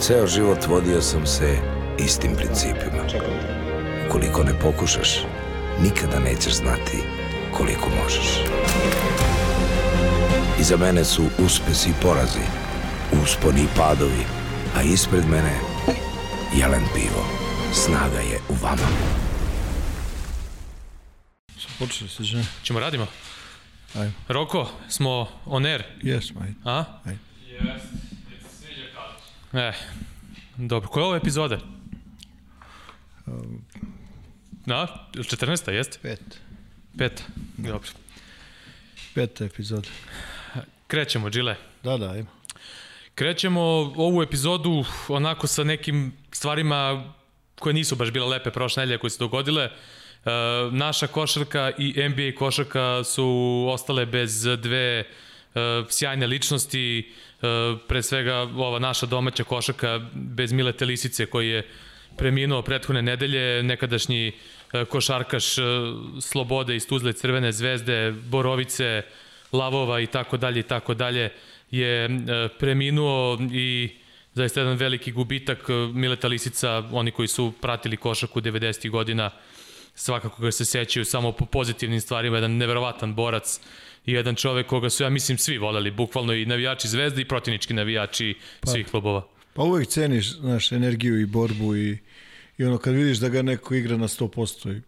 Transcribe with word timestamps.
Ceo 0.00 0.26
život 0.26 0.66
vodio 0.66 1.02
sam 1.02 1.26
se 1.26 1.56
istim 1.98 2.34
principima. 2.36 3.02
Ukoliko 4.08 4.42
ne 4.42 4.60
pokušaš, 4.60 5.26
nikada 5.82 6.18
nećeš 6.18 6.52
znati 6.52 7.19
koliko 7.52 7.88
možeš. 8.02 8.26
Iza 10.60 10.76
mene 10.76 11.04
su 11.04 11.22
uspesi 11.38 11.90
i 11.90 11.92
porazi, 12.02 12.44
usponi 13.22 13.60
i 13.60 13.68
padovi, 13.76 14.24
a 14.76 14.82
ispred 14.82 15.24
mene 15.28 15.58
jelen 16.56 16.84
pivo. 16.94 17.26
Snaga 17.72 18.18
je 18.18 18.40
u 18.48 18.54
vama. 18.62 18.88
Počeli 21.78 22.10
se, 22.10 22.24
žene? 22.24 22.44
Ćemo 22.62 22.80
radimo? 22.80 23.06
Ajmo. 23.94 24.12
Roko, 24.28 24.70
smo 24.88 25.28
on 25.46 25.66
air, 25.66 25.82
Jesmo, 26.02 26.40
ajde. 26.40 26.54
a? 26.64 26.84
Ajde. 27.04 27.18
E, 29.52 29.72
dobro. 30.56 30.88
Koja 30.88 31.02
je 31.02 31.06
ovo 31.06 31.16
epizoda? 31.16 31.58
Da, 34.66 35.08
14. 35.14 35.70
jeste? 35.70 35.98
Pet. 36.02 36.40
Peta. 36.98 37.22
Dobro. 37.56 37.88
Peta 39.14 39.44
epizoda. 39.44 39.88
Krećemo, 40.86 41.30
Džile. 41.30 41.56
Da, 41.82 41.96
da, 41.96 42.10
ajmo. 42.10 42.30
Krećemo 43.14 43.60
ovu 43.96 44.22
epizodu 44.22 44.84
onako 45.08 45.46
sa 45.46 45.64
nekim 45.64 46.12
stvarima 46.32 47.12
koje 47.58 47.74
nisu 47.74 47.96
baš 47.96 48.10
bile 48.10 48.26
lepe 48.26 48.50
prošle 48.50 48.80
nedelje 48.80 48.98
koje 48.98 49.10
se 49.10 49.18
dogodile. 49.18 49.64
E, 49.64 49.70
naša 50.70 51.06
košarka 51.06 51.72
i 51.78 52.08
NBA 52.08 52.38
košarka 52.38 53.04
su 53.04 53.66
ostale 53.68 54.06
bez 54.06 54.42
dve 54.42 54.98
e, 54.98 55.04
sjajne 55.88 56.26
ličnosti, 56.26 57.12
e, 57.42 57.46
pre 57.88 58.02
svega 58.02 58.36
ova 58.36 58.78
naša 58.78 59.06
domaća 59.06 59.44
košarka 59.44 60.00
bez 60.14 60.52
Milete 60.52 60.84
Lisice 60.84 61.26
koji 61.26 61.48
je 61.48 61.68
preminuo 62.16 62.62
prethodne 62.62 63.02
nedelje, 63.02 63.62
nekadašnji 63.62 64.28
e, 64.28 64.32
košarkaš 64.88 65.58
e, 65.58 65.62
Slobode 66.20 66.76
iz 66.76 66.86
Tuzle 66.86 67.12
Crvene 67.12 67.52
zvezde, 67.52 68.12
Borovice, 68.12 69.02
Lavova 69.52 70.00
i 70.00 70.06
tako 70.06 70.36
dalje 70.36 70.60
i 70.60 70.62
tako 70.62 70.94
dalje 70.94 71.32
je 71.70 72.04
e, 72.04 72.08
preminuo 72.58 73.38
i 73.52 73.90
zaista 74.34 74.60
jedan 74.60 74.76
veliki 74.76 75.12
gubitak 75.12 75.58
e, 75.68 75.72
Mileta 75.72 76.28
Lisica, 76.28 76.88
oni 76.92 77.10
koji 77.10 77.28
su 77.28 77.52
pratili 77.60 77.96
košarku 77.96 78.40
90. 78.40 78.90
godina 78.90 79.30
svakako 79.94 80.42
ga 80.42 80.50
se 80.50 80.64
sećaju 80.64 81.04
samo 81.04 81.32
po 81.32 81.46
pozitivnim 81.46 82.00
stvarima, 82.00 82.36
jedan 82.36 82.56
neverovatan 82.56 83.14
borac 83.14 83.60
i 84.06 84.12
jedan 84.12 84.34
čovek 84.34 84.66
koga 84.66 84.90
su, 84.90 85.02
ja 85.02 85.10
mislim, 85.10 85.38
svi 85.38 85.58
voleli, 85.58 85.90
bukvalno 85.90 86.32
i 86.34 86.46
navijači 86.46 86.88
Zvezde 86.88 87.22
i 87.22 87.28
protivnički 87.28 87.74
navijači 87.74 88.34
svih 88.64 88.86
klubova. 88.90 89.26
Pa 89.54 89.62
uvek 89.62 89.88
ceniš, 89.88 90.36
znaš, 90.36 90.72
energiju 90.72 91.20
i 91.20 91.26
borbu 91.26 91.76
i, 91.76 91.98
i 92.60 92.64
ono 92.64 92.78
kad 92.78 92.94
vidiš 92.94 93.18
da 93.18 93.28
ga 93.28 93.42
neko 93.42 93.74
igra 93.74 93.96
na 93.96 94.08
100% 94.08 94.76
i 94.76 94.80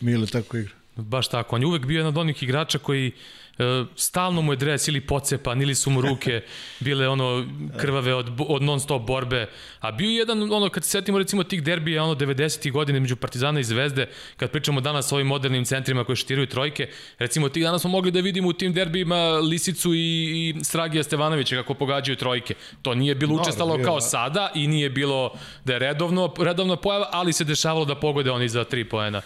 Mile 0.00 0.26
tako 0.26 0.56
igra. 0.56 0.75
Baš 0.96 1.28
tako, 1.28 1.56
on 1.56 1.62
je 1.62 1.66
uvek 1.66 1.86
bio 1.86 1.96
jedan 1.96 2.08
od 2.08 2.18
onih 2.18 2.42
igrača 2.42 2.78
koji 2.78 3.12
e, 3.58 3.84
stalno 3.96 4.42
mu 4.42 4.52
je 4.52 4.56
dres 4.56 4.88
ili 4.88 5.00
pocepan 5.00 5.62
ili 5.62 5.74
su 5.74 5.90
mu 5.90 6.00
ruke 6.00 6.40
bile 6.80 7.08
ono 7.08 7.46
krvave 7.76 8.14
od, 8.14 8.30
od 8.48 8.62
non 8.62 8.80
stop 8.80 9.02
borbe, 9.02 9.48
a 9.80 9.92
bio 9.92 10.08
je 10.08 10.16
jedan 10.16 10.52
ono 10.52 10.68
kad 10.68 10.84
se 10.84 10.90
setimo 10.90 11.18
recimo 11.18 11.44
tih 11.44 11.62
derbija 11.62 12.04
ono 12.04 12.14
90. 12.14 12.72
godine 12.72 13.00
među 13.00 13.16
Partizana 13.16 13.60
i 13.60 13.64
Zvezde, 13.64 14.08
kad 14.36 14.50
pričamo 14.50 14.80
danas 14.80 15.12
o 15.12 15.14
ovim 15.14 15.26
modernim 15.26 15.64
centrima 15.64 16.04
koji 16.04 16.16
štiraju 16.16 16.46
trojke, 16.46 16.88
recimo 17.18 17.48
tih 17.48 17.62
danas 17.62 17.80
smo 17.80 17.90
mogli 17.90 18.10
da 18.10 18.20
vidimo 18.20 18.48
u 18.48 18.52
tim 18.52 18.72
derbijima 18.72 19.38
Lisicu 19.38 19.94
i, 19.94 19.98
i 19.98 20.64
Stragija 20.64 21.02
Stevanovića 21.02 21.56
kako 21.56 21.74
pogađaju 21.74 22.16
trojke. 22.16 22.54
To 22.82 22.94
nije 22.94 23.14
bilo 23.14 23.32
Mnogo, 23.32 23.42
učestalo 23.42 23.76
bio, 23.76 23.84
kao 23.84 23.94
da. 23.94 24.00
sada 24.00 24.50
i 24.54 24.66
nije 24.66 24.90
bilo 24.90 25.32
da 25.64 25.72
je 25.72 25.78
redovno, 25.78 26.34
redovna 26.38 26.76
pojava, 26.76 27.08
ali 27.12 27.32
se 27.32 27.44
dešavalo 27.44 27.84
da 27.84 27.94
pogode 27.94 28.30
oni 28.30 28.48
za 28.48 28.64
tri 28.64 28.84
poena. 28.88 29.22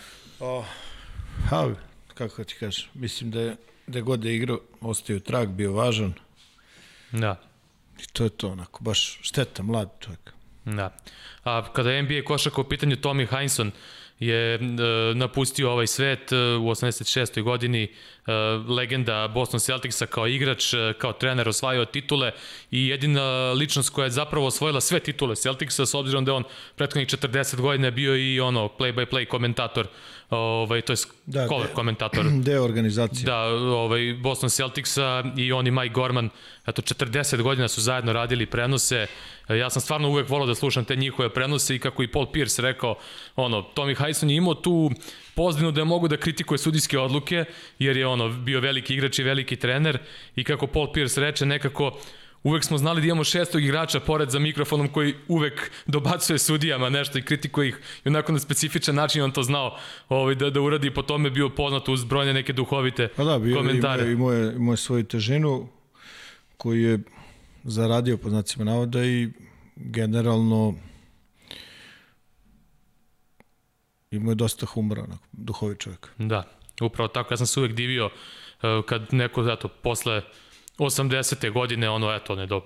Ha, 1.48 1.74
kako 2.14 2.44
ti 2.44 2.54
kažem, 2.54 2.88
mislim 2.94 3.30
da 3.30 3.40
je 3.40 3.56
da 3.86 4.00
god 4.00 4.24
je 4.24 4.36
igrao, 4.36 4.60
ostaju 4.80 5.20
trag, 5.20 5.48
bio 5.48 5.72
važan 5.72 6.12
Da. 7.12 7.40
i 8.02 8.06
to 8.12 8.24
je 8.24 8.30
to 8.30 8.48
onako, 8.48 8.84
baš 8.84 9.18
šteta, 9.22 9.62
mlad 9.62 9.90
čovjek. 10.00 10.32
Da. 10.64 10.96
A 11.44 11.72
kada 11.72 11.90
je 11.90 12.02
NBA 12.02 12.22
košaka 12.24 12.60
u 12.60 12.68
pitanju, 12.68 12.96
Tommy 12.96 13.26
Heinsohn 13.30 13.70
je 14.20 14.54
e, 14.54 14.58
napustio 15.14 15.72
ovaj 15.72 15.86
svet 15.86 16.32
e, 16.32 16.36
u 16.36 16.70
86. 16.70 17.42
godini, 17.42 17.82
e, 17.82 18.32
legenda 18.68 19.28
Boston 19.28 19.60
Celticsa 19.60 20.06
kao 20.06 20.26
igrač, 20.26 20.74
e, 20.74 20.92
kao 20.98 21.12
trener 21.12 21.48
osvajao 21.48 21.84
titule 21.84 22.32
i 22.70 22.88
jedina 22.88 23.52
ličnost 23.52 23.90
koja 23.90 24.04
je 24.04 24.10
zapravo 24.10 24.46
osvojila 24.46 24.80
sve 24.80 25.00
titule 25.00 25.36
Celticsa 25.36 25.86
s 25.86 25.94
obzirom 25.94 26.24
da 26.24 26.30
je 26.30 26.36
on 26.36 26.44
prethodnih 26.76 27.08
40 27.08 27.60
godina 27.60 27.90
bio 27.90 28.16
i 28.16 28.40
ono 28.40 28.68
play-by-play 28.78 29.26
komentator, 29.26 29.86
ovaj, 30.30 30.80
to 30.80 30.92
je 30.92 30.96
Da, 31.26 31.48
color 31.48 31.66
de- 31.66 31.72
komentator. 31.74 32.24
Deo 32.44 32.64
organizacije. 32.64 33.24
Da, 33.24 33.36
ovaj, 33.44 34.14
Boston 34.14 34.50
Celticsa 34.50 35.24
i 35.36 35.52
on 35.52 35.66
i 35.66 35.70
Mike 35.70 35.92
Gorman, 35.94 36.30
eto 36.66 36.82
40 36.82 37.42
godina 37.42 37.68
su 37.68 37.80
zajedno 37.80 38.12
radili 38.12 38.46
prenose. 38.46 39.06
E, 39.48 39.56
Ja 39.56 39.70
sam 39.70 39.82
stvarno 39.82 40.08
uvek 40.08 40.28
volao 40.28 40.46
da 40.46 40.54
slušam 40.54 40.84
te 40.84 40.96
njihove 40.96 41.28
prenose 41.28 41.74
i 41.74 41.78
kako 41.78 42.02
i 42.02 42.08
Paul 42.08 42.26
Pierce 42.26 42.62
rekao, 42.62 42.94
ono, 43.36 43.66
Tommy 43.74 43.96
Hyson 43.96 44.28
je 44.28 44.36
imao 44.36 44.54
tu 44.54 44.90
pozdinu 45.34 45.72
da 45.72 45.80
je 45.80 45.84
mogu 45.84 46.08
da 46.08 46.16
kritikuje 46.16 46.58
sudijske 46.58 46.98
odluke, 46.98 47.44
jer 47.78 47.96
je 47.96 48.06
ono 48.06 48.28
bio 48.28 48.60
veliki 48.60 48.94
igrač 48.94 49.18
i 49.18 49.22
veliki 49.22 49.56
trener 49.56 49.98
i 50.36 50.44
kako 50.44 50.66
Paul 50.66 50.92
Pierce 50.92 51.20
reče, 51.20 51.46
nekako 51.46 51.98
uvek 52.42 52.64
smo 52.64 52.78
znali 52.78 53.00
da 53.00 53.06
imamo 53.06 53.24
šestog 53.24 53.62
igrača 53.62 54.00
pored 54.00 54.30
za 54.30 54.38
mikrofonom 54.38 54.88
koji 54.88 55.14
uvek 55.28 55.70
dobacuje 55.86 56.38
sudijama 56.38 56.88
nešto 56.88 57.18
i 57.18 57.22
kritikuje 57.22 57.68
ih 57.68 57.80
i 58.04 58.08
onako 58.08 58.32
na 58.32 58.38
specifičan 58.38 58.94
način 58.94 59.22
on 59.22 59.32
to 59.32 59.42
znao 59.42 59.76
ovaj, 60.08 60.34
da, 60.34 60.50
da 60.50 60.60
uradi 60.60 60.94
po 60.94 61.02
tome 61.02 61.30
bio 61.30 61.48
poznat 61.48 61.88
uz 61.88 62.04
brojne 62.04 62.34
neke 62.34 62.52
duhovite 62.52 63.08
Pa 63.16 63.24
da, 63.24 63.38
bio, 63.38 63.56
komentare. 63.56 64.12
imao, 64.12 64.32
je, 64.32 64.54
imao 64.56 64.72
je 64.72 64.76
svoju 64.76 65.04
težinu 65.04 65.68
koju 66.56 66.90
je 66.90 66.98
zaradio 67.64 68.16
po 68.16 68.30
znacima 68.30 68.64
navoda 68.64 69.04
i 69.04 69.28
generalno 69.76 70.74
imao 74.10 74.30
je 74.30 74.34
dosta 74.34 74.66
humora, 74.66 75.02
onako, 75.02 75.24
duhovi 75.32 75.76
čovjek. 75.78 76.08
Da, 76.18 76.44
upravo 76.80 77.08
tako. 77.08 77.32
Ja 77.34 77.36
sam 77.36 77.46
se 77.46 77.60
uvek 77.60 77.72
divio 77.72 78.10
e, 78.62 78.82
kad 78.86 79.06
neko, 79.12 79.52
eto, 79.52 79.68
posle 79.68 80.22
80. 80.84 81.52
godine, 81.52 81.90
ono, 81.90 82.14
eto, 82.14 82.34
ne 82.34 82.46
do 82.46 82.60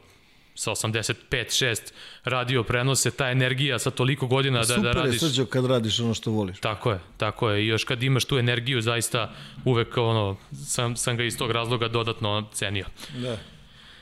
sa 0.55 0.71
85, 0.71 1.15
6 1.31 1.93
radio 2.25 2.63
prenose, 2.63 3.11
ta 3.11 3.31
energija 3.31 3.79
sa 3.79 3.91
toliko 3.91 4.27
godina 4.27 4.59
da, 4.59 4.65
Super 4.65 4.83
da 4.83 4.89
je 4.89 4.95
radiš. 4.95 5.21
srđo 5.21 5.47
kad 5.47 5.65
radiš 5.67 6.01
ono 6.01 6.15
što 6.15 6.31
voliš. 6.31 6.61
Tako 6.61 6.91
je, 6.91 6.99
tako 7.17 7.51
je. 7.51 7.65
I 7.65 7.67
još 7.67 7.85
kad 7.85 8.03
imaš 8.03 8.25
tu 8.25 8.39
energiju, 8.39 8.81
zaista 8.81 9.33
uvek 9.65 9.97
ono, 9.97 10.37
sam, 10.67 10.97
sam 10.97 11.17
ga 11.17 11.25
iz 11.25 11.39
tog 11.39 11.51
razloga 11.51 11.89
dodatno 11.89 12.49
cenio. 12.53 12.87
Da. 13.17 13.37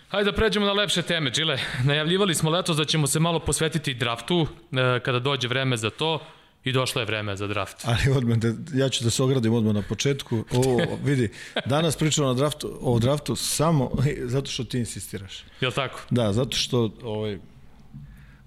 Hajde 0.09 0.31
da 0.31 0.37
pređemo 0.37 0.67
na 0.67 0.73
lepše 0.73 1.03
teme, 1.03 1.31
Đile. 1.31 1.59
Najavljivali 1.85 2.35
smo 2.35 2.51
letos 2.51 2.77
da 2.77 2.85
ćemo 2.85 3.07
se 3.07 3.21
malo 3.21 3.39
posvetiti 3.39 3.95
draftu 3.95 4.47
e, 4.73 5.01
kada 5.01 5.19
dođe 5.19 5.49
vreme 5.49 5.77
za 5.77 5.91
to 5.91 6.21
i 6.65 6.73
došlo 6.73 7.01
je 7.01 7.07
vreme 7.07 7.37
za 7.37 7.47
draft. 7.47 7.77
Ali 7.85 8.17
odmah, 8.17 8.39
da, 8.39 8.49
ja 8.79 8.89
ću 8.89 9.05
da 9.05 9.11
se 9.11 9.23
ogradim 9.23 9.53
odmah 9.55 9.75
na 9.75 9.83
početku. 9.83 10.45
O, 10.53 10.79
vidi, 11.05 11.29
danas 11.67 11.97
pričamo 11.97 12.29
na 12.29 12.35
draftu, 12.35 12.79
o 12.81 12.99
draftu 12.99 13.37
samo 13.37 13.91
zato 14.25 14.51
što 14.51 14.65
ti 14.65 14.79
insistiraš. 14.79 15.45
Je 15.61 15.69
li 15.69 15.75
tako? 15.75 16.01
Da, 16.11 16.33
zato 16.33 16.57
što 16.57 16.91
ovaj, 17.03 17.39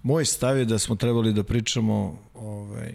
moj 0.04 0.26
stav 0.26 0.58
je 0.58 0.66
da 0.66 0.80
smo 0.80 0.96
trebali 0.96 1.34
da 1.34 1.44
pričamo 1.44 2.20
ovaj, 2.34 2.94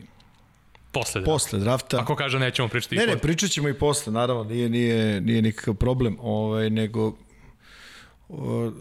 Posle 0.93 1.21
drafta. 1.21 1.33
posle 1.33 1.59
drafta. 1.59 2.01
Ako 2.01 2.17
kaže 2.17 2.39
nećemo 2.39 2.69
pričati 2.69 2.97
Ne, 2.97 3.05
i 3.05 3.07
ne, 3.07 3.13
posle. 3.13 3.23
pričat 3.23 3.51
ćemo 3.51 3.69
i 3.69 3.75
posle, 3.75 4.13
naravno, 4.13 4.45
nije, 4.45 4.69
nije, 4.69 5.21
nije 5.21 5.43
nikakav 5.43 5.75
problem, 5.75 6.17
ovaj, 6.21 6.71
nego 6.71 7.17
o, 8.29 8.73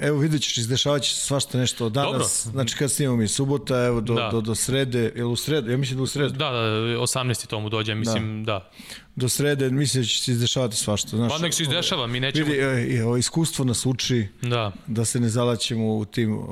evo 0.00 0.18
vidjet 0.18 0.42
ćeš, 0.42 0.58
izdešavat 0.58 1.02
će 1.02 1.14
svašta 1.14 1.58
nešto 1.58 1.86
od 1.86 1.92
danas, 1.92 2.42
Dobro. 2.44 2.52
znači 2.52 2.76
kad 2.76 2.92
snimamo 2.92 3.16
mi 3.16 3.28
subota, 3.28 3.84
evo 3.84 4.00
do, 4.00 4.14
Da. 4.14 4.28
do, 4.32 4.40
do 4.40 4.54
srede, 4.54 5.12
jel 5.16 5.32
u 5.32 5.36
sredu, 5.36 5.70
ja 5.70 5.76
mislim 5.76 5.96
da 5.96 6.02
u 6.02 6.06
sredu, 6.06 6.28
Da, 6.28 6.50
da, 6.50 6.58
18. 6.58 7.46
tomu 7.46 7.68
dođe, 7.68 7.94
mislim, 7.94 8.44
da. 8.44 8.52
da. 8.52 8.70
do 9.16 9.28
srede 9.28 9.70
mislim 9.70 10.02
da 10.02 10.08
će 10.08 10.22
se 10.22 10.32
izdešavati 10.32 10.76
svašta, 10.76 11.16
znaš. 11.16 11.32
Pa 11.32 11.38
nek 11.38 11.54
se 11.54 11.62
izdešava, 11.62 12.06
mi 12.06 12.20
nećemo... 12.20 12.46
Vidi, 12.46 12.58
e, 12.58 12.96
e, 12.96 13.04
ovo 13.04 13.16
iskustvo 13.16 13.64
nas 13.64 13.86
uči 13.86 14.28
Da, 14.42 14.72
da 14.86 15.04
se 15.04 15.20
ne 15.20 15.28
zalaćemo 15.28 15.96
u 15.96 16.04
tim, 16.04 16.38
uh, 16.38 16.46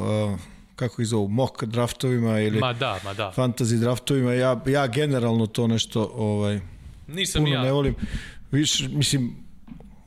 kako 0.77 1.03
ih 1.03 1.09
zovu, 1.09 1.29
mock 1.29 1.65
draftovima 1.65 2.41
ili 2.41 2.59
ma 2.59 2.73
da, 2.73 3.01
ma 3.05 3.15
da. 3.15 3.33
fantasy 3.37 3.79
draftovima, 3.81 4.33
ja, 4.33 4.63
ja 4.67 4.87
generalno 4.87 5.47
to 5.47 5.67
nešto 5.67 6.13
ovaj, 6.15 6.61
Nisam 7.07 7.43
puno 7.43 7.55
ja. 7.55 7.63
ne 7.63 7.73
volim. 7.73 7.95
više, 8.51 8.89
mislim, 8.89 9.37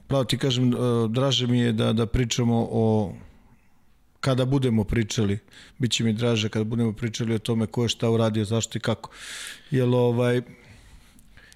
pravo 0.07 0.23
ti 0.23 0.37
kažem, 0.37 0.73
uh, 0.73 1.11
draže 1.11 1.47
mi 1.47 1.59
je 1.59 1.71
da, 1.71 1.93
da 1.93 2.05
pričamo 2.05 2.67
o 2.71 3.13
kada 4.21 4.45
budemo 4.45 4.83
pričali, 4.83 5.39
bit 5.77 5.91
će 5.91 6.03
mi 6.03 6.13
draže 6.13 6.49
kada 6.49 6.63
budemo 6.63 6.93
pričali 6.93 7.35
o 7.35 7.39
tome 7.39 7.67
ko 7.67 7.83
je 7.83 7.89
šta 7.89 8.09
uradio, 8.09 8.45
zašto 8.45 8.77
i 8.77 8.81
kako. 8.81 9.09
Jer 9.71 9.89
ovaj, 9.89 10.41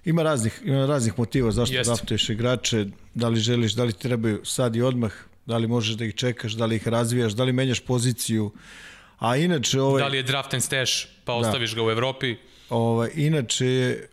ima 0.06 0.24
raznih, 0.24 0.62
ima 0.64 0.86
raznih 0.86 1.14
motiva 1.18 1.52
zašto 1.52 1.76
Jeste. 1.76 1.90
draftuješ 1.90 2.30
igrače, 2.30 2.86
da 3.14 3.28
li 3.28 3.40
želiš, 3.40 3.74
da 3.74 3.84
li 3.84 3.94
ti 3.94 4.00
trebaju 4.00 4.42
sad 4.46 4.76
i 4.76 4.82
odmah, 4.82 5.14
da 5.46 5.58
li 5.58 5.68
možeš 5.68 5.96
da 5.96 6.06
ih 6.06 6.16
čekaš, 6.16 6.54
da 6.54 6.66
li 6.66 6.76
ih 6.76 6.88
razvijaš, 6.88 7.34
da 7.34 7.44
li 7.44 7.54
menjaš 7.54 7.80
poziciju. 7.80 8.52
A 9.20 9.38
inače, 9.38 9.82
ovaj, 9.82 10.02
Da 10.02 10.08
li 10.08 10.18
je 10.18 10.24
draft 10.24 10.54
and 10.54 10.64
stash, 10.64 11.08
pa 11.26 11.34
ostaviš 11.34 11.76
ga 11.76 11.84
u 11.84 11.92
Evropi? 11.92 12.36
Ovaj, 12.70 13.10
inače 13.16 13.66
je 13.66 14.08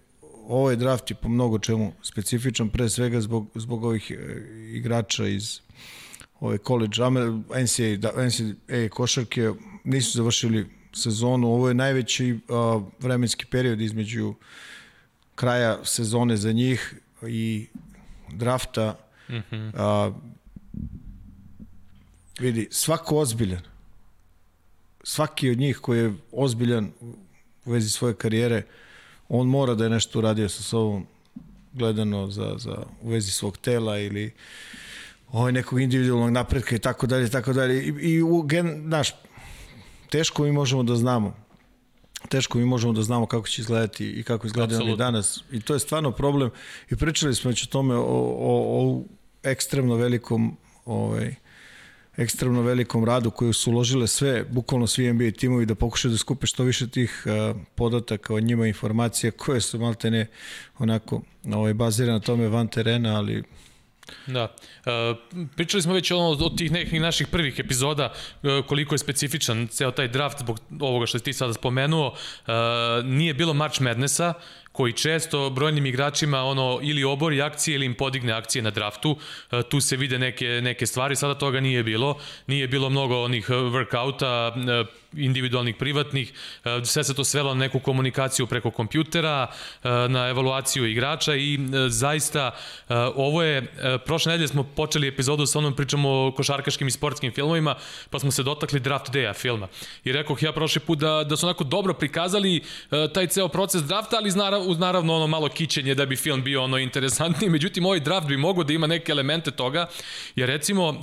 ovaj 0.49 0.77
draft 0.77 1.11
je 1.11 1.17
po 1.17 1.29
mnogo 1.29 1.59
čemu 1.59 1.93
specifičan, 2.03 2.69
pre 2.69 2.89
svega 2.89 3.21
zbog, 3.21 3.51
zbog 3.55 3.85
ovih 3.85 4.11
e, 4.11 4.17
igrača 4.77 5.27
iz 5.27 5.61
ove 6.43 6.59
college, 6.59 7.03
Amer- 7.03 7.43
NCAA, 7.62 7.97
da, 7.97 8.27
NCAA 8.27 8.89
košarke 8.91 9.50
nisu 9.85 10.19
završili 10.19 10.67
sezonu. 10.93 11.49
Ovo 11.49 11.69
je 11.69 11.75
najveći 11.75 12.39
a, 12.49 12.81
vremenski 12.99 13.47
period 13.47 13.81
između 13.81 14.35
kraja 15.35 15.85
sezone 15.85 16.37
za 16.37 16.53
njih 16.53 16.94
i 17.23 17.67
drafta. 18.33 18.99
Mm 19.29 19.35
-hmm. 19.50 19.73
a, 19.77 20.12
vidi, 22.41 22.69
svako 22.71 23.19
ozbiljan, 23.19 23.62
svaki 25.05 25.50
od 25.50 25.59
njih 25.59 25.79
koji 25.79 25.99
je 25.99 26.15
ozbiljan 26.33 26.91
u 27.65 27.71
vezi 27.71 27.91
svoje 27.91 28.15
karijere, 28.15 28.62
on 29.29 29.47
mora 29.47 29.75
da 29.75 29.85
je 29.85 29.91
nešto 29.91 30.19
uradio 30.19 30.49
sa 30.49 30.62
sobom 30.62 31.06
gledano 31.73 32.31
za, 32.31 32.55
za 32.59 32.85
u 33.03 33.09
vezi 33.11 33.31
svog 33.31 33.59
tela 33.59 33.99
ili 33.99 34.33
ovaj 35.32 35.52
nekog 35.52 35.81
individualnog 35.81 36.31
napretka 36.31 36.76
i 36.76 36.79
tako 36.79 37.06
dalje, 37.06 37.31
tako 37.31 37.52
dalje. 37.52 37.84
I, 37.84 37.88
i 37.88 38.23
u, 38.23 38.43
gen, 38.43 38.82
znaš, 38.87 39.14
teško 40.11 40.43
mi 40.43 40.52
možemo 40.52 40.82
da 40.82 40.96
znamo 40.96 41.43
teško 42.29 42.58
mi 42.58 42.64
možemo 42.64 42.93
da 42.93 43.02
znamo 43.02 43.26
kako 43.26 43.49
će 43.49 43.62
izgledati 43.62 44.11
i 44.11 44.23
kako 44.23 44.46
izgledaju 44.46 44.82
oni 44.82 44.96
danas. 44.96 45.44
I 45.52 45.61
to 45.61 45.75
je 45.75 45.79
stvarno 45.81 46.12
problem. 46.12 46.50
I 46.90 46.96
pričali 46.96 47.34
smo 47.34 47.50
već 47.50 47.62
o 47.62 47.67
tome, 47.67 47.94
o, 47.94 48.02
o, 48.02 48.81
o 48.81 49.02
ekstremno 49.43 49.96
velikom 49.96 50.56
ovaj, 50.84 51.34
ekstremno 52.17 52.62
velikom 52.62 53.05
radu 53.05 53.31
koju 53.31 53.52
su 53.52 53.70
uložile 53.70 54.06
sve, 54.06 54.44
bukvalno 54.50 54.87
svi 54.87 55.12
NBA 55.12 55.31
timovi 55.31 55.67
da 55.67 55.75
pokušaju 55.75 56.12
da 56.12 56.19
skupe 56.19 56.46
što 56.46 56.64
više 56.64 56.88
tih 56.88 57.25
uh, 57.26 57.56
podataka 57.75 58.34
o 58.34 58.40
njima, 58.40 58.67
informacija 58.67 59.31
koje 59.31 59.61
su 59.61 59.79
malte 59.79 60.11
ne 60.11 60.26
onako 60.79 61.23
ovaj, 61.55 61.75
bazirane 61.75 62.12
na 62.12 62.20
tome 62.20 62.49
van 62.49 62.69
terena, 62.69 63.17
ali 63.17 63.43
Da. 64.27 64.55
E, 64.87 65.15
pričali 65.57 65.83
smo 65.83 65.95
već 65.95 66.11
ono, 66.11 66.29
od 66.29 66.59
tih 66.59 66.73
nekih 66.73 67.01
naših 67.01 67.27
prvih 67.27 67.59
epizoda 67.59 68.13
e, 68.43 68.63
koliko 68.67 68.95
je 68.95 68.99
specifičan 68.99 69.67
ceo 69.67 69.91
taj 69.91 70.09
draft 70.09 70.39
zbog 70.39 70.61
ovoga 70.81 71.07
što 71.07 71.19
si 71.19 71.25
ti 71.25 71.33
sada 71.33 71.53
spomenuo. 71.53 72.15
E, 72.47 72.53
nije 73.05 73.35
bilo 73.35 73.55
March 73.55 73.81
Madnessa 73.81 74.35
koji 74.73 74.93
često 74.93 75.51
brojnim 75.51 75.87
igračima 75.87 76.43
ono 76.43 76.79
ili 76.83 77.05
obori 77.05 77.43
akcije 77.43 77.75
ili 77.75 77.87
im 77.87 77.95
podigne 77.95 78.33
akcije 78.33 78.63
na 78.63 78.71
draftu. 78.71 79.17
E, 79.53 79.63
tu 79.63 79.81
se 79.81 79.97
vide 79.97 80.19
neke, 80.19 80.47
neke 80.63 80.87
stvari, 80.87 81.17
sada 81.17 81.35
toga 81.35 81.61
nije 81.61 81.83
bilo. 81.83 82.19
Nije 82.47 82.69
bilo 82.69 82.91
mnogo 82.91 83.23
onih 83.23 83.47
e, 83.49 83.53
workouta, 83.53 84.87
individualnih, 85.17 85.76
privatnih, 85.76 86.32
e, 86.64 86.85
sve 86.85 87.05
se 87.05 87.14
to 87.14 87.25
svelo 87.25 87.55
na 87.55 87.61
neku 87.61 87.79
komunikaciju 87.79 88.47
preko 88.47 88.70
kompjutera, 88.70 89.47
e, 89.85 89.88
na 90.09 90.29
evaluaciju 90.29 90.87
igrača 90.87 91.35
i 91.35 91.55
e, 91.55 91.88
zaista 91.88 92.50
ovo 93.14 93.43
je, 93.43 93.73
prošle 94.06 94.32
nedelje 94.32 94.49
smo 94.49 94.62
počeli 94.62 95.09
epizodu 95.09 95.47
sa 95.47 95.59
onom 95.59 95.76
pričamo 95.76 96.09
o 96.11 96.32
košarkaškim 96.37 96.88
i 96.88 96.91
sportskim 96.91 97.32
filmovima, 97.32 97.75
pa 98.11 98.19
smo 98.19 98.31
se 98.31 98.43
dotakli 98.43 98.81
Draft 98.81 99.11
Day-a 99.11 99.35
filma. 99.35 99.69
I 100.05 100.12
rekoh 100.12 100.43
ja 100.43 100.53
prošli 100.53 100.81
put 100.81 100.99
da, 100.99 101.25
da 101.25 101.37
su 101.37 101.47
onako 101.47 101.65
dobro 101.65 101.94
prikazali 101.94 102.62
taj 103.15 103.26
ceo 103.26 103.49
proces 103.49 103.82
drafta, 103.82 104.17
ali 104.17 104.29
uz 104.29 104.37
narav, 104.37 104.69
uz 104.69 104.79
naravno 104.79 105.17
ono 105.17 105.26
malo 105.26 105.49
kićenje 105.49 105.94
da 105.94 106.06
bi 106.06 106.17
film 106.17 106.43
bio 106.43 106.62
ono 106.62 106.79
interesantniji, 106.79 107.50
međutim 107.56 107.87
ovaj 107.87 108.00
draft 108.00 108.26
bi 108.26 108.37
mogao 108.37 108.65
da 108.65 108.73
ima 108.73 108.87
neke 108.87 109.12
elemente 109.12 109.50
toga, 109.50 109.87
jer 110.37 110.49
recimo 110.49 111.00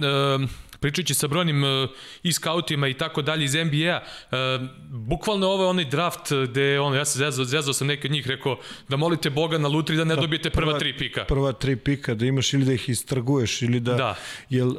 pričajući 0.79 1.13
sa 1.13 1.27
brojnim 1.27 1.63
uh, 1.63 1.89
i 2.23 2.33
skautima 2.33 2.87
i 2.87 2.93
tako 2.93 3.21
dalje 3.21 3.45
iz 3.45 3.53
NBA-a, 3.53 4.01
uh, 4.01 4.67
bukvalno 4.89 5.47
ovo 5.47 5.63
je 5.63 5.69
onaj 5.69 5.85
draft 5.85 6.31
gde 6.49 6.79
ono, 6.79 6.95
ja 6.95 7.05
se 7.05 7.19
zezao, 7.19 7.45
zezao 7.45 7.73
sam 7.73 7.87
neki 7.87 8.07
od 8.07 8.11
njih, 8.11 8.27
rekao 8.27 8.59
da 8.89 8.97
molite 8.97 9.29
Boga 9.29 9.57
na 9.57 9.67
lutri 9.67 9.95
da 9.95 10.03
ne 10.03 10.15
dobijete 10.15 10.49
prva 10.49 10.79
tri 10.79 10.97
pika. 10.97 11.25
Prva 11.25 11.51
tri 11.51 11.75
pika, 11.75 12.13
da 12.13 12.25
imaš 12.25 12.53
ili 12.53 12.65
da 12.65 12.73
ih 12.73 12.89
istrguješ 12.89 13.61
ili 13.61 13.79
da... 13.79 13.93
Da. 13.93 14.15
Jel, 14.49 14.71
e, 14.71 14.75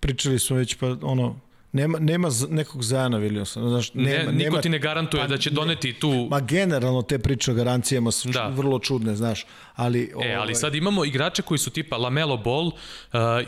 pričali 0.00 0.38
smo 0.38 0.56
već 0.56 0.74
pa 0.74 0.96
ono, 1.02 1.40
nema, 1.76 1.98
nema 2.00 2.28
nekog 2.50 2.82
zajana 2.82 3.18
Williamsona. 3.18 3.68
Znaš, 3.68 3.94
nema, 3.94 4.08
Ne, 4.22 4.32
niko 4.34 4.34
nema, 4.44 4.60
ti 4.60 4.68
ne 4.68 4.78
garantuje 4.78 5.20
pa 5.20 5.26
da 5.26 5.38
će 5.38 5.50
ne- 5.50 5.54
doneti 5.54 5.92
tu... 5.94 6.28
Ma 6.30 6.40
generalno 6.42 7.02
te 7.02 7.18
priče 7.18 7.50
o 7.50 7.54
garancijama 7.54 8.10
su 8.12 8.28
Da. 8.30 8.48
vrlo 8.48 8.78
čudne, 8.78 9.16
znaš. 9.16 9.46
Ali, 9.74 10.02
E, 10.02 10.12
ali 10.14 10.34
ovaj, 10.36 10.54
sad 10.54 10.74
imamo 10.74 11.04
igrače 11.04 11.42
koji 11.42 11.58
su 11.58 11.70
tipa 11.70 11.96
Lamelo 11.96 12.36
Ball 12.38 12.66
uh, 12.66 12.72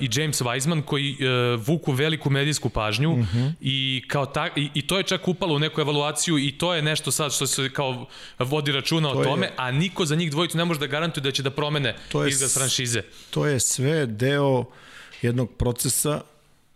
i 0.00 0.08
James 0.12 0.40
Wiseman 0.40 0.82
koji 0.82 1.12
uh, 1.14 1.20
vuku 1.62 1.92
veliku 1.92 2.30
medijsku 2.30 2.68
pažnju 2.70 3.12
uh 3.12 3.18
Mhm. 3.18 3.38
-huh. 3.38 3.52
i, 3.60 4.04
kao 4.08 4.26
ta, 4.26 4.48
i, 4.56 4.70
i 4.74 4.82
to 4.82 4.98
je 4.98 5.04
čak 5.04 5.28
upalo 5.28 5.54
u 5.54 5.58
neku 5.58 5.80
evaluaciju 5.80 6.38
i 6.38 6.52
to 6.52 6.74
je 6.74 6.82
nešto 6.82 7.10
sad 7.10 7.32
što 7.32 7.46
se 7.46 7.70
kao 7.70 8.06
vodi 8.38 8.72
računa 8.72 9.08
To 9.08 9.18
o 9.18 9.20
je- 9.20 9.24
tome, 9.24 9.50
a 9.56 9.70
niko 9.72 10.04
za 10.04 10.16
njih 10.16 10.30
dvojicu 10.30 10.58
ne 10.58 10.64
može 10.64 10.80
da 10.80 10.86
garantuje 10.88 11.22
da 11.22 11.30
će 11.30 11.42
da 11.42 11.50
promene 11.50 11.96
To 12.08 12.22
je 12.22 12.28
izgled 12.28 12.50
franšize. 12.52 13.02
to 13.30 13.46
je 13.46 13.60
sve 13.60 14.06
deo 14.06 14.64
jednog 15.22 15.50
procesa 15.52 16.20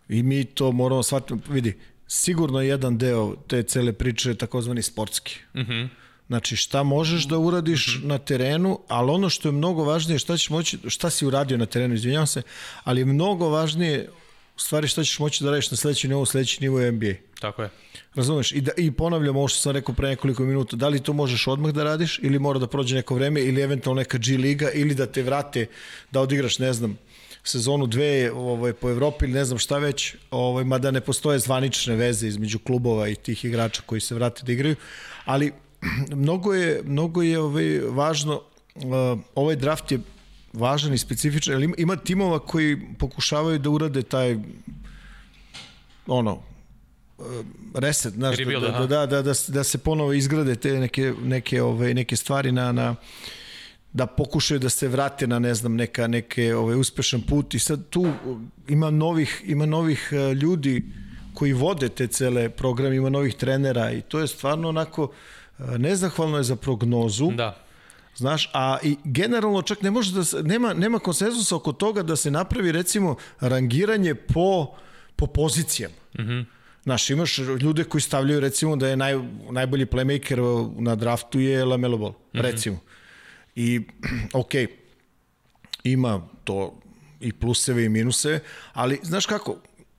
i 0.09 0.23
mi 0.23 0.45
to 0.45 0.71
moramo 0.71 1.03
shvatiti. 1.03 1.33
Vidi, 1.49 1.77
sigurno 2.07 2.61
je 2.61 2.67
jedan 2.67 2.97
deo 2.97 3.35
te 3.47 3.63
cele 3.63 3.93
priče 3.93 4.35
takozvani 4.35 4.81
sportski. 4.81 5.39
Uh 5.53 5.61
Mhm. 5.61 5.71
-huh. 5.71 5.87
Znači 6.27 6.55
šta 6.55 6.83
možeš 6.83 7.23
da 7.27 7.37
uradiš 7.37 7.87
uh 7.87 7.93
-huh. 7.93 8.07
na 8.07 8.17
terenu, 8.17 8.79
ali 8.87 9.11
ono 9.11 9.29
što 9.29 9.47
je 9.47 9.51
mnogo 9.51 9.83
važnije 9.83 10.19
šta 10.19 10.37
ćeš 10.37 10.49
moći, 10.49 10.77
šta 10.87 11.09
si 11.09 11.25
uradio 11.25 11.57
na 11.57 11.65
terenu, 11.65 11.95
izvinjavam 11.95 12.27
se, 12.27 12.41
ali 12.83 13.01
je 13.01 13.05
mnogo 13.05 13.49
važnije 13.49 14.09
u 14.55 14.59
stvari 14.59 14.87
šta 14.87 15.03
ćeš 15.03 15.19
moći 15.19 15.43
da 15.43 15.49
radiš 15.51 15.71
na 15.71 15.77
sledeći 15.77 16.07
nivo, 16.07 16.25
sledeći 16.25 16.61
nivo 16.61 16.79
je 16.79 16.91
NBA. 16.91 17.13
Tako 17.39 17.61
je. 17.61 17.69
Razumeš? 18.15 18.51
I, 18.51 18.61
da, 18.61 18.71
I 18.77 18.91
ponavljam 18.91 19.35
ovo 19.37 19.47
što 19.47 19.59
sam 19.59 19.71
rekao 19.71 19.95
pre 19.95 20.07
nekoliko 20.07 20.43
minuta, 20.43 20.75
da 20.75 20.87
li 20.87 21.03
to 21.03 21.13
možeš 21.13 21.47
odmah 21.47 21.71
da 21.71 21.83
radiš 21.83 22.19
ili 22.21 22.39
mora 22.39 22.59
da 22.59 22.67
prođe 22.67 22.95
neko 22.95 23.15
vreme 23.15 23.41
ili 23.41 23.61
eventualno 23.61 23.99
neka 23.99 24.17
G 24.17 24.37
liga 24.37 24.71
ili 24.71 24.95
da 24.95 25.05
te 25.05 25.23
vrate 25.23 25.65
da 26.11 26.21
odigraš, 26.21 26.59
ne 26.59 26.73
znam, 26.73 26.97
sezonu 27.43 27.87
dve 27.87 28.31
ovaj, 28.31 28.73
po 28.73 28.89
Evropi 28.89 29.25
ili 29.25 29.33
ne 29.33 29.45
znam 29.45 29.59
šta 29.59 29.77
već, 29.77 30.15
ovaj, 30.31 30.63
mada 30.63 30.91
ne 30.91 31.01
postoje 31.01 31.39
zvanične 31.39 31.95
veze 31.95 32.27
između 32.27 32.59
klubova 32.59 33.09
i 33.09 33.15
tih 33.15 33.45
igrača 33.45 33.81
koji 33.85 34.01
se 34.01 34.15
vrate 34.15 34.43
da 34.45 34.51
igraju, 34.51 34.75
ali 35.25 35.51
mnogo 36.15 36.53
je, 36.53 36.81
mnogo 36.85 37.21
je 37.21 37.39
ovaj, 37.39 37.79
važno, 37.79 38.41
uh, 38.75 39.19
ovaj 39.35 39.55
draft 39.55 39.91
je 39.91 39.99
važan 40.53 40.93
i 40.93 40.97
specifičan, 40.97 41.55
ali 41.55 41.65
ima, 41.65 41.75
ima 41.77 41.95
timova 41.95 42.39
koji 42.39 42.77
pokušavaju 42.99 43.59
da 43.59 43.69
urade 43.69 44.01
taj 44.01 44.37
ono, 46.07 46.41
reset, 47.73 48.13
znaš, 48.13 48.37
da, 48.37 48.39
Rebuild, 48.39 48.63
da, 48.63 48.69
aha. 48.69 48.85
da, 48.85 49.05
da, 49.05 49.21
da, 49.21 49.33
da 49.47 49.63
se 49.63 49.77
ponovo 49.77 50.13
izgrade 50.13 50.55
te 50.55 50.79
neke, 50.79 51.13
neke, 51.23 51.61
ove, 51.61 51.93
neke 51.93 52.15
stvari 52.15 52.51
na, 52.51 52.71
na 52.71 52.95
da 53.93 54.05
pokušaju 54.05 54.59
da 54.59 54.69
se 54.69 54.87
vrate 54.87 55.27
na 55.27 55.39
ne 55.39 55.53
znam 55.53 55.75
neka 55.75 56.07
neke 56.07 56.55
ovaj 56.55 56.75
uspešan 56.75 57.21
put 57.21 57.53
i 57.53 57.59
sad 57.59 57.89
tu 57.89 58.07
ima 58.67 58.89
novih 58.89 59.41
ima 59.45 59.65
novih 59.65 60.09
eh, 60.11 60.33
ljudi 60.33 60.83
koji 61.33 61.53
vode 61.53 61.89
te 61.89 62.07
cele 62.07 62.49
programe, 62.49 62.95
ima 62.95 63.09
novih 63.09 63.35
trenera 63.35 63.91
i 63.91 64.01
to 64.01 64.19
je 64.19 64.27
stvarno 64.27 64.69
onako 64.69 65.11
eh, 65.59 65.77
nezahvalno 65.77 66.37
je 66.37 66.43
za 66.43 66.55
prognozu. 66.55 67.31
Da. 67.31 67.57
Znaš, 68.15 68.49
a 68.53 68.77
i 68.83 68.97
generalno 69.03 69.61
čak 69.61 69.81
ne 69.81 69.91
može 69.91 70.13
da 70.13 70.23
se, 70.23 70.43
nema, 70.43 70.73
nema 70.73 70.99
konsenzusa 70.99 71.55
oko 71.55 71.71
toga 71.71 72.03
da 72.03 72.15
se 72.15 72.31
napravi 72.31 72.71
recimo 72.71 73.15
rangiranje 73.39 74.15
po, 74.15 74.75
po 75.15 75.27
pozicijama. 75.27 75.95
Mm 76.19 76.21
-hmm. 76.21 76.45
Znaš, 76.83 77.09
imaš 77.09 77.37
ljude 77.37 77.83
koji 77.83 78.01
stavljaju 78.01 78.39
recimo 78.39 78.75
da 78.75 78.87
je 78.87 78.97
naj, 78.97 79.13
najbolji 79.51 79.85
playmaker 79.85 80.71
na 80.79 80.95
draftu 80.95 81.39
je 81.39 81.65
Lamelo 81.65 81.97
Ball, 81.97 82.11
mm 82.11 82.37
-hmm. 82.37 82.41
recimo. 82.41 82.79
I, 83.55 83.81
ok, 84.33 84.51
ima 85.83 86.21
to 86.43 86.79
i 87.19 87.33
pluseve 87.33 87.85
i 87.85 87.89
minuse, 87.89 88.39
ali 88.73 88.99
znaš 89.03 89.25
kako, 89.25 89.51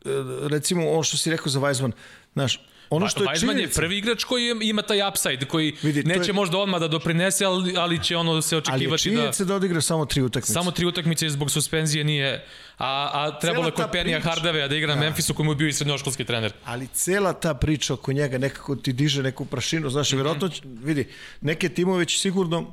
e, 0.05 0.09
recimo 0.49 0.91
ono 0.91 1.03
što 1.03 1.17
si 1.17 1.31
rekao 1.31 1.49
za 1.49 1.61
Weizmann, 1.61 1.93
znaš, 2.33 2.61
ono 2.91 3.09
što 3.09 3.23
je 3.23 3.29
Weizmann 3.29 3.35
je 3.35 3.41
činjenica, 3.41 3.81
prvi 3.81 3.99
igrač 3.99 4.25
koji 4.25 4.45
je- 4.45 4.57
ima 4.63 4.83
taj 4.83 5.09
upside, 5.09 5.47
koji 5.47 5.75
Vidi, 5.83 6.03
neće 6.03 6.31
je- 6.31 6.33
možda 6.33 6.59
odmah 6.59 6.81
da 6.81 6.89
doprinese, 6.89 7.45
ali, 7.45 7.77
ali 7.77 8.03
će 8.05 8.17
ono 8.17 8.43
se 8.43 8.55
ali 8.55 8.59
je 8.59 8.59
očekivati 8.59 8.91
da... 8.91 8.99
činjenica 8.99 9.45
da... 9.45 9.49
da 9.49 9.55
odigra 9.55 9.81
samo 9.81 10.07
tri 10.07 10.23
utakmice. 10.23 10.53
Samo 10.53 10.71
tri 10.71 10.87
utakmice 10.87 11.29
zbog 11.29 11.51
suspenzije 11.51 12.05
nije... 12.05 12.47
A, 12.79 13.11
a 13.13 13.39
trebalo 13.41 13.67
je 13.67 13.73
kod 13.73 13.91
priča- 13.93 14.21
Hardavea 14.21 14.69
da 14.69 14.77
igra 14.77 14.95
na 14.95 15.01
Memphisu 15.01 15.35
koji 15.35 15.45
mu 15.47 15.53
je 15.53 15.57
bio 15.57 15.69
i 15.69 15.73
srednjoškolski 15.73 16.25
trener. 16.25 16.53
ali 16.65 16.87
cela 16.87 17.33
ta 17.33 17.55
priča 17.55 17.95
oko 17.95 18.13
njega 18.13 18.39
nekako 18.39 18.77
ti 18.77 18.93
diže 18.93 19.23
neku 19.23 19.45
prašinu, 19.45 19.91
znaš, 19.91 20.13
mm 20.13 20.13
-hmm. 20.13 20.17
vjerojatno, 20.17 20.51
vidi, 20.65 21.09
neke 21.41 21.69
timove 21.69 22.05
će 22.05 22.19
sigurno 22.19 22.73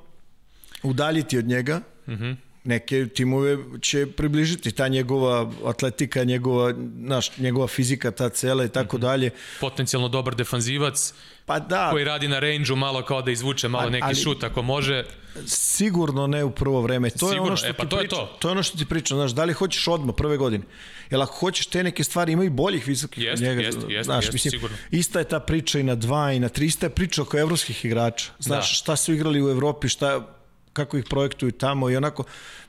udaljiti 0.84 1.38
od 1.38 1.46
njega, 1.46 1.82
mm 2.08 2.12
-hmm. 2.12 2.36
neke 2.64 3.08
timove 3.08 3.58
će 3.82 4.08
približiti 4.08 4.72
ta 4.72 4.88
njegova 4.88 5.52
atletika, 5.66 6.24
njegova, 6.24 6.74
naš, 6.96 7.38
njegova 7.38 7.68
fizika, 7.68 8.12
ta 8.12 8.30
cela 8.30 8.66
i 8.66 8.70
tako 8.70 8.98
Mhm. 8.98 9.02
dalje. 9.02 9.30
Potencijalno 9.60 10.08
dobar 10.08 10.36
defanzivac 10.36 11.14
Pa 11.46 11.60
da, 11.60 11.90
koji 11.92 12.04
radi 12.06 12.28
na 12.28 12.40
range-u 12.40 12.76
malo 12.76 13.02
kao 13.04 13.22
da 13.22 13.32
izvuče 13.32 13.68
malo 13.68 13.84
Ali- 13.84 13.92
neki 13.92 14.04
ali- 14.06 14.16
šut 14.16 14.44
ako 14.44 14.62
može. 14.62 15.06
sigurno 15.48 16.28
ne 16.28 16.44
u 16.44 16.52
prvo 16.52 16.82
vreme. 16.82 17.10
To 17.10 17.26
je 17.26 17.30
Sigurno, 17.30 17.44
ono 17.44 17.58
što 17.58 17.68
e, 17.68 17.74
pa 17.74 17.84
ti 17.84 17.90
to 17.90 18.02
je 18.02 18.08
to. 18.08 18.38
to 18.40 18.48
je 18.48 18.52
ono 18.52 18.64
što 18.64 18.78
ti 18.78 18.86
pričam, 18.86 19.18
znaš, 19.18 19.32
da 19.32 19.44
li 19.44 19.54
hoćeš 19.54 19.88
odmah 19.88 20.16
prve 20.18 20.38
godine? 20.38 20.64
Jel 21.10 21.22
ako 21.22 21.34
hoćeš 21.36 21.66
te 21.66 21.84
neke 21.84 22.04
stvari, 22.04 22.32
ima 22.32 22.44
i 22.44 22.50
boljih 22.52 22.88
visokih 22.88 23.24
Jeste, 23.24 23.46
od 23.46 23.50
njega. 23.50 23.62
jeste, 23.62 23.82
jeste, 23.84 24.04
znaš, 24.04 24.18
jeste, 24.18 24.34
mislim, 24.34 24.52
sigurno. 24.52 24.78
Ista 24.92 25.20
je 25.20 25.26
ta 25.26 25.40
priča 25.40 25.80
i 25.80 25.84
na 25.84 25.96
dva 25.96 26.32
i 26.32 26.40
na 26.40 26.50
tri, 26.50 26.66
ista 26.66 26.86
je 26.86 26.90
priča 26.92 27.22
oko 27.22 27.38
evropskih 27.38 27.86
igrača. 27.86 28.32
Znaš, 28.40 28.70
Da. 28.70 28.76
šta 28.76 28.96
su 28.96 29.14
igrali 29.14 29.44
u 29.44 29.50
Evropi, 29.50 29.90
šta, 29.90 30.28
kako 30.74 30.98
ih 30.98 31.06
projektuju 31.10 31.52
tamo 31.52 31.90
i 31.90 31.96
onako, 31.96 32.24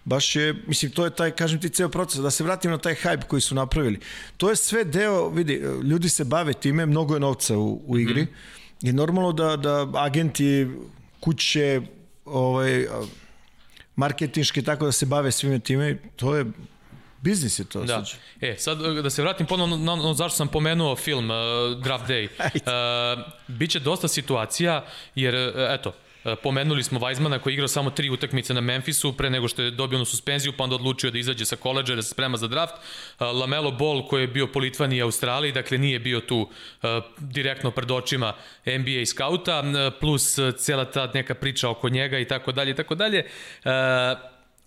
baš 0.05 0.37
je, 0.37 0.55
mislim, 0.67 0.91
to 0.91 1.05
je 1.05 1.11
taj, 1.11 1.31
kažem 1.31 1.61
ti, 1.61 1.69
ceo 1.69 1.89
proces, 1.89 2.21
da 2.21 2.31
se 2.31 2.45
vratim 2.45 2.71
na 2.71 2.79
taj 2.79 2.95
hype 2.95 3.23
koji 3.23 3.41
su 3.43 3.55
napravili. 3.55 4.01
To 4.37 4.51
je 4.51 4.57
sve 4.57 4.85
deo, 4.85 5.29
vidi, 5.29 5.63
ljudi 5.83 6.09
se 6.09 6.25
bave 6.25 6.53
time, 6.53 6.87
mnogo 6.87 7.15
je 7.15 7.21
novca 7.21 7.59
u, 7.59 7.83
u 7.87 7.99
igri 7.99 8.23
Mhm. 8.23 8.33
i 8.83 8.93
normalno 8.93 9.33
da, 9.33 9.57
da 9.57 9.89
agenti, 9.95 10.67
kuće, 11.21 11.81
ovaj, 12.25 12.87
marketinški 13.97 14.63
tako 14.63 14.85
da 14.87 14.93
se 14.93 15.07
bave 15.07 15.33
svime 15.33 15.59
time, 15.59 15.99
to 16.17 16.37
je 16.37 16.45
biznis 17.21 17.59
je 17.59 17.65
to. 17.65 17.85
Da. 17.85 18.05
Sad. 18.05 18.19
E, 18.41 18.57
sad 18.59 18.79
da 19.03 19.11
se 19.11 19.23
vratim 19.23 19.47
ponovno 19.47 19.77
na 19.77 19.93
ono 19.93 20.15
zašto 20.15 20.37
sam 20.37 20.49
pomenuo 20.49 20.97
film 20.97 21.31
uh, 21.31 21.37
Draft 21.83 22.05
Day. 22.09 22.29
Uh, 22.63 23.23
biće 23.49 23.81
dosta 23.81 24.09
situacija, 24.09 24.85
jer, 25.15 25.35
uh, 25.35 25.53
eto, 25.71 25.93
pomenuli 26.43 26.83
smo 26.83 27.00
Weizmana 27.00 27.38
koji 27.38 27.52
je 27.52 27.55
igrao 27.55 27.69
samo 27.69 27.91
tri 27.91 28.11
utakmice 28.11 28.55
na 28.55 28.61
Memphisu 28.61 29.12
pre 29.12 29.31
nego 29.31 29.49
što 29.49 29.62
je 29.62 29.71
dobio 29.71 29.97
onu 29.97 30.05
suspenziju, 30.05 30.52
pa 30.57 30.64
onda 30.64 30.76
odlučio 30.76 31.11
da 31.11 31.19
izađe 31.19 31.45
sa 31.45 31.57
koleđa, 31.57 31.95
da 31.95 32.02
se 32.02 32.09
sprema 32.09 32.37
za 32.37 32.47
draft. 32.49 32.75
Uh, 32.75 33.26
Lamelo 33.41 33.71
Ball 33.71 34.09
koji 34.09 34.23
je 34.23 34.29
bio 34.29 34.47
po 34.47 34.59
Litvani 34.59 34.97
i 34.97 35.02
Australiji, 35.02 35.52
dakle 35.52 35.79
nije 35.79 35.99
bio 35.99 36.21
tu 36.21 36.38
uh, 36.38 36.88
direktno 37.19 37.71
pred 37.71 37.91
očima 37.91 38.35
NBA 38.67 39.07
skauta, 39.07 39.62
plus 40.00 40.38
cela 40.59 40.85
ta 40.85 41.11
neka 41.14 41.35
priča 41.35 41.69
oko 41.69 41.88
njega 41.88 42.19
i 42.19 42.25
tako 42.25 42.52
dalje 42.52 42.71
i 42.71 42.75
tako 42.75 42.95
dalje. 42.95 43.25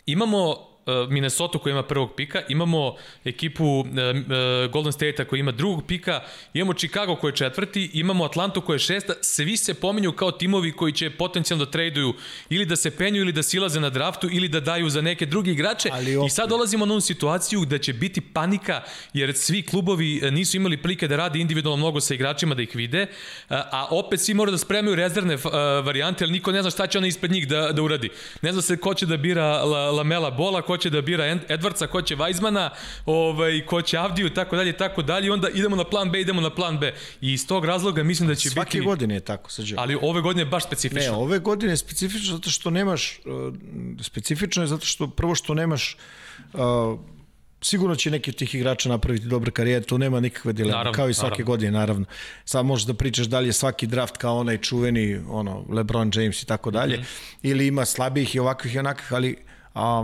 Imamo 0.06 0.75
Minnesota 1.10 1.58
koja 1.60 1.72
ima 1.72 1.84
prvog 1.84 2.14
pika, 2.16 2.42
imamo 2.50 2.96
ekipu 3.26 3.66
uh, 3.66 3.86
uh, 3.86 4.72
Golden 4.72 4.94
State-a 4.94 5.26
koja 5.26 5.40
ima 5.40 5.52
drugog 5.52 5.84
pika, 5.88 6.22
imamo 6.54 6.74
Chicago 6.74 7.16
koji 7.16 7.32
je 7.32 7.36
četvrti, 7.36 7.90
imamo 7.94 8.26
Atlantu 8.26 8.62
koja 8.62 8.76
je 8.76 8.80
šesta, 8.80 9.14
svi 9.22 9.58
se 9.58 9.74
pominju 9.74 10.12
kao 10.12 10.32
timovi 10.32 10.72
koji 10.72 10.94
će 10.94 11.10
potencijalno 11.10 11.66
da 11.66 11.72
traduju 11.72 12.14
ili 12.50 12.66
da 12.66 12.76
se 12.76 12.92
penju 12.92 13.22
ili 13.22 13.32
da 13.32 13.44
silaze 13.44 13.80
na 13.80 13.90
draftu 13.90 14.30
ili 14.32 14.48
da 14.48 14.60
daju 14.60 14.90
za 14.90 15.02
neke 15.02 15.26
druge 15.26 15.52
igrače 15.52 15.90
Ali 15.94 16.16
opet- 16.16 16.28
i 16.28 16.30
sad 16.30 16.50
dolazimo 16.50 16.86
na 16.86 16.94
onu 16.94 17.02
situaciju 17.02 17.66
da 17.66 17.78
će 17.78 17.94
biti 17.94 18.22
panika 18.22 18.82
jer 19.14 19.34
svi 19.38 19.62
klubovi 19.62 20.22
nisu 20.32 20.58
imali 20.58 20.78
prilike 20.78 21.08
da 21.08 21.16
rade 21.16 21.40
individualno 21.40 21.78
mnogo 21.78 22.02
sa 22.02 22.14
igračima 22.14 22.56
da 22.56 22.62
ih 22.62 22.76
vide, 22.76 23.08
a 23.50 23.88
opet 23.92 24.20
svi 24.20 24.34
moraju 24.34 24.52
da 24.52 24.58
spremaju 24.58 24.96
rezervne 24.96 25.38
varijante, 25.84 26.24
ali 26.24 26.34
niko 26.34 26.52
ne 26.52 26.62
zna 26.62 26.72
šta 26.72 26.88
će 26.88 26.98
ona 26.98 27.08
ispred 27.08 27.32
njih 27.32 27.48
da, 27.48 27.72
da 27.72 27.82
uradi. 27.82 28.10
Ne 28.42 28.52
zna 28.54 28.62
se 28.62 28.78
ko 28.78 28.94
će 28.94 29.06
da 29.06 29.18
bira 29.18 29.64
La, 29.64 29.92
Lamela 29.92 30.32
Bola, 30.32 30.62
ko 30.62 30.75
će 30.78 30.90
da 30.90 31.02
bira 31.02 31.24
Ed- 31.26 31.48
Edwardsa, 31.50 31.88
ko 31.88 32.02
će 32.02 32.16
Weizmana, 32.16 32.70
ovaj, 33.06 33.66
ko 33.66 33.82
će 33.82 33.98
Avdiju, 33.98 34.30
tako 34.30 34.56
dalje, 34.56 34.74
tako 34.74 35.02
dalje, 35.02 35.28
i 35.28 35.32
onda 35.32 35.50
idemo 35.50 35.76
na 35.76 35.84
plan 35.86 36.12
B, 36.12 36.22
idemo 36.22 36.42
na 36.42 36.50
plan 36.50 36.80
B. 36.80 36.94
I 37.22 37.34
iz 37.34 37.48
tog 37.48 37.66
razloga 37.66 38.04
mislim 38.04 38.28
da 38.28 38.36
će 38.36 38.50
Svake 38.50 38.70
biti... 38.70 38.86
godine 38.86 39.16
je 39.16 39.20
tako, 39.22 39.52
sađe. 39.52 39.76
Ali 39.78 39.98
ove 40.02 40.22
godine 40.22 40.42
je 40.42 40.46
baš 40.46 40.64
Ne, 40.64 40.68
specifično. 40.68 41.14
ove 41.16 41.40
godine 41.40 41.74
je 41.74 41.78
specifično 41.78 42.36
zato 42.36 42.50
što 42.50 42.70
nemaš, 42.70 43.20
uh, 43.20 43.56
specifično 44.02 44.64
je 44.64 44.68
zato 44.68 44.86
što 44.86 45.08
prvo 45.08 45.36
što 45.36 45.54
nemaš 45.54 45.98
uh, 46.54 46.60
sigurno 47.62 47.96
će 47.96 48.12
neki 48.12 48.30
od 48.30 48.36
tih 48.36 48.56
igrača 48.56 48.90
napraviti 48.90 49.26
dobre 49.26 49.52
karijere, 49.52 49.86
tu 49.86 49.98
nema 49.98 50.20
nikakve 50.20 50.54
dileme, 50.54 50.72
Naravno, 50.74 50.92
kao 50.94 51.10
i 51.10 51.14
svake 51.14 51.30
naravno. 51.30 51.46
godine, 51.46 51.72
naravno. 51.72 52.06
Sad 52.46 52.66
možeš 52.66 52.86
da 52.86 52.94
pričaš 52.94 53.26
da 53.26 53.40
li 53.40 53.48
je 53.48 53.54
svaki 53.54 53.88
draft 53.88 54.18
kao 54.18 54.38
onaj 54.38 54.58
čuveni, 54.58 55.20
ono, 55.30 55.66
LeBron 55.70 56.12
James 56.14 56.44
i 56.44 56.48
tako 56.48 56.72
dalje, 56.72 56.98
Mhm. 56.98 57.06
ili 57.44 57.68
ima 57.68 57.86
slabijih 57.86 58.36
i 58.36 58.40
ovakvih 58.40 58.76
i 58.76 58.80
onakvih, 58.80 59.14
ali 59.14 59.36
a, 59.76 60.04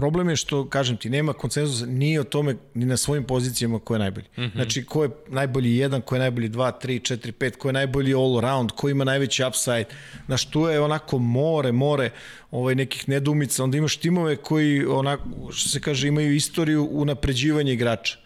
problem 0.00 0.28
je 0.28 0.36
što, 0.36 0.68
kažem 0.68 0.96
ti, 0.96 1.10
nema 1.10 1.32
konsenzusa 1.32 1.86
ni 1.86 2.18
o 2.18 2.24
tome, 2.24 2.54
ni 2.74 2.86
na 2.86 2.96
svojim 2.96 3.24
pozicijama 3.24 3.78
ko 3.78 3.94
je 3.94 3.98
najbolji. 3.98 4.26
Mm 4.36 4.42
-hmm. 4.42 4.54
Znači, 4.54 4.84
ko 4.84 5.02
je 5.02 5.10
najbolji 5.28 5.76
jedan, 5.76 6.00
ko 6.00 6.14
je 6.14 6.18
najbolji 6.18 6.48
dva, 6.48 6.70
tri, 6.72 6.98
četiri, 6.98 7.32
pet, 7.32 7.56
ko 7.56 7.68
je 7.68 7.72
najbolji 7.72 8.14
all 8.14 8.38
around, 8.38 8.72
ko 8.72 8.88
ima 8.88 9.04
najveći 9.04 9.44
upside. 9.44 9.84
Znaš, 10.26 10.46
tu 10.50 10.64
je 10.68 10.80
onako 10.80 11.18
more, 11.18 11.72
more 11.72 12.10
ovaj, 12.50 12.74
nekih 12.74 13.08
nedumica. 13.08 13.64
Onda 13.64 13.76
imaš 13.78 13.96
timove 13.96 14.36
koji, 14.36 14.86
onako, 14.86 15.52
što 15.52 15.68
se 15.68 15.80
kaže, 15.80 16.08
imaju 16.08 16.34
istoriju 16.34 16.88
unapređivanja 16.90 17.72
igrača. 17.72 18.16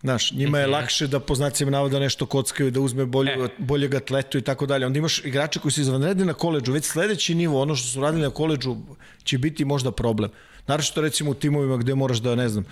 Znaš, 0.00 0.32
njima 0.32 0.58
je 0.58 0.66
lakše 0.66 1.06
da 1.06 1.20
po 1.20 1.34
znacima 1.34 1.70
navoda 1.70 1.98
nešto 1.98 2.26
kockaju, 2.26 2.70
da 2.70 2.80
uzme 2.80 3.06
bolje, 3.06 3.32
E. 3.32 3.48
boljeg 3.58 3.94
atletu 3.94 4.38
i 4.38 4.42
tako 4.42 4.66
dalje. 4.66 4.86
Onda 4.86 4.98
imaš 4.98 5.24
igrače 5.24 5.60
koji 5.60 5.72
su 5.72 5.80
izvanredni 5.80 6.24
na 6.24 6.34
koleđu, 6.34 6.72
već 6.72 6.84
sledeći 6.84 7.34
nivo, 7.34 7.62
ono 7.62 7.76
što 7.76 7.88
su 7.88 8.00
radili 8.00 8.22
na 8.22 8.30
koleđu 8.30 8.76
će 9.24 9.38
biti 9.38 9.64
možda 9.64 9.92
problem. 9.92 10.30
Naravno 10.66 10.82
što 10.82 11.00
recimo 11.00 11.30
u 11.30 11.34
timovima 11.34 11.76
gde 11.76 11.94
moraš 11.94 12.18
da, 12.18 12.34
ne 12.34 12.48
znam, 12.48 12.64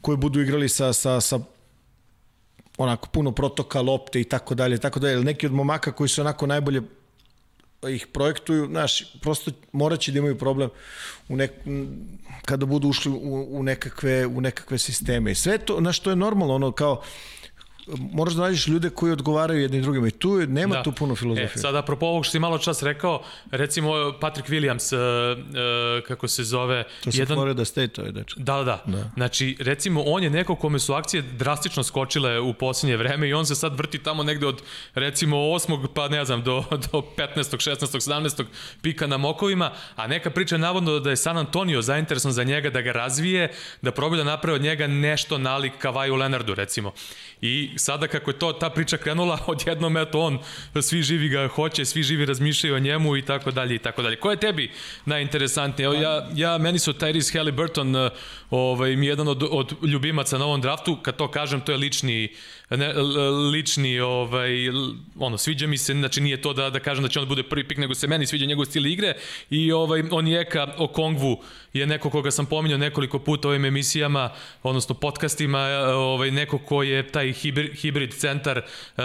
koji 0.00 0.16
budu 0.16 0.40
igrali 0.40 0.68
sa, 0.68 0.92
sa, 0.92 1.20
sa 1.20 1.38
onako 2.78 3.08
puno 3.08 3.32
protoka, 3.32 3.80
lopte 3.80 4.20
i 4.20 4.24
tako 4.24 4.54
dalje, 4.54 4.78
tako 4.78 5.00
dalje. 5.00 5.24
Neki 5.24 5.46
od 5.46 5.52
momaka 5.52 5.92
koji 5.92 6.08
su 6.08 6.20
onako 6.20 6.46
najbolje 6.46 6.82
ih 7.86 8.06
projektuju, 8.06 8.66
znaš, 8.66 9.12
prosto 9.20 9.50
moraće 9.72 10.12
da 10.12 10.18
imaju 10.18 10.38
problem 10.38 10.70
u 11.28 11.36
nek, 11.36 11.50
kada 12.44 12.66
budu 12.66 12.88
ušli 12.88 13.12
u, 13.12 13.46
u, 13.50 13.62
nekakve, 13.62 14.26
u 14.26 14.40
nekakve 14.40 14.78
sisteme. 14.78 15.30
I 15.30 15.34
sve 15.34 15.58
to, 15.58 15.76
znaš, 15.80 16.00
to 16.00 16.10
je 16.10 16.16
normalno, 16.16 16.54
ono, 16.54 16.72
kao, 16.72 17.02
moraš 18.12 18.34
da 18.34 18.42
nađeš 18.42 18.66
ljude 18.66 18.90
koji 18.90 19.12
odgovaraju 19.12 19.60
jedni 19.60 19.80
drugima 19.80 20.08
i 20.08 20.10
tu 20.10 20.36
nema 20.46 20.74
da. 20.74 20.82
tu 20.82 20.92
puno 20.92 21.16
filozofije. 21.16 21.52
E, 21.54 21.58
sad, 21.58 21.76
apropo 21.76 22.06
ovog 22.06 22.24
što 22.24 22.32
si 22.32 22.38
malo 22.38 22.58
čas 22.58 22.82
rekao, 22.82 23.22
recimo 23.50 23.92
Patrick 24.20 24.48
Williams, 24.48 24.94
uh, 24.94 25.38
uh, 25.38 26.06
kako 26.08 26.28
se 26.28 26.44
zove... 26.44 26.84
to 27.04 27.12
se 27.12 27.18
jedan... 27.18 27.36
Florida 27.36 27.64
State, 27.64 28.02
je 28.02 28.12
dečko. 28.12 28.40
Da, 28.40 28.62
da, 28.62 28.82
da. 28.86 29.10
Znači, 29.14 29.56
recimo, 29.60 30.02
on 30.06 30.22
je 30.22 30.30
neko 30.30 30.56
kome 30.56 30.78
su 30.78 30.94
akcije 30.94 31.22
drastično 31.22 31.82
skočile 31.82 32.40
u 32.40 32.54
posljednje 32.54 32.96
vreme 32.96 33.28
i 33.28 33.34
on 33.34 33.46
se 33.46 33.54
sad 33.54 33.78
vrti 33.78 33.98
tamo 33.98 34.22
negde 34.22 34.46
od, 34.46 34.62
recimo, 34.94 35.36
8. 35.36 35.86
pa 35.94 36.08
ne 36.08 36.24
znam, 36.24 36.42
do, 36.42 36.64
do 36.92 37.02
15. 37.16 37.36
16. 37.36 38.10
17. 38.10 38.44
pika 38.82 39.06
na 39.06 39.16
mokovima, 39.16 39.72
a 39.96 40.06
neka 40.06 40.30
priča 40.30 40.54
je 40.54 40.58
navodno 40.58 40.98
da 40.98 41.10
je 41.10 41.16
San 41.16 41.38
Antonio 41.38 41.82
zainteresan 41.82 42.32
za 42.32 42.44
njega 42.44 42.70
da 42.70 42.80
ga 42.80 42.92
razvije, 42.92 43.52
da 43.82 43.90
probi 43.90 44.16
da 44.16 44.24
napravi 44.24 44.56
od 44.56 44.62
njega 44.62 44.86
nešto 44.86 45.38
nalik 45.38 45.72
Kavaju 45.78 46.14
Leonardu, 46.14 46.54
recimo. 46.54 46.92
I 47.40 47.77
sada 47.78 48.06
kako 48.06 48.30
je 48.30 48.38
to 48.38 48.52
ta 48.52 48.70
priča 48.70 48.96
krenula, 48.96 49.38
odjednom 49.46 49.96
eto 49.96 50.20
on, 50.20 50.38
svi 50.82 51.02
živi 51.02 51.28
ga 51.28 51.48
hoće, 51.48 51.84
svi 51.84 52.02
živi 52.02 52.26
razmišljaju 52.26 52.76
o 52.76 52.78
njemu 52.78 53.16
i 53.16 53.22
tako 53.22 53.50
dalje 53.50 53.74
i 53.74 53.78
tako 53.78 54.02
dalje. 54.02 54.16
Ko 54.16 54.30
je 54.30 54.36
tebi 54.36 54.70
najinteresantnije? 55.04 55.86
Evo, 55.86 55.94
ja, 55.94 56.28
ja, 56.34 56.58
meni 56.58 56.78
su 56.78 56.92
Tyrese 56.92 57.36
Halliburton 57.36 58.10
ovaj, 58.50 58.96
mi 58.96 59.06
jedan 59.06 59.28
od, 59.28 59.42
od 59.50 59.72
ljubimaca 59.82 60.38
na 60.38 60.44
ovom 60.44 60.60
draftu, 60.60 60.96
kad 61.02 61.16
to 61.16 61.30
kažem, 61.30 61.60
to 61.60 61.72
je 61.72 61.78
lični, 61.78 62.28
ne, 62.70 62.92
lični, 63.52 64.00
ovaj, 64.00 64.50
ono, 65.18 65.38
sviđa 65.38 65.66
mi 65.66 65.78
se, 65.78 65.92
znači 65.92 66.20
nije 66.20 66.42
to 66.42 66.52
da, 66.52 66.70
da 66.70 66.80
kažem 66.80 67.02
da 67.02 67.08
će 67.08 67.18
on 67.18 67.24
da 67.24 67.28
bude 67.28 67.42
prvi 67.42 67.68
pik, 67.68 67.78
nego 67.78 67.94
se 67.94 68.06
meni 68.06 68.26
sviđa 68.26 68.46
njegov 68.46 68.64
stil 68.64 68.86
igre 68.86 69.14
i 69.50 69.72
ovaj, 69.72 70.02
on 70.10 70.28
je 70.28 70.40
Eka 70.40 70.74
Okongvu 70.78 71.42
je 71.72 71.86
neko 71.86 72.10
koga 72.10 72.30
sam 72.30 72.46
pominjao 72.46 72.78
nekoliko 72.78 73.18
puta 73.18 73.48
u 73.48 73.50
ovim 73.50 73.64
emisijama, 73.64 74.30
odnosno 74.62 74.94
podcastima, 74.94 75.58
ovaj, 75.94 76.30
neko 76.30 76.58
ko 76.58 76.82
je 76.82 77.08
taj 77.08 77.32
hibrid, 77.32 77.74
hibrid 77.74 78.14
centar 78.14 78.58
uh, 78.58 79.04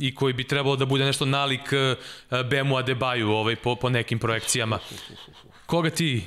i 0.00 0.14
koji 0.14 0.32
bi 0.32 0.44
trebalo 0.44 0.76
da 0.76 0.84
bude 0.84 1.04
nešto 1.04 1.24
nalik 1.24 1.60
uh, 2.30 2.44
Bemu 2.50 2.76
Adebayu 2.76 3.28
ovaj, 3.28 3.56
po, 3.56 3.76
po 3.76 3.90
nekim 3.90 4.18
projekcijama. 4.18 4.78
Koga 5.66 5.90
ti 5.90 6.22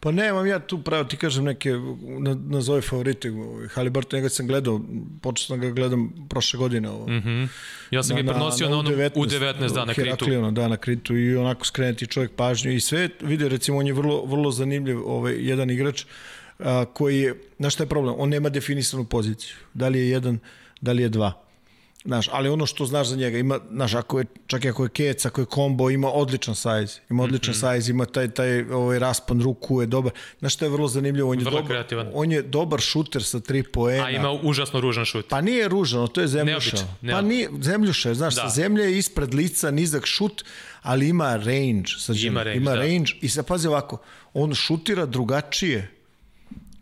Pa 0.00 0.12
nemam 0.12 0.46
ja 0.46 0.58
tu 0.58 0.78
pravo, 0.82 1.04
ti 1.04 1.16
kažem 1.16 1.44
neke, 1.44 1.70
na, 2.18 2.36
nazove 2.46 2.80
favorite, 2.80 3.32
Haliburton, 3.74 4.18
njega 4.18 4.28
sam 4.28 4.46
gledao, 4.46 4.80
počeo 5.22 5.46
sam 5.46 5.60
ga 5.60 5.70
gledam 5.70 6.26
prošle 6.28 6.58
godine. 6.58 6.90
Ovo. 6.90 7.06
Mm 7.06 7.22
-hmm. 7.22 7.48
Ja 7.90 8.02
sam 8.02 8.16
na, 8.16 8.22
ga 8.22 8.32
prenosio 8.32 8.68
na, 8.68 8.76
na, 8.76 8.82
na 8.82 8.90
U19, 8.90 9.10
U19 9.14 9.74
da, 9.74 9.84
na 9.84 9.94
Kritu. 9.94 10.50
Da, 10.50 10.68
na 10.68 10.76
Kritu 10.76 11.16
i 11.16 11.36
onako 11.36 11.64
skrenuti 11.64 12.06
čovjek 12.06 12.32
pažnju 12.32 12.72
i 12.72 12.80
sve, 12.80 13.08
vidio 13.20 13.48
recimo, 13.48 13.78
on 13.78 13.86
je 13.86 13.92
vrlo, 13.92 14.24
vrlo 14.24 14.50
zanimljiv 14.50 15.08
ovaj, 15.08 15.34
jedan 15.38 15.70
igrač 15.70 16.04
a, 16.58 16.84
koji 16.84 17.20
je, 17.20 17.34
znaš 17.58 17.74
šta 17.74 17.82
je 17.82 17.88
problem, 17.88 18.14
on 18.18 18.28
nema 18.28 18.48
definisanu 18.48 19.04
poziciju, 19.04 19.56
da 19.74 19.88
li 19.88 19.98
je 19.98 20.08
jedan, 20.10 20.38
da 20.80 20.92
li 20.92 21.02
je 21.02 21.08
dva. 21.08 21.45
Znaš, 22.06 22.28
ali 22.32 22.48
ono 22.48 22.66
što 22.66 22.86
znaš 22.86 23.06
za 23.08 23.16
njega, 23.16 23.38
ima, 23.38 23.58
znaš, 23.70 23.94
ako 23.94 24.18
je, 24.18 24.24
čak 24.46 24.64
i 24.64 24.68
ako 24.68 24.82
je 24.82 24.88
kec, 24.88 25.24
ako 25.26 25.40
je 25.40 25.44
kombo, 25.44 25.90
ima 25.90 26.10
odličan 26.10 26.54
sajz. 26.54 26.98
Ima 27.10 27.22
odličan 27.22 27.52
mm 27.52 27.56
-hmm. 27.56 27.60
sajz, 27.60 27.88
ima 27.88 28.04
taj, 28.06 28.30
taj 28.30 28.62
ovaj 28.62 28.98
raspon 28.98 29.42
ruku, 29.42 29.80
je 29.80 29.86
dobar. 29.86 30.12
Znaš 30.38 30.54
što 30.54 30.64
je 30.64 30.68
vrlo 30.68 30.88
zanimljivo? 30.88 31.30
On 31.30 31.38
je, 31.38 31.44
Vrlo 31.44 31.56
dobar, 31.56 31.68
kreativan. 31.70 32.10
on 32.14 32.32
je 32.32 32.42
dobar 32.42 32.80
šuter 32.80 33.24
sa 33.24 33.40
tri 33.40 33.62
poena. 33.62 34.04
A 34.04 34.10
ima 34.10 34.32
užasno 34.32 34.80
ružan 34.80 35.04
šut. 35.04 35.26
Pa 35.28 35.40
nije 35.40 35.68
ružano, 35.68 36.06
to 36.06 36.20
je 36.20 36.28
zemljuša. 36.28 36.76
Neobičan, 36.76 36.96
Pa 37.00 37.06
neobičan. 37.06 37.26
nije, 37.28 37.48
zemljuša 37.60 38.14
znaš, 38.14 38.34
Da. 38.34 38.42
sa 38.42 38.48
zemlje 38.48 38.84
je 38.84 38.98
ispred 38.98 39.34
lica, 39.34 39.70
nizak 39.70 40.06
šut, 40.06 40.44
ali 40.82 41.08
ima 41.08 41.36
range. 41.36 41.88
Sa 41.98 42.12
Ima 42.16 42.42
range, 42.42 42.56
ima 42.56 42.70
da. 42.70 42.76
range 42.76 43.12
i 43.20 43.28
sad 43.28 43.46
pazi 43.46 43.68
ovako, 43.68 43.98
on 44.34 44.54
šutira 44.54 45.06
drugačije 45.06 45.90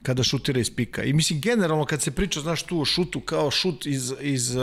kada 0.02 0.22
šutira 0.22 0.60
iz 0.60 0.70
pika. 0.70 1.02
I 1.04 1.12
mislim, 1.12 1.40
generalno 1.40 1.84
kad 1.84 2.02
se 2.02 2.10
priča, 2.10 2.40
znaš, 2.40 2.62
tu 2.62 2.80
o 2.80 2.84
šutu 2.84 3.20
kao 3.20 3.50
šut 3.50 3.86
iz, 3.86 4.12
iz 4.20 4.56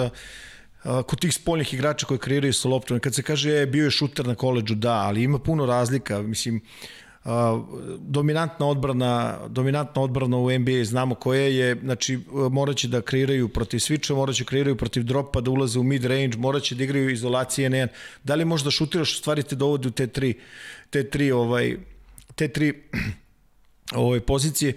kod 0.84 1.20
tih 1.20 1.34
spoljnih 1.34 1.74
igrača 1.74 2.06
koji 2.06 2.18
kreiraju 2.20 2.54
sa 2.54 2.70
loptom, 2.70 3.00
kad 3.00 3.16
se 3.16 3.24
kaže 3.24 3.62
e, 3.62 3.66
bio 3.66 3.86
je 3.86 3.92
šuter 3.92 4.28
na 4.28 4.36
koleđu, 4.36 4.76
da, 4.76 4.94
ali 4.94 5.24
ima 5.24 5.40
puno 5.40 5.66
razlika, 5.66 6.22
mislim, 6.22 6.62
dominantna 8.00 8.66
odbrana 8.66 9.40
dominantna 9.48 10.02
odbrana 10.02 10.38
u 10.38 10.60
NBA 10.60 10.84
znamo 10.84 11.16
koja 11.16 11.42
je 11.42 11.76
znači 11.84 12.20
moraće 12.52 12.88
da 12.88 13.02
kreiraju 13.02 13.50
protiv 13.50 13.78
switcha 13.78 14.16
moraće 14.16 14.44
da 14.44 14.48
kreiraju 14.48 14.78
protiv 14.78 15.04
dropa 15.04 15.42
da 15.42 15.52
ulaze 15.52 15.80
u 15.80 15.84
mid 15.84 16.06
range 16.06 16.38
moraće 16.38 16.76
da 16.76 16.84
igraju 16.84 17.10
izolacije 17.10 17.66
n 17.66 17.88
da 18.24 18.36
li 18.36 18.46
možda 18.46 18.72
šutiraš 18.72 19.20
stvari 19.20 19.44
te 19.44 19.56
dovodi 19.56 19.88
u 19.88 19.92
te 19.92 20.08
tri 20.08 20.34
te 20.90 21.10
tri 21.10 21.32
ovaj 21.32 21.78
te 22.36 22.48
tri 22.48 22.74
ove 23.96 24.20
pozicije, 24.20 24.74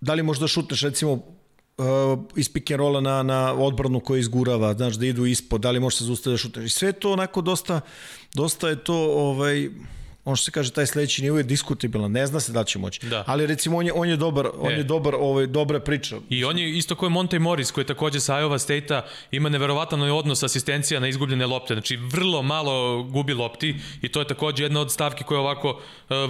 da 0.00 0.14
li 0.14 0.22
možda 0.22 0.48
šutneš 0.48 0.82
recimo 0.82 1.37
uh, 1.78 2.18
iz 2.36 2.52
pick 2.52 2.70
and 2.70 2.78
rolla 2.78 3.00
na, 3.00 3.22
na 3.22 3.52
odbranu 3.54 4.00
koja 4.00 4.18
izgurava, 4.18 4.74
znaš, 4.74 4.94
da 4.94 5.06
idu 5.06 5.26
ispod, 5.26 5.60
da 5.60 5.70
li 5.70 5.80
možeš 5.80 5.98
se 5.98 6.04
zaustaviti 6.04 6.34
da 6.34 6.48
šutneš. 6.48 6.66
I 6.66 6.74
sve 6.78 6.92
to 6.92 7.12
onako 7.12 7.40
dosta, 7.40 7.80
dosta 8.34 8.68
je 8.68 8.76
to, 8.84 8.94
ovaj, 9.12 9.70
ono 10.24 10.36
što 10.36 10.44
se 10.44 10.50
kaže, 10.50 10.72
taj 10.72 10.86
sledeći 10.86 11.22
nivo 11.22 11.38
je 11.38 11.42
diskutabilan, 11.42 12.12
ne 12.12 12.26
zna 12.26 12.40
se 12.40 12.52
da 12.52 12.64
će 12.64 12.78
moći. 12.78 13.06
Da. 13.06 13.24
Ali 13.26 13.46
recimo 13.46 13.76
on 13.76 13.86
je, 13.86 13.92
on 13.92 14.08
je 14.08 14.16
dobar, 14.16 14.48
on 14.58 14.72
E. 14.72 14.76
je 14.76 14.84
dobar, 14.84 15.14
ovaj, 15.14 15.46
dobra 15.46 15.80
priča. 15.80 16.16
I 16.28 16.44
on 16.44 16.58
je 16.58 16.78
isto 16.78 16.94
kao 16.94 17.08
Monte 17.08 17.38
Morris, 17.38 17.70
koji 17.70 17.82
je 17.82 17.86
takođe 17.86 18.20
sa 18.20 18.34
Iowa 18.34 18.58
State-a 18.58 19.02
ima 19.30 19.48
neverovatan 19.48 20.02
odnos 20.02 20.42
asistencija 20.42 21.00
na 21.00 21.08
izgubljene 21.08 21.46
lopte. 21.46 21.74
Znači, 21.74 21.96
vrlo 21.96 22.42
malo 22.42 23.02
gubi 23.02 23.34
lopti 23.34 23.76
i 24.02 24.08
to 24.08 24.20
je 24.20 24.26
takođe 24.26 24.64
jedna 24.64 24.80
od 24.80 24.92
stavki 24.92 25.24
koja 25.24 25.36
je 25.36 25.40
ovako 25.40 25.70
uh, 25.70 25.80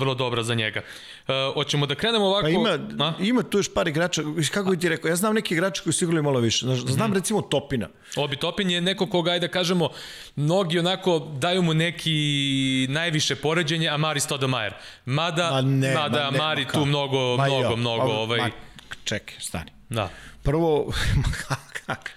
vrlo 0.00 0.14
dobra 0.14 0.42
za 0.42 0.54
njega. 0.54 0.82
Uh, 1.28 1.54
hoćemo 1.54 1.86
da 1.86 1.94
krenemo 1.94 2.24
ovako... 2.24 2.42
Pa 2.42 2.48
ima, 2.48 2.78
A? 3.00 3.12
ima 3.20 3.42
tu 3.42 3.58
još 3.58 3.74
par 3.74 3.88
igrača, 3.88 4.22
kako 4.52 4.70
bi 4.70 4.78
ti 4.78 4.88
rekao, 4.88 5.08
ja 5.08 5.16
znam 5.16 5.34
neki 5.34 5.54
igrači 5.54 5.82
koji 5.82 5.92
su 5.92 6.04
igrali 6.04 6.22
malo 6.22 6.40
više. 6.40 6.66
Znaš, 6.66 6.78
znam 6.78 7.14
recimo 7.14 7.42
Topina. 7.42 7.88
Obi 8.16 8.36
Topin 8.36 8.70
je 8.70 8.80
neko 8.80 9.06
koga, 9.06 9.30
ajde 9.30 9.46
da 9.46 9.52
kažemo, 9.52 9.88
mnogi 10.36 10.78
onako 10.78 11.18
daju 11.18 11.62
mu 11.62 11.74
neki 11.74 12.16
najviše 12.90 13.36
poređenje, 13.36 13.88
a 13.88 13.96
Mari 13.96 14.20
Stoudemire. 14.20 14.76
Mada, 15.04 15.50
Ma 15.50 15.60
ne, 15.60 15.94
mada 15.94 16.24
ma 16.24 16.30
ne, 16.30 16.38
Mari 16.38 16.64
ma 16.64 16.70
tu 16.70 16.84
mnogo, 16.84 17.36
Ma 17.36 17.44
mnogo, 17.46 17.62
jo, 17.62 17.76
mnogo, 17.76 18.06
ma- 18.06 18.12
ovaj, 18.12 18.38
Ma, 18.38 18.50
čekaj, 19.04 19.36
stani. 19.38 19.77
Da. 19.88 20.10
Prvo? 20.42 20.86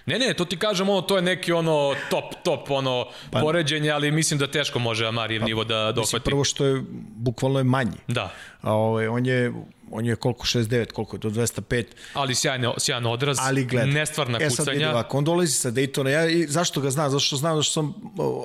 Ne, 0.06 0.18
ne, 0.18 0.34
to 0.34 0.44
ti 0.44 0.56
kažem, 0.56 0.88
ono, 0.88 1.00
to 1.00 1.16
je 1.16 1.22
neki 1.22 1.52
ono 1.52 1.94
top, 2.10 2.24
top, 2.44 2.70
ono, 2.70 3.06
pa, 3.30 3.40
poređenje, 3.40 3.90
ali 3.90 4.10
mislim 4.10 4.38
da 4.38 4.46
teško 4.46 4.78
može 4.78 5.06
Amarijev 5.06 5.42
nivo 5.44 5.64
da 5.64 5.86
Mislim, 5.86 5.94
dohvati. 5.94 6.24
prvo 6.24 6.44
što 6.44 6.64
je, 6.64 6.82
bukvalno 7.16 7.58
je 7.58 7.64
manji. 7.64 7.96
Da, 8.08 8.32
A 8.60 8.72
ovaj, 8.72 9.08
on 9.08 9.26
je 9.26 9.52
on 9.92 10.06
je 10.06 10.16
koliko 10.16 10.46
69, 10.46 10.92
koliko 10.92 11.16
je 11.16 11.20
to 11.20 11.30
205, 11.30 11.84
ali 12.14 12.34
sjajno, 12.34 12.74
sjajan 12.78 13.06
odraz, 13.06 13.36
ali 13.40 13.64
gled. 13.64 13.88
nestvarna 13.88 14.38
e, 14.42 14.50
sad 14.50 14.66
kucanja. 14.66 14.90
ovako, 14.90 15.18
on 15.18 15.24
dolazi 15.24 15.52
sa 15.52 15.70
Daytona, 15.70 16.08
ja 16.08 16.28
i 16.28 16.46
zašto 16.46 16.80
ga 16.80 16.90
znam, 16.90 17.10
zato 17.10 17.20
što 17.20 17.36
znam, 17.36 17.52
zato 17.56 17.62
što 17.62 17.72
sam 17.72 17.94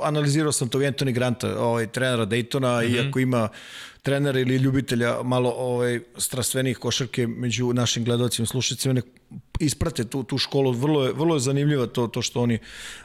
analizirao 0.03 0.51
sam 0.51 0.69
tog 0.69 0.81
Anthony 0.81 1.11
Granta, 1.11 1.59
ovaj 1.59 1.87
trenera 1.87 2.25
Daytona, 2.25 2.81
mm. 2.81 2.85
-hmm. 2.85 3.05
iako 3.05 3.19
ima 3.19 3.49
trenera 4.07 4.39
ili 4.39 4.55
ljubitelja 4.55 5.23
malo 5.23 5.49
ovaj 5.57 5.99
strastvenih 6.17 6.77
košarke 6.77 7.27
među 7.27 7.73
našim 7.73 8.03
gledalcima 8.03 8.43
i 8.43 8.47
slušateljima 8.47 8.93
nek 8.93 9.05
isprate 9.59 10.03
tu 10.03 10.23
tu 10.23 10.37
školu 10.37 10.71
vrlo 10.71 11.03
je 11.03 11.13
vrlo 11.13 11.35
je 11.35 11.39
zanimljivo 11.39 11.87
to 11.87 12.07
to 12.07 12.21
što 12.21 12.41
oni 12.41 12.59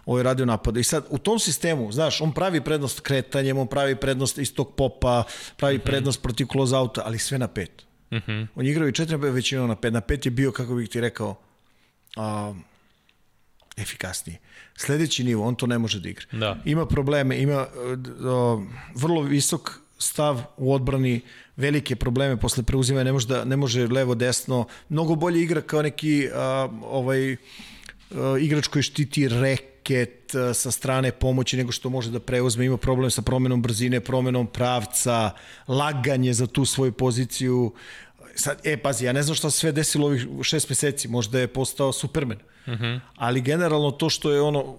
ovaj 0.07 0.23
radio 0.23 0.47
napad 0.47 0.77
i 0.77 0.85
sad 0.85 1.05
u 1.11 1.19
tom 1.19 1.39
sistemu 1.39 1.93
znaš 1.93 2.21
on 2.21 2.33
pravi 2.33 2.61
prednost 2.61 3.01
kretanjem 3.01 3.59
on 3.59 3.67
pravi 3.67 3.97
prednost 3.97 4.39
iz 4.39 4.55
tog 4.55 4.75
popa 4.77 5.25
pravi 5.57 5.77
mm 5.77 5.81
-hmm. 5.81 5.85
prednost 5.85 6.23
protiv 6.23 6.47
close 6.53 6.77
outa 6.77 7.03
ali 7.05 7.19
sve 7.19 7.39
na 7.39 7.49
pet 7.49 7.87
Mm 8.13 8.17
-hmm. 8.17 8.47
On 8.55 8.67
igrao 8.67 8.89
i 8.89 8.93
četiri 8.93 9.17
većinom 9.17 9.69
na 9.69 9.77
pet. 9.77 9.93
Na 9.93 10.01
pet 10.01 10.27
je 10.27 10.31
bio, 10.31 10.53
kako 10.53 10.75
bih 10.75 10.89
ti 10.89 11.01
rekao, 11.01 11.39
a, 12.17 12.55
efikasniji. 13.77 14.39
Sledeći 14.77 15.25
nivo, 15.25 15.47
on 15.47 15.55
to 15.55 15.67
ne 15.67 15.79
može 15.79 16.01
da 16.01 16.09
igra. 16.09 16.27
Da. 16.33 16.57
Ima 16.65 16.87
probleme, 16.87 17.39
ima 17.39 17.55
a, 17.55 17.67
a, 18.25 18.65
vrlo 18.95 19.23
visok 19.23 19.82
stav 20.03 20.43
u 20.57 20.73
odbrani, 20.75 21.21
velike 21.57 21.97
probleme 21.97 22.37
posle 22.37 22.63
preuzimanja, 22.63 23.05
ne 23.05 23.13
može, 23.13 23.27
da, 23.29 23.45
ne 23.45 23.57
može 23.57 23.87
levo, 23.87 24.15
desno, 24.15 24.67
mnogo 24.89 25.15
bolje 25.15 25.43
igra 25.43 25.61
kao 25.61 25.83
neki 25.83 26.29
a, 26.35 26.69
ovaj, 26.83 27.33
a, 27.33 28.37
igrač 28.41 28.67
koji 28.67 28.83
štiti 28.83 29.29
reket 29.29 30.35
a, 30.35 30.55
sa 30.55 30.71
strane 30.71 31.13
pomoći 31.13 31.57
nego 31.57 31.73
što 31.73 31.91
može 31.91 32.11
da 32.11 32.21
preuzme, 32.21 32.67
ima 32.67 32.77
problem 32.77 33.11
sa 33.11 33.23
promenom 33.23 33.63
brzine, 33.63 34.01
promenom 34.01 34.47
pravca, 34.47 35.31
laganje 35.69 36.33
za 36.33 36.47
tu 36.47 36.65
svoju 36.65 36.93
poziciju. 36.93 37.73
Sad, 38.35 38.61
e, 38.65 38.77
pazi, 38.77 39.05
ja 39.05 39.13
ne 39.13 39.23
znam 39.23 39.35
šta 39.35 39.51
se 39.51 39.59
sve 39.59 39.73
desilo 39.73 40.07
ovih 40.07 40.27
šest 40.43 40.69
meseci, 40.69 41.09
možda 41.09 41.41
je 41.41 41.49
postao 41.49 41.93
Superman. 41.93 42.39
Uh 42.67 42.73
-huh. 42.73 43.01
Ali 43.17 43.41
generalno 43.41 43.91
to 43.91 44.11
što 44.11 44.31
je 44.33 44.41
ono, 44.41 44.77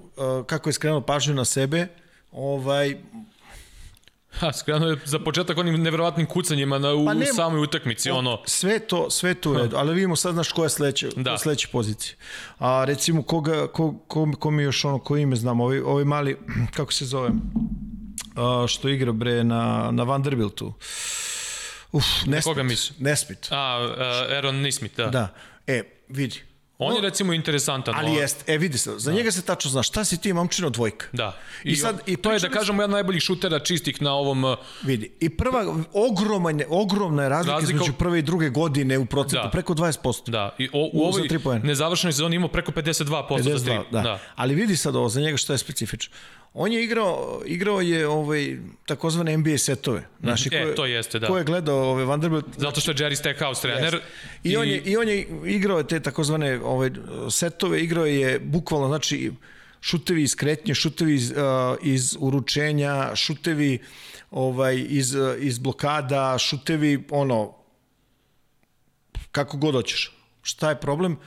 kako 0.48 0.70
je 0.70 0.74
skrenuo 0.74 1.02
pažnju 1.02 1.34
na 1.34 1.46
sebe, 1.46 1.88
ovaj, 2.32 2.96
Ha, 4.34 4.54
skrenuo 4.54 4.90
je 4.90 4.98
za 5.06 5.20
početak 5.20 5.58
onim 5.58 5.76
neverovatnim 5.76 6.26
kucanjima 6.26 6.78
na, 6.78 6.94
u 6.94 7.06
Pa 7.06 7.14
nema- 7.14 7.34
samoj 7.34 7.62
utakmici, 7.62 8.10
ono... 8.10 8.42
Sve 8.46 8.80
to, 8.80 9.10
sve 9.10 9.34
to 9.34 9.52
u 9.52 9.54
redu, 9.54 9.76
ali 9.78 9.94
vidimo 9.94 10.16
sad 10.16 10.34
znaš 10.34 10.50
koja 10.50 10.66
je 10.66 10.70
sledeća, 10.70 11.08
Da. 11.08 11.22
da. 11.22 11.38
sledeća 11.38 11.68
pozicija. 11.72 12.16
A 12.60 12.86
recimo 12.86 13.24
koga, 13.24 13.68
ko, 13.68 13.94
ko, 14.00 14.32
ko 14.34 14.52
mi 14.52 14.64
još 14.64 14.86
ono, 14.86 15.00
ko 15.00 15.18
ime 15.18 15.36
znam, 15.36 15.62
ovaj, 15.62 15.80
ovaj 15.80 16.04
mali, 16.06 16.38
kako 16.76 16.94
se 16.94 17.06
zove, 17.06 17.30
a, 18.36 18.66
što 18.68 18.90
igra 18.90 19.12
bre 19.12 19.44
na, 19.44 19.90
na 19.92 20.04
Vanderbiltu. 20.04 20.74
Uf, 21.92 22.06
Nesmith. 22.18 22.44
koga 22.44 22.64
misliš? 22.64 22.98
Nesmith. 23.00 23.48
A, 23.52 23.88
uh, 24.28 24.36
Aaron 24.36 24.56
Nismith, 24.56 24.96
da. 24.98 25.04
da. 25.04 25.10
Da. 25.12 25.34
E, 25.68 25.84
vidi. 26.10 26.42
On 26.78 26.96
je 26.96 27.02
recimo 27.02 27.34
interesantan. 27.34 27.94
Ali 27.98 28.14
jest, 28.14 28.50
e 28.50 28.58
vidi 28.58 28.78
se, 28.78 29.00
za 29.00 29.12
njega 29.12 29.32
se 29.32 29.42
tačno 29.42 29.72
zna 29.72 29.84
šta 29.84 30.04
si 30.04 30.18
ti 30.18 30.34
momčino 30.34 30.70
dvojka. 30.70 31.06
Da. 31.12 31.38
I, 31.64 31.72
I 31.72 31.76
sad, 31.76 32.02
i 32.06 32.16
to 32.18 32.32
je 32.32 32.40
da 32.40 32.50
kažemo 32.50 32.82
jedan 32.84 32.92
najboljih 32.92 33.22
šutera 33.22 33.60
čistih 33.60 34.02
na 34.02 34.14
ovom 34.14 34.44
uh, 34.44 34.56
Vidi, 34.84 35.12
i 35.20 35.30
prva, 35.30 35.66
ogromna, 35.94 36.64
ogromna 36.70 37.24
je 37.24 37.30
razlika, 37.30 37.56
Razlika- 37.56 37.76
između 37.76 37.94
prve 37.94 38.20
i 38.20 38.22
druge 38.22 38.50
godine 38.50 38.98
u 38.98 39.06
procentu, 39.06 39.44
Da. 39.44 39.50
preko 39.50 39.74
20%. 39.74 40.30
Da, 40.32 40.56
i 40.58 40.70
o, 40.74 40.80
u, 40.84 40.90
U- 40.94 41.12
za 41.12 41.20
ovoj 41.44 41.60
nezavršenoj 41.60 42.14
sezoni 42.14 42.36
imao 42.36 42.48
preko 42.48 42.72
52% 42.72 43.42
za 43.42 43.50
52, 43.50 43.64
tri. 43.64 43.74
da. 43.74 43.82
da. 43.92 44.02
da. 44.02 44.20
Ali 44.36 44.56
vidi 44.56 44.76
sad 44.76 44.96
ovo, 44.96 45.10
za 45.10 45.22
njega 45.22 45.38
što 45.38 45.54
je 45.54 45.58
specifično. 45.58 46.16
On 46.56 46.72
je 46.72 46.84
igrao, 46.84 47.42
igrao 47.46 47.82
je 47.82 48.08
ovaj, 48.08 48.58
takozvane 48.86 49.38
NBA 49.38 49.58
setove. 49.58 50.04
Znaš, 50.20 50.46
i 50.46 50.50
ko 50.50 50.56
E, 50.56 50.60
je- 50.60 50.76
to 50.76 50.86
jeste, 50.86 51.20
da. 51.20 51.28
Ko 51.28 51.38
je 51.38 51.44
gledao 51.44 51.78
ove 51.78 52.06
Vanderbilt, 52.06 52.46
Zato 52.58 52.82
što 52.82 52.92
je 52.92 52.96
Jerry 52.96 53.16
Stackhouse 53.16 53.62
trener. 53.62 54.00
I, 54.44 54.58
on 54.58 54.68
je, 54.68 54.78
I 54.78 54.98
on 54.98 55.10
je 55.10 55.18
igrao 55.46 55.84
te 55.84 56.00
takozvane 56.00 56.60
ovaj, 56.60 56.90
setove, 57.30 57.82
igrao 57.82 58.06
je 58.06 58.40
bukvalno, 58.40 58.88
znači, 58.88 59.32
šutevi 59.82 60.24
iz 60.24 60.36
kretnje, 60.36 60.76
šutevi 60.76 61.16
iz, 61.16 61.32
uh, 61.32 61.38
iz 61.84 62.16
uručenja, 62.20 63.16
šutevi 63.16 63.80
ovaj, 64.32 64.86
iz, 64.90 65.16
uh, 65.16 65.36
iz 65.40 65.58
blokada, 65.60 66.38
šutevi, 66.40 67.04
ono, 67.10 67.54
kako 69.32 69.58
god 69.58 69.76
hoćeš. 69.76 70.12
Šta 70.42 70.70
je 70.70 70.76
problem? 70.76 71.18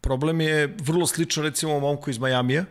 Problem 0.00 0.40
je 0.40 0.76
vrlo 0.80 1.06
slično 1.06 1.42
recimo 1.42 1.80
momku 1.80 2.10
iz 2.10 2.18
Majamija, 2.18 2.64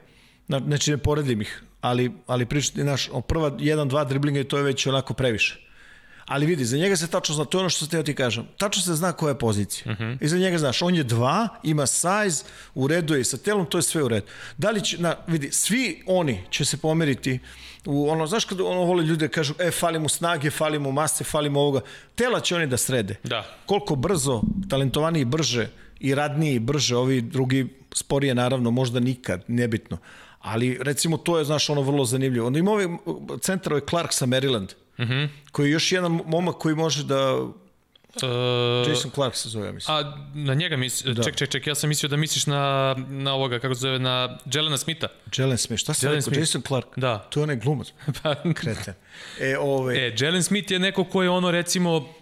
znači 0.49 0.91
ne 0.91 0.97
poredim 0.97 1.41
ih, 1.41 1.63
ali, 1.81 2.11
ali 2.27 2.45
pričati, 2.45 2.83
naš, 2.83 3.09
o 3.11 3.21
prva 3.21 3.51
jedan, 3.59 3.87
dva 3.87 4.03
driblinga 4.03 4.39
i 4.39 4.43
to 4.43 4.57
je 4.57 4.63
već 4.63 4.87
onako 4.87 5.13
previše. 5.13 5.69
Ali 6.25 6.45
vidi, 6.45 6.65
za 6.65 6.77
njega 6.77 6.95
se 6.95 7.07
tačno 7.07 7.35
zna, 7.35 7.45
to 7.45 7.57
je 7.57 7.59
ono 7.59 7.69
što 7.69 7.87
te 7.87 8.03
ti 8.03 8.15
kažem. 8.15 8.47
Tačno 8.57 8.83
se 8.83 8.95
zna 8.95 9.11
koja 9.11 9.29
je 9.29 9.39
pozicija. 9.39 9.91
Uh 9.91 9.97
-huh. 9.97 10.17
I 10.21 10.27
za 10.27 10.37
njega 10.37 10.57
znaš, 10.57 10.81
on 10.81 10.95
je 10.95 11.03
dva, 11.03 11.47
ima 11.63 11.87
size, 11.87 12.43
u 12.75 12.87
redu 12.87 13.15
je 13.15 13.21
i 13.21 13.23
sa 13.23 13.37
telom, 13.37 13.65
to 13.65 13.77
je 13.77 13.81
sve 13.81 14.03
u 14.03 14.07
redu. 14.07 14.25
Da 14.57 14.69
li 14.69 14.83
će, 14.83 15.01
na, 15.01 15.15
vidi, 15.27 15.51
svi 15.51 16.03
oni 16.05 16.43
će 16.49 16.65
se 16.65 16.77
pomeriti 16.77 17.39
u 17.85 18.09
ono, 18.09 18.27
znaš 18.27 18.45
kada 18.45 18.63
ono 18.63 18.83
vole 18.83 19.03
ljude 19.03 19.27
kažu, 19.27 19.53
e, 19.59 19.71
fali 19.71 19.99
mu 19.99 20.09
snage, 20.09 20.51
fali 20.51 20.79
mu 20.79 20.91
mase, 20.91 21.23
fali 21.23 21.49
mu 21.49 21.59
ovoga. 21.59 21.81
Tela 22.15 22.39
će 22.39 22.55
oni 22.55 22.67
da 22.67 22.77
srede. 22.77 23.15
Da. 23.23 23.45
Koliko 23.65 23.95
brzo, 23.95 24.41
talentovaniji 24.69 25.25
brže 25.25 25.69
i 25.99 26.15
radniji 26.15 26.59
brže, 26.59 26.95
ovi 26.95 27.21
drugi 27.21 27.67
sporije 27.93 28.35
naravno, 28.35 28.71
možda 28.71 28.99
nikad, 28.99 29.43
nebitno. 29.47 29.97
Ali 30.39 30.77
recimo 30.81 31.17
to 31.17 31.37
je, 31.37 31.45
znaš, 31.45 31.69
ono 31.69 31.81
vrlo 31.81 32.05
zanimljivo. 32.05 32.47
Onda 32.47 32.59
ima 32.59 32.71
ovaj 32.71 32.87
centar, 33.41 33.73
ovaj 33.73 33.85
Clark 33.89 34.13
sa 34.13 34.25
Maryland, 34.25 34.73
uh 34.97 35.05
-huh. 35.05 35.27
koji 35.51 35.67
je 35.67 35.71
još 35.71 35.91
jedan 35.91 36.21
momak 36.25 36.55
koji 36.55 36.75
može 36.75 37.03
da 37.03 37.47
Uh, 38.15 38.89
Jason 38.89 39.11
Clark 39.11 39.35
se 39.35 39.49
zove, 39.49 39.67
ja 39.67 39.71
mislim. 39.71 39.97
A 39.97 40.17
na 40.33 40.53
njega 40.53 40.77
misliš, 40.77 41.15
da. 41.15 41.23
ček, 41.23 41.35
ček, 41.35 41.49
ček, 41.49 41.67
ja 41.67 41.75
sam 41.75 41.89
mislio 41.89 42.09
da 42.09 42.17
misliš 42.17 42.45
na, 42.45 42.95
na 43.09 43.33
ovoga, 43.33 43.59
kako 43.59 43.75
se 43.75 43.79
zove, 43.79 43.99
na 43.99 44.37
Jelena 44.53 44.77
Smitha. 44.77 45.07
Jalen 45.37 45.57
Smith, 45.57 45.81
šta 45.81 45.93
se 45.93 46.05
Jalen 46.05 46.19
rekao? 46.19 46.25
Smith. 46.25 46.39
Jason 46.39 46.61
Clark? 46.61 46.87
Da. 46.95 47.17
To 47.17 47.39
je 47.39 47.43
onaj 47.43 47.55
glumac. 47.55 47.87
Pa, 48.23 48.35
Kreten. 48.53 48.93
E, 49.39 49.57
ove, 49.57 49.97
e, 49.97 50.15
Jelen 50.17 50.43
Smith 50.43 50.71
je 50.71 50.79
neko 50.79 51.03
ko 51.03 51.23
je 51.23 51.29
ono, 51.29 51.51
recimo, 51.51 52.13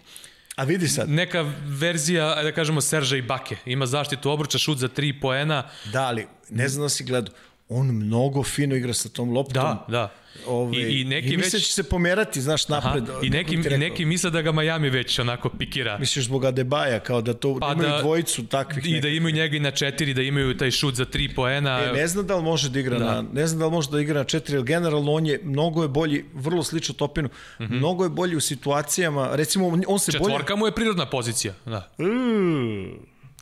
a 0.56 0.64
vidi 0.64 0.88
sad, 0.88 1.10
neka 1.10 1.52
verzija, 1.64 2.42
da 2.42 2.52
kažemo, 2.52 2.80
Serža 2.80 3.16
i 3.16 3.22
Bake. 3.22 3.56
Ima 3.66 3.86
zaštitu 3.86 4.30
obruča, 4.30 4.58
šut 4.58 4.78
za 4.78 4.88
tri 4.88 5.20
poena. 5.20 5.68
da, 5.92 6.02
ali 6.02 6.26
ne 6.50 6.68
znam 6.68 6.84
da 6.84 6.88
si 6.88 7.04
gledao, 7.04 7.34
on 7.68 7.86
mnogo 7.86 8.42
fino 8.42 8.74
igra 8.74 8.94
sa 8.94 9.08
tom 9.08 9.30
loptom. 9.30 9.62
Da, 9.62 9.84
da. 9.88 10.12
Ove, 10.46 10.76
I, 10.78 11.00
i 11.00 11.04
neki 11.04 11.28
I 11.28 11.36
misle 11.36 11.56
već... 11.56 11.66
će 11.66 11.72
se 11.72 11.82
pomerati, 11.82 12.40
znaš, 12.40 12.68
napred. 12.68 13.08
Aha, 13.10 13.20
I 13.22 13.30
neki, 13.30 13.56
neki 13.56 14.04
misle 14.04 14.30
da 14.30 14.42
ga 14.42 14.52
Miami 14.52 14.90
već 14.90 15.18
onako 15.18 15.48
pikira. 15.48 15.98
Misliš 15.98 16.24
zbog 16.24 16.44
Adebaja, 16.44 17.00
kao 17.00 17.22
da 17.22 17.34
to 17.34 17.58
Pa 17.60 17.72
imaju 17.72 17.88
da- 17.88 17.98
dvojicu 17.98 18.46
takvih 18.46 18.84
I 18.86 18.90
da 18.90 18.94
nekih. 18.96 19.16
imaju 19.16 19.34
njega 19.34 19.56
i 19.56 19.60
na 19.60 19.70
četiri, 19.70 20.14
da 20.14 20.22
imaju 20.22 20.56
taj 20.56 20.70
šut 20.70 20.94
za 20.94 21.04
tri 21.04 21.34
poena. 21.34 21.80
E, 21.80 21.92
ne 21.92 22.06
znam 22.06 22.26
da 22.26 22.36
li 22.36 22.42
može 22.42 22.68
da 22.68 22.80
igra 22.80 22.98
da. 22.98 23.04
na 23.04 23.24
ne 23.32 23.46
znam 23.46 23.58
da 23.58 23.66
li 23.66 23.72
može 23.72 23.90
da 23.90 24.00
igra 24.00 24.18
na 24.18 24.24
četiri, 24.24 24.56
ali 24.56 24.66
generalno 24.66 25.12
on 25.12 25.26
je 25.26 25.40
mnogo 25.44 25.82
je 25.82 25.88
bolji, 25.88 26.24
vrlo 26.34 26.62
slično 26.62 26.94
Topinu. 26.94 27.28
Mm 27.28 27.64
-hmm. 27.64 27.70
Mnogo 27.70 28.04
je 28.04 28.10
bolji 28.10 28.36
u 28.36 28.40
situacijama, 28.40 29.30
recimo 29.32 29.66
on- 29.68 29.98
se 29.98 30.12
bolje 30.12 30.24
Četvorka 30.24 30.56
mu 30.56 30.66
je 30.66 30.74
prirodna 30.74 31.06
pozicija. 31.06 31.54
Da. 31.66 31.88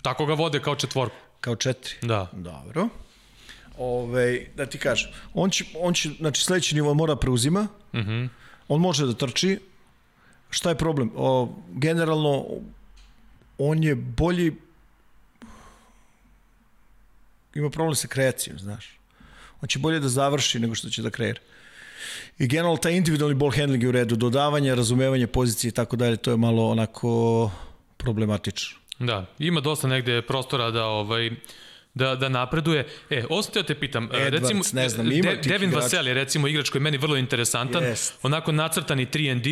Tako 0.03 0.27
ga 0.27 0.35
vode 0.35 0.61
kao 0.61 0.75
četvorku. 0.75 1.17
kao 1.41 1.57
četiri. 1.57 1.95
Da. 2.03 2.31
Dobro. 2.33 2.89
Ove, 3.79 4.47
da 4.57 4.67
ti 4.67 4.79
kažem, 4.79 5.11
on 5.35 5.51
će, 5.51 5.65
on 5.81 5.95
će, 5.95 6.11
znači 6.19 6.45
sledeći 6.45 6.75
nivo 6.75 6.95
mora 6.95 7.17
preuzima, 7.17 7.63
mm 7.93 7.99
-hmm. 7.99 8.29
on 8.69 8.81
može 8.81 9.07
da 9.07 9.15
trči, 9.15 9.59
šta 10.51 10.69
je 10.69 10.79
problem? 10.79 11.11
O, 11.17 11.55
generalno, 11.73 12.45
on 13.59 13.83
je 13.83 13.95
bolji, 13.95 14.53
ima 17.55 17.71
problem 17.71 17.95
sa 17.95 18.09
kreacijom, 18.09 18.59
znaš. 18.59 18.99
On 19.61 19.69
će 19.69 19.79
bolje 19.79 20.01
da 20.01 20.09
završi 20.09 20.59
nego 20.59 20.75
što 20.75 20.89
će 20.89 21.03
da 21.03 21.11
kreira. 21.11 21.41
I 22.39 22.47
generalno 22.47 22.77
taj 22.77 22.93
individualni 22.93 23.35
ball 23.35 23.57
handling 23.57 23.83
je 23.83 23.89
u 23.89 23.93
redu, 23.93 24.17
dodavanje, 24.17 24.75
razumevanje 24.75 25.27
pozicije 25.27 25.69
i 25.69 25.73
tako 25.73 25.97
dalje, 25.97 26.17
to 26.17 26.31
je 26.31 26.37
malo 26.37 26.71
onako 26.71 27.51
problematično. 27.97 28.79
Da, 28.99 29.27
ima 29.39 29.61
dosta 29.61 29.89
negde 29.89 30.23
prostora 30.23 30.71
da 30.71 30.85
ovaj 30.85 31.31
da, 31.97 32.15
da 32.15 32.29
napreduje. 32.29 32.87
E, 33.11 33.25
ostao 33.31 33.63
te 33.63 33.75
pitam, 33.75 34.09
Edwards, 34.09 34.31
recimo, 34.31 34.63
ne 34.73 34.89
znam, 34.89 35.13
ima 35.13 35.31
De, 35.31 35.37
Devin 35.37 35.69
igrača. 35.69 35.85
Vassell 35.85 36.09
je 36.09 36.15
recimo 36.15 36.49
igrač 36.49 36.71
koji 36.71 36.81
je 36.81 36.83
meni 36.83 36.99
vrlo 36.99 37.17
interesantan, 37.17 37.85
Jest. 37.85 38.15
onako 38.23 38.53
nacrtani 38.53 39.07
3 39.07 39.33
and 39.33 39.47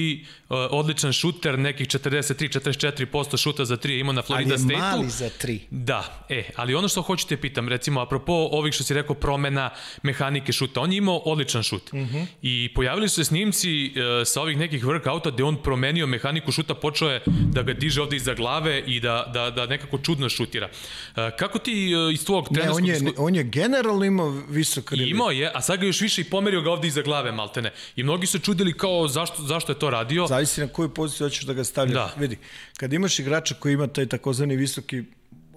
odličan 0.48 1.12
šuter, 1.12 1.58
nekih 1.58 1.88
43-44% 1.88 3.42
šuta 3.42 3.64
za 3.64 3.76
3 3.76 3.90
je 3.90 4.00
imao 4.00 4.12
na 4.12 4.20
Ali 4.20 4.26
Florida 4.26 4.54
je 4.54 4.58
State-u. 4.58 4.78
mali 4.78 5.10
za 5.10 5.30
tri. 5.38 5.60
Da, 5.70 6.26
e, 6.28 6.44
ali 6.56 6.74
ono 6.74 6.88
što 6.88 7.02
hoću 7.02 7.28
te 7.28 7.36
pitam, 7.36 7.68
recimo, 7.68 8.00
apropo 8.00 8.32
ovih 8.32 8.74
što 8.74 8.84
si 8.84 8.94
rekao 8.94 9.14
promena 9.16 9.70
mehanike 10.02 10.52
šuta, 10.52 10.80
on 10.80 10.92
je 10.92 10.98
imao 10.98 11.16
odličan 11.16 11.62
šut. 11.62 11.92
Mhm. 11.92 12.04
-huh. 12.04 12.26
I 12.42 12.70
pojavili 12.74 13.08
su 13.08 13.14
se 13.14 13.24
snimci 13.24 13.86
e, 13.86 14.24
sa 14.24 14.42
ovih 14.42 14.58
nekih 14.58 14.84
workouta 14.84 15.32
gde 15.32 15.44
on 15.44 15.62
promenio 15.62 16.06
mehaniku 16.06 16.52
šuta, 16.52 16.74
počeo 16.74 17.08
je 17.08 17.22
da 17.26 17.62
ga 17.62 17.72
diže 17.72 18.02
ovde 18.02 18.16
iza 18.16 18.34
glave 18.34 18.82
i 18.86 19.00
da, 19.00 19.30
da, 19.34 19.50
da 19.50 19.66
nekako 19.66 19.98
čudno 19.98 20.28
šutira. 20.28 20.68
E, 21.16 21.30
kako 21.38 21.58
ti 21.58 21.72
e, 21.72 22.12
iz 22.12 22.24
tvog 22.42 22.56
Ne, 22.56 22.60
trenerskog 22.60 22.84
on 22.84 23.06
je, 23.06 23.12
on 23.16 23.34
je 23.34 23.44
generalno 23.44 24.04
imao 24.04 24.28
visok 24.28 24.92
I 24.92 24.96
rilim. 24.96 25.16
imao 25.16 25.30
je, 25.30 25.50
a 25.54 25.60
sad 25.60 25.80
ga 25.80 25.86
još 25.86 26.00
više 26.00 26.20
i 26.20 26.24
pomerio 26.24 26.60
ga 26.60 26.70
ovde 26.70 26.88
iza 26.88 27.02
glave, 27.02 27.32
maltene. 27.32 27.72
I 27.96 28.02
mnogi 28.02 28.26
su 28.26 28.38
čudili 28.38 28.72
kao 28.72 29.08
zašto, 29.08 29.42
zašto 29.42 29.72
je 29.72 29.78
to 29.78 29.90
radio. 29.90 30.26
Zavisi 30.26 30.60
na 30.60 30.68
koju 30.68 30.88
poziciju 30.88 31.24
hoćeš 31.24 31.44
da 31.44 31.52
ga 31.52 31.64
stavljaš. 31.64 31.94
Da. 31.94 32.20
Vidi, 32.20 32.38
kad 32.76 32.92
imaš 32.92 33.18
igrača 33.18 33.54
koji 33.54 33.72
ima 33.72 33.86
taj 33.86 34.06
takozvani 34.06 34.56
visoki 34.56 35.00
mm 35.00 35.06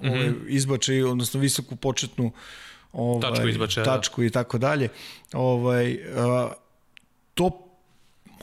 -hmm. 0.01 0.09
ovaj, 0.09 0.31
izbačaj, 0.47 1.03
odnosno 1.03 1.39
visoku 1.39 1.75
početnu 1.75 2.31
ovaj, 2.93 3.21
Tačku 3.21 3.47
izbačaja, 3.47 3.85
da. 3.85 3.95
tačku 3.95 4.23
i 4.23 4.29
tako 4.29 4.57
dalje, 4.57 4.89
ovaj, 5.33 5.99
a, 6.15 6.51
to, 7.33 7.51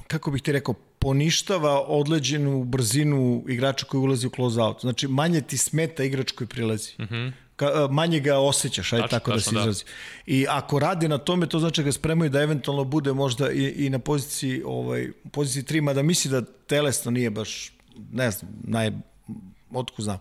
kako 0.07 0.31
bih 0.31 0.43
ti 0.43 0.53
rekao, 0.53 0.75
poništava 0.99 1.81
odleđenu 1.81 2.65
brzinu 2.65 3.45
igrača 3.49 3.87
koji 3.87 4.01
ulazi 4.01 4.27
u 4.27 4.31
close 4.31 4.61
out. 4.61 4.81
Znači, 4.81 5.09
manje 5.09 5.41
ti 5.41 5.57
smeta 5.57 6.05
igrač 6.05 6.33
koji 6.33 6.49
prilazi. 6.49 6.93
Mm 6.99 7.03
-hmm. 7.03 7.33
Ka, 7.57 7.67
a, 7.67 7.89
manje 7.91 8.21
ga 8.21 8.39
osjećaš, 8.39 8.93
ajde 8.93 9.03
Tačno, 9.03 9.19
tako 9.19 9.33
da 9.33 9.41
se 9.41 9.45
tačno, 9.45 9.59
da. 9.59 9.71
izrazi. 9.71 9.85
I 10.27 10.47
ako 10.49 10.79
radi 10.79 11.09
na 11.09 11.19
tome, 11.19 11.47
to 11.47 11.59
znači 11.59 11.81
da 11.81 11.85
ga 11.85 11.93
spremaju 11.93 12.31
da 12.31 12.43
eventualno 12.43 12.85
bude 12.85 13.13
možda 13.13 13.53
i, 13.53 13.87
i 13.87 13.91
na 13.91 13.99
poziciji, 13.99 14.63
ovaj, 14.67 15.09
poziciji 15.33 15.63
3, 15.63 15.81
mada 15.81 16.03
misli 16.03 16.31
da 16.31 16.43
telesno 16.67 17.11
nije 17.11 17.31
baš, 17.31 17.73
ne 18.13 18.31
znam, 18.31 18.51
naj, 18.65 18.91
otku 19.73 20.03
znam, 20.03 20.19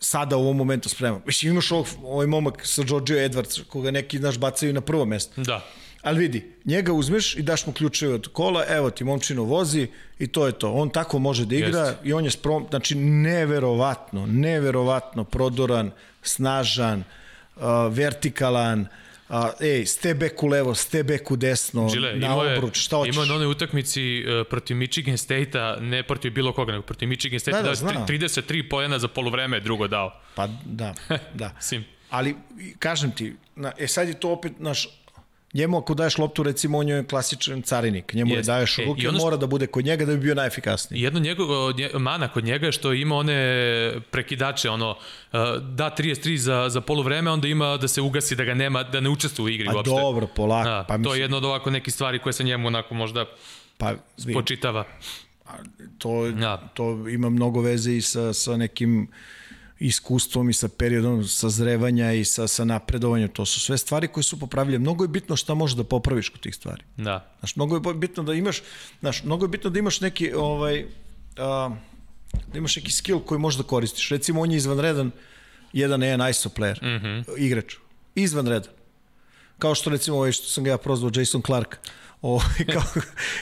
sada 0.00 0.36
u 0.36 0.40
ovom 0.40 0.56
momentu 0.56 0.88
spreman. 0.88 1.22
Mislim, 1.26 1.52
imaš 1.52 1.72
ovog, 1.72 1.86
ovaj 2.02 2.26
momak 2.26 2.66
sa 2.66 2.82
Giorgio 2.82 3.28
Edwards, 3.28 3.64
koga 3.68 3.90
neki, 3.90 4.18
znaš, 4.18 4.38
bacaju 4.38 4.72
na 4.72 4.80
prvo 4.80 5.04
mesto. 5.04 5.42
Da. 5.42 5.64
Ali 6.02 6.18
vidi, 6.18 6.52
njega 6.64 6.92
uzmeš 6.92 7.36
i 7.36 7.42
daš 7.42 7.66
mu 7.66 7.72
ključeve 7.72 8.14
od 8.14 8.28
kola, 8.32 8.64
evo 8.68 8.90
ti 8.90 9.04
momčino 9.04 9.42
vozi 9.42 9.88
i 10.18 10.26
to 10.26 10.46
je 10.46 10.52
to. 10.52 10.72
On 10.72 10.90
tako 10.90 11.18
može 11.18 11.44
da 11.46 11.54
igra 11.54 11.80
Jeste. 11.80 12.08
i 12.08 12.12
on 12.12 12.24
je 12.24 12.30
sprom, 12.30 12.66
znači 12.70 12.94
neverovatno, 12.94 14.26
neverovatno 14.26 15.24
prodoran, 15.24 15.90
snažan, 16.22 17.04
uh, 17.56 17.62
vertikalan, 17.90 18.86
uh, 19.28 19.36
ej, 19.60 19.86
stebek 19.86 20.42
u 20.42 20.46
levo, 20.46 20.74
stebek 20.74 21.30
u 21.30 21.36
desno, 21.36 21.88
Žile, 21.88 22.16
na 22.16 22.36
obruč, 22.36 22.78
šta 22.78 22.96
hoćeš? 22.96 23.14
imao 23.14 23.26
na 23.26 23.34
onoj 23.34 23.46
utakmici 23.46 24.02
uh, 24.20 24.46
protiv 24.46 24.76
Michigan 24.76 25.18
State-a, 25.18 25.76
ne 25.80 26.02
protiv 26.02 26.32
bilo 26.32 26.52
koga, 26.52 26.72
nego 26.72 26.82
protiv 26.82 27.08
Michigan 27.08 27.40
State-a, 27.40 27.62
Da, 27.62 27.70
da, 27.70 28.06
tri- 28.06 28.18
33 28.18 28.68
pojena 28.68 28.98
za 28.98 29.08
poluvreme 29.08 29.56
je 29.56 29.60
drugo 29.60 29.88
dao. 29.88 30.20
Pa 30.34 30.46
da, 30.64 30.94
da. 31.34 31.50
Sim. 31.60 31.84
Ali, 32.10 32.34
kažem 32.78 33.10
ti, 33.12 33.36
na, 33.56 33.72
e 33.78 33.86
sad 33.88 34.08
je 34.08 34.20
to 34.20 34.30
opet, 34.30 34.52
naš, 34.58 34.88
njemu 35.52 35.78
ako 35.78 35.94
daješ 35.94 36.18
loptu, 36.18 36.42
recimo, 36.42 36.78
on 36.78 36.88
je 36.88 37.04
klasičan 37.04 37.62
carinik, 37.62 38.14
njemu 38.14 38.30
je 38.30 38.36
Jeste. 38.36 38.52
daješ 38.52 38.78
u 38.78 38.82
E, 38.82 38.84
ruke, 38.84 39.08
ono 39.08 39.18
što- 39.18 39.24
mora 39.24 39.36
da 39.36 39.46
bude 39.46 39.66
kod 39.66 39.84
njega 39.84 40.04
da 40.04 40.12
bi 40.12 40.18
bio 40.18 40.34
najefikasniji. 40.34 41.02
Jedno 41.02 41.20
njegov, 41.20 41.48
nje, 41.72 41.90
mana 41.94 42.28
kod 42.28 42.44
njega 42.44 42.66
je 42.66 42.72
što 42.72 42.92
ima 42.92 43.16
one 43.16 43.36
prekidače, 44.10 44.70
ono, 44.70 44.90
uh, 44.90 44.96
da 45.64 45.90
33 45.90 46.36
za, 46.36 46.66
za 46.68 46.80
poluvreme, 46.80 47.30
onda 47.30 47.48
ima 47.48 47.76
da 47.76 47.88
se 47.88 48.00
ugasi, 48.00 48.36
da 48.36 48.44
ga 48.44 48.54
nema, 48.54 48.82
da 48.84 49.00
ne 49.00 49.08
učestvuje 49.08 49.44
u 49.44 49.50
igri 49.50 49.66
Pa 49.66 49.74
uopšte. 49.74 49.90
dobro, 49.92 50.26
polako, 50.26 50.68
Da, 50.68 50.84
pa 50.84 50.94
to 50.94 50.98
mislim- 50.98 51.14
je 51.14 51.20
jedno 51.20 51.36
od 51.36 51.44
ovako 51.44 51.70
neke 51.70 51.90
stvari 51.90 52.18
koje 52.18 52.32
se 52.32 52.44
njemu 52.44 52.66
onako 52.66 52.94
možda 52.94 53.24
Pa, 53.78 53.92
vi, 54.18 54.32
počitava. 54.34 54.84
to, 55.98 56.30
Da. 56.30 56.56
to 56.74 57.08
ima 57.08 57.30
mnogo 57.30 57.60
veze 57.60 57.92
i 57.92 58.02
sa, 58.02 58.32
sa 58.32 58.56
nekim 58.56 59.08
iskustvom 59.80 60.50
i 60.50 60.52
sa 60.52 60.68
periodom 60.68 61.24
sazrevanja 61.24 62.12
i 62.12 62.24
sa, 62.24 62.46
sa 62.48 62.64
napredovanjem. 62.64 63.28
To 63.28 63.46
su 63.46 63.60
sve 63.60 63.78
stvari 63.78 64.08
koje 64.08 64.24
su 64.24 64.40
popravljene. 64.40 64.78
Mnogo 64.78 65.04
je 65.04 65.08
bitno 65.08 65.36
šta 65.36 65.54
možeš 65.54 65.76
da 65.76 65.84
popraviš 65.84 66.28
kod 66.28 66.40
tih 66.40 66.54
stvari. 66.54 66.82
Da. 66.96 67.34
Znaš, 67.38 67.56
mnogo 67.56 67.76
je 67.76 67.94
bitno 67.94 68.22
da 68.22 68.34
imaš, 68.34 68.62
znaš, 69.00 69.24
mnogo 69.24 69.44
je 69.44 69.48
bitno 69.48 69.70
da 69.70 69.78
imaš 69.78 70.00
neki, 70.00 70.32
ovaj, 70.32 70.86
a, 71.36 71.70
da 72.52 72.58
imaš 72.58 72.76
neki 72.76 72.92
skill 72.92 73.20
koji 73.20 73.38
možeš 73.38 73.58
da 73.58 73.64
koristiš. 73.64 74.08
Recimo, 74.08 74.40
on 74.40 74.50
je 74.50 74.56
izvanredan 74.56 75.10
jedan 75.72 76.02
jedan 76.02 76.30
ISO 76.30 76.48
player, 76.48 76.82
mm 76.82 77.04
-hmm. 77.04 77.24
igrač. 77.38 77.74
Izvanredan. 78.14 78.72
Kao 79.58 79.74
što 79.74 79.90
recimo 79.90 80.16
ovaj 80.16 80.32
što 80.32 80.46
sam 80.46 80.64
ga 80.64 80.70
ja 80.70 80.78
prozvao 80.78 81.10
Jason 81.14 81.42
Clark. 81.42 81.76
O, 82.22 82.40
kao, 82.72 82.82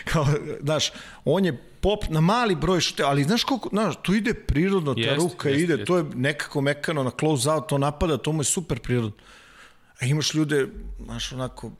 kao, 0.05 0.27
znaš, 0.63 0.93
on 1.25 1.45
je 1.45 1.63
pop 1.81 2.05
na 2.09 2.21
mali 2.21 2.55
broj 2.55 2.81
šute, 2.81 3.03
ali 3.03 3.25
znaš 3.25 3.45
koliko, 3.45 3.69
znaš, 3.69 3.95
tu 4.03 4.15
ide 4.15 4.35
prirodno, 4.35 4.95
ta 4.95 5.01
Jest, 5.01 5.17
ruka 5.17 5.49
jest, 5.49 5.63
ide, 5.63 5.75
jest. 5.75 5.87
to 5.87 5.97
je 5.97 6.05
nekako 6.15 6.61
mekano 6.61 7.03
na 7.03 7.11
close 7.21 7.51
out, 7.51 7.69
to 7.69 7.79
napada, 7.79 8.19
to 8.19 8.33
mu 8.33 8.41
je 8.41 8.45
super 8.45 8.79
prirodno. 8.79 9.13
A 10.01 10.07
imaš 10.07 10.35
ljude, 10.35 10.69
znaš, 11.05 11.33
onako, 11.33 11.73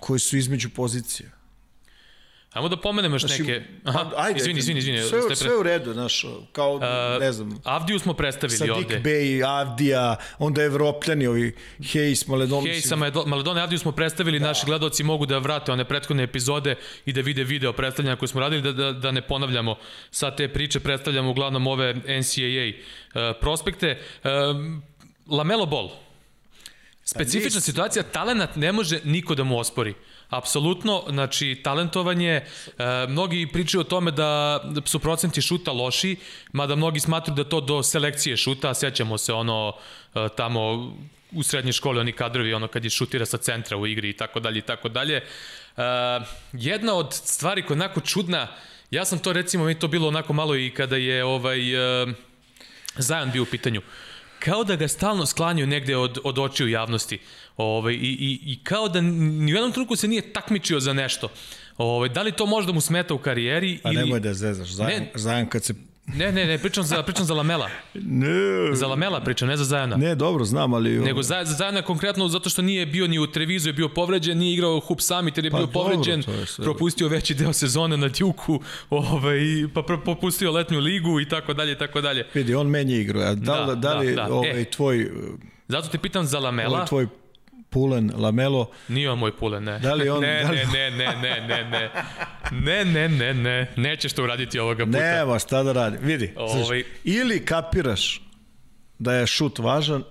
koji 0.00 0.20
su 0.20 0.36
između 0.36 0.70
pozicija. 0.70 1.30
Ajmo 2.52 2.68
da 2.68 2.76
pomenemo 2.76 3.14
još 3.14 3.22
Znači, 3.22 3.42
neke... 3.42 3.62
Aha, 3.84 4.10
pa, 4.10 4.22
ajde, 4.22 4.40
izvini, 4.40 4.58
izvini, 4.58 4.78
izvini. 4.78 4.98
Sve, 5.00 5.20
ste 5.20 5.28
pre- 5.28 5.36
sve 5.36 5.56
u 5.56 5.62
redu, 5.62 5.92
znaš, 5.92 6.24
kao, 6.52 6.80
ne 7.20 7.32
znam, 7.32 7.60
Avdiju 7.64 7.98
smo 7.98 8.14
predstavili 8.14 8.56
Sadik 8.58 8.74
ovde. 8.74 9.00
Bey, 9.00 9.44
Avdija, 9.46 10.16
onda 10.38 10.62
Evropljani, 10.62 11.26
ovi 11.26 11.54
Hayes, 11.78 12.28
Maledon. 12.28 12.64
Sa 12.80 12.96
Maledon- 12.96 13.58
Avdiju 13.58 13.78
smo 13.78 13.92
predstavili, 13.92 14.38
da. 14.38 14.46
naši 14.46 14.66
gledalci 14.66 15.02
mogu 15.04 15.26
da 15.26 15.38
vrate 15.38 15.72
one 15.72 15.84
prethodne 15.84 16.22
epizode 16.22 16.74
i 17.06 17.12
da 17.12 17.20
vide 17.20 17.44
video 17.44 17.72
predstavljanja 17.72 18.16
koje 18.16 18.28
smo 18.28 18.40
radili, 18.40 18.62
da, 18.62 18.72
da, 18.72 18.92
da 18.92 19.10
ne 19.10 19.22
ponavljamo 19.22 19.76
sa 20.10 20.30
te 20.30 20.48
priče, 20.48 20.80
predstavljamo 20.80 21.30
uglavnom 21.30 21.66
ove 21.66 21.94
NCAA 21.94 22.68
uh, 22.68 23.36
prospekte. 23.40 23.98
Um, 24.24 24.82
Lamelo 25.28 25.66
Ball, 25.66 25.90
Specifična 27.04 27.60
nis- 27.60 27.64
situacija, 27.64 28.02
talenat 28.04 28.56
ne 28.56 28.72
može 28.72 29.00
niko 29.04 29.34
da 29.34 29.44
mu 29.44 29.58
ospori. 29.58 29.94
Apsolutno, 30.32 31.02
znači, 31.08 31.60
talentovanje, 31.64 32.32
e, 32.32 32.44
mnogi 33.08 33.46
pričaju 33.52 33.80
o 33.80 33.84
tome 33.84 34.10
da 34.10 34.60
su 34.84 34.98
procenti 34.98 35.42
šuta 35.42 35.72
loši, 35.72 36.16
mada 36.52 36.76
mnogi 36.76 37.00
smatruju 37.00 37.36
da 37.36 37.44
to 37.44 37.60
do 37.60 37.82
selekcije 37.82 38.36
šuta, 38.36 38.74
sećamo 38.74 39.18
se 39.18 39.32
ono 39.32 39.72
e, 40.14 40.28
tamo 40.36 40.92
u 41.32 41.42
srednjoj 41.42 41.72
školi, 41.72 42.00
oni 42.00 42.12
kadrovi, 42.12 42.54
ono 42.54 42.68
kad 42.68 42.84
je 42.84 42.90
šutira 42.90 43.26
sa 43.26 43.36
centra 43.36 43.76
u 43.76 43.86
igri 43.86 44.10
i 44.10 44.16
tako 44.16 44.40
dalje 44.40 44.58
i 44.58 44.62
tako 44.62 44.88
dalje. 44.88 45.16
E, 45.16 45.22
jedna 46.52 46.94
od 46.94 47.12
stvari 47.12 47.62
koja 47.62 47.76
je 47.76 47.80
onako 47.80 48.00
čudna 48.00 48.48
Ja 48.92 49.04
sam 49.04 49.18
to 49.18 49.32
recimo, 49.32 49.64
mi 49.64 49.78
to 49.78 49.88
bilo 49.88 50.08
onako 50.08 50.32
malo 50.32 50.56
i 50.56 50.70
kada 50.70 50.96
je 50.96 51.24
ovaj, 51.24 51.60
uh, 51.74 52.10
Zajan 52.96 53.30
bio 53.30 53.42
u 53.42 53.46
pitanju. 53.46 53.80
Kao 54.38 54.64
da 54.64 54.76
ga 54.76 54.88
stalno 54.88 55.26
sklanjaju 55.26 55.66
negde 55.66 55.96
od, 55.96 56.18
od 56.24 56.38
očiju 56.38 56.68
javnosti. 56.68 57.18
Ovaj, 57.56 57.94
i, 57.94 57.96
i, 57.96 58.40
I 58.44 58.58
kao 58.64 58.88
da 58.88 59.00
ni 59.00 59.52
u 59.52 59.56
jednom 59.56 59.72
trenutku 59.72 59.96
se 59.96 60.08
nije 60.08 60.32
takmičio 60.32 60.80
za 60.80 60.92
nešto. 60.92 61.28
Ovaj, 61.78 62.08
da 62.08 62.22
li 62.22 62.32
to 62.32 62.46
možda 62.46 62.72
mu 62.72 62.80
smeta 62.80 63.14
u 63.14 63.18
karijeri? 63.18 63.78
Pa 63.82 63.88
ili... 63.88 63.98
nemoj 63.98 64.20
da 64.20 64.34
zezaš. 64.34 64.68
Zajan, 64.68 64.90
Ne. 64.92 65.10
Zajan 65.14 65.46
kad 65.46 65.64
se... 65.64 65.74
Ne, 66.06 66.32
ne, 66.32 66.46
ne, 66.46 66.58
pričam 66.58 66.84
za, 66.84 67.02
pričam 67.02 67.24
za 67.24 67.34
Lamela. 67.34 67.68
Ne, 67.94 68.28
Za 68.72 68.86
Lamela 68.86 69.20
pričam, 69.20 69.48
ne 69.48 69.56
za 69.56 69.64
Zajana. 69.64 69.96
ne 69.96 70.14
dobro, 70.14 70.44
znam, 70.44 70.74
ali... 70.74 70.98
Nego 70.98 71.22
za, 71.22 71.44
za 71.44 71.54
Zajana 71.54 71.82
konkretno 71.82 72.28
zato 72.28 72.50
što 72.50 72.62
nije 72.62 72.86
bio 72.86 73.06
ni 73.06 73.18
u 73.18 73.26
Trevizu, 73.26 73.68
je 73.68 73.72
bio 73.72 73.88
povređen, 73.88 74.38
nije 74.38 74.54
igrao 74.54 74.80
Hup 74.80 75.00
Summit 75.00 75.36
jer 75.38 75.44
je 75.44 75.50
Pa 75.50 75.56
bio 75.56 75.66
dobro, 75.66 75.80
povređen, 75.82 76.20
je 76.20 76.24
propustio 76.56 77.08
veći 77.08 77.34
deo 77.34 77.52
sezone 77.52 77.96
na 77.96 78.08
Djuku, 78.08 78.60
ovaj, 78.90 79.38
pa 79.74 79.82
pro- 79.82 80.00
propustio 80.00 80.52
letnju 80.52 80.78
ligu 80.78 81.20
i 81.20 81.28
tako 81.28 81.54
dalje 81.54 81.72
i 81.72 81.78
tako 81.78 82.00
dalje. 82.00 82.26
Vidi, 82.34 82.54
on 82.54 82.66
menja 82.66 82.96
igru. 82.96 83.20
A 83.20 83.34
da, 83.34 83.34
Da, 83.34 83.64
da, 83.64 83.74
da 83.74 83.94
li 83.94 84.06
da, 84.06 84.22
da. 84.22 84.34
ovaj 84.34 84.60
E. 84.62 84.64
tvoj, 84.64 85.10
Zato 85.68 85.88
te 85.88 85.98
pitam 85.98 86.26
za 86.26 86.38
Lamela. 86.38 86.74
ovaj 86.74 86.86
tvoj 86.86 87.06
Pulen, 87.72 88.10
Lamelo, 88.14 88.70
Nije 88.88 89.10
on 89.10 89.18
moj 89.18 89.36
pulen, 89.36 89.64
ne. 89.64 89.78
Da 89.78 89.94
li 89.94 90.08
on- 90.08 90.20
Ne, 90.22 90.42
da 90.42 90.50
li- 90.50 90.56
ne, 90.72 90.90
ne, 90.90 91.06
ne, 91.06 91.40
ne, 91.40 91.64
ne, 91.64 91.64
ne. 91.64 91.90
Ne, 92.52 92.84
ne, 92.84 93.08
ne, 93.08 93.34
ne. 93.34 93.72
Nećeš 93.76 94.12
to 94.12 94.22
uraditi 94.24 94.58
ovoga 94.58 94.86
puta. 94.86 94.98
nema 94.98 95.38
šta 95.38 95.62
da 95.62 95.72
radi. 95.72 95.98
Vidi, 96.00 96.32
Ovaj- 96.36 96.84
ili 97.04 97.44
kapiraš 97.44 98.22
da 98.98 99.14
je 99.14 99.26
šut 99.26 99.58
važan 99.58 100.04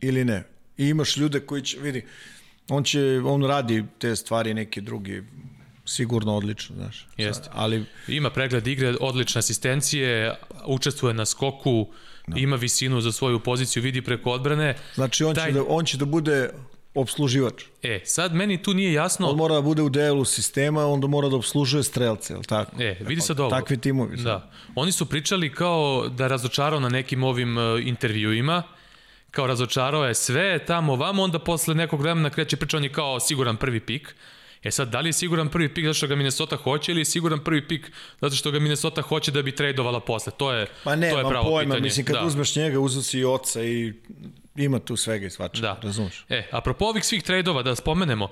ili 0.00 0.24
ne. 0.24 0.42
I 0.76 0.88
imaš 0.88 1.16
ljude 1.16 1.40
koji 1.40 1.62
će, 1.62 1.78
vidi, 1.78 2.04
on 2.68 2.84
će, 2.84 3.00
on 3.24 3.44
radi 3.44 3.84
te 3.98 4.16
stvari 4.16 4.54
neki 4.54 4.80
drugi 4.80 5.22
sigurno 5.84 6.36
odlično, 6.36 6.76
znaš. 6.76 7.06
Jeste. 7.16 7.48
Ali 7.52 7.84
Ima 8.08 8.30
pregled 8.30 8.66
igre, 8.66 8.94
odlične 9.00 9.38
asistencije, 9.38 10.34
učestvuje 10.66 11.14
na 11.14 11.26
skoku, 11.26 11.92
ima 12.36 12.56
visinu 12.56 13.00
za 13.00 13.12
svoju 13.12 13.40
poziciju, 13.40 13.82
vidi 13.82 14.02
preko 14.02 14.30
odbrane. 14.30 14.76
znači 14.94 15.24
on, 15.24 15.34
Taj- 15.34 15.46
će 15.46 15.52
da, 15.52 15.64
on 15.68 15.84
će 15.84 15.96
da 15.96 16.04
bude 16.04 16.50
obsluživač. 16.94 17.64
E, 17.82 18.00
sad 18.04 18.34
meni 18.34 18.62
tu 18.62 18.74
nije 18.74 18.92
jasno... 18.92 19.28
On 19.28 19.36
mora 19.36 19.54
da 19.54 19.60
bude 19.60 19.82
u 19.82 19.88
delu 19.88 20.24
sistema, 20.24 20.86
onda 20.86 21.06
mora 21.06 21.28
da 21.28 21.36
obslužuje 21.36 21.82
strelce, 21.82 22.34
je 22.34 22.42
tako? 22.42 22.82
E, 22.82 22.96
vidi 23.00 23.20
sad 23.20 23.40
ovo. 23.40 23.50
Takvi 23.50 23.76
timovi. 23.76 24.16
sad. 24.16 24.24
Da. 24.24 24.50
Oni 24.74 24.92
su 24.92 25.06
pričali 25.06 25.54
kao 25.54 26.08
da 26.08 26.26
razočarao 26.28 26.80
na 26.80 26.88
nekim 26.88 27.24
ovim 27.24 27.56
uh, 27.56 27.62
intervjuima, 27.86 28.62
kao 29.30 29.46
razočarao 29.46 30.04
je 30.04 30.14
sve 30.14 30.64
tamo 30.64 30.96
vamo, 30.96 31.22
onda 31.22 31.38
posle 31.38 31.74
nekog 31.74 32.00
vremena 32.00 32.30
kreće 32.30 32.56
priča, 32.56 32.76
on 32.76 32.84
je 32.84 32.92
kao 32.92 33.20
siguran 33.20 33.56
prvi 33.56 33.80
pik. 33.80 34.14
E 34.64 34.70
sad, 34.70 34.88
da 34.88 35.00
li 35.00 35.08
je 35.08 35.12
siguran 35.12 35.48
prvi 35.48 35.74
pik 35.74 35.84
zato 35.84 35.94
što 35.94 36.06
ga 36.06 36.14
Minnesota 36.16 36.56
hoće 36.56 36.92
ili 36.92 37.00
je 37.00 37.04
siguran 37.04 37.38
prvi 37.44 37.68
pik 37.68 37.92
zato 38.20 38.36
što 38.36 38.50
ga 38.50 38.58
Minnesota 38.58 39.02
hoće 39.02 39.30
da 39.30 39.42
bi 39.42 39.52
tradovala 39.54 40.00
posle? 40.00 40.32
To 40.36 40.52
je, 40.52 40.66
Pa 40.84 40.96
ne, 40.96 41.10
to 41.10 41.18
je 41.18 41.28
pravo 41.28 41.44
pojma, 41.50 41.74
pitanje. 41.74 41.84
mislim 41.84 42.06
kad 42.06 42.16
da. 42.16 42.26
uzmeš 42.26 42.56
njega, 42.56 42.78
si 43.02 43.18
i 43.18 43.24
oca 43.24 43.64
i 43.64 43.92
ima 44.56 44.78
tu 44.78 44.96
svega 44.96 45.26
i 45.26 45.30
svačega, 45.30 45.66
Da. 45.68 45.80
razumeš? 45.82 46.24
E, 46.28 46.48
apropo 46.50 46.84
ovih 46.84 47.04
svih 47.04 47.22
trejdova, 47.22 47.62
da 47.62 47.74
spomenemo, 47.74 48.24
uh, 48.24 48.30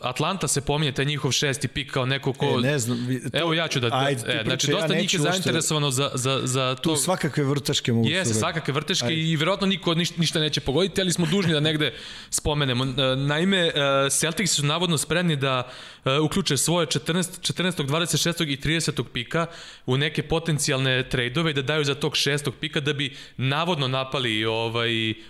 Atlanta 0.00 0.48
se 0.48 0.60
pominje, 0.60 0.92
taj 0.92 1.04
njihov 1.04 1.32
šesti 1.32 1.68
pik 1.68 1.92
kao 1.92 2.06
neko 2.06 2.32
ko... 2.32 2.46
E, 2.46 2.60
ne 2.60 2.78
znam, 2.78 2.98
to- 3.32 3.38
Evo 3.38 3.54
ja 3.54 3.68
ću 3.68 3.80
da... 3.80 3.88
Ajde, 3.92 4.20
e, 4.22 4.42
znači, 4.44 4.48
pričaj, 4.48 4.70
ja 4.70 4.80
dosta 4.80 4.94
njih 4.94 5.02
neću 5.02 5.16
je 5.16 5.20
zainteresovano 5.22 5.90
za, 5.90 6.10
za, 6.14 6.40
za 6.44 6.74
to... 6.74 6.90
Tu 6.90 6.96
svakakve 6.96 7.44
vrtaške 7.44 7.92
mogu 7.92 8.08
Jeste, 8.08 8.34
svakakve 8.34 8.74
vrteške 8.74 9.06
Ajde. 9.06 9.20
i 9.20 9.36
verovatno 9.36 9.66
niko 9.66 9.94
ništa, 9.94 10.14
ništa 10.18 10.40
neće 10.40 10.60
pogoditi, 10.60 11.00
ali 11.00 11.12
smo 11.12 11.26
dužni 11.26 11.52
da 11.52 11.60
negde 11.60 11.94
spomenemo. 12.30 12.84
E, 12.84 13.16
Naime, 13.16 13.58
e, 13.58 13.72
Celtics 14.10 14.52
su 14.52 14.66
navodno 14.66 14.98
spremni 14.98 15.36
da 15.36 15.70
uključe 16.24 16.56
svoje 16.56 16.86
14, 16.86 17.52
14. 17.52 17.86
26. 17.86 18.52
i 18.52 18.56
30. 18.56 19.04
pika 19.12 19.46
u 19.86 19.96
neke 19.96 20.22
potencijalne 20.22 21.08
trejdove 21.08 21.50
i 21.50 21.54
da 21.54 21.62
daju 21.62 21.84
za 21.84 21.94
tog 21.94 22.16
šestog 22.16 22.54
pika 22.60 22.80
da 22.80 22.92
bi 22.92 23.16
navodno 23.36 23.88
napali 23.88 24.44
ovaj, 24.44 24.79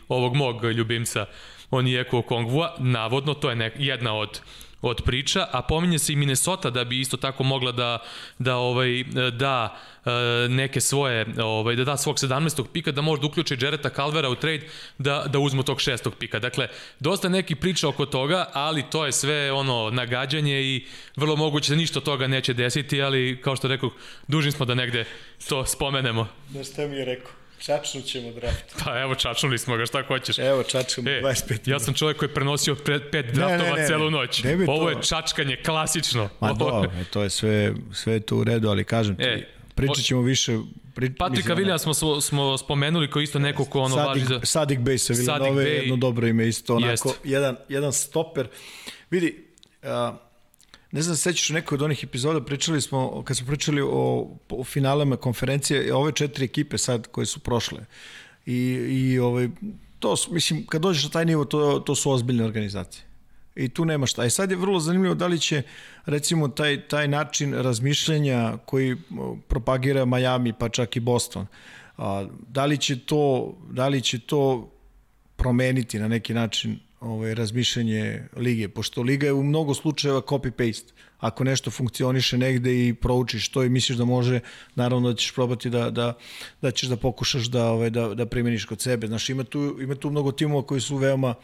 ovog 0.08 0.36
mog 0.36 0.64
ljubimca 0.64 1.26
Onijeku 1.70 2.22
Kongvua. 2.22 2.74
Navodno, 2.78 3.34
to 3.34 3.50
je 3.50 3.56
nek, 3.56 3.72
jedna 3.76 4.14
od 4.14 4.40
od 4.82 5.02
priča, 5.04 5.46
a 5.52 5.62
pominje 5.62 5.98
se 5.98 6.12
i 6.12 6.16
Minnesota 6.16 6.70
da 6.70 6.84
bi 6.84 7.00
isto 7.00 7.16
tako 7.16 7.44
mogla 7.44 7.72
da 7.72 7.98
da 8.38 8.56
ovaj 8.56 9.04
da 9.32 9.76
e, 10.04 10.10
neke 10.48 10.80
svoje 10.80 11.26
ovaj 11.42 11.76
da 11.76 11.84
da 11.84 11.96
svog 11.96 12.16
17. 12.16 12.64
pika 12.72 12.92
da 12.92 13.00
možda 13.00 13.26
uključi 13.26 13.56
Jareta 13.60 13.90
Calvera 13.90 14.28
u 14.28 14.34
trade 14.34 14.68
da 14.98 15.24
da 15.26 15.38
uzmu 15.38 15.62
tog 15.62 15.80
šestog 15.80 16.14
pika. 16.18 16.38
Dakle, 16.38 16.68
dosta 17.00 17.28
neki 17.28 17.54
priča 17.54 17.88
oko 17.88 18.06
toga, 18.06 18.50
ali 18.52 18.84
to 18.90 19.06
je 19.06 19.12
sve 19.12 19.52
ono 19.52 19.90
nagađanje 19.90 20.62
i 20.62 20.86
vrlo 21.16 21.36
moguće 21.36 21.72
da 21.72 21.76
ništa 21.76 22.00
toga 22.00 22.26
neće 22.26 22.54
desiti, 22.54 23.02
ali 23.02 23.40
kao 23.42 23.56
što 23.56 23.68
rekao, 23.68 23.90
dužni 24.28 24.52
smo 24.52 24.66
da 24.66 24.74
negde 24.74 25.04
to 25.48 25.66
spomenemo. 25.66 26.28
Znaš 26.50 26.66
šta 26.66 26.86
mi 26.86 26.96
je 26.96 27.04
rekao? 27.04 27.39
Čačnut 27.60 28.04
ćemo 28.04 28.32
draft. 28.32 28.64
Pa 28.84 29.00
evo, 29.00 29.14
čačnuli 29.14 29.58
smo 29.58 29.76
ga, 29.76 29.86
šta 29.86 30.02
hoćeš. 30.02 30.38
Evo, 30.38 30.62
čačkamo 30.62 31.10
E, 31.10 31.20
25 31.22 31.70
ja 31.70 31.80
sam 31.80 31.94
čovjek 31.94 32.16
koji 32.16 32.28
je 32.28 32.34
prenosio 32.34 32.74
pred, 32.74 33.02
pet 33.12 33.26
draftova 33.26 33.70
ne, 33.70 33.82
ne. 33.82 33.86
celu 33.86 34.10
noć. 34.10 34.42
Ne 34.42 34.58
Ovo 34.68 34.90
je 34.90 34.96
čačkanje 35.02 35.56
klasično. 35.56 36.28
Ma 36.40 36.48
je- 36.48 36.54
dobro, 36.58 36.90
to 37.12 37.22
je 37.22 37.30
sve, 37.30 37.72
sve 37.92 38.12
je 38.12 38.20
to 38.20 38.36
u 38.36 38.44
redu, 38.44 38.68
ali 38.68 38.84
kažem 38.84 39.16
ti, 39.16 39.22
E, 39.22 39.48
pričat 39.74 40.04
ćemo 40.04 40.22
više... 40.22 40.58
Pri, 40.94 41.14
Patrika 41.14 41.54
Vilja 41.54 41.78
smo, 41.78 41.94
smo, 41.94 42.20
smo 42.20 42.58
spomenuli 42.58 43.10
koji 43.10 43.24
isto 43.24 43.38
neko 43.38 43.64
ko 43.64 43.80
ono 43.80 43.96
važi 43.96 44.20
Sadik, 44.20 44.28
za... 44.30 44.46
Sadik 44.46 44.78
Bey 44.78 44.98
sa 44.98 45.12
Villanove, 45.12 45.64
Bey. 45.64 45.68
jedno 45.68 45.96
dobro 45.96 46.26
ime 46.26 46.48
isto, 46.48 46.74
onako, 46.76 46.90
Jeste. 46.90 47.08
jedan, 47.24 47.56
jedan 47.68 47.92
stoper. 47.92 48.48
Vidi, 49.10 49.44
a, 49.82 50.16
ne 50.92 51.02
znam, 51.02 51.16
sećaš 51.16 51.50
u 51.50 51.54
nekoj 51.54 51.76
od 51.76 51.82
onih 51.82 52.04
epizoda, 52.04 52.44
pričali 52.44 52.80
smo, 52.80 53.22
kad 53.22 53.36
smo 53.36 53.46
pričali 53.46 53.82
o, 53.82 54.28
o 54.48 54.64
finalama 54.64 55.16
konferencije, 55.16 55.94
ove 55.94 56.12
četiri 56.12 56.44
ekipe 56.44 56.78
sad 56.78 57.06
koje 57.06 57.26
su 57.26 57.40
prošle. 57.40 57.84
I, 58.46 58.56
i 58.90 59.18
ovaj, 59.18 59.48
to, 59.98 60.14
mislim, 60.30 60.66
kad 60.66 60.82
dođeš 60.82 61.04
na 61.04 61.10
taj 61.10 61.24
nivo, 61.24 61.44
to, 61.44 61.78
to 61.86 61.94
su 61.94 62.10
ozbiljne 62.10 62.44
organizacije. 62.44 63.04
I 63.54 63.68
tu 63.68 63.84
nema 63.84 64.06
šta. 64.06 64.24
I 64.24 64.30
sad 64.30 64.50
je 64.50 64.56
vrlo 64.56 64.80
zanimljivo 64.80 65.14
da 65.14 65.26
li 65.26 65.38
će, 65.38 65.62
recimo, 66.06 66.48
taj, 66.48 66.88
taj 66.88 67.08
način 67.08 67.54
razmišljanja 67.54 68.56
koji 68.66 68.96
o, 69.18 69.36
propagira 69.48 70.04
Miami, 70.04 70.52
pa 70.52 70.68
čak 70.68 70.96
i 70.96 71.00
Boston, 71.00 71.46
a, 71.96 72.26
da 72.48 72.66
li 72.66 72.78
će 72.78 72.98
to, 72.98 73.54
da 73.70 73.88
li 73.88 74.02
će 74.02 74.18
to 74.18 74.70
promeniti 75.36 75.98
na 75.98 76.08
neki 76.08 76.34
način 76.34 76.78
ovaj, 77.00 77.34
razmišljanje 77.34 78.22
lige, 78.36 78.68
pošto 78.68 79.02
liga 79.02 79.26
je 79.26 79.32
u 79.32 79.42
mnogo 79.42 79.74
slučajeva 79.74 80.20
copy-paste. 80.20 80.92
Ako 81.18 81.44
nešto 81.44 81.70
funkcioniše 81.70 82.38
negde 82.38 82.88
i 82.88 82.94
proučiš 82.94 83.48
to 83.48 83.64
i 83.64 83.68
misliš 83.68 83.98
da 83.98 84.04
može, 84.04 84.40
naravno 84.74 85.10
da 85.10 85.16
ćeš 85.16 85.34
probati 85.34 85.70
da, 85.70 85.90
da, 85.90 86.14
da 86.62 86.70
ćeš 86.70 86.88
da 86.88 86.96
pokušaš 86.96 87.46
da, 87.46 87.70
ovaj, 87.70 87.90
da, 87.90 88.14
da 88.14 88.26
primeniš 88.26 88.64
kod 88.64 88.80
sebe. 88.80 89.06
Znaš, 89.06 89.28
ima 89.28 89.44
tu, 89.44 89.78
ima 89.80 89.94
tu 89.94 90.10
mnogo 90.10 90.32
timova 90.32 90.66
koji 90.66 90.80
su 90.80 90.96
veoma 90.96 91.34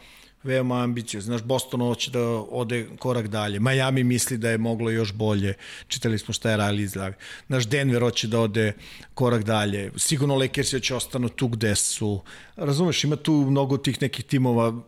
veoma 0.43 0.83
ambiciozni. 0.83 1.27
Znaš, 1.27 1.43
Boston 1.43 1.81
hoće 1.81 2.11
da 2.11 2.21
ode 2.49 2.87
korak 2.99 3.27
dalje. 3.27 3.59
Miami 3.59 4.03
misli 4.03 4.37
da 4.37 4.49
je 4.49 4.57
moglo 4.57 4.89
još 4.89 5.13
bolje. 5.13 5.53
Čitali 5.87 6.19
smo 6.19 6.33
šta 6.33 6.51
je 6.51 6.57
Riley 6.57 6.81
izlavi. 6.81 7.13
Znaš, 7.47 7.67
Denver 7.67 8.01
hoće 8.01 8.27
da 8.27 8.39
ode 8.39 8.73
korak 9.13 9.43
dalje. 9.43 9.91
Sigurno 9.95 10.35
Lakersi 10.35 10.81
će 10.81 10.95
ostanu 10.95 11.29
tu 11.29 11.47
gde 11.47 11.75
su. 11.75 12.21
Razumeš, 12.55 13.03
ima 13.03 13.15
tu 13.15 13.33
mnogo 13.33 13.77
tih 13.77 14.01
nekih 14.01 14.25
timova. 14.25 14.81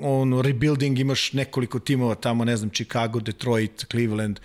On, 0.00 0.40
rebuilding 0.40 0.98
imaš 0.98 1.32
nekoliko 1.32 1.78
timova 1.78 2.14
tamo, 2.14 2.44
ne 2.44 2.56
znam, 2.56 2.70
Chicago, 2.70 3.20
Detroit, 3.20 3.86
Cleveland. 3.90 4.40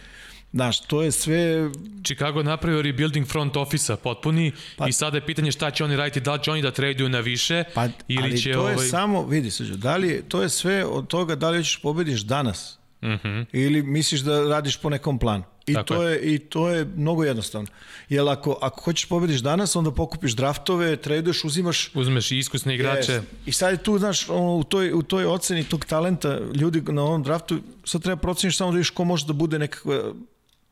Znaš, 0.55 0.81
to 0.81 1.01
je 1.01 1.11
sve 1.11 1.69
Chicago 2.03 2.39
je 2.39 2.43
napravio 2.43 2.81
rebuilding 2.81 3.27
front 3.27 3.57
office-a 3.57 3.95
potpuni 3.95 4.51
pa, 4.77 4.87
i 4.87 4.91
sada 4.91 5.17
je 5.17 5.25
pitanje 5.25 5.51
šta 5.51 5.71
će 5.71 5.83
oni 5.83 5.95
raditi, 5.95 6.19
da 6.19 6.33
li 6.33 6.43
će 6.43 6.51
oni 6.51 6.61
da 6.61 6.71
traduju 6.71 7.09
na 7.09 7.19
više 7.19 7.63
Pa, 7.73 7.87
ili 8.07 8.23
ali 8.23 8.37
će 8.37 8.53
to 8.53 8.59
ovaj... 8.59 8.73
je 8.73 8.89
samo, 8.89 9.25
vidi 9.25 9.51
se, 9.51 9.63
da 9.63 9.97
li 9.97 10.07
je, 10.07 10.21
to 10.21 10.41
je 10.41 10.49
sve 10.49 10.85
od 10.85 11.07
toga 11.07 11.35
da 11.35 11.49
li 11.49 11.63
ćeš 11.63 11.81
pobediš 11.81 12.21
danas 12.21 12.77
uh 12.77 12.85
Mhm. 13.05 13.27
-huh. 13.27 13.45
ili 13.53 13.83
misliš 13.83 14.21
da 14.21 14.43
radiš 14.43 14.77
po 14.77 14.89
nekom 14.89 15.19
planu. 15.19 15.43
I 15.67 15.73
Tako 15.73 15.87
to 15.87 16.03
je. 16.03 16.33
i 16.33 16.39
to 16.39 16.69
je 16.69 16.85
mnogo 16.95 17.23
jednostavno. 17.23 17.67
Jer 18.09 18.29
ako, 18.29 18.57
ako 18.61 18.81
hoćeš 18.81 19.05
pobediš 19.05 19.41
danas, 19.41 19.75
onda 19.75 19.91
pokupiš 19.91 20.35
draftove, 20.35 20.95
traduješ, 20.95 21.43
uzimaš 21.43 21.91
Uzmeš 21.93 22.31
i 22.31 22.37
iskusne 22.37 22.75
igrače. 22.75 23.11
Yes. 23.11 23.21
I 23.45 23.51
sad 23.51 23.71
je 23.71 23.77
tu, 23.77 23.99
znaš, 23.99 24.29
u, 24.29 24.63
toj, 24.69 24.93
u 24.93 25.01
toj 25.01 25.25
oceni 25.25 25.63
tog 25.63 25.85
talenta 25.85 26.39
ljudi 26.53 26.81
na 26.81 27.01
ovom 27.01 27.23
draftu, 27.23 27.59
sad 27.85 28.03
treba 28.03 28.21
proceniš 28.21 28.57
samo 28.57 28.71
da 28.71 28.77
viš 28.77 28.89
ko 28.89 29.03
može 29.03 29.25
da 29.25 29.33
bude 29.33 29.59
nekakva, 29.59 30.13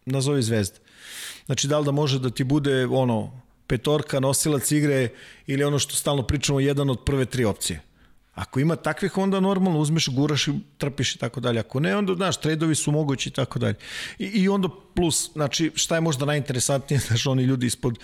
nazovi 0.06 0.42
zvezda. 0.42 0.80
Znači, 1.46 1.68
da 1.68 1.80
li 1.80 1.86
da 1.86 1.92
može 1.92 2.20
da 2.20 2.30
ti 2.30 2.44
bude, 2.44 2.86
ono, 2.86 3.42
petorka, 3.68 4.20
nosilac 4.20 4.72
igre 4.72 5.10
ili 5.48 5.64
ono 5.64 5.80
što 5.80 5.96
stalno 5.96 6.24
pričamo, 6.24 6.60
jedan 6.60 6.90
od 6.90 7.04
prve 7.06 7.26
tri 7.26 7.46
opcije. 7.46 7.82
Ako 8.36 8.60
ima 8.60 8.76
takvih, 8.76 9.18
onda 9.18 9.40
normalno 9.40 9.80
uzmeš, 9.80 10.10
guraš 10.10 10.48
i 10.48 10.52
trpiš 10.78 11.16
i 11.16 11.18
tako 11.20 11.40
dalje. 11.40 11.60
Ako 11.60 11.80
ne, 11.80 11.98
onda, 11.98 12.16
znaš, 12.16 12.38
tradovi 12.38 12.76
su 12.76 12.92
mogući 12.92 13.30
i 13.30 13.32
tako 13.32 13.60
dalje. 13.60 13.76
I, 14.20 14.26
I 14.26 14.50
onda 14.50 14.70
plus, 14.96 15.32
znači, 15.34 15.72
šta 15.76 15.96
je 15.96 16.02
možda 16.02 16.26
najinteresantnije, 16.26 17.00
znaš, 17.08 17.28
oni 17.28 17.44
ljudi 17.44 17.66
ispod, 17.66 18.00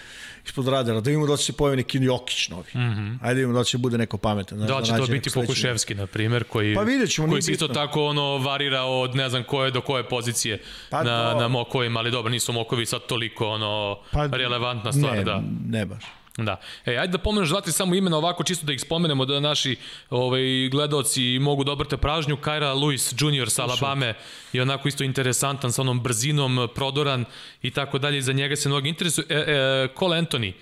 ispod 0.45 0.67
radara, 0.67 1.01
da 1.01 1.09
vidimo 1.09 1.27
da 1.27 1.37
će 1.37 1.45
se 1.45 1.53
pojavi 1.53 1.77
neki 1.77 1.97
Jokić 1.97 2.49
novi. 2.49 2.71
Mm 2.73 2.79
-hmm. 2.79 3.17
Ajde 3.21 3.33
da 3.33 3.33
vidimo 3.33 3.53
da 3.53 3.63
će 3.63 3.77
bude 3.77 3.97
neko 3.97 4.17
pametan. 4.17 4.57
Znaš, 4.57 4.69
da 4.69 4.81
će 4.81 4.91
da 4.91 4.97
to 4.97 5.07
biti 5.07 5.29
Pokuševski, 5.33 5.95
na 5.95 6.07
primjer, 6.07 6.43
koji, 6.43 6.75
pa 6.75 6.81
vidjet 6.81 7.11
ćemo, 7.11 7.27
koji 7.27 7.41
se 7.41 7.51
isto 7.51 7.67
tako 7.67 8.05
ono, 8.05 8.37
varira 8.37 8.83
od 8.83 9.15
ne 9.15 9.29
znam 9.29 9.43
koje 9.43 9.71
do 9.71 9.81
koje 9.81 10.09
pozicije 10.09 10.61
pa 10.89 11.03
na, 11.03 11.33
do... 11.33 11.39
na 11.39 11.47
mokovima, 11.47 11.99
ali 11.99 12.11
dobro, 12.11 12.31
nisu 12.31 12.53
mokovi 12.53 12.85
sad 12.85 13.01
toliko 13.07 13.47
ono, 13.47 13.99
pa, 14.11 14.25
relevantna 14.25 14.93
stvar. 14.93 15.17
Ne, 15.17 15.23
da. 15.23 15.43
ne 15.65 15.85
baš. 15.85 16.03
Da. 16.37 16.59
E, 16.85 16.97
ajde 16.97 17.11
da 17.11 17.17
pomeneš 17.17 17.49
zvati 17.49 17.71
samo 17.71 17.95
imena 17.95 18.17
ovako 18.17 18.43
čisto 18.43 18.65
da 18.65 18.73
ih 18.73 18.81
spomenemo 18.81 19.25
da 19.25 19.39
naši 19.39 19.75
ovaj, 20.09 20.69
gledoci 20.71 21.39
mogu 21.39 21.63
da 21.63 21.71
obrte 21.71 21.97
pražnju. 21.97 22.37
Kaira 22.37 22.73
Lewis 22.73 23.13
Jr. 23.13 23.49
sa 23.49 23.63
Alabame 23.63 24.13
je 24.53 24.61
onako 24.61 24.87
isto 24.87 25.03
interesantan 25.03 25.71
sa 25.71 25.81
onom 25.81 26.03
brzinom, 26.03 26.67
prodoran 26.75 27.25
i 27.61 27.71
tako 27.71 27.97
dalje. 27.97 28.21
Za 28.21 28.33
njega 28.33 28.55
se 28.55 28.69
mnogi 28.69 28.89
interesuju. 28.89 29.25
E, 29.29 29.35
e, 29.35 29.87
Cole 29.99 30.17
Anthony, 30.17 30.53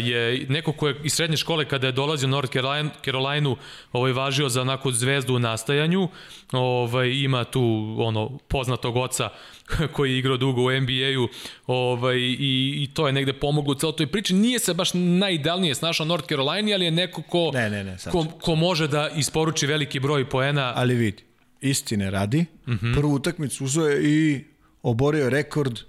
je 0.00 0.46
neko 0.48 0.72
ko 0.72 0.88
je 0.88 0.96
iz 1.04 1.12
srednje 1.12 1.36
škole 1.36 1.64
kada 1.64 1.86
je 1.86 1.92
dolazio 1.92 2.26
u 2.26 2.30
North 2.30 2.52
Carolina, 2.52 2.90
Carolina 3.04 3.54
ovaj, 3.92 4.12
važio 4.12 4.48
za 4.48 4.60
onako 4.60 4.92
zvezdu 4.92 5.34
u 5.34 5.38
nastajanju. 5.38 6.08
Ovaj, 6.52 7.10
ima 7.10 7.44
tu 7.44 7.96
ono 7.98 8.38
poznatog 8.48 8.96
oca 8.96 9.28
koji 9.94 10.12
je 10.12 10.18
igrao 10.18 10.36
dugo 10.36 10.62
u 10.62 10.80
NBA-u 10.80 11.28
ovaj, 11.66 12.16
i, 12.18 12.82
i 12.82 12.88
to 12.94 13.06
je 13.06 13.12
negde 13.12 13.32
pomoglo 13.32 13.72
u 13.72 13.74
celoj 13.74 13.96
toj 13.96 14.06
priči. 14.06 14.34
Nije 14.34 14.58
se 14.58 14.74
baš 14.74 14.90
najidealnije 14.94 15.74
snašao 15.74 16.06
North 16.06 16.28
Carolina, 16.28 16.74
ali 16.74 16.84
je 16.84 16.90
neko 16.90 17.22
ko, 17.22 17.50
ne, 17.54 17.70
ne, 17.70 17.84
ne, 17.84 17.96
ko, 18.10 18.26
ko 18.40 18.54
može 18.54 18.88
da 18.88 19.08
isporuči 19.08 19.66
veliki 19.66 20.00
broj 20.00 20.28
poena. 20.28 20.72
Ali 20.76 20.94
vidi, 20.94 21.22
istine 21.60 22.10
radi, 22.10 22.46
uh 22.66 22.72
mhm. 22.72 22.86
-huh. 22.86 22.94
prvu 22.94 23.14
utakmicu 23.14 23.64
uzeo 23.64 23.86
je 23.86 24.02
i 24.04 24.44
oborio 24.82 25.30
rekord 25.30 25.80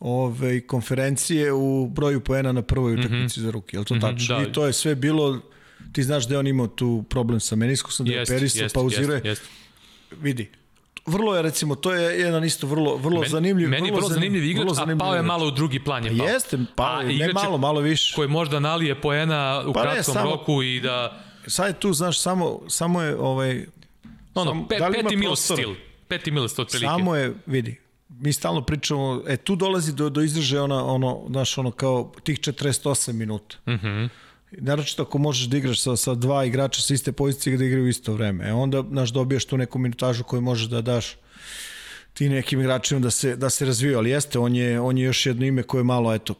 ove, 0.00 0.60
konferencije 0.66 1.52
u 1.52 1.88
broju 1.88 2.20
poena 2.20 2.52
na 2.52 2.62
prvoj 2.62 2.92
mhm. 2.92 3.00
utakmici 3.00 3.40
mm 3.40 3.42
-hmm. 3.42 3.46
za 3.46 3.50
ruke. 3.50 3.76
Je 3.76 3.78
li 3.78 3.86
to 3.86 3.94
mm 3.94 3.98
-hmm, 3.98 4.14
tačno? 4.16 4.36
Da. 4.38 4.42
I 4.42 4.52
to 4.52 4.66
je 4.66 4.72
sve 4.72 4.94
bilo, 4.94 5.40
ti 5.92 6.02
znaš 6.02 6.28
da 6.28 6.34
je 6.34 6.38
on 6.38 6.46
imao 6.46 6.66
tu 6.66 7.04
problem 7.08 7.40
sa 7.40 7.56
meniskusom, 7.56 8.06
da 8.06 8.12
je 8.12 8.68
pauziruje. 8.74 9.16
Jest, 9.16 9.26
jest. 9.26 9.42
Vidi, 10.20 10.50
vrlo 11.06 11.36
je 11.36 11.42
recimo 11.42 11.74
to 11.74 11.92
je 11.92 12.20
jedan 12.20 12.44
isto 12.44 12.66
vrlo 12.66 12.96
vrlo 12.96 13.20
Men, 13.20 13.30
zanimljiv 13.30 13.68
meni 13.68 13.90
vrlo, 13.90 13.96
vrlo 13.96 14.08
zanimljiv 14.08 14.44
igrač 14.44 14.62
vrlo 14.62 14.74
zanimljiv 14.74 15.02
a 15.02 15.06
pao 15.06 15.14
je 15.14 15.22
malo 15.22 15.46
u 15.46 15.50
drugi 15.50 15.84
plan 15.84 16.04
je 16.04 16.18
pao. 16.18 16.26
Jeste, 16.26 16.58
pa 16.74 17.02
ne 17.02 17.32
malo, 17.32 17.58
malo 17.58 17.80
više. 17.80 18.14
Koji 18.14 18.28
možda 18.28 18.60
nalije 18.60 19.00
poena 19.00 19.64
u 19.66 19.72
pa 19.72 19.82
kratkom 19.82 19.98
ne, 19.98 20.02
samo, 20.02 20.30
roku 20.30 20.62
i 20.62 20.80
da 20.80 21.20
sad 21.46 21.66
je 21.66 21.80
tu 21.80 21.92
znaš 21.92 22.20
samo 22.20 22.60
samo 22.68 23.02
je 23.02 23.16
ovaj 23.16 23.66
no, 24.34 24.44
no, 24.44 24.66
pe, 24.68 24.78
da 24.78 24.90
peti 24.90 25.16
mil 25.16 25.36
stil. 25.36 25.74
Peti 26.08 26.30
mil 26.30 26.48
stil 26.48 26.62
otprilike. 26.62 26.86
Samo 26.86 27.16
je, 27.16 27.34
vidi, 27.46 27.80
mi 28.20 28.32
stalno 28.32 28.62
pričamo, 28.62 29.22
e 29.26 29.36
tu 29.36 29.56
dolazi 29.56 29.92
do, 29.92 30.10
do 30.10 30.22
izražaja 30.22 30.64
ona, 30.64 30.84
ono, 30.84 31.24
znaš, 31.28 31.58
ono 31.58 31.70
kao 31.70 32.12
tih 32.22 32.38
48 32.38 33.12
minuta. 33.12 33.56
Mhm. 33.68 33.88
Mm 33.88 34.08
Naročito 34.50 35.02
ako 35.02 35.18
možeš 35.18 35.46
da 35.46 35.56
igraš 35.56 35.80
sa, 35.80 35.96
sa 35.96 36.14
dva 36.14 36.44
igrača 36.44 36.80
sa 36.80 36.94
iste 36.94 37.12
pozicije 37.12 37.56
da 37.56 37.64
igraju 37.64 37.88
isto 37.88 38.12
vreme. 38.12 38.48
E 38.48 38.52
onda, 38.52 38.84
znaš, 38.90 39.10
dobijaš 39.10 39.44
tu 39.44 39.58
neku 39.58 39.78
minutažu 39.78 40.24
koju 40.24 40.40
možeš 40.40 40.66
da 40.66 40.80
daš 40.80 41.16
ti 42.14 42.28
nekim 42.28 42.60
igračima 42.60 43.00
da 43.00 43.10
se, 43.10 43.36
da 43.36 43.50
se 43.50 43.64
razviju, 43.64 43.98
ali 43.98 44.10
jeste, 44.10 44.38
on 44.38 44.54
je, 44.54 44.80
on 44.80 44.98
je 44.98 45.04
još 45.04 45.26
jedno 45.26 45.46
ime 45.46 45.62
koje 45.62 45.80
je 45.80 45.84
malo, 45.84 46.14
eto, 46.14 46.34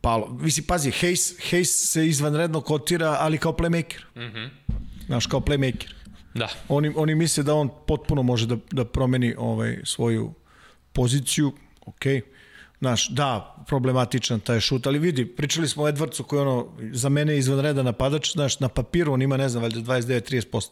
palo. 0.00 0.38
Visi, 0.40 0.62
pazi, 0.66 0.90
Hayes, 0.90 1.50
Hayes 1.50 1.64
se 1.64 2.06
izvanredno 2.06 2.60
kotira, 2.60 3.16
ali 3.20 3.38
kao 3.38 3.52
playmaker. 3.52 4.00
Mm 4.16 4.20
-hmm. 4.20 4.48
Znaš, 5.06 5.26
kao 5.26 5.40
playmaker. 5.40 5.92
Da. 6.34 6.48
Oni, 6.68 6.92
oni 6.96 7.14
misle 7.14 7.42
da 7.42 7.54
on 7.54 7.70
potpuno 7.86 8.22
može 8.22 8.46
da, 8.46 8.56
da 8.70 8.84
promeni 8.84 9.34
ovaj, 9.38 9.78
svoju 9.84 10.34
poziciju, 10.92 11.52
ok, 11.86 12.04
Znaš, 12.80 13.08
da, 13.08 13.56
problematičan 13.66 14.40
taj 14.40 14.60
šut, 14.60 14.86
ali 14.86 14.98
vidi, 14.98 15.26
pričali 15.26 15.68
smo 15.68 15.82
o 15.82 15.88
Edwardsu 15.88 16.22
koji 16.22 16.40
ono, 16.40 16.66
za 16.92 17.08
mene 17.08 17.32
je 17.32 17.38
izvanredan 17.38 17.84
napadač, 17.84 18.32
znaš, 18.32 18.60
na 18.60 18.68
papiru 18.68 19.12
on 19.12 19.22
ima, 19.22 19.36
ne 19.36 19.48
znam, 19.48 19.62
valjda 19.62 19.80
29-30%. 19.80 20.68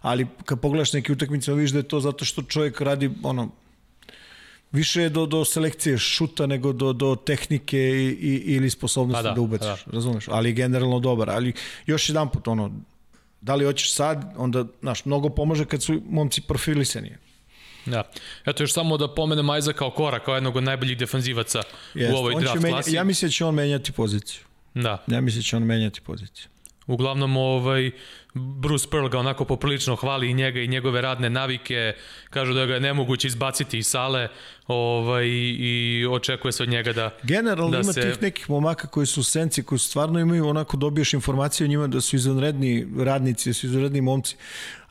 Ali 0.00 0.26
kad 0.44 0.60
pogledaš 0.60 0.92
neke 0.92 1.12
utakmice, 1.12 1.54
vidiš 1.54 1.70
da 1.70 1.78
je 1.78 1.88
to 1.88 2.00
zato 2.00 2.24
što 2.24 2.42
čovjek 2.42 2.80
radi, 2.80 3.10
ono, 3.22 3.50
više 4.72 5.02
je 5.02 5.08
do, 5.08 5.26
do 5.26 5.44
selekcije 5.44 5.98
šuta 5.98 6.46
nego 6.46 6.72
do, 6.72 6.92
do 6.92 7.16
tehnike 7.16 7.78
i, 7.78 8.06
i, 8.06 8.54
ili 8.54 8.70
sposobnosti 8.70 9.24
pa 9.24 9.28
da, 9.28 9.34
da 9.34 9.40
ubaciš, 9.40 9.84
da. 9.84 9.92
razumeš? 9.92 10.28
Ali 10.28 10.52
generalno 10.52 11.00
dobar, 11.00 11.30
ali 11.30 11.52
još 11.86 12.08
jedan 12.08 12.30
put, 12.30 12.48
ono, 12.48 12.70
da 13.40 13.54
li 13.54 13.64
hoćeš 13.64 13.94
sad, 13.94 14.34
onda, 14.36 14.64
znaš, 14.80 15.04
mnogo 15.04 15.28
pomaže 15.28 15.64
kad 15.64 15.82
su 15.82 16.02
momci 16.10 16.40
profilisani. 16.40 17.10
Da. 17.90 18.02
Eto 18.46 18.62
još 18.62 18.72
samo 18.72 18.96
da 18.96 19.14
pomenem 19.14 19.50
Ajza 19.50 19.72
kao 19.72 19.90
Kora, 19.90 20.18
kao 20.18 20.34
jednog 20.34 20.56
od 20.56 20.62
najboljih 20.62 20.98
defanzivaca 20.98 21.62
Jest, 21.94 22.12
u 22.12 22.16
ovoj 22.16 22.34
draft 22.40 22.62
menja, 22.62 22.74
klasi. 22.74 22.94
Ja 22.94 23.04
mislim 23.04 23.28
da 23.28 23.32
će 23.32 23.44
on 23.44 23.54
menjati 23.54 23.92
poziciju. 23.92 24.42
Da. 24.74 25.04
Ja 25.06 25.20
mislim 25.20 25.40
da 25.40 25.44
će 25.44 25.56
on 25.56 25.62
menjati 25.62 26.00
poziciju. 26.00 26.48
Uglavnom, 26.86 27.36
ovaj, 27.36 27.90
Bruce 28.34 28.88
Pearl 28.90 29.08
ga 29.08 29.18
onako 29.18 29.44
poprilično 29.44 29.96
hvali 29.96 30.30
i 30.30 30.34
njega 30.34 30.60
i 30.60 30.68
njegove 30.68 31.00
radne 31.00 31.30
navike, 31.30 31.94
kažu 32.30 32.54
da 32.54 32.66
ga 32.66 32.74
je 32.74 32.80
nemoguće 32.80 33.28
izbaciti 33.28 33.78
iz 33.78 33.86
sale 33.86 34.28
ovaj, 34.66 35.26
i 35.58 36.06
očekuje 36.10 36.52
se 36.52 36.62
od 36.62 36.68
njega 36.68 36.92
da 36.92 37.10
Generalno 37.22 37.70
da 37.70 37.80
ima 37.80 37.92
se... 37.92 38.00
tih 38.00 38.22
nekih 38.22 38.50
momaka 38.50 38.88
koji 38.88 39.06
su 39.06 39.22
senci, 39.22 39.62
koji 39.62 39.78
stvarno 39.78 40.18
imaju 40.18 40.48
onako 40.48 40.76
dobiješ 40.76 41.12
informacije 41.14 41.64
o 41.64 41.68
njima 41.68 41.86
da 41.86 42.00
su 42.00 42.16
izvanredni 42.16 42.86
radnici, 42.98 43.50
da 43.50 43.54
su 43.54 43.66
izvanredni 43.66 44.00
momci, 44.00 44.36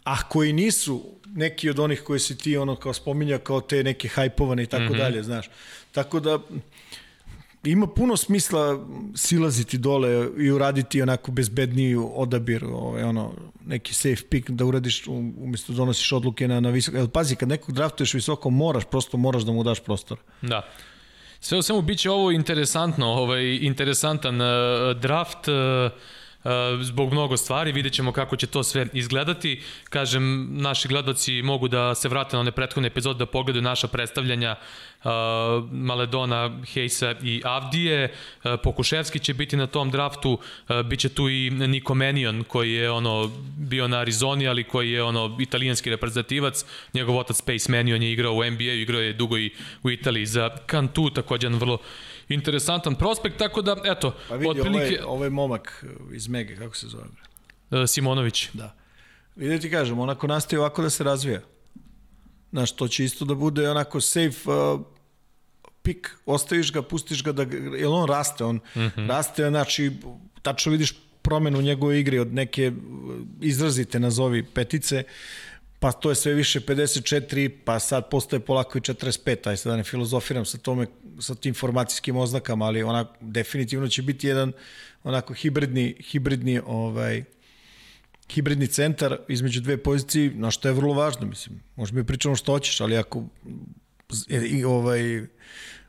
a 0.04 0.24
koji 0.24 0.54
nisu 0.54 1.19
neki 1.36 1.70
od 1.70 1.80
onih 1.80 2.02
koji 2.02 2.20
si 2.20 2.38
ti 2.38 2.58
ono 2.58 2.76
kao 2.76 2.94
spominja 2.94 3.38
kao 3.38 3.62
te 3.62 3.84
neke 3.84 4.08
hajpovane 4.08 4.63
i 4.63 4.65
tako 4.65 4.84
mm 4.84 4.88
-hmm. 4.88 4.98
dalje, 4.98 5.24
znaš. 5.24 5.50
Tako 5.92 6.20
da 6.20 6.39
ima 7.63 7.88
puno 7.88 8.18
smisla 8.18 8.86
silaziti 9.15 9.78
dole 9.78 10.30
i 10.38 10.52
uraditi 10.52 11.02
onako 11.02 11.32
bezbedniji 11.32 11.96
odabir, 11.96 12.65
ovaj, 12.65 13.04
ono, 13.04 13.34
neki 13.65 13.94
safe 13.94 14.24
pick 14.30 14.50
da 14.50 14.65
uradiš 14.65 15.08
umjesto 15.08 15.74
donosiš 15.74 16.12
odluke 16.12 16.48
na, 16.48 16.60
na 16.60 16.70
visoko. 16.70 16.98
Jel, 16.98 17.08
pazi, 17.08 17.36
kad 17.36 17.50
nekog 17.50 17.76
draftuješ 17.76 18.13
visoko, 18.13 18.50
moraš, 18.50 18.84
prosto 18.92 19.18
moraš 19.18 19.44
da 19.44 19.52
mu 19.52 19.63
daš 19.63 19.80
prostor. 19.80 20.18
Da. 20.42 20.70
Sve 21.39 21.58
u 21.58 21.62
svemu 21.62 21.82
biće 21.82 22.10
ovo 22.10 22.32
interesantno, 22.32 23.08
ovaj, 23.08 23.56
interesantan 23.62 24.42
uh, 24.42 24.48
draft, 25.02 25.48
uh, 25.48 25.92
zbog 26.82 27.12
mnogo 27.12 27.38
stvari, 27.38 27.71
vidjet 27.71 27.93
ćemo 27.93 28.12
kako 28.12 28.36
će 28.36 28.47
to 28.47 28.63
sve 28.63 28.88
izgledati. 28.93 29.62
Kažem, 29.89 30.47
naši 30.52 30.88
gledoci 30.88 31.41
mogu 31.41 31.67
da 31.67 31.95
se 31.95 32.10
vrate 32.10 32.36
na 32.36 32.39
one 32.39 32.52
prethodne 32.52 32.88
epizode 32.88 33.19
da 33.19 33.25
pogledaju 33.25 33.62
naša 33.62 33.88
predstavljanja 33.88 34.56
uh, 35.04 35.12
Maledona, 35.71 36.62
Hejsa 36.73 37.15
i 37.23 37.41
Avdije. 37.45 38.13
Uh, 38.43 38.52
Pokuševski 38.63 39.19
će 39.19 39.34
biti 39.34 39.58
na 39.58 39.67
tom 39.67 39.91
draftu, 39.91 40.32
uh, 40.69 40.82
biće 40.82 41.10
tu 41.10 41.30
i 41.30 41.49
Niko 41.49 41.93
Menion 41.93 42.43
koji 42.43 42.73
je 42.73 42.91
ono 42.91 43.32
bio 43.58 43.88
na 43.88 43.97
Arizoni, 43.97 44.47
ali 44.47 44.63
koji 44.63 44.91
je 44.91 45.04
ono 45.04 45.38
italijanski 45.39 45.89
reprezentativac. 45.89 46.65
Njegov 46.93 47.17
otac 47.17 47.38
Space 47.38 47.71
Menion 47.71 48.04
je 48.04 48.12
igrao 48.12 48.34
u 48.34 48.43
NBA, 48.43 48.73
igrao 48.73 49.02
je 49.02 49.13
dugo 49.13 49.38
i 49.38 49.52
u 49.84 49.91
Italiji 49.91 50.25
za 50.25 50.49
Cantu, 50.69 51.10
također 51.10 51.52
vrlo 51.52 51.78
interesantan 52.30 52.96
prospekt, 52.96 53.38
tako 53.38 53.62
da, 53.62 53.76
eto, 53.86 54.15
pa 54.30 54.36
vidi, 54.36 54.50
otprilike... 54.50 55.04
Ovaj, 55.04 55.15
ovaj 55.15 55.30
momak 55.30 55.86
iz 56.13 56.28
Mege, 56.28 56.56
kako 56.56 56.76
se 56.76 56.88
zove? 56.88 57.04
E, 57.72 57.88
Simonović. 57.88 58.50
Da. 58.54 58.76
Vidi 59.36 59.56
da 59.56 59.62
ti 59.62 59.72
kažem, 59.72 60.00
onako 60.00 60.28
nastaje 60.28 60.60
ovako 60.60 60.82
da 60.82 60.89
se 60.89 61.04
razvija. 61.04 61.42
Znaš, 62.52 62.72
to 62.72 62.88
će 62.88 63.04
isto 63.04 63.26
da 63.26 63.36
bude 63.36 63.70
onako 63.70 64.02
safe 64.02 64.50
uh, 64.50 64.82
pik, 65.82 66.15
ostaviš 66.26 66.72
ga, 66.74 66.82
pustiš 66.82 67.24
ga, 67.24 67.32
da, 67.32 67.44
jer 67.78 67.88
on 67.88 68.08
raste, 68.08 68.44
on 68.44 68.56
mm 68.56 68.80
-hmm. 68.80 69.08
raste, 69.08 69.50
znači, 69.50 69.92
tačno 70.42 70.72
vidiš 70.72 70.94
promenu 71.22 71.60
u 71.60 71.62
njegovoj 71.62 72.00
igri 72.00 72.20
od 72.20 72.34
neke 72.34 72.72
izrazite, 73.42 74.00
nazovi, 74.00 74.44
petice, 74.44 75.04
pa 75.80 75.92
to 75.92 76.10
je 76.10 76.15
sve 76.15 76.34
više 76.34 76.60
54, 76.60 77.52
pa 77.65 77.80
sad 77.80 78.10
postaje 78.10 78.39
polako 78.39 78.78
i 78.78 78.82
45, 78.82 79.50
aj 79.50 79.58
sad 79.58 79.72
da 79.72 79.78
ne 79.78 79.84
filozofiram 79.84 80.46
sa 80.46 80.58
tome, 80.58 80.88
sa 81.20 81.36
tim 81.36 81.50
informacijskim 81.50 82.18
oznakama, 82.18 82.65
ali 82.65 82.84
ona 82.84 83.06
definitivno 83.22 83.88
će 83.88 84.02
biti 84.02 84.28
jedan 84.28 84.52
onako 85.04 85.34
hibridni, 85.34 85.96
hibridni 86.00 86.62
ovaj, 86.65 87.24
hibridni 88.30 88.68
centar 88.68 89.18
između 89.28 89.62
dve 89.62 89.78
pozicije, 89.78 90.32
na 90.36 90.52
što 90.52 90.68
je 90.68 90.74
vrlo 90.74 90.94
važno, 90.94 91.28
mislim. 91.28 91.62
Možda 91.76 91.98
mi 91.98 92.06
pričamo 92.06 92.36
što 92.36 92.52
hoćeš, 92.52 92.82
ali 92.82 92.98
ako 92.98 93.24
i 94.30 94.63
ovaj 94.63 95.26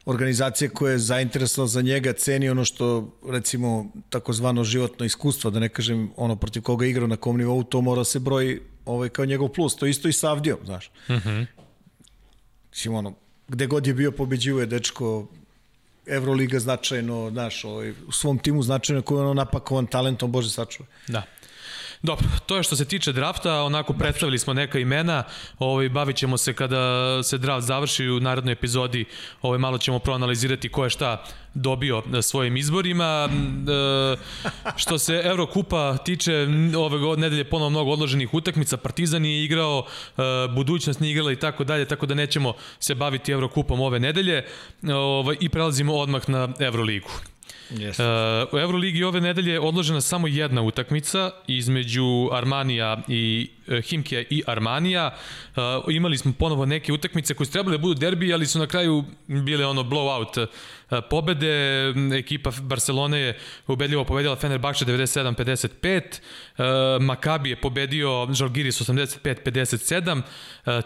organizacija 0.06 0.70
koja 0.70 0.92
je 0.92 0.98
zainteresovana 0.98 1.68
za 1.68 1.82
njega 1.82 2.12
ceni 2.12 2.50
ono 2.50 2.64
što 2.64 3.18
recimo 3.28 3.86
takozvano 4.10 4.64
životno 4.64 5.06
iskustvo, 5.06 5.50
da 5.50 5.60
ne 5.60 5.68
kažem 5.68 6.10
ono 6.16 6.36
protiv 6.36 6.62
koga 6.62 6.86
igra 6.86 7.06
na 7.06 7.16
kom 7.16 7.36
nivou, 7.36 7.62
to 7.62 7.80
mora 7.80 8.04
se 8.04 8.18
broji 8.18 8.60
ovaj, 8.84 9.08
kao 9.08 9.24
njegov 9.24 9.48
plus. 9.48 9.76
To 9.76 9.86
isto 9.86 10.08
i 10.08 10.12
sa 10.12 10.30
Avdijom, 10.30 10.58
znaš. 10.64 10.90
Mm 11.08 11.12
-hmm. 11.12 11.46
Mislim, 12.70 12.94
ono, 12.94 13.14
gde 13.48 13.66
god 13.66 13.86
je 13.86 13.94
bio 13.94 14.12
pobeđivo 14.12 14.60
je 14.60 14.66
dečko 14.66 15.26
Evroliga 16.06 16.60
značajno, 16.60 17.30
znaš, 17.30 17.64
ovaj, 17.64 17.90
u 17.90 18.12
svom 18.12 18.38
timu 18.38 18.62
značajno 18.62 19.02
koji 19.02 19.18
je 19.18 19.22
ono 19.22 19.34
napakovan 19.34 19.86
talentom, 19.86 20.32
Bože 20.32 20.50
sačuva. 20.50 20.88
Da. 21.08 21.22
Dobro, 22.02 22.26
to 22.46 22.56
je 22.56 22.62
što 22.62 22.76
se 22.76 22.84
tiče 22.84 23.12
drafta, 23.12 23.62
onako 23.62 23.92
predstavili 23.92 24.38
smo 24.38 24.54
neka 24.54 24.78
imena, 24.78 25.24
ovaj, 25.58 25.88
bavit 25.88 26.16
ćemo 26.16 26.36
se 26.36 26.52
kada 26.52 27.22
se 27.22 27.38
draft 27.38 27.66
završi 27.66 28.08
u 28.08 28.20
narodnoj 28.20 28.52
epizodi, 28.52 29.04
ovaj, 29.42 29.58
malo 29.58 29.78
ćemo 29.78 29.98
proanalizirati 29.98 30.68
ko 30.68 30.84
je 30.84 30.90
šta 30.90 31.24
dobio 31.54 32.02
svojim 32.22 32.56
izborima. 32.56 33.28
E, 33.28 34.16
što 34.76 34.98
se 34.98 35.22
Evrokupa 35.24 35.96
tiče, 35.96 36.46
ove 36.76 37.16
nedelje 37.16 37.44
ponovo 37.44 37.70
mnogo 37.70 37.90
odloženih 37.90 38.34
utakmica, 38.34 38.76
Partizan 38.76 39.24
je 39.24 39.44
igrao, 39.44 39.86
e, 39.86 40.22
budućnost 40.54 41.00
nije 41.00 41.12
igrala 41.12 41.32
i 41.32 41.36
tako 41.36 41.64
dalje, 41.64 41.84
tako 41.84 42.06
da 42.06 42.14
nećemo 42.14 42.52
se 42.78 42.94
baviti 42.94 43.32
Evrokupom 43.32 43.80
ove 43.80 44.00
nedelje 44.00 44.44
ovaj, 44.94 45.36
i 45.40 45.48
prelazimo 45.48 45.94
odmah 45.94 46.28
na 46.28 46.48
Evroligu. 46.58 47.10
Uh, 47.70 47.76
u 48.52 48.58
Euroligi 48.58 49.04
ove 49.04 49.20
nedelje 49.20 49.60
odložena 49.60 50.00
samo 50.00 50.26
jedna 50.26 50.62
utakmica 50.62 51.30
između 51.46 52.28
Armanija 52.32 53.02
i 53.08 53.50
uh, 53.66 53.78
Himkija 53.78 54.22
i 54.30 54.42
Armanija. 54.46 55.14
Uh, 55.56 55.94
imali 55.94 56.18
smo 56.18 56.32
ponovo 56.38 56.66
neke 56.66 56.92
utakmice 56.92 57.34
koje 57.34 57.46
su 57.46 57.52
trebali 57.52 57.78
da 57.78 57.82
budu 57.82 57.94
derbi, 57.94 58.34
ali 58.34 58.46
su 58.46 58.58
na 58.58 58.66
kraju 58.66 59.04
bile 59.26 59.66
ono 59.66 59.82
blowout 59.82 60.46
pobede. 61.10 61.94
Ekipa 62.18 62.50
Barcelone 62.62 63.18
je 63.18 63.38
ubedljivo 63.66 64.04
pobedila 64.04 64.36
Fenerbahče 64.36 64.84
97-55. 64.84 66.02
Makabi 67.00 67.50
je 67.50 67.60
pobedio 67.60 68.28
Žalgiris 68.32 68.80
85-57. 68.80 70.22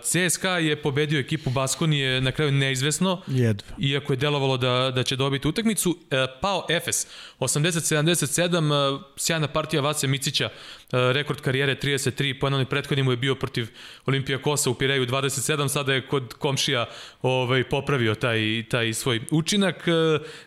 CSKA 0.02 0.58
je 0.58 0.82
pobedio 0.82 1.20
ekipu 1.20 1.50
Baskonije 1.50 2.20
na 2.20 2.32
kraju 2.32 2.52
neizvesno. 2.52 3.22
Jedva. 3.26 3.68
Iako 3.78 4.12
je 4.12 4.16
delovalo 4.16 4.56
da, 4.56 4.92
da 4.94 5.02
će 5.02 5.16
dobiti 5.16 5.48
utakmicu. 5.48 5.98
Pao 6.40 6.66
Efes 6.70 7.06
80-77. 7.40 9.00
Sjajna 9.16 9.48
partija 9.48 9.82
Vase 9.82 10.06
Micića 10.06 10.48
rekord 10.92 11.40
karijere 11.40 11.76
33, 11.82 12.40
pojednani 12.40 12.64
prethodni 12.64 13.02
mu 13.02 13.10
je 13.10 13.16
bio 13.16 13.34
protiv 13.34 13.68
Olimpija 14.06 14.42
Kosa 14.42 14.70
u 14.70 14.74
Pireju 14.74 15.06
27, 15.06 15.68
sada 15.68 15.94
je 15.94 16.06
kod 16.06 16.34
komšija 16.34 16.86
ovaj, 17.22 17.64
popravio 17.64 18.14
taj, 18.14 18.64
taj 18.70 18.92
svoj 18.92 19.20
učinak. 19.30 19.84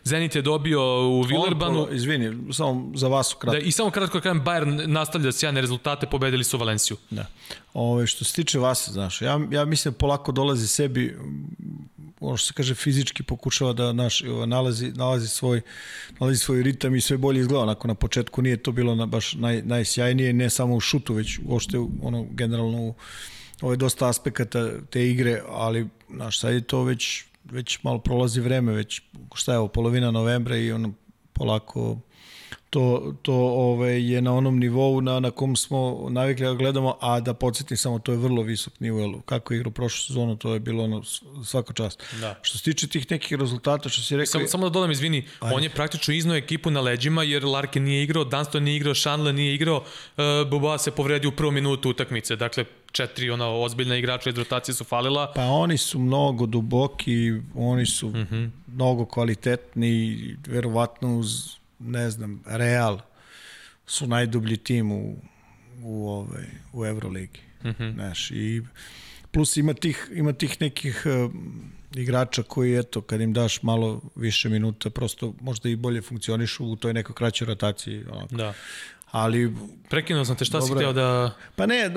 Zenit 0.04 0.36
je 0.36 0.42
dobio 0.42 1.08
u 1.08 1.22
Villerbanu. 1.22 1.88
Izvini, 1.92 2.52
samo 2.52 2.92
za 2.94 3.08
vas 3.08 3.34
kratko. 3.40 3.60
Da, 3.60 3.66
I 3.66 3.72
samo 3.72 3.90
kratko 3.90 4.20
kažem, 4.20 4.44
Bayern 4.44 4.86
nastavlja 5.18 5.32
sjajne 5.32 5.60
rezultate, 5.60 6.06
pobedili 6.06 6.44
su 6.44 6.58
Valenciju. 6.58 6.96
Da. 7.10 7.26
Ove, 7.74 8.06
što 8.06 8.24
se 8.24 8.32
tiče 8.32 8.58
vas, 8.58 8.88
znaš, 8.88 9.22
ja, 9.22 9.40
ja 9.50 9.64
mislim 9.64 9.92
da 9.92 9.98
polako 9.98 10.32
dolazi 10.32 10.68
sebi 10.68 11.16
ono 12.20 12.36
što 12.36 12.46
se 12.46 12.54
kaže 12.54 12.74
fizički 12.74 13.22
pokušava 13.22 13.72
da 13.72 13.92
naš 13.92 14.22
nalazi 14.46 14.92
nalazi 14.92 15.28
svoj 15.28 15.60
nalazi 16.20 16.38
svoj 16.38 16.62
ritam 16.62 16.94
i 16.94 17.00
sve 17.00 17.16
bolje 17.16 17.40
izgleda 17.40 17.62
onako 17.62 17.88
na 17.88 17.94
početku 17.94 18.42
nije 18.42 18.56
to 18.56 18.72
bilo 18.72 18.94
na 18.94 19.06
baš 19.06 19.34
naj 19.34 19.62
najsjajnije 19.62 20.32
ne 20.32 20.50
samo 20.50 20.74
u 20.74 20.80
šutu 20.80 21.14
već 21.14 21.38
uopšte 21.46 21.78
ono 22.02 22.26
generalno 22.30 22.78
u 22.78 22.94
ovo 23.62 23.72
je 23.72 23.76
dosta 23.76 24.08
aspekata 24.08 24.68
te 24.90 25.08
igre 25.10 25.42
ali 25.48 25.88
naš 26.08 26.40
sad 26.40 26.52
je 26.54 26.60
to 26.60 26.82
već 26.82 27.24
već 27.44 27.82
malo 27.82 27.98
prolazi 27.98 28.40
vreme 28.40 28.72
već 28.72 29.02
šta 29.34 29.52
je 29.52 29.58
ovo 29.58 29.68
polovina 29.68 30.10
novembra 30.10 30.56
i 30.56 30.72
ono 30.72 30.92
polako 31.32 31.98
to, 32.70 33.14
to 33.22 33.34
ove, 33.34 34.04
je 34.04 34.22
na 34.22 34.34
onom 34.34 34.58
nivou 34.58 35.00
na, 35.00 35.20
na 35.20 35.30
kom 35.30 35.56
smo 35.56 36.06
navikli 36.10 36.46
da 36.46 36.54
gledamo, 36.54 36.96
a 37.00 37.20
da 37.20 37.34
podsjetim 37.34 37.76
samo, 37.76 37.98
to 37.98 38.12
je 38.12 38.18
vrlo 38.18 38.42
visok 38.42 38.80
nivo, 38.80 39.20
kako 39.24 39.54
je 39.54 39.56
igrao 39.56 39.70
prošlu 39.70 40.06
sezonu, 40.06 40.36
to 40.36 40.54
je 40.54 40.60
bilo 40.60 40.84
ono 40.84 41.02
svako 41.44 41.72
čast. 41.72 42.04
Da. 42.20 42.38
Što 42.42 42.58
se 42.58 42.64
tiče 42.64 42.88
tih 42.88 43.10
nekih 43.10 43.38
rezultata, 43.38 43.88
što 43.88 44.02
si 44.02 44.16
rekao... 44.16 44.26
Samo, 44.26 44.46
samo 44.46 44.68
da 44.68 44.70
dodam, 44.70 44.90
izvini, 44.90 45.24
Ajde. 45.40 45.56
on 45.56 45.62
je 45.62 45.70
praktično 45.70 46.14
iznao 46.14 46.36
ekipu 46.36 46.70
na 46.70 46.80
leđima, 46.80 47.22
jer 47.22 47.44
Larkin 47.44 47.84
nije 47.84 48.02
igrao, 48.02 48.24
Dunston 48.24 48.62
nije 48.62 48.76
igrao, 48.76 48.94
Shanle 48.94 49.32
nije 49.32 49.54
igrao, 49.54 49.76
uh, 49.76 50.24
Boba 50.50 50.78
se 50.78 50.90
povredio 50.90 51.28
u 51.28 51.32
prvom 51.32 51.54
minutu 51.54 51.90
utakmice, 51.90 52.36
dakle, 52.36 52.64
četiri 52.92 53.30
ona 53.30 53.48
ozbiljna 53.48 53.96
igrača 53.96 54.30
iz 54.30 54.38
rotacije 54.38 54.74
su 54.74 54.84
falila. 54.84 55.32
Pa 55.34 55.44
oni 55.44 55.78
su 55.78 55.98
mnogo 55.98 56.46
duboki, 56.46 57.32
oni 57.54 57.86
su 57.86 58.08
mm 58.08 58.26
-hmm. 58.30 58.50
mnogo 58.66 59.04
kvalitetni, 59.04 60.18
verovatno 60.46 61.18
uz 61.18 61.58
ne 61.78 62.10
znam, 62.10 62.42
Real 62.46 63.00
su 63.86 64.06
najdublji 64.06 64.56
tim 64.56 64.92
u, 64.92 65.16
u, 65.82 66.08
ovaj, 66.08 66.44
u 66.72 66.86
Euroligi. 66.86 67.40
Mm 67.64 67.68
-hmm. 67.68 67.94
Znaš, 67.94 68.30
i 68.30 68.62
plus 69.30 69.56
ima 69.56 69.74
tih, 69.74 70.08
ima 70.12 70.32
tih 70.32 70.60
nekih 70.60 71.02
uh, 71.06 71.32
igrača 71.94 72.42
koji, 72.42 72.78
eto, 72.78 73.00
kad 73.00 73.20
im 73.20 73.32
daš 73.32 73.62
malo 73.62 74.00
više 74.16 74.48
minuta, 74.48 74.90
prosto 74.90 75.34
možda 75.40 75.68
i 75.68 75.76
bolje 75.76 76.02
funkcionišu 76.02 76.66
u 76.66 76.76
toj 76.76 76.94
nekoj 76.94 77.14
kraćoj 77.14 77.46
rotaciji. 77.46 78.04
Onako. 78.10 78.36
Da. 78.36 78.54
Ali... 79.10 79.54
Prekinuo 79.90 80.24
sam 80.24 80.36
te, 80.36 80.44
šta 80.44 80.58
dobra, 80.58 80.68
si 80.68 80.74
htio 80.74 80.92
da... 80.92 81.34
Pa 81.56 81.66
ne, 81.66 81.90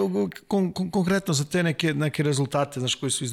kon, 0.47 0.71
kon, 0.71 0.91
konkretno 0.91 1.34
za 1.34 1.45
te 1.45 1.63
neke, 1.63 1.93
neke 1.93 2.23
rezultate, 2.23 2.79
znaš, 2.79 2.95
koji 2.95 3.11
su 3.11 3.23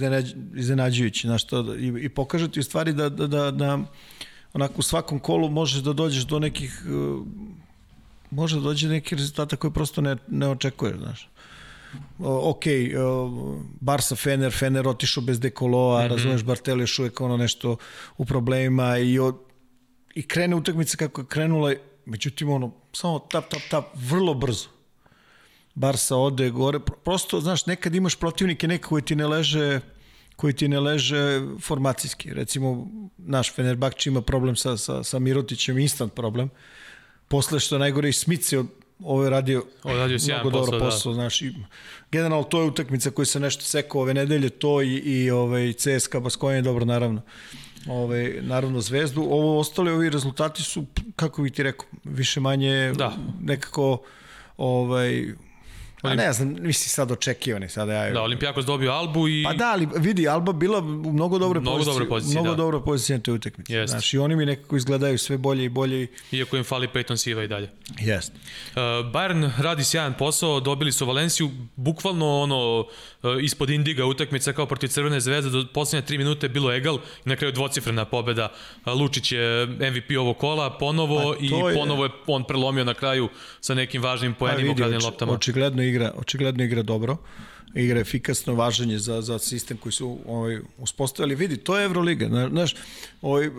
iznenađujući, 0.54 1.26
znaš, 1.26 1.46
to, 1.46 1.74
i, 1.74 1.92
i 2.00 2.08
pokažu 2.08 2.48
ti 2.48 2.60
u 2.60 2.62
stvari 2.62 2.92
da, 2.92 3.08
da, 3.08 3.26
da, 3.26 3.50
da 3.50 3.78
onako 4.52 4.74
u 4.76 4.82
svakom 4.82 5.18
kolu 5.18 5.48
možeš 5.48 5.82
da 5.82 5.92
dođeš 5.92 6.24
do 6.24 6.38
nekih 6.38 6.82
uh, 6.86 7.26
može 8.30 8.56
da 8.56 8.62
dođe 8.62 8.86
do 8.86 8.92
nekih 8.92 9.18
rezultata 9.18 9.56
koje 9.56 9.70
prosto 9.70 10.00
ne, 10.00 10.16
ne 10.28 10.48
očekuješ, 10.48 10.96
znaš. 10.96 11.28
Ok, 12.18 12.62
uh, 12.66 13.62
Barsa 13.80 14.16
Fener, 14.16 14.52
Fener 14.52 14.88
otišao 14.88 15.22
bez 15.22 15.40
dekoloa, 15.40 16.00
mm 16.00 16.04
-hmm. 16.04 16.10
razumeš, 16.10 16.42
Bartel 16.42 16.80
još 16.80 16.98
uvek 16.98 17.20
ono 17.20 17.36
nešto 17.36 17.76
u 18.16 18.24
problemima 18.24 18.98
i, 18.98 19.18
od, 19.18 19.36
i 20.14 20.22
krene 20.22 20.56
utakmica 20.56 20.96
kako 20.96 21.20
je 21.20 21.26
krenula, 21.26 21.74
međutim 22.06 22.50
ono, 22.50 22.72
samo 22.92 23.18
tap, 23.18 23.48
tap, 23.48 23.62
tap, 23.70 23.84
vrlo 23.94 24.34
brzo. 24.34 24.68
Barsa 25.74 26.16
ode 26.16 26.50
gore, 26.50 26.80
prosto, 27.04 27.40
znaš, 27.40 27.66
nekad 27.66 27.94
imaš 27.94 28.16
protivnike 28.16 28.68
neka 28.68 28.88
koji 28.88 29.02
ti 29.02 29.16
ne 29.16 29.26
leže 29.26 29.80
koji 30.38 30.52
ti 30.52 30.68
ne 30.68 30.80
leže 30.80 31.40
formacijski. 31.60 32.34
Recimo, 32.34 32.86
naš 33.18 33.54
Fenerbahče 33.54 34.10
ima 34.10 34.20
problem 34.22 34.56
sa, 34.56 34.76
sa, 34.76 35.02
sa 35.02 35.18
Mirotićem, 35.18 35.78
instant 35.78 36.14
problem. 36.14 36.50
Posle 37.28 37.60
što 37.60 37.74
je 37.74 37.78
najgore 37.78 38.08
i 38.08 38.12
Smice 38.12 38.62
ovo 39.00 39.24
je 39.24 39.30
radio, 39.30 39.64
ovo 39.82 39.94
je 39.94 40.00
radio 40.00 40.18
mnogo 40.28 40.50
dobro 40.50 40.78
posao, 40.78 41.12
da. 41.12 41.14
znaš, 41.14 41.42
i 41.42 41.54
generalno 42.12 42.44
to 42.44 42.60
je 42.60 42.66
utakmica 42.66 43.10
koja 43.10 43.26
se 43.26 43.40
nešto 43.40 43.64
sekao 43.64 44.00
ove 44.00 44.14
nedelje, 44.14 44.50
to 44.50 44.82
i, 44.82 44.94
i 44.94 45.30
ovaj, 45.30 45.72
CSKA 45.72 46.20
Baskonje, 46.20 46.62
dobro, 46.62 46.84
naravno, 46.84 47.22
ovaj, 47.88 48.38
naravno 48.42 48.80
Zvezdu. 48.80 49.22
Ovo 49.22 49.58
ostale 49.58 49.92
ovi 49.92 50.10
rezultati 50.10 50.62
su, 50.62 50.86
kako 51.16 51.42
bih 51.42 51.52
ti 51.52 51.62
rekao, 51.62 51.86
više 52.04 52.40
manje 52.40 52.92
da. 52.96 53.12
nekako 53.40 54.02
ovaj, 54.56 55.34
Pa 56.02 56.14
ne 56.14 56.32
znam, 56.32 56.48
mislim 56.48 56.88
sad 56.88 57.12
očekivani 57.12 57.68
sada 57.68 57.92
ja. 57.92 58.12
Da, 58.12 58.22
Olimpijakos 58.22 58.64
dobio 58.64 58.92
Albu 58.92 59.28
i 59.28 59.44
Pa 59.44 59.52
da, 59.52 59.70
ali 59.72 59.88
vidi 59.96 60.28
Alba 60.28 60.52
bila 60.52 60.78
u 60.78 61.12
mnogo 61.12 61.38
dobre 61.38 61.60
mnogo 61.60 61.76
pozicije, 61.76 61.94
dobre 61.94 62.08
pozicije, 62.08 62.40
mnogo 62.40 62.50
da. 62.50 62.56
dobro 62.56 62.80
pozicije 62.80 63.16
na 63.16 63.22
toj 63.22 63.34
utakmici. 63.34 63.72
Jest. 63.72 63.90
Znaš, 63.90 64.14
i 64.14 64.18
oni 64.18 64.36
mi 64.36 64.46
nekako 64.46 64.76
izgledaju 64.76 65.18
sve 65.18 65.38
bolje 65.38 65.64
i 65.64 65.68
bolje. 65.68 66.06
Iako 66.32 66.56
im 66.56 66.64
fali 66.64 66.88
Peyton 66.88 67.16
Siva 67.16 67.44
i 67.44 67.48
dalje. 67.48 67.70
Jest. 68.00 68.32
Uh, 68.32 68.80
Bayern 69.12 69.50
radi 69.58 69.84
sjajan 69.84 70.14
posao, 70.18 70.60
dobili 70.60 70.92
su 70.92 71.06
Valenciju 71.06 71.50
bukvalno 71.76 72.40
ono 72.40 72.80
uh, 72.80 72.86
ispod 73.42 73.70
indiga 73.70 74.06
utakmica 74.06 74.52
kao 74.52 74.66
protiv 74.66 74.88
Crvene 74.88 75.20
zvezde 75.20 75.50
do 75.50 75.64
poslednje 75.74 76.06
3 76.08 76.18
minute 76.18 76.48
bilo 76.48 76.74
egal 76.74 76.98
i 77.24 77.28
na 77.28 77.36
kraju 77.36 77.52
dvocifrena 77.52 78.04
pobeda. 78.04 78.52
Uh, 78.86 78.92
Lučić 78.92 79.32
je 79.32 79.66
MVP 79.66 80.18
ovog 80.18 80.38
kola 80.38 80.78
ponovo 80.78 81.34
pa, 81.38 81.44
i 81.44 81.46
je... 81.46 81.74
ponovo 81.74 82.04
je 82.04 82.10
on 82.26 82.44
prelomio 82.44 82.84
na 82.84 82.94
kraju 82.94 83.28
sa 83.60 83.74
nekim 83.74 84.02
važnim 84.02 84.34
poenima 84.34 84.74
pa, 84.78 84.86
u 84.86 85.04
loptama. 85.04 85.32
Očigledno 85.32 85.82
igra, 85.88 86.12
očigledno 86.16 86.64
igra 86.64 86.82
dobro 86.82 87.16
igra 87.74 88.00
efikasno, 88.00 88.54
važanje 88.54 88.98
za, 88.98 89.20
za 89.22 89.38
sistem 89.38 89.76
koji 89.76 89.92
su 89.92 90.18
ovaj, 90.26 90.60
uspostavili. 90.78 91.34
Vidi, 91.34 91.56
to 91.56 91.78
je 91.78 91.84
Euroliga. 91.84 92.48
Znaš, 92.50 92.74
ovaj, 93.22 93.46
eh, 93.46 93.50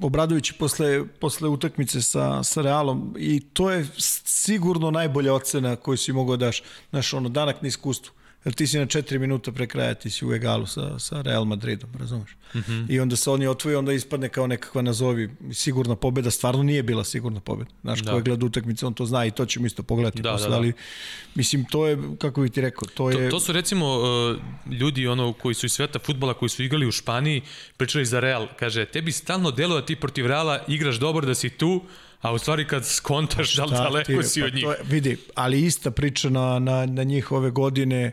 Obradović 0.00 0.52
posle, 0.52 1.06
posle 1.20 1.48
utakmice 1.48 2.02
sa, 2.02 2.42
sa 2.42 2.62
Realom 2.62 3.14
i 3.18 3.40
to 3.40 3.70
je 3.70 3.86
sigurno 4.24 4.90
najbolja 4.90 5.34
ocena 5.34 5.76
koju 5.76 5.96
si 5.96 6.12
mogao 6.12 6.36
da 6.36 6.46
daš. 6.46 6.62
Znaš, 6.90 7.14
ono, 7.14 7.28
danak 7.28 7.62
na 7.62 7.68
iskustvu 7.68 8.17
jer 8.44 8.54
ti 8.54 8.66
si 8.66 8.78
na 8.78 8.86
4 8.86 9.18
minuta 9.18 9.52
pre 9.52 9.66
kraja, 9.66 9.94
ti 9.94 10.10
si 10.10 10.26
u 10.26 10.34
egalu 10.34 10.66
sa, 10.66 10.98
sa 10.98 11.22
Real 11.22 11.44
Madridom, 11.44 11.90
razumeš? 11.98 12.36
Mm 12.54 12.58
-hmm. 12.58 12.86
I 12.88 13.00
onda 13.00 13.16
se 13.16 13.30
oni 13.30 13.46
otvoje, 13.46 13.78
onda 13.78 13.92
ispadne 13.92 14.28
kao 14.28 14.46
nekakva 14.46 14.82
nazovi 14.82 15.30
sigurna 15.52 15.96
pobeda, 15.96 16.30
stvarno 16.30 16.62
nije 16.62 16.82
bila 16.82 17.04
sigurna 17.04 17.40
pobeda. 17.40 17.70
Znaš, 17.82 18.00
da. 18.00 18.10
ko 18.10 18.16
je 18.16 18.22
gleda 18.22 18.46
utakmice, 18.46 18.86
on 18.86 18.94
to 18.94 19.06
zna 19.06 19.26
i 19.26 19.30
to 19.30 19.46
ćemo 19.46 19.66
isto 19.66 19.82
pogledati 19.82 20.22
da, 20.22 20.32
posle, 20.32 20.46
da, 20.46 20.50
da. 20.50 20.56
ali 20.56 20.72
mislim, 21.34 21.64
to 21.64 21.86
je, 21.86 21.98
kako 22.18 22.40
bih 22.40 22.52
ti 22.52 22.60
rekao, 22.60 22.88
to 22.94 23.10
je... 23.10 23.30
To, 23.30 23.36
to 23.36 23.40
su 23.40 23.52
recimo 23.52 23.96
uh, 23.96 24.72
ljudi 24.72 25.06
ono, 25.06 25.32
koji 25.32 25.54
su 25.54 25.66
iz 25.66 25.72
sveta 25.72 25.98
futbola, 25.98 26.34
koji 26.34 26.48
su 26.48 26.62
igrali 26.62 26.86
u 26.86 26.92
Španiji, 26.92 27.42
pričali 27.76 28.04
za 28.04 28.20
Real, 28.20 28.46
kaže, 28.58 28.84
tebi 28.84 29.12
stalno 29.12 29.50
delo 29.50 29.74
da 29.74 29.86
ti 29.86 29.96
protiv 29.96 30.26
Reala 30.26 30.64
igraš 30.68 30.96
dobro 30.96 31.26
da 31.26 31.34
si 31.34 31.50
tu, 31.50 31.82
A 32.20 32.32
u 32.32 32.38
stvari 32.38 32.66
kad 32.66 32.86
skontaš 32.86 33.54
da 33.54 33.64
li 33.64 33.70
daleko 33.70 34.22
ti, 34.22 34.28
si 34.28 34.42
od 34.42 34.54
njih. 34.54 34.64
Pa 34.64 34.74
to 34.74 34.78
je, 34.78 34.84
vidi, 34.90 35.16
ali 35.34 35.64
ista 35.64 35.90
priča 35.90 36.30
na, 36.30 36.58
na, 36.58 36.86
na 36.86 37.02
njih 37.02 37.32
ove 37.32 37.50
godine, 37.50 38.12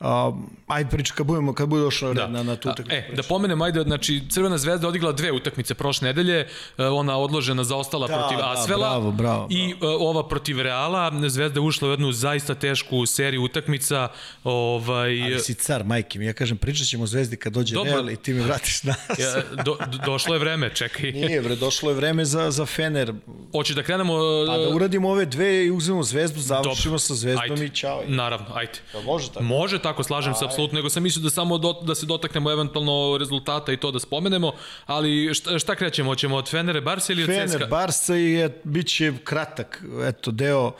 A, 0.00 0.32
ajde 0.66 0.90
priča 0.90 1.14
kad 1.14 1.26
budemo, 1.26 1.54
kad 1.54 1.68
bude 1.68 1.82
došao 1.82 2.14
Da. 2.14 2.26
na, 2.26 2.42
na 2.42 2.56
tu 2.56 2.68
utakmicu. 2.70 2.96
E, 2.96 3.14
da 3.16 3.22
pomenem, 3.22 3.62
ajde, 3.62 3.82
znači, 3.82 4.22
Crvena 4.30 4.58
zvezda 4.58 4.88
odigrala 4.88 5.12
dve 5.12 5.32
utakmice 5.32 5.74
prošle 5.74 6.06
nedelje, 6.06 6.46
e, 6.78 6.84
ona 6.84 7.18
odložena 7.18 7.64
zaostala 7.64 8.06
Da, 8.06 8.14
protiv 8.14 8.38
da, 8.38 8.52
Asvela 8.52 8.88
bravo, 8.88 9.10
bravo, 9.10 9.46
i 9.50 9.70
e, 9.70 9.74
ova 9.80 10.28
protiv 10.28 10.60
Reala. 10.60 11.12
Zvezda 11.28 11.60
ušla 11.60 11.88
u 11.88 11.90
jednu 11.90 12.12
zaista 12.12 12.54
tešku 12.54 13.06
seriju 13.06 13.42
utakmica. 13.42 14.08
Ovaj, 14.44 15.22
Ali 15.22 15.40
si 15.40 15.54
car, 15.54 15.84
majke 15.84 16.18
mi. 16.18 16.26
Ja 16.26 16.32
kažem, 16.32 16.56
pričat 16.56 16.86
ćemo 16.86 17.04
o 17.04 17.06
Zvezdi 17.06 17.36
kad 17.36 17.52
dođe 17.52 17.74
Dobro. 17.74 17.92
Real 17.92 18.10
i 18.10 18.16
ti 18.16 18.32
mi 18.34 18.40
vratiš 18.40 18.82
nas. 18.82 18.96
ja, 19.18 19.42
do, 19.64 19.76
do, 19.86 19.98
došlo 20.06 20.34
je 20.34 20.38
vreme, 20.38 20.74
čekaj. 20.74 21.12
Nije, 21.12 21.42
bre, 21.42 21.56
došlo 21.56 21.90
je 21.90 21.96
vreme 21.96 22.24
za, 22.24 22.50
za 22.50 22.66
Fener. 22.66 23.12
Hoćeš 23.52 23.76
da 23.76 23.82
krenemo... 23.82 24.14
Pa 24.46 24.58
da 24.58 24.68
uradimo 24.68 25.08
ove 25.10 25.24
dve 25.26 25.66
i 25.66 25.70
uzmemo 25.70 26.02
Zvezdu, 26.02 26.40
završimo 26.40 26.98
sa 26.98 27.14
Zvezdom 27.14 27.42
ajde. 27.50 27.64
i 27.64 27.68
čao. 27.68 28.02
Naravno, 28.06 28.46
ajde. 28.54 28.72
Pa 28.92 29.00
može 29.00 29.28
tako. 29.28 29.44
Može 29.44 29.78
tako, 29.86 30.02
slažem 30.02 30.34
se 30.34 30.44
apsolutno, 30.44 30.76
nego 30.76 30.90
sam 30.90 31.02
mislio 31.02 31.22
da 31.22 31.30
samo 31.30 31.58
do, 31.58 31.72
da 31.82 31.94
se 31.94 32.06
dotaknemo 32.06 32.50
eventualno 32.50 32.96
rezultata 33.18 33.72
i 33.72 33.76
to 33.76 33.90
da 33.90 33.98
spomenemo, 34.00 34.52
ali 34.86 35.34
šta, 35.34 35.58
šta 35.58 35.74
krećemo? 35.74 36.10
Hoćemo 36.10 36.36
od 36.36 36.50
Fenere 36.50 36.80
Barsa 36.80 37.12
ili 37.12 37.22
od 37.22 37.26
Fener, 37.28 37.48
CSKA? 37.50 37.66
Barsa 37.68 38.16
i 38.16 38.32
je, 38.32 38.60
bit 38.64 38.86
će 38.88 39.12
kratak, 39.24 39.78
eto, 40.04 40.30
deo, 40.32 40.72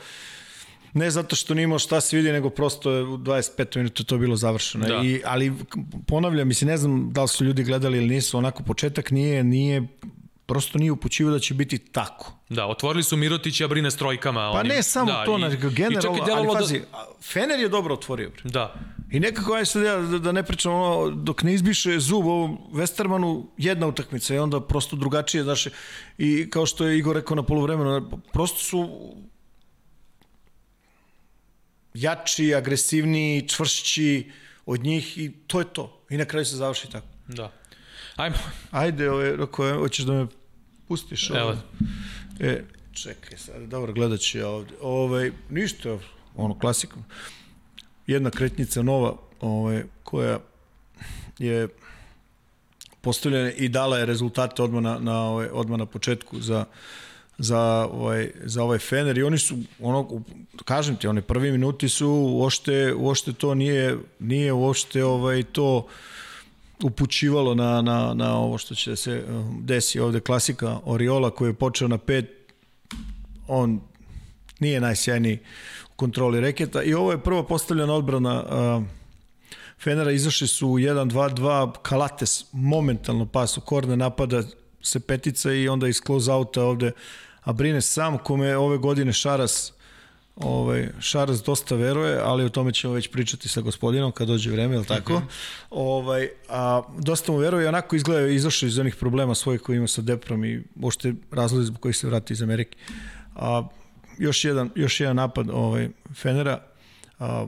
ne 0.93 1.11
zato 1.11 1.35
što 1.35 1.53
nije 1.53 1.63
imao 1.63 1.79
šta 1.79 2.01
se 2.01 2.17
vidi, 2.17 2.31
nego 2.31 2.49
prosto 2.49 2.91
je 2.91 3.03
u 3.03 3.17
25 3.17 3.77
minuta 3.77 4.03
to 4.03 4.17
bilo 4.17 4.35
završeno. 4.35 4.85
Da. 4.87 5.01
I, 5.03 5.21
ali 5.25 5.53
ponavljam, 6.07 6.47
mislim, 6.47 6.67
ne 6.67 6.77
znam 6.77 7.09
da 7.11 7.21
li 7.21 7.27
su 7.27 7.45
ljudi 7.45 7.63
gledali 7.63 7.97
ili 7.97 8.07
nisu, 8.09 8.37
onako 8.37 8.63
početak 8.63 9.11
nije, 9.11 9.43
nije 9.43 9.87
prosto 10.45 10.77
nije 10.77 10.91
upućivo 10.91 11.31
da 11.31 11.39
će 11.39 11.53
biti 11.53 11.77
tako. 11.79 12.33
Da, 12.49 12.65
otvorili 12.67 13.03
su 13.03 13.17
Mirotić 13.17 13.59
i 13.59 13.63
Abrine 13.63 13.91
s 13.91 13.95
trojkama. 13.95 14.51
Pa 14.53 14.59
oni- 14.59 14.69
ne 14.69 14.83
samo 14.83 15.11
da, 15.11 15.25
to, 15.25 15.37
i- 15.37 15.57
generalno, 15.71 16.09
ali 16.11 16.21
delovalo 16.25 16.53
da- 16.53 16.59
pazi, 16.59 16.81
Fener 17.23 17.59
je 17.59 17.69
dobro 17.69 17.93
otvorio. 17.93 18.29
Bre. 18.31 18.41
Da, 18.45 18.73
I 19.11 19.19
nekako, 19.19 19.53
aj 19.53 19.65
sad 19.65 19.83
ja 19.83 19.95
da, 19.95 20.19
da 20.19 20.31
ne 20.31 20.43
pričam 20.43 20.73
ono, 20.73 21.09
dok 21.09 21.43
ne 21.43 21.53
izbiše 21.53 21.99
zub 21.99 22.25
ovom 22.25 22.57
Westermanu, 22.73 23.45
jedna 23.57 23.87
utakmica 23.87 24.35
i 24.35 24.39
onda 24.39 24.61
prosto 24.61 24.95
drugačije, 24.95 25.43
znaš, 25.43 25.67
i 26.17 26.49
kao 26.49 26.65
što 26.65 26.87
je 26.87 26.97
Igor 26.97 27.15
rekao 27.15 27.35
na 27.35 27.43
polovremenu, 27.43 28.21
prosto 28.33 28.59
su 28.59 29.13
jači, 31.93 32.55
agresivniji, 32.55 33.47
čvršći 33.47 34.31
od 34.65 34.83
njih 34.83 35.17
i 35.17 35.31
to 35.47 35.59
je 35.59 35.65
to. 35.73 36.05
I 36.09 36.17
na 36.17 36.25
kraju 36.25 36.45
se 36.45 36.55
završi 36.55 36.91
tako. 36.91 37.07
da. 37.27 37.51
Ajmo. 38.15 38.35
Ajde, 38.71 39.11
ove, 39.11 39.43
ako 39.43 39.73
hoćeš 39.73 40.05
da 40.05 40.13
me 40.13 40.27
pustiš? 40.87 41.29
Evo. 41.29 41.57
E, 42.39 42.63
čekaj 42.93 43.37
sad, 43.37 43.61
dobro, 43.61 43.93
gledat 43.93 44.19
ću 44.19 44.37
ja 44.37 44.47
ovde. 44.47 44.73
Ove, 44.81 45.31
ništa, 45.49 45.97
ono, 46.35 46.59
klasikom. 46.59 47.03
Jedna 48.07 48.29
kretnica 48.29 48.81
nova, 48.81 49.15
ove, 49.41 49.85
koja 50.03 50.39
je 51.39 51.67
postavljena 53.01 53.51
i 53.51 53.69
dala 53.69 53.97
je 53.97 54.05
rezultate 54.05 54.63
odmah 54.63 54.83
na, 54.83 54.99
na, 54.99 55.29
ove, 55.29 55.51
odmah 55.51 55.79
na 55.79 55.85
početku 55.85 56.41
za, 56.41 56.65
za, 57.37 57.87
ovaj, 57.91 58.31
za 58.43 58.63
ovaj 58.63 58.77
Fener 58.79 59.17
i 59.17 59.23
oni 59.23 59.37
su, 59.37 59.57
ono, 59.79 60.23
kažem 60.65 60.95
ti, 60.95 61.07
one 61.07 61.21
prvi 61.21 61.51
minuti 61.51 61.89
su 61.89 62.09
uošte, 62.09 62.93
uošte 62.93 63.33
to 63.33 63.55
nije, 63.55 63.97
nije 64.19 64.53
uošte 64.53 65.03
ovaj, 65.03 65.43
to 65.43 65.87
upućivalo 66.83 67.55
na, 67.55 67.81
na, 67.81 68.13
na 68.13 68.37
ovo 68.37 68.57
što 68.57 68.75
će 68.75 68.95
se 68.95 69.23
uh, 69.23 69.45
desi 69.61 69.99
ovde 69.99 70.19
klasika 70.19 70.79
Oriola 70.85 71.29
koji 71.29 71.49
je 71.49 71.53
počeo 71.53 71.87
na 71.87 71.97
pet 71.97 72.25
on 73.47 73.81
nije 74.59 74.81
najsjajniji 74.81 75.39
kontroli 75.97 76.41
reketa 76.41 76.83
i 76.83 76.93
ovo 76.93 77.11
je 77.11 77.23
prva 77.23 77.43
postavljena 77.43 77.93
odbrana 77.93 78.43
uh, 78.43 78.83
Fenera 79.83 80.11
izašli 80.11 80.47
su 80.47 80.67
1-2-2 80.67 81.71
Kalates 81.81 82.45
momentalno 82.51 83.25
pas 83.25 83.57
u 83.57 83.61
korne 83.61 83.97
napada 83.97 84.43
se 84.81 84.99
petica 84.99 85.51
i 85.53 85.67
onda 85.69 85.87
iz 85.87 86.01
close 86.05 86.31
outa 86.31 86.63
ovde 86.63 86.91
a 87.43 87.53
brine 87.53 87.81
sam 87.81 88.17
kome 88.17 88.57
ove 88.57 88.77
godine 88.77 89.13
Šaras 89.13 89.73
ovaj, 90.35 90.89
Šaras 90.99 91.43
dosta 91.43 91.75
veruje, 91.75 92.19
ali 92.23 92.45
o 92.45 92.49
tome 92.49 92.71
ćemo 92.71 92.93
već 92.93 93.07
pričati 93.11 93.49
sa 93.49 93.61
gospodinom 93.61 94.11
kad 94.11 94.27
dođe 94.27 94.51
vreme, 94.51 94.75
je 94.75 94.79
li 94.79 94.85
tako? 94.85 95.13
Mm 95.13 95.15
-hmm. 95.15 95.27
ovaj, 95.69 96.29
a, 96.49 96.81
dosta 96.97 97.31
mu 97.31 97.37
veruje 97.37 97.67
onako 97.67 97.95
izgleda 97.95 98.27
izašao 98.27 98.67
iz 98.67 98.79
onih 98.79 98.95
problema 98.95 99.35
svojih 99.35 99.61
koji 99.61 99.77
ima 99.77 99.87
sa 99.87 100.01
Deprom 100.01 100.45
i 100.45 100.63
uopšte 100.81 101.13
razlozi 101.31 101.65
zbog 101.65 101.81
kojih 101.81 101.97
se 101.97 102.07
vrati 102.07 102.33
iz 102.33 102.41
Amerike. 102.41 102.77
A, 103.35 103.67
još, 104.17 104.45
jedan, 104.45 104.69
još 104.75 104.99
jedan 104.99 105.15
napad 105.15 105.49
ovaj, 105.49 105.89
Fenera, 106.13 106.61
a, 107.19 107.47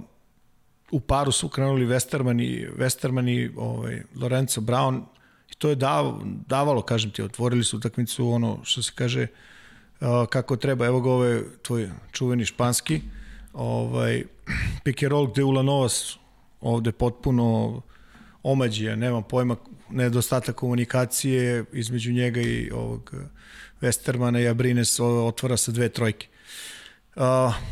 u 0.91 0.99
paru 0.99 1.31
su 1.31 1.49
krenuli 1.49 1.85
Westerman 1.85 2.43
i, 2.43 2.67
Westerman 2.77 3.29
i 3.29 3.51
ovaj, 3.55 4.01
Lorenzo 4.15 4.61
Brown. 4.61 5.01
I 5.51 5.55
to 5.57 5.69
je 5.69 5.75
dav, 5.75 6.21
davalo, 6.47 6.81
kažem 6.81 7.11
ti, 7.11 7.21
otvorili 7.21 7.63
su 7.63 7.77
utakmicu 7.77 8.29
ono 8.29 8.59
što 8.63 8.83
se 8.83 8.91
kaže 8.95 9.27
uh, 10.01 10.07
kako 10.29 10.55
treba, 10.55 10.85
evo 10.85 11.01
ga 11.01 11.11
ovaj 11.11 11.41
tvoj 11.61 11.89
čuveni 12.11 12.45
španski 12.45 13.01
ovaj, 13.53 14.23
pick 14.83 15.03
and 15.03 15.11
roll 15.11 15.27
gde 15.27 15.43
Ulanovas 15.43 16.17
ovde 16.61 16.91
potpuno 16.91 17.81
omađija, 18.43 18.95
nema 18.95 19.21
pojma 19.21 19.55
nedostatak 19.89 20.55
komunikacije 20.55 21.65
između 21.73 22.11
njega 22.11 22.41
i 22.41 22.71
ovog 22.71 23.13
Westermana 23.81 24.43
i 24.43 24.47
Abrines 24.47 24.99
otvara 24.99 25.57
sa 25.57 25.71
dve 25.71 25.89
trojke. 25.89 26.27
Uh, 27.19 27.25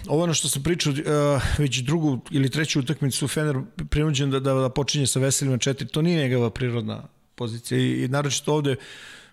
ovo 0.08 0.24
ono 0.24 0.34
što 0.34 0.50
sam 0.50 0.64
pričao, 0.64 0.94
uh, 0.94 1.42
već 1.58 1.78
drugu 1.78 2.20
ili 2.32 2.50
treću 2.50 2.80
utakmicu 2.80 3.28
Fener 3.28 3.56
prinuđen 3.90 4.32
da, 4.32 4.40
da, 4.40 4.54
da 4.54 4.70
počinje 4.70 5.08
sa 5.08 5.20
veselima 5.20 5.58
četiri, 5.58 5.88
to 5.88 6.02
nije 6.02 6.30
njegova 6.30 6.50
prirodna 6.50 7.04
pozicija 7.36 7.80
i, 7.80 8.04
i 8.04 8.08
naročito 8.08 8.54
ovde 8.54 8.76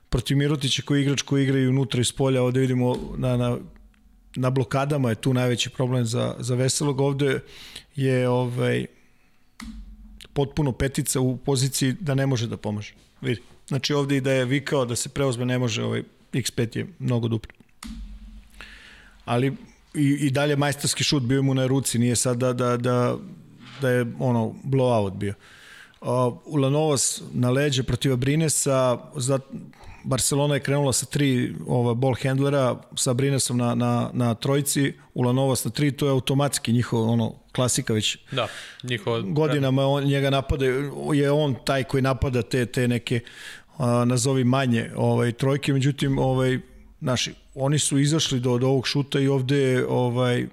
protiv 0.08 0.36
Mirotića 0.36 0.82
koji 0.82 1.02
igrač 1.02 1.22
koji 1.22 1.42
igra 1.42 1.58
i 1.58 1.66
unutra 1.66 2.00
i 2.00 2.04
s 2.04 2.12
polja, 2.12 2.42
ovde 2.42 2.60
vidimo 2.60 3.14
na, 3.16 3.36
na, 3.36 3.58
na 4.36 4.50
blokadama 4.50 5.08
je 5.08 5.14
tu 5.14 5.34
najveći 5.34 5.70
problem 5.70 6.06
za, 6.06 6.36
za 6.38 6.54
Veselog, 6.54 7.00
ovde 7.00 7.40
je 7.96 8.28
ovaj, 8.28 8.86
potpuno 10.32 10.72
petica 10.72 11.20
u 11.20 11.36
poziciji 11.36 11.92
da 12.00 12.14
ne 12.14 12.26
može 12.26 12.46
da 12.46 12.56
pomaže. 12.56 12.94
Vidi. 13.20 13.42
Znači 13.68 13.94
ovde 13.94 14.16
i 14.16 14.20
da 14.20 14.32
je 14.32 14.44
vikao 14.44 14.84
da 14.84 14.96
se 14.96 15.08
preozme 15.08 15.44
ne 15.44 15.58
može, 15.58 15.82
ovaj 15.82 16.02
X5 16.32 16.76
je 16.76 16.86
mnogo 16.98 17.28
duplji. 17.28 17.54
Ali 19.24 19.56
i, 19.94 20.26
i 20.26 20.30
dalje 20.30 20.56
majstorski 20.56 21.04
šut 21.04 21.22
bio 21.22 21.42
mu 21.42 21.54
na 21.54 21.66
ruci, 21.66 21.98
nije 21.98 22.16
sad 22.16 22.36
da, 22.36 22.52
da, 22.52 22.76
da, 22.76 23.16
da 23.80 23.90
je 23.90 24.06
ono 24.18 24.54
blowout 24.64 25.16
bio. 25.16 25.34
Uh, 26.00 26.08
Ulanovas 26.44 27.22
na 27.32 27.50
leđe 27.50 27.82
protiv 27.82 28.12
Abrinesa, 28.12 28.98
za, 29.16 29.38
Barcelona 30.04 30.54
je 30.54 30.60
krenula 30.60 30.92
sa 30.92 31.06
tri 31.06 31.54
ova, 31.66 31.94
ball 31.94 32.14
handlera, 32.22 32.76
sa 32.96 33.10
Abrinesom 33.10 33.56
na, 33.56 33.74
na, 33.74 34.10
na 34.12 34.34
trojci, 34.34 34.92
Ulanovas 35.14 35.64
na 35.64 35.70
tri, 35.70 35.92
to 35.92 36.06
je 36.06 36.10
automatski 36.10 36.72
njihov 36.72 37.10
ono, 37.10 37.32
klasika 37.52 37.92
već 37.92 38.18
Da, 38.30 38.48
njihova... 38.82 39.20
godinama 39.20 39.86
on, 39.86 40.04
njega 40.04 40.30
napada, 40.30 40.64
je 41.14 41.30
on 41.30 41.54
taj 41.64 41.84
koji 41.84 42.02
napada 42.02 42.42
te, 42.42 42.66
te 42.66 42.88
neke 42.88 43.20
a, 43.78 44.04
nazovi 44.04 44.44
manje 44.44 44.90
ovaj, 44.96 45.32
trojke, 45.32 45.72
međutim 45.72 46.18
ovaj, 46.18 46.58
naši, 47.00 47.34
oni 47.54 47.78
su 47.78 47.98
izašli 47.98 48.40
do, 48.40 48.58
do 48.58 48.68
ovog 48.68 48.86
šuta 48.86 49.20
i 49.20 49.28
ovde 49.28 49.86
ovaj, 49.88 50.46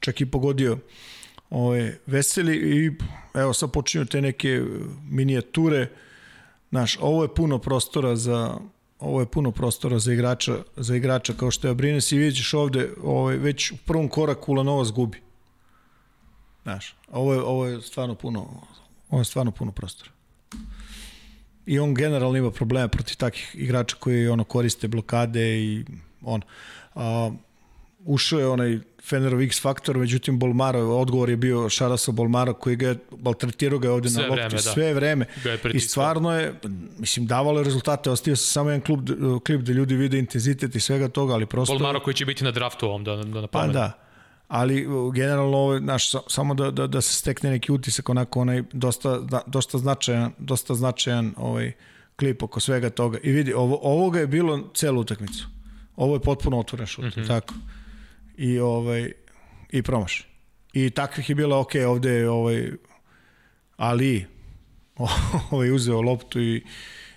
čak 0.00 0.20
i 0.20 0.26
pogodio 0.26 0.78
ovaj, 1.50 1.92
veseli 2.06 2.56
i 2.56 2.92
evo 3.34 3.52
sad 3.52 3.72
počinju 3.72 4.04
te 4.04 4.22
neke 4.22 4.62
minijature 5.10 5.88
Znaš, 6.70 6.98
ovo 7.00 7.22
je 7.22 7.34
puno 7.34 7.58
prostora 7.58 8.16
za 8.16 8.58
ovo 8.98 9.20
je 9.20 9.26
puno 9.26 9.50
prostora 9.50 9.98
za 9.98 10.12
igrača, 10.12 10.56
za 10.76 10.96
igrača 10.96 11.32
kao 11.32 11.50
što 11.50 11.68
je 11.68 11.70
Abrines 11.70 12.12
i 12.12 12.32
ćeš 12.32 12.54
ovde 12.54 12.90
ovaj, 13.02 13.36
već 13.36 13.72
u 13.72 13.76
prvom 13.76 14.08
koraku 14.08 14.52
Lanova 14.52 14.84
zgubi. 14.84 15.20
Znaš, 16.62 16.94
ovo 17.12 17.34
je, 17.34 17.40
ovo 17.40 17.66
je 17.66 17.82
stvarno 17.82 18.14
puno 18.14 18.62
ovo 19.10 19.20
je 19.20 19.24
stvarno 19.24 19.50
puno 19.50 19.72
prostora. 19.72 20.10
I 21.66 21.78
on 21.78 21.94
generalno 21.94 22.38
ima 22.38 22.50
problema 22.50 22.88
protiv 22.88 23.16
takih 23.16 23.50
igrača 23.58 23.96
koji 23.96 24.28
ono 24.28 24.44
koriste 24.44 24.88
blokade 24.88 25.58
i 25.58 25.84
on 26.26 26.42
a, 26.94 27.30
ušao 28.04 28.38
je 28.40 28.48
onaj 28.48 28.78
Fenerov 29.08 29.40
X 29.42 29.62
faktor, 29.62 29.96
međutim 29.98 30.38
Bolmaro, 30.38 30.80
odgovor 30.80 31.30
je 31.30 31.36
bio 31.36 31.68
Šaraso 31.68 32.12
Bolmaro 32.12 32.54
koji 32.54 32.76
ga 32.76 32.88
je, 32.88 32.96
baltretirao 33.10 33.78
ga 33.78 33.88
je 33.88 33.92
ovde 33.92 34.08
Sve 34.08 34.22
na 34.22 34.28
lopti 34.28 34.40
vreme, 34.42 34.54
da. 34.54 34.58
sve 34.72 34.94
vreme. 34.94 35.26
I 35.74 35.80
stvarno 35.80 36.32
je, 36.38 36.54
mislim, 36.98 37.26
davalo 37.26 37.60
je 37.60 37.64
rezultate, 37.64 38.10
ostavio 38.10 38.36
se 38.36 38.46
samo 38.46 38.70
jedan 38.70 38.80
klub, 38.80 39.08
klip 39.46 39.60
da 39.60 39.72
ljudi 39.72 39.94
vide 39.96 40.18
intenzitet 40.18 40.74
i 40.76 40.80
svega 40.80 41.08
toga, 41.08 41.34
ali 41.34 41.46
prosto... 41.46 41.74
Bolmaro 41.74 42.00
koji 42.00 42.14
će 42.14 42.24
biti 42.26 42.44
na 42.44 42.50
draftu 42.50 42.86
ovom, 42.86 43.04
da, 43.04 43.16
da 43.16 43.22
Pa 43.32 43.40
napomenem. 43.40 43.72
da, 43.72 43.92
ali 44.48 44.86
uh, 44.86 45.14
generalno 45.14 45.98
sa- 45.98 46.20
samo 46.28 46.54
da, 46.54 46.70
da, 46.70 46.86
da 46.86 47.00
se 47.00 47.14
stekne 47.14 47.50
neki 47.50 47.72
utisak 47.72 48.08
onako 48.08 48.40
onaj 48.40 48.62
dosta, 48.72 49.18
da, 49.18 49.40
dosta 49.46 49.78
značajan, 49.78 50.32
dosta 50.38 50.74
značajan 50.74 51.34
ovaj 51.36 51.72
klip 52.16 52.42
oko 52.42 52.60
svega 52.60 52.90
toga. 52.90 53.18
I 53.22 53.30
vidi, 53.30 53.52
ovo, 53.52 53.78
ovoga 53.82 54.20
je 54.20 54.26
bilo 54.26 54.70
celu 54.74 55.00
utakmicu. 55.00 55.46
Ovo 55.96 56.14
je 56.14 56.20
potpuno 56.20 56.58
otvoren 56.58 56.86
šut, 56.86 57.04
mm 57.04 57.08
-hmm. 57.08 57.26
tako. 57.26 57.54
I 58.36 58.58
ovaj 58.58 59.12
i 59.70 59.82
promaš. 59.82 60.28
I 60.72 60.90
takvih 60.90 61.28
je 61.28 61.34
bilo, 61.34 61.60
ok, 61.60 61.72
ovde 61.88 62.10
je 62.10 62.30
ovaj 62.30 62.70
Ali, 63.76 64.26
ovaj 65.50 65.70
uzeo 65.70 66.00
loptu 66.00 66.40
i 66.40 66.62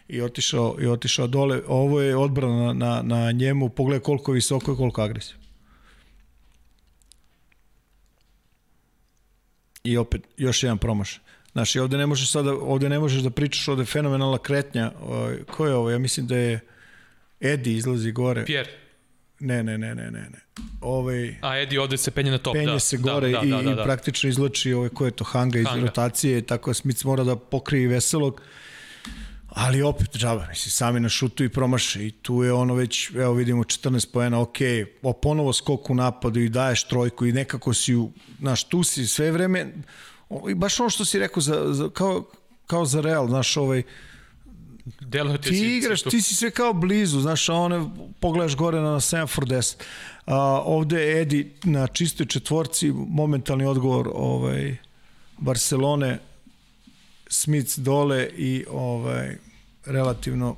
i 0.10 0.22
otišao, 0.22 0.76
i 0.82 0.88
otišao 0.88 1.28
dole. 1.28 1.62
Ovo 1.68 2.02
je 2.02 2.18
odbrana 2.18 2.74
na, 2.74 3.02
na, 3.02 3.32
njemu, 3.32 3.70
pogledaj 3.70 4.00
koliko 4.00 4.32
visoko 4.32 4.74
i 4.74 4.76
koliko 4.76 5.02
agresivno. 5.02 5.44
I 9.84 9.98
opet, 9.98 10.22
još 10.38 10.64
jedan 10.64 10.78
promaš. 10.78 11.22
Znaš, 11.52 11.76
i 11.76 11.80
ovde 11.80 11.98
ne 11.98 12.06
možeš 12.06 12.32
sada, 12.32 12.54
ovde 12.54 12.90
ne 12.90 13.00
možeš 13.00 13.22
da 13.22 13.30
pričaš, 13.30 13.68
ovde 13.68 13.82
je 13.82 13.86
fenomenalna 13.86 14.38
kretnja. 14.38 14.92
Ovaj, 15.02 15.44
ko 15.44 15.66
je 15.66 15.76
ovo? 15.76 15.90
Ja 15.90 16.00
mislim 16.00 16.28
da 16.28 16.38
je 16.38 16.60
Edi 17.40 17.74
izlazi 17.74 18.12
gore. 18.12 18.46
Pierre. 18.46 18.72
Ne, 19.40 19.64
ne, 19.64 19.78
ne, 19.78 19.96
ne, 19.96 20.12
ne. 20.12 20.30
ne. 20.30 20.40
Ovaj, 20.82 21.36
A 21.42 21.58
Edi 21.58 21.78
ovde 21.78 21.98
se 21.98 22.12
penje 22.12 22.32
na 22.32 22.38
top, 22.38 22.54
penje 22.54 22.72
da. 22.72 22.80
se 22.80 22.98
gore 22.98 23.32
da, 23.32 23.40
da, 23.40 23.46
i, 23.46 23.50
da, 23.50 23.62
da, 23.62 23.76
da. 23.76 23.82
i 23.82 23.86
praktično 23.86 24.30
izlači 24.30 24.74
ovaj, 24.74 24.90
ko 24.90 25.06
je 25.06 25.12
to 25.12 25.24
Hanga 25.24 25.60
iz 25.60 25.66
Hanga. 25.66 25.86
rotacije, 25.86 26.42
tako 26.42 26.70
da 26.70 26.74
Smith 26.74 27.06
mora 27.06 27.24
da 27.24 27.36
pokrije 27.36 27.88
veselog. 27.88 28.42
Ali 29.50 29.82
opet 29.82 30.18
džaba, 30.18 30.48
mislim, 30.50 30.72
sami 30.72 31.00
na 31.00 31.10
šutu 31.10 31.44
i 31.44 31.50
promaše 31.50 32.08
i 32.08 32.12
tu 32.12 32.44
je 32.44 32.54
ono 32.54 32.74
već, 32.76 33.10
evo 33.16 33.34
vidimo 33.34 33.64
14 33.64 34.12
poena, 34.14 34.42
ok, 34.42 34.58
o, 35.02 35.14
ponovo 35.14 35.54
skok 35.54 35.90
u 35.90 35.96
napadu 35.96 36.40
i 36.40 36.50
daješ 36.50 36.84
trojku 36.88 37.26
i 37.26 37.32
nekako 37.32 37.74
si, 37.74 37.96
u, 37.96 38.12
znaš, 38.40 38.64
tu 38.64 38.84
si 38.84 39.08
sve 39.08 39.32
vreme, 39.32 39.74
i 40.50 40.54
baš 40.54 40.80
ono 40.80 40.90
što 40.90 41.06
si 41.06 41.20
rekao, 41.20 41.42
za, 41.42 41.74
za, 41.74 41.90
kao, 41.90 42.26
kao 42.68 42.86
za 42.86 43.02
Real, 43.02 43.28
znaš, 43.28 43.58
ovaj, 43.58 43.84
Deluje 45.00 45.42
ti, 45.42 45.50
ti 45.50 45.78
igraš, 45.78 46.02
ti 46.02 46.22
si 46.22 46.36
sve 46.36 46.52
kao 46.52 46.74
blizu, 46.74 47.20
znaš, 47.20 47.50
a 47.50 47.54
one 47.54 47.90
pogledaš 48.20 48.56
gore 48.56 48.82
na 48.82 49.00
Sanford 49.00 49.48
10. 49.48 49.76
A, 50.26 50.62
ovde 50.66 51.02
je 51.02 51.22
Edi 51.22 51.52
na 51.64 51.88
čistoj 51.88 52.26
četvorci, 52.26 52.92
momentalni 52.92 53.66
odgovor 53.66 54.10
ovaj, 54.14 54.78
Barcelone, 55.38 56.20
Smith 57.28 57.80
dole 57.80 58.30
i 58.38 58.66
ovaj, 58.70 59.38
relativno 59.86 60.56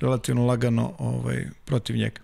relativno 0.00 0.46
lagano 0.46 0.94
ovaj, 0.98 1.46
protiv 1.64 1.96
njega. 1.96 2.23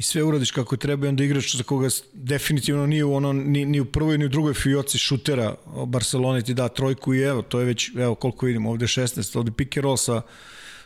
I 0.00 0.02
sve 0.02 0.22
uradiš 0.22 0.50
kako 0.50 0.76
treba 0.76 1.06
i 1.06 1.08
onda 1.08 1.24
igrač 1.24 1.56
za 1.56 1.62
koga 1.62 1.88
definitivno 2.12 2.86
nije 2.86 3.04
u 3.04 3.14
ono, 3.14 3.32
ni, 3.32 3.64
ni 3.64 3.80
u 3.80 3.84
prvoj 3.84 4.18
ni 4.18 4.24
u 4.24 4.28
drugoj 4.28 4.54
fioci 4.54 4.98
šutera 4.98 5.54
Barcelona 5.86 6.40
ti 6.40 6.54
da 6.54 6.68
trojku 6.68 7.14
i 7.14 7.20
evo, 7.20 7.42
to 7.42 7.58
je 7.60 7.64
već, 7.64 7.90
evo 7.96 8.14
koliko 8.14 8.46
vidimo, 8.46 8.70
ovde 8.70 8.84
je 8.84 8.88
16, 8.88 9.38
ovde 9.38 9.52
pick 9.52 9.76
and 9.76 9.84
roll 9.84 9.96
sa, 9.96 10.22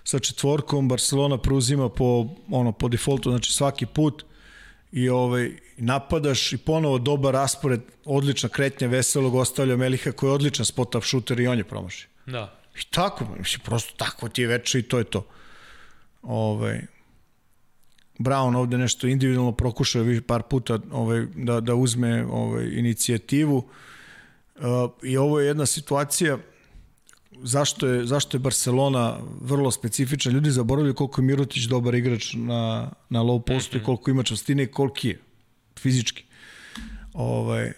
sa 0.04 0.18
četvorkom, 0.18 0.88
Barcelona 0.88 1.38
preuzima 1.38 1.88
po, 1.88 2.26
ono, 2.50 2.72
po 2.72 2.88
defaultu, 2.88 3.30
znači 3.30 3.52
svaki 3.52 3.86
put 3.86 4.24
i 4.92 5.08
ovaj, 5.08 5.50
napadaš 5.76 6.52
i 6.52 6.56
ponovo 6.56 6.98
dobar 6.98 7.34
raspored, 7.34 7.80
odlična 8.04 8.48
kretnja 8.48 8.88
veselog 8.88 9.34
ostavlja 9.34 9.76
Meliha 9.76 10.12
koji 10.12 10.30
je 10.30 10.34
odličan 10.34 10.66
spot 10.66 10.94
up 10.94 11.04
šuter 11.04 11.40
i 11.40 11.46
on 11.46 11.58
je 11.58 11.64
promašio. 11.64 12.08
Da. 12.26 12.58
I 12.80 12.90
tako, 12.90 13.26
mislim, 13.38 13.60
prosto 13.64 13.94
tako 13.96 14.28
ti 14.28 14.42
je 14.42 14.48
veče 14.48 14.78
i 14.78 14.82
to 14.82 14.98
je 14.98 15.04
to. 15.04 15.26
Ovaj, 16.22 16.93
Brown 18.18 18.56
ovde 18.56 18.78
nešto 18.78 19.06
individualno 19.06 19.52
prokušao 19.52 20.04
par 20.26 20.42
puta 20.42 20.78
ovaj, 20.92 21.26
da, 21.36 21.60
da 21.60 21.74
uzme 21.74 22.24
ovaj, 22.24 22.68
inicijativu 22.72 23.56
uh, 23.56 24.62
i 25.02 25.16
ovo 25.16 25.40
je 25.40 25.46
jedna 25.46 25.66
situacija 25.66 26.38
zašto 27.42 27.86
je, 27.86 28.06
zašto 28.06 28.36
je 28.36 28.40
Barcelona 28.40 29.18
vrlo 29.40 29.70
specifična. 29.70 30.32
Ljudi 30.32 30.50
zaboravljaju 30.50 30.94
koliko 30.94 31.20
je 31.20 31.24
Mirotić 31.24 31.64
dobar 31.64 31.94
igrač 31.94 32.34
na, 32.34 32.90
na 33.10 33.20
low 33.20 33.42
postu 33.42 33.76
mm 33.76 33.78
-hmm. 33.78 33.82
i 33.82 33.84
koliko 33.84 34.10
ima 34.10 34.22
častine 34.22 34.62
i 34.62 34.66
koliki 34.66 35.08
je 35.08 35.20
fizički. 35.78 36.24
Ovaj, 37.12 37.72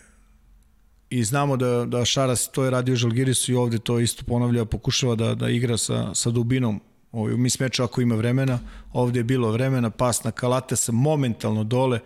I 1.11 1.24
znamo 1.24 1.57
da, 1.57 1.84
da 1.84 2.05
Šaras 2.05 2.51
to 2.53 2.64
je 2.64 2.70
radio 2.70 2.97
Žalgirisu 2.97 3.53
i 3.53 3.55
ovde 3.55 3.78
to 3.78 4.01
isto 4.01 4.24
ponavlja, 4.24 4.64
pokušava 4.64 5.14
da, 5.14 5.34
da 5.34 5.49
igra 5.49 5.76
sa, 5.76 6.14
sa 6.14 6.30
dubinom 6.30 6.80
ovaj, 7.17 7.37
mi 7.37 7.51
smeču 7.51 7.83
ako 7.83 8.01
ima 8.01 8.14
vremena, 8.14 8.59
ovde 8.93 9.21
je 9.21 9.25
bilo 9.25 9.51
vremena, 9.51 9.91
pas 9.91 10.25
na 10.25 10.31
Kalate 10.31 10.77
sa 10.77 10.93
momentalno 10.93 11.64
dole, 11.64 12.01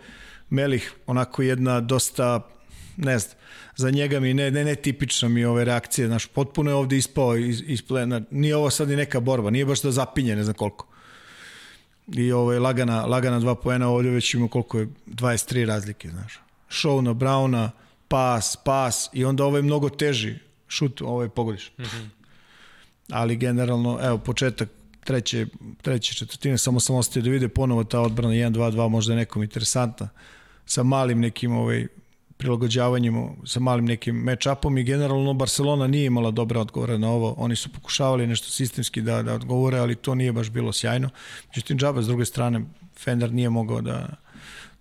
Melih 0.49 0.93
onako 1.07 1.41
jedna 1.41 1.79
dosta, 1.81 2.47
ne 2.97 3.19
znam, 3.19 3.35
za 3.75 3.89
njega 3.89 4.19
mi 4.19 4.33
ne, 4.33 4.51
ne, 4.51 4.63
ne 4.63 4.75
tipična 4.75 5.29
mi 5.29 5.45
ove 5.45 5.65
reakcije, 5.65 6.07
znaš, 6.07 6.27
potpuno 6.27 6.71
je 6.71 6.75
ovde 6.75 6.97
ispao 6.97 7.37
iz, 7.37 7.63
iz 7.65 7.81
plena, 7.81 8.21
nije 8.31 8.55
ovo 8.55 8.69
sad 8.69 8.89
ni 8.89 8.95
neka 8.95 9.19
borba, 9.19 9.49
nije 9.49 9.65
baš 9.65 9.81
da 9.81 9.91
zapinje, 9.91 10.35
ne 10.35 10.43
znam 10.43 10.53
koliko. 10.53 10.87
I 12.07 12.31
ovo 12.31 12.53
je 12.53 12.59
lagana, 12.59 13.05
lagana 13.05 13.39
dva 13.39 13.55
poena, 13.55 13.89
ovde 13.89 14.09
već 14.09 14.33
ima 14.33 14.47
koliko 14.47 14.79
je, 14.79 14.87
23 15.05 15.65
razlike, 15.65 16.09
znaš. 16.09 16.39
Show 16.69 17.01
na 17.01 17.13
Brauna, 17.13 17.71
pas, 18.07 18.57
pas, 18.65 19.09
i 19.13 19.25
onda 19.25 19.43
ovo 19.43 19.57
je 19.57 19.63
mnogo 19.63 19.89
teži 19.89 20.35
šut, 20.67 21.01
ovo 21.01 21.23
je 21.23 21.29
pogodiš. 21.29 21.71
Mm 21.77 21.83
-hmm. 21.83 22.07
Ali 23.09 23.35
generalno, 23.35 23.99
evo, 24.01 24.17
početak 24.17 24.69
treće, 25.03 25.45
treće 25.81 26.13
četvrtine, 26.13 26.57
samo 26.57 26.79
sam 26.79 26.95
ostavio 26.95 27.23
da 27.23 27.29
vide 27.29 27.47
ponovo 27.47 27.83
ta 27.83 28.01
odbrana 28.01 28.33
1-2-2, 28.33 28.89
možda 28.89 29.13
je 29.13 29.17
nekom 29.17 29.43
interesantna, 29.43 30.09
sa 30.65 30.83
malim 30.83 31.19
nekim 31.19 31.51
ovaj, 31.51 31.87
prilagođavanjem, 32.41 33.15
sa 33.45 33.59
malim 33.59 33.85
nekim 33.85 34.23
match-upom 34.25 34.79
i 34.79 34.83
generalno 34.83 35.33
Barcelona 35.33 35.87
nije 35.87 36.05
imala 36.05 36.31
dobre 36.31 36.59
odgovore 36.59 36.97
na 36.97 37.09
ovo. 37.09 37.35
Oni 37.37 37.55
su 37.55 37.69
pokušavali 37.69 38.27
nešto 38.27 38.49
sistemski 38.49 39.01
da, 39.01 39.21
da 39.23 39.33
odgovore, 39.33 39.79
ali 39.79 39.95
to 39.95 40.15
nije 40.15 40.33
baš 40.33 40.49
bilo 40.49 40.73
sjajno. 40.73 41.09
Međutim, 41.47 41.77
džaba, 41.77 42.01
s 42.01 42.07
druge 42.07 42.25
strane, 42.25 42.61
Fender 42.97 43.33
nije 43.33 43.49
mogao 43.49 43.81
da, 43.81 44.07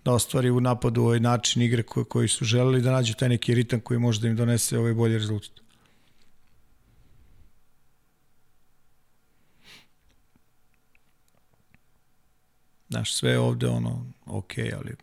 da 0.04 0.12
ostvari 0.12 0.50
u 0.50 0.60
napadu 0.60 1.02
ovaj 1.02 1.20
način 1.20 1.62
igre 1.62 1.82
koji, 1.82 2.04
koji 2.04 2.28
su 2.28 2.44
želeli 2.44 2.80
da 2.80 2.92
nađu 2.92 3.14
taj 3.14 3.28
neki 3.28 3.54
ritam 3.54 3.80
koji 3.80 4.00
može 4.00 4.20
da 4.20 4.28
im 4.28 4.36
donese 4.36 4.78
ovaj 4.78 4.94
bolji 4.94 5.18
rezultat. 5.18 5.60
Znaš, 12.90 13.14
sve 13.14 13.30
je 13.30 13.38
ovde 13.38 13.68
ono, 13.68 14.06
ok, 14.26 14.52
ali 14.58 14.94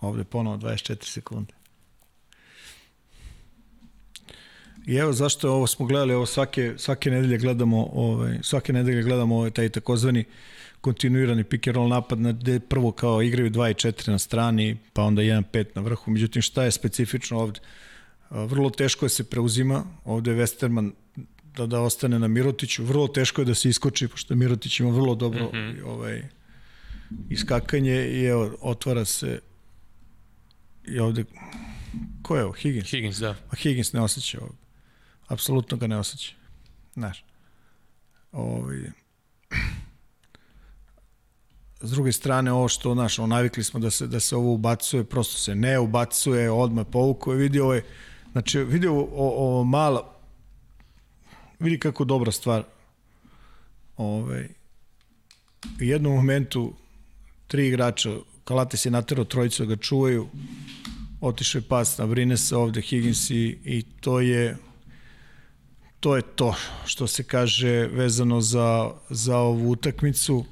ovde 0.00 0.24
ponovo 0.24 0.56
24 0.56 1.04
sekunde. 1.04 1.54
I 4.86 4.94
evo 4.94 5.12
zašto 5.12 5.52
ovo 5.52 5.66
smo 5.66 5.86
gledali, 5.86 6.14
ovo 6.14 6.26
svake, 6.26 6.74
svake 6.76 7.10
nedelje 7.10 7.38
gledamo, 7.38 7.88
ovaj, 7.92 8.38
svake 8.42 8.72
nedelje 8.72 9.02
gledamo 9.02 9.36
ovaj, 9.36 9.50
taj 9.50 9.68
takozvani 9.68 10.24
kontinuirani 10.80 11.44
pick 11.44 11.66
and 11.66 11.76
roll 11.76 11.88
napad 11.88 12.20
na 12.20 12.32
gde 12.32 12.60
prvo 12.60 12.92
kao 12.92 13.22
igraju 13.22 13.50
2 13.50 13.70
i 13.70 13.74
4 13.74 14.10
na 14.10 14.18
strani, 14.18 14.78
pa 14.92 15.02
onda 15.02 15.22
1-5 15.22 15.66
na 15.74 15.82
vrhu. 15.82 16.10
Međutim, 16.10 16.42
šta 16.42 16.64
je 16.64 16.70
specifično 16.70 17.38
ovde? 17.38 17.60
Vrlo 18.30 18.70
teško 18.70 19.04
je 19.04 19.08
se 19.10 19.24
preuzima, 19.24 19.84
ovde 20.04 20.30
je 20.30 20.36
Westerman 20.36 20.92
da, 21.56 21.66
da 21.66 21.80
ostane 21.80 22.18
na 22.18 22.28
Mirotiću. 22.28 22.84
Vrlo 22.84 23.08
teško 23.08 23.40
je 23.40 23.44
da 23.44 23.54
se 23.54 23.68
iskoči, 23.68 24.08
pošto 24.08 24.34
Mirotić 24.34 24.80
ima 24.80 24.90
vrlo 24.90 25.14
dobro 25.14 25.44
mm 25.44 25.56
-hmm. 25.56 25.84
ovaj, 25.84 26.22
iskakanje 27.30 28.06
i 28.08 28.24
evo, 28.24 28.56
otvara 28.60 29.04
se 29.04 29.40
i 30.84 30.98
ovde 30.98 31.24
ko 32.22 32.36
je 32.36 32.44
ovo? 32.44 32.52
Higgins? 32.52 32.90
Higgins, 32.90 33.16
da. 33.16 33.34
Pa 33.50 33.56
Higgins 33.56 33.92
ne 33.92 34.00
osjeća 34.00 34.38
ovo. 34.40 34.54
Apsolutno 35.28 35.76
ga 35.76 35.86
ne 35.86 35.98
osjeća. 35.98 36.34
Znaš. 36.94 37.24
Ovaj, 38.32 38.78
s 41.80 41.90
druge 41.90 42.12
strane, 42.12 42.52
ovo 42.52 42.68
što, 42.68 42.94
znaš, 42.94 43.18
ono, 43.18 43.26
navikli 43.26 43.64
smo 43.64 43.80
da 43.80 43.90
se, 43.90 44.06
da 44.06 44.20
se 44.20 44.36
ovo 44.36 44.52
ubacuje, 44.52 45.04
prosto 45.04 45.36
se 45.36 45.54
ne 45.54 45.78
ubacuje, 45.78 46.50
odmah 46.50 46.86
povuku, 46.92 47.30
vidi 47.30 47.60
ovaj, 47.60 47.82
znači, 48.32 48.58
vidi 48.58 48.86
ovo, 48.86 49.08
ovo 49.14 49.64
mala, 49.64 50.11
vidi 51.62 51.78
kako 51.78 52.04
dobra 52.04 52.32
stvar. 52.32 52.64
Ovaj, 53.96 54.48
u 55.80 55.84
jednom 55.84 56.12
momentu 56.12 56.74
tri 57.46 57.68
igrača, 57.68 58.10
Kalates 58.44 58.84
je 58.86 58.90
naterao 58.90 59.24
trojicu 59.24 59.64
da 59.64 59.74
ga 59.74 59.82
čuvaju, 59.82 60.28
otišao 61.20 61.58
je 61.58 61.68
pas 61.68 61.98
na 61.98 62.06
Brinesa 62.06 62.58
ovde 62.58 62.80
Higgins 62.80 63.30
i, 63.30 63.58
i 63.64 63.82
to 64.00 64.20
je 64.20 64.56
to 66.00 66.16
je 66.16 66.22
to 66.22 66.54
što 66.86 67.06
se 67.06 67.22
kaže 67.22 67.86
vezano 67.86 68.40
za, 68.40 68.90
za 69.10 69.38
ovu 69.38 69.70
utakmicu. 69.70 70.44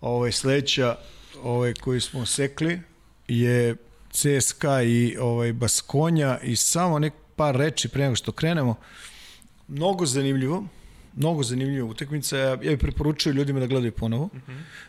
Ovaj 0.00 0.32
sledeća 0.32 0.96
ovaj 1.42 1.74
koji 1.74 2.00
smo 2.00 2.26
sekli 2.26 2.80
je 3.28 3.76
CSKA 4.10 4.82
i 4.82 5.16
ovaj 5.20 5.52
Baskonja 5.52 6.38
i 6.42 6.56
samo 6.56 6.98
nek 6.98 7.12
par 7.36 7.56
reči 7.56 7.88
pre 7.88 8.02
nego 8.04 8.16
što 8.16 8.32
krenemo. 8.32 8.76
Mnogo 9.68 10.06
zanimljivo, 10.06 10.64
mnogo 11.16 11.42
zanimljiva 11.42 11.86
utakmica. 11.86 12.38
Ja, 12.38 12.56
bih 12.56 12.78
preporučio 12.78 13.32
ljudima 13.32 13.60
da 13.60 13.66
gledaju 13.66 13.92
ponovo. 13.92 14.24
Uh 14.24 14.30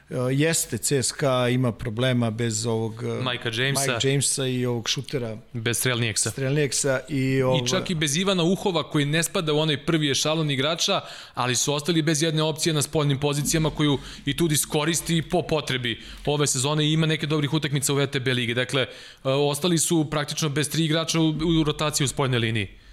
-huh. 0.09 0.25
uh, 0.25 0.39
jeste, 0.39 0.77
CSKA 0.77 1.49
ima 1.49 1.71
problema 1.71 2.31
bez 2.31 2.65
ovog 2.65 2.93
uh, 2.93 3.23
Majka 3.23 3.51
Jamesa. 3.53 3.93
Mike 3.93 4.07
Jamesa 4.07 4.47
i 4.47 4.65
ovog 4.65 4.89
šutera 4.89 5.37
Bez 5.53 5.77
Strelnijeksa. 5.77 6.31
Strelnijeksa 6.31 6.99
i, 7.09 7.41
ovog, 7.41 7.65
I 7.65 7.69
čak 7.69 7.89
i 7.89 7.95
bez 7.95 8.17
Ivana 8.17 8.43
Uhova 8.43 8.89
koji 8.89 9.05
ne 9.05 9.23
spada 9.23 9.53
u 9.53 9.59
onaj 9.59 9.85
prvi 9.85 10.11
ešalon 10.11 10.51
igrača, 10.51 11.01
ali 11.33 11.55
su 11.55 11.73
ostali 11.73 12.01
bez 12.01 12.21
jedne 12.21 12.43
opcije 12.43 12.73
na 12.73 12.81
spoljnim 12.81 13.19
pozicijama 13.19 13.69
koju 13.69 13.97
i 14.25 14.37
tu 14.37 14.47
iskoristi 14.51 15.21
po 15.21 15.41
potrebi 15.41 16.01
ove 16.25 16.47
sezone 16.47 16.85
i 16.85 16.93
ima 16.93 17.05
neke 17.05 17.27
dobrih 17.27 17.53
utakmica 17.53 17.93
u 17.93 17.95
VTB 17.95 18.27
ligi. 18.27 18.53
Dakle, 18.53 18.81
uh, 18.81 19.31
ostali 19.49 19.77
su 19.77 20.07
praktično 20.11 20.49
bez 20.49 20.69
tri 20.69 20.85
igrača 20.85 21.19
u, 21.19 21.29
u 21.29 21.63
rotaciji 21.63 22.05
u 22.05 22.07
spoljnoj 22.07 22.39
liniji. 22.39 22.84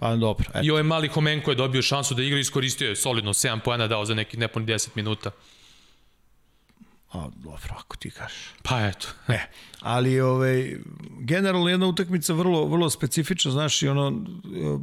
Pa 0.00 0.16
dobro. 0.16 0.46
Eto. 0.48 0.60
I 0.62 0.70
ovaj 0.70 0.82
mali 0.82 1.08
Homenko 1.08 1.50
je 1.50 1.54
dobio 1.54 1.82
šansu 1.82 2.14
da 2.14 2.22
igra 2.22 2.38
i 2.38 2.40
iskoristio 2.40 2.88
je 2.88 2.96
solidno 2.96 3.32
7 3.32 3.60
poena 3.64 3.86
dao 3.86 4.04
za 4.04 4.14
nekih 4.14 4.40
nepuni 4.40 4.66
10 4.66 4.88
minuta. 4.94 5.30
A, 7.12 7.28
dobro, 7.36 7.74
ako 7.78 7.96
ti 7.96 8.10
kažeš. 8.10 8.54
Pa 8.62 8.86
eto. 8.86 9.08
Ne, 9.28 9.50
ali 9.80 10.20
ovaj, 10.20 10.76
generalno 11.18 11.68
jedna 11.68 11.86
utakmica 11.86 12.32
vrlo, 12.32 12.64
vrlo 12.66 12.90
specifična, 12.90 13.50
znaš, 13.50 13.82
i 13.82 13.88
ono, 13.88 14.08
e, 14.08 14.78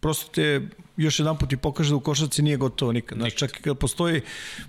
prosto 0.00 0.32
te 0.32 0.68
još 0.96 1.18
jedan 1.18 1.38
put 1.38 1.52
i 1.52 1.56
pokaže 1.56 1.90
da 1.90 1.96
u 1.96 2.00
košarci 2.00 2.42
nije 2.42 2.56
gotovo 2.56 2.92
nikad. 2.92 3.18
Znači, 3.18 3.36
čak 3.36 3.58
i 3.58 3.62
kad 3.62 3.78
postoji, 3.78 4.20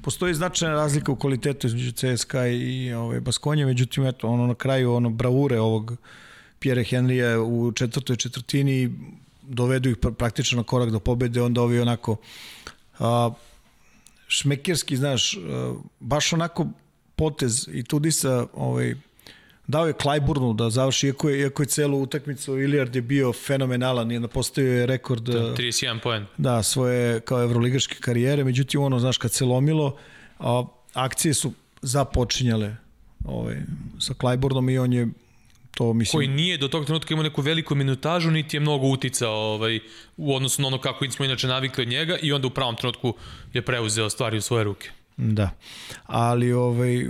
postoji 0.01 0.33
značajna 0.33 0.75
razlika 0.75 1.11
u 1.11 1.15
kvalitetu 1.15 1.67
između 1.67 1.91
CSKA 1.91 2.47
i 2.47 2.93
ovaj, 2.93 3.19
Baskonje, 3.19 3.65
međutim, 3.65 4.05
eto, 4.05 4.27
ono 4.27 4.47
na 4.47 4.55
kraju, 4.55 4.93
ono, 4.93 5.09
bravure 5.09 5.59
ovog 5.59 5.97
Pierre 6.59 6.83
Henrya 6.83 7.37
u 7.37 7.71
četvrtoj 7.71 8.15
četvrtini 8.15 8.89
dovedu 9.49 9.89
ih 9.89 9.97
praktično 10.17 10.57
na 10.57 10.63
korak 10.63 10.91
do 10.91 10.99
pobede, 10.99 11.41
onda 11.41 11.61
ovi 11.61 11.79
onako 11.79 12.15
a, 12.99 13.31
šmekirski, 14.27 14.97
znaš, 14.97 15.37
a, 15.37 15.75
baš 15.99 16.33
onako 16.33 16.67
potez 17.15 17.67
i 17.71 17.83
Tudisa 17.83 18.45
ovaj, 18.53 18.95
dao 19.67 19.87
je 19.87 19.93
Klajburnu 19.93 20.53
da 20.53 20.69
završi, 20.69 21.07
iako 21.07 21.29
je, 21.29 21.39
iako 21.39 21.63
je 21.63 21.67
celu 21.67 22.01
utakmicu 22.01 22.59
Iliard 22.59 22.95
je 22.95 23.01
bio 23.01 23.33
fenomenalan 23.33 24.11
i 24.11 24.27
postavio 24.27 24.73
je 24.73 24.85
rekord 24.85 25.23
Da, 25.23 25.55
31 25.55 25.99
poen. 26.03 26.25
da, 26.37 26.63
svoje 26.63 27.19
kao 27.19 27.43
evroligaške 27.43 27.95
karijere, 27.99 28.43
međutim 28.43 28.81
ono, 28.81 28.99
znaš, 28.99 29.17
kad 29.17 29.31
se 29.31 29.45
lomilo, 29.45 29.97
a, 30.39 30.63
akcije 30.93 31.33
su 31.33 31.51
započinjale 31.81 32.75
ovaj, 33.25 33.55
sa 33.99 34.13
Klajburnom 34.13 34.69
i 34.69 34.77
on 34.77 34.93
je 34.93 35.07
to 35.79 35.93
mislim... 35.93 36.17
Koji 36.17 36.27
nije 36.27 36.57
do 36.57 36.67
tog 36.67 36.85
trenutka 36.85 37.13
imao 37.13 37.23
neku 37.23 37.41
veliku 37.41 37.75
minutažu, 37.75 38.31
niti 38.31 38.57
je 38.57 38.59
mnogo 38.59 38.87
uticao 38.87 39.33
ovaj, 39.33 39.79
u 40.17 40.35
odnosu 40.35 40.61
na 40.61 40.67
ono 40.67 40.77
kako 40.77 41.11
smo 41.11 41.25
inače 41.25 41.47
navikli 41.47 41.81
od 41.81 41.87
njega 41.87 42.17
i 42.21 42.33
onda 42.33 42.47
u 42.47 42.49
pravom 42.49 42.75
trenutku 42.75 43.13
je 43.53 43.61
preuzeo 43.61 44.09
stvari 44.09 44.37
u 44.37 44.41
svoje 44.41 44.63
ruke. 44.63 44.89
Da. 45.17 45.49
Ali 46.05 46.51
ovaj 46.53 47.07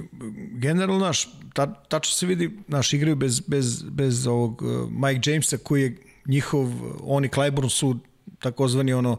generalno 0.52 1.06
naš 1.06 1.28
ta, 1.54 1.74
tačno 1.74 2.14
se 2.14 2.26
vidi 2.26 2.50
naš 2.68 2.94
igraju 2.94 3.16
bez 3.16 3.40
bez 3.40 3.84
bez 3.84 4.28
ovog 4.28 4.62
uh, 4.62 4.92
Mike 4.92 5.32
Jamesa 5.32 5.58
koji 5.58 5.84
je 5.84 5.98
njihov 6.26 6.68
oni 7.04 7.28
Clyburn 7.28 7.70
su 7.70 7.98
takozvani 8.40 8.94
ono 8.94 9.18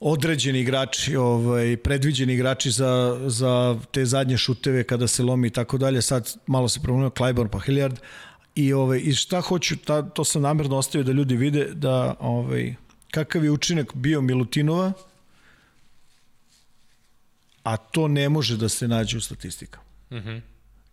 određeni 0.00 0.60
igrači, 0.60 1.16
ovaj 1.16 1.76
predviđeni 1.76 2.34
igrači 2.34 2.70
za, 2.70 3.20
za 3.26 3.78
te 3.92 4.04
zadnje 4.04 4.36
šuteve 4.36 4.84
kada 4.84 5.06
se 5.06 5.22
lomi 5.22 5.48
i 5.48 5.50
tako 5.50 5.78
dalje. 5.78 6.02
Sad 6.02 6.34
malo 6.46 6.68
se 6.68 6.80
promenio 6.80 7.10
Clyburn 7.10 7.48
pa 7.48 7.60
Hilliard 7.60 8.00
i 8.54 8.72
ovaj 8.72 9.00
i 9.04 9.12
šta 9.12 9.40
hoću 9.40 9.76
ta, 9.76 10.02
to 10.02 10.24
sam 10.24 10.42
namerno 10.42 10.76
ostavio 10.76 11.04
da 11.04 11.12
ljudi 11.12 11.36
vide 11.36 11.68
da 11.74 12.14
ovaj 12.20 12.74
kakav 13.10 13.44
je 13.44 13.50
učinak 13.50 13.94
bio 13.94 14.20
Milutinova 14.20 14.92
a 17.62 17.76
to 17.76 18.08
ne 18.08 18.28
može 18.28 18.56
da 18.56 18.68
se 18.68 18.88
nađe 18.88 19.18
u 19.18 19.20
statistikama. 19.20 19.84
Mhm. 20.10 20.18
Mm 20.18 20.32
-hmm. 20.32 20.40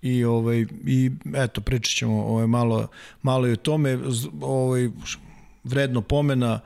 I 0.01 0.23
ovaj 0.23 0.65
i 0.85 1.11
eto 1.35 1.61
pričat 1.61 1.95
ćemo 1.95 2.25
ovaj 2.25 2.47
malo 2.47 2.87
malo 3.21 3.47
i 3.47 3.51
o 3.51 3.55
tome 3.55 3.99
ovaj 4.41 4.89
vredno 5.63 6.01
pomena 6.01 6.59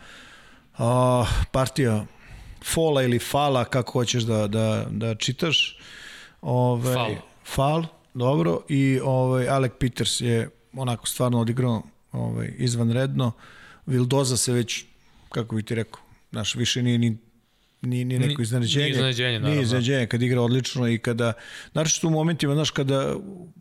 a, 0.77 1.25
partija 1.51 2.05
fola 2.63 3.03
ili 3.03 3.19
fala 3.19 3.65
kako 3.65 3.91
hoćeš 3.91 4.23
da 4.23 4.47
da 4.47 4.85
da 4.89 5.15
čitaš. 5.15 5.77
Ovaj 6.41 6.93
Fal. 6.93 7.15
Fal, 7.45 7.83
dobro 8.13 8.61
i 8.69 8.99
ovaj 9.03 9.49
Alec 9.49 9.71
Peters 9.79 10.21
je 10.21 10.49
onako 10.77 11.07
stvarno 11.07 11.39
odigrao 11.39 11.81
ovaj 12.11 12.53
izvanredno. 12.57 13.31
Vildoza 13.85 14.37
se 14.37 14.53
već 14.53 14.85
kako 15.29 15.55
bih 15.55 15.65
ti 15.65 15.75
rekao, 15.75 16.01
naš 16.31 16.55
više 16.55 16.83
nije 16.83 16.97
ni 16.97 17.17
ni, 17.85 18.05
ni 18.05 18.19
neko 18.19 18.41
iznenađenje. 18.41 18.85
Nije 18.85 18.91
iznenađenje, 18.91 19.39
naravno. 19.39 19.49
Nije 19.49 19.63
iznenađenje 19.63 20.07
kad 20.07 20.21
igra 20.21 20.41
odlično 20.41 20.87
i 20.87 20.97
kada, 20.97 21.33
naravno 21.73 22.09
u 22.09 22.09
momentima, 22.09 22.53
znaš, 22.53 22.71
kada 22.71 23.15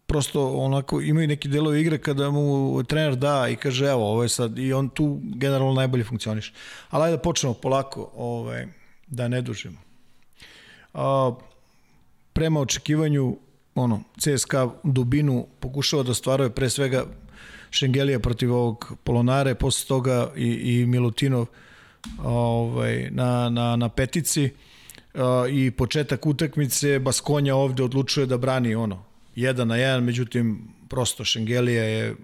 prosto 0.07 0.49
onako 0.57 1.01
imaju 1.01 1.29
neki 1.29 1.49
delovi 1.49 1.81
igre 1.81 1.99
kada 1.99 2.31
mu 2.31 2.83
trener 2.83 3.17
da 3.17 3.49
i 3.49 3.57
kaže 3.57 3.87
evo, 3.87 4.11
ovo 4.11 4.23
je 4.23 4.29
sad, 4.29 4.59
i 4.59 4.73
on 4.73 4.89
tu 4.89 5.21
generalno 5.23 5.73
najbolje 5.73 6.05
funkcioniš. 6.05 6.53
Ali 6.91 7.05
ajde 7.05 7.17
da 7.17 7.23
počnemo 7.23 7.55
polako, 7.55 8.11
ovaj, 8.17 8.67
da 9.07 9.29
ne 9.29 9.43
dužimo. 9.43 9.79
A, 10.95 11.35
prema 12.33 12.61
očekivanju, 12.61 13.37
ono, 13.75 14.03
CSKA 14.19 14.69
dubinu 14.85 15.47
pokušava 15.61 16.03
da 16.03 16.15
stvaruje 16.15 16.51
pre 16.51 16.71
svega 16.71 17.05
Šengelija 17.71 18.19
protiv 18.19 18.55
ovog 18.55 18.93
Polonare, 19.05 19.55
posle 19.55 19.89
toga 19.89 20.33
i, 20.37 20.49
i 20.49 20.87
Milutinov 20.87 21.47
ovaj, 22.25 23.11
na, 23.11 23.49
na, 23.49 23.77
na 23.77 23.89
petici 23.89 24.51
i 25.51 25.71
početak 25.71 26.27
utakmice 26.27 26.99
Baskonja 26.99 27.57
ovde 27.57 27.83
odlučuje 27.83 28.27
da 28.27 28.39
brani 28.39 28.75
ono, 28.75 29.05
jedan 29.37 29.69
na 29.69 29.77
jedan, 29.77 30.05
međutim 30.05 30.69
prosto 30.89 31.25
Šengelija 31.25 31.85
je 31.85 32.17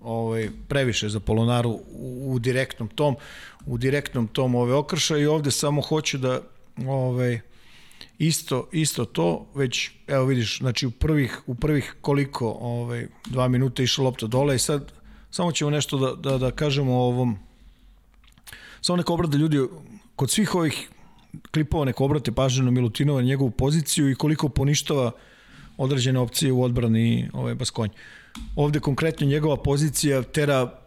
ovaj, 0.00 0.50
previše 0.68 1.08
za 1.08 1.20
Polonaru 1.20 1.70
u, 1.70 2.32
u 2.32 2.38
direktnom 2.38 2.88
tom 2.88 3.16
u 3.66 3.78
direktnom 3.78 4.28
tom 4.28 4.54
ove 4.54 4.74
okrša 4.74 5.16
i 5.16 5.26
ovde 5.26 5.50
samo 5.50 5.80
hoću 5.82 6.18
da 6.18 6.40
ovaj, 6.86 7.40
isto 8.20 8.68
isto 8.72 9.04
to 9.04 9.46
već 9.54 9.90
evo 10.06 10.24
vidiš 10.24 10.58
znači 10.58 10.86
u 10.86 10.90
prvih 10.90 11.40
u 11.46 11.54
prvih 11.54 11.96
koliko 12.00 12.58
ovaj 12.60 13.06
2 13.26 13.48
minuta 13.48 13.82
išla 13.82 14.04
lopta 14.04 14.26
dole 14.26 14.56
i 14.56 14.58
sad 14.58 14.92
samo 15.30 15.52
ćemo 15.52 15.70
nešto 15.70 15.98
da 15.98 16.30
da 16.30 16.38
da 16.38 16.50
kažemo 16.50 16.92
o 16.92 17.06
ovom 17.06 17.38
samo 18.80 18.96
neko 18.96 19.14
obrade 19.14 19.38
ljudi 19.38 19.58
kod 20.16 20.30
svih 20.30 20.54
ovih 20.54 20.88
klipova 21.50 21.84
neko 21.84 22.04
obrate 22.04 22.32
pažnju 22.32 22.64
na 22.64 22.70
Milutinova 22.70 23.22
njegovu 23.22 23.50
poziciju 23.50 24.10
i 24.10 24.14
koliko 24.14 24.48
poništava 24.48 25.12
određene 25.76 26.18
opcije 26.18 26.52
u 26.52 26.62
odbrani 26.62 27.28
ovaj 27.32 27.54
Baskonj. 27.54 27.90
Ovde 28.56 28.80
konkretno 28.80 29.26
njegova 29.26 29.56
pozicija 29.56 30.22
tera 30.22 30.78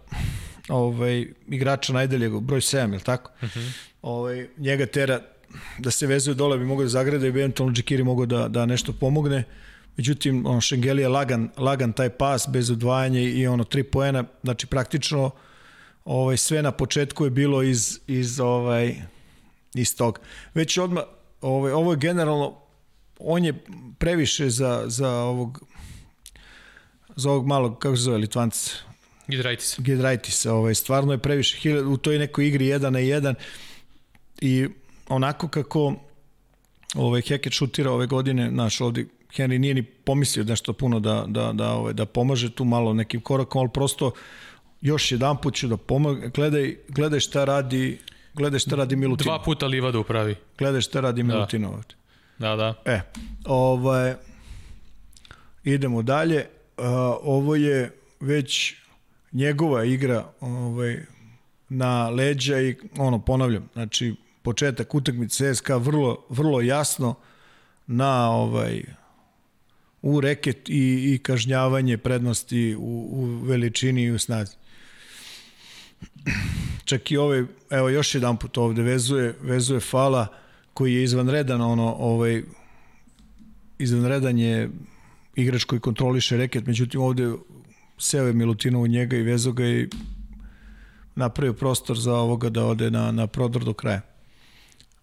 ovaj 0.69 1.27
igrača 1.47 1.93
najdelje 1.93 2.29
broj 2.29 2.61
7, 2.61 2.91
je 2.91 2.95
l' 2.95 3.03
tako? 3.03 3.31
Uh 3.41 3.49
-huh. 3.49 3.71
ovaj, 4.01 4.47
njega 4.57 4.85
tera 4.85 5.32
da 5.79 5.91
se 5.91 6.07
vezuje 6.07 6.35
dole 6.35 6.57
bi 6.57 6.65
mogao 6.65 6.83
da 6.83 6.89
zagrade 6.89 7.27
i 7.27 7.31
bi 7.31 7.39
eventualno 7.39 7.73
Džekiri 7.73 8.03
mogao 8.03 8.25
da, 8.25 8.47
da 8.47 8.65
nešto 8.65 8.93
pomogne. 8.93 9.43
Međutim, 9.97 10.45
on 10.45 10.61
Šengeli 10.61 11.01
je 11.01 11.07
lagan, 11.07 11.49
lagan 11.57 11.93
taj 11.93 12.09
pas 12.09 12.47
bez 12.49 12.71
odvajanja 12.71 13.19
i 13.19 13.47
ono 13.47 13.63
tri 13.63 13.83
poena, 13.83 14.23
znači 14.43 14.67
praktično 14.67 15.31
ovaj 16.05 16.37
sve 16.37 16.61
na 16.61 16.71
početku 16.71 17.25
je 17.25 17.29
bilo 17.29 17.63
iz 17.63 17.99
iz 18.07 18.39
ovaj 18.39 18.95
iz 19.73 19.97
tog. 19.97 20.19
Već 20.53 20.77
odma 20.77 21.03
ovaj 21.41 21.71
ovo 21.71 21.91
je 21.91 21.97
generalno 21.97 22.59
on 23.19 23.45
je 23.45 23.53
previše 23.97 24.49
za 24.49 24.83
za 24.87 25.09
ovog 25.09 25.63
za 27.15 27.29
ovog 27.29 27.47
malog 27.47 27.79
kako 27.79 27.95
se 27.95 28.01
zove 28.01 28.17
Litvanca 28.17 28.71
Gidraitis. 29.27 29.75
Gidraitis, 29.79 30.45
ovaj 30.45 30.75
stvarno 30.75 31.11
je 31.11 31.17
previše 31.17 31.81
u 31.81 31.97
toj 31.97 32.19
nekoj 32.19 32.47
igri 32.47 32.65
1 32.65 32.89
na 32.89 32.99
1 32.99 33.33
i 34.41 34.67
onako 35.09 35.47
kako 35.47 35.95
ovaj 36.95 37.21
Heket 37.21 37.53
šutira 37.53 37.91
ove 37.91 38.07
godine, 38.07 38.51
naš 38.51 38.81
ovde 38.81 39.05
Henry 39.35 39.57
nije 39.57 39.73
ni 39.73 39.83
pomislio 39.83 40.43
nešto 40.43 40.73
puno 40.73 40.99
da, 40.99 41.25
da, 41.27 41.53
da, 41.53 41.71
ovaj, 41.71 41.93
da 41.93 42.05
pomaže 42.05 42.49
tu 42.49 42.65
malo 42.65 42.93
nekim 42.93 43.21
korakom, 43.21 43.59
ali 43.59 43.69
prosto 43.73 44.11
još 44.81 45.11
jedan 45.11 45.37
put 45.41 45.55
ću 45.55 45.67
da 45.67 45.77
pomag, 45.77 46.17
gledaj, 46.33 46.77
gledaj 46.87 47.19
šta 47.19 47.45
radi 47.45 47.99
gledaj 48.33 48.59
šta 48.59 48.75
radi 48.75 48.95
Milutin. 48.95 49.25
Dva 49.25 49.39
puta 49.39 49.65
livada 49.65 49.99
upravi. 49.99 50.35
Gledaj 50.57 50.81
šta 50.81 50.99
radi 50.99 51.23
Milutinov. 51.23 51.73
Da, 52.37 52.55
da. 52.55 52.73
E, 52.85 53.01
ovaj, 53.45 54.13
idemo 55.63 56.01
dalje. 56.01 56.47
Uh, 56.77 56.85
ovo 57.23 57.55
je 57.55 57.91
već 58.19 58.75
njegova 59.31 59.83
igra 59.85 60.25
ovaj, 60.39 61.05
na 61.69 62.09
leđa 62.09 62.59
i 62.59 62.75
ono, 62.97 63.19
ponavljam, 63.19 63.69
znači 63.73 64.15
početak 64.43 64.95
utakmice 64.95 65.53
CSKA 65.53 65.77
vrlo, 65.77 66.25
vrlo 66.29 66.61
jasno 66.61 67.15
na 67.87 68.29
ovaj 68.31 68.83
u 70.01 70.21
reket 70.21 70.69
i, 70.69 71.13
i 71.13 71.19
kažnjavanje 71.23 71.97
prednosti 71.97 72.75
u, 72.75 73.07
u 73.11 73.25
veličini 73.25 74.03
i 74.03 74.11
u 74.11 74.19
snazi. 74.19 74.55
čak 76.85 77.11
i 77.11 77.17
ovaj, 77.17 77.43
evo 77.69 77.89
još 77.89 78.15
jedan 78.15 78.37
put 78.37 78.57
ovde, 78.57 78.81
vezuje, 78.81 79.35
vezuje 79.41 79.79
Fala 79.79 80.27
koji 80.73 80.93
je 80.93 81.03
izvanredan, 81.03 81.61
ono, 81.61 81.95
ovaj, 81.99 82.43
izvanredan 83.79 84.39
je 84.39 84.69
igrač 85.35 85.63
koji 85.63 85.79
kontroliše 85.81 86.37
reket, 86.37 86.67
međutim 86.67 87.01
ovde 87.01 87.33
seo 87.97 88.27
je 88.27 88.33
Milutinovo 88.33 88.87
njega 88.87 89.17
i 89.17 89.21
vezo 89.21 89.51
ga 89.51 89.65
i 89.65 89.89
napravio 91.15 91.53
prostor 91.53 91.97
za 91.97 92.13
ovoga 92.13 92.49
da 92.49 92.65
ode 92.65 92.91
na, 92.91 93.11
na 93.11 93.27
prodor 93.27 93.63
do 93.65 93.73
kraja. 93.73 94.01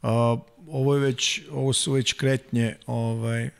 A, 0.03 0.36
ovo 0.68 0.94
je 0.94 1.01
već, 1.01 1.40
ovo 1.51 1.72
su 1.72 1.92
već 1.92 2.12
kretnje 2.12 2.76
ovaj, 2.86 3.51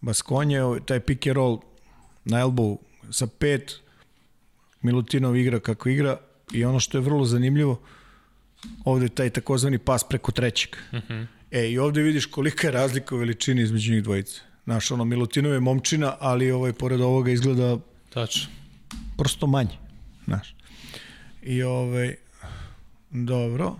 Baskonje, 0.00 0.60
taj 0.86 1.00
pick 1.00 1.26
and 1.26 1.36
roll 1.36 1.58
na 2.24 2.38
elbow 2.44 2.76
sa 3.10 3.26
pet, 3.26 3.76
Milutinov 4.82 5.36
igra 5.36 5.60
kako 5.60 5.88
igra 5.88 6.18
i 6.52 6.64
ono 6.64 6.80
što 6.80 6.98
je 6.98 7.02
vrlo 7.02 7.24
zanimljivo, 7.24 7.80
ovde 8.84 9.04
je 9.04 9.08
taj 9.08 9.30
takozvani 9.30 9.78
pas 9.78 10.04
preko 10.04 10.32
trećeg. 10.32 10.76
Uh 10.92 10.98
Mhm. 10.98 11.12
-huh. 11.12 11.26
E, 11.50 11.70
i 11.70 11.78
ovde 11.78 12.02
vidiš 12.02 12.26
kolika 12.26 12.66
je 12.66 12.70
razlika 12.72 13.14
u 13.14 13.18
veličini 13.18 13.62
između 13.62 13.92
njih 13.92 14.02
dvojice. 14.02 14.40
Znaš, 14.64 14.90
ono, 14.90 15.04
Milutinov 15.04 15.52
je 15.52 15.60
momčina, 15.60 16.16
ali 16.20 16.50
ovaj, 16.50 16.72
pored 16.72 17.00
ovoga 17.00 17.30
izgleda 17.30 17.78
Tačno. 18.12 18.50
prosto 19.16 19.46
manje. 19.46 19.78
Znaš. 20.24 20.54
I 21.42 21.62
ovaj, 21.62 22.14
dobro. 23.10 23.76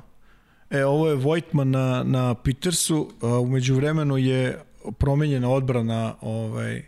E, 0.71 0.85
ovo 0.85 1.09
je 1.09 1.15
Vojtman 1.15 1.71
na, 1.71 2.03
na 2.03 2.35
Petersu, 2.35 3.11
a 3.21 3.39
umeđu 3.39 3.75
vremenu 3.75 4.19
je 4.19 4.63
promenjena 4.99 5.51
odbrana 5.51 6.15
ovaj, 6.21 6.83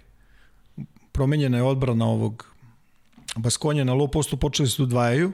promenjena 1.13 1.57
je 1.57 1.63
odbrana 1.63 2.07
ovog 2.07 2.47
Baskonja 3.37 3.85
na 3.85 3.93
low 3.93 4.11
postu 4.13 4.37
počeli 4.37 4.69
se 4.69 4.77
da 4.79 4.83
udvajaju 4.83 5.33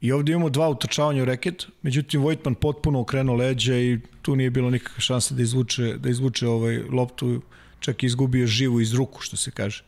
i 0.00 0.12
ovde 0.12 0.32
imamo 0.32 0.50
dva 0.50 0.68
utrčavanja 0.68 1.22
u 1.22 1.24
reket, 1.24 1.66
međutim 1.82 2.22
Vojtman 2.22 2.54
potpuno 2.54 3.00
okrenuo 3.00 3.36
leđa 3.36 3.76
i 3.76 3.98
tu 4.22 4.36
nije 4.36 4.50
bilo 4.50 4.70
nikakve 4.70 5.00
šanse 5.00 5.34
da 5.34 5.42
izvuče, 5.42 5.96
da 5.98 6.08
izvuče 6.08 6.48
ovaj 6.48 6.78
loptu, 6.78 7.40
čak 7.80 8.02
i 8.02 8.06
izgubio 8.06 8.46
živu 8.46 8.80
iz 8.80 8.94
ruku, 8.94 9.20
što 9.20 9.36
se 9.36 9.50
kaže. 9.50 9.84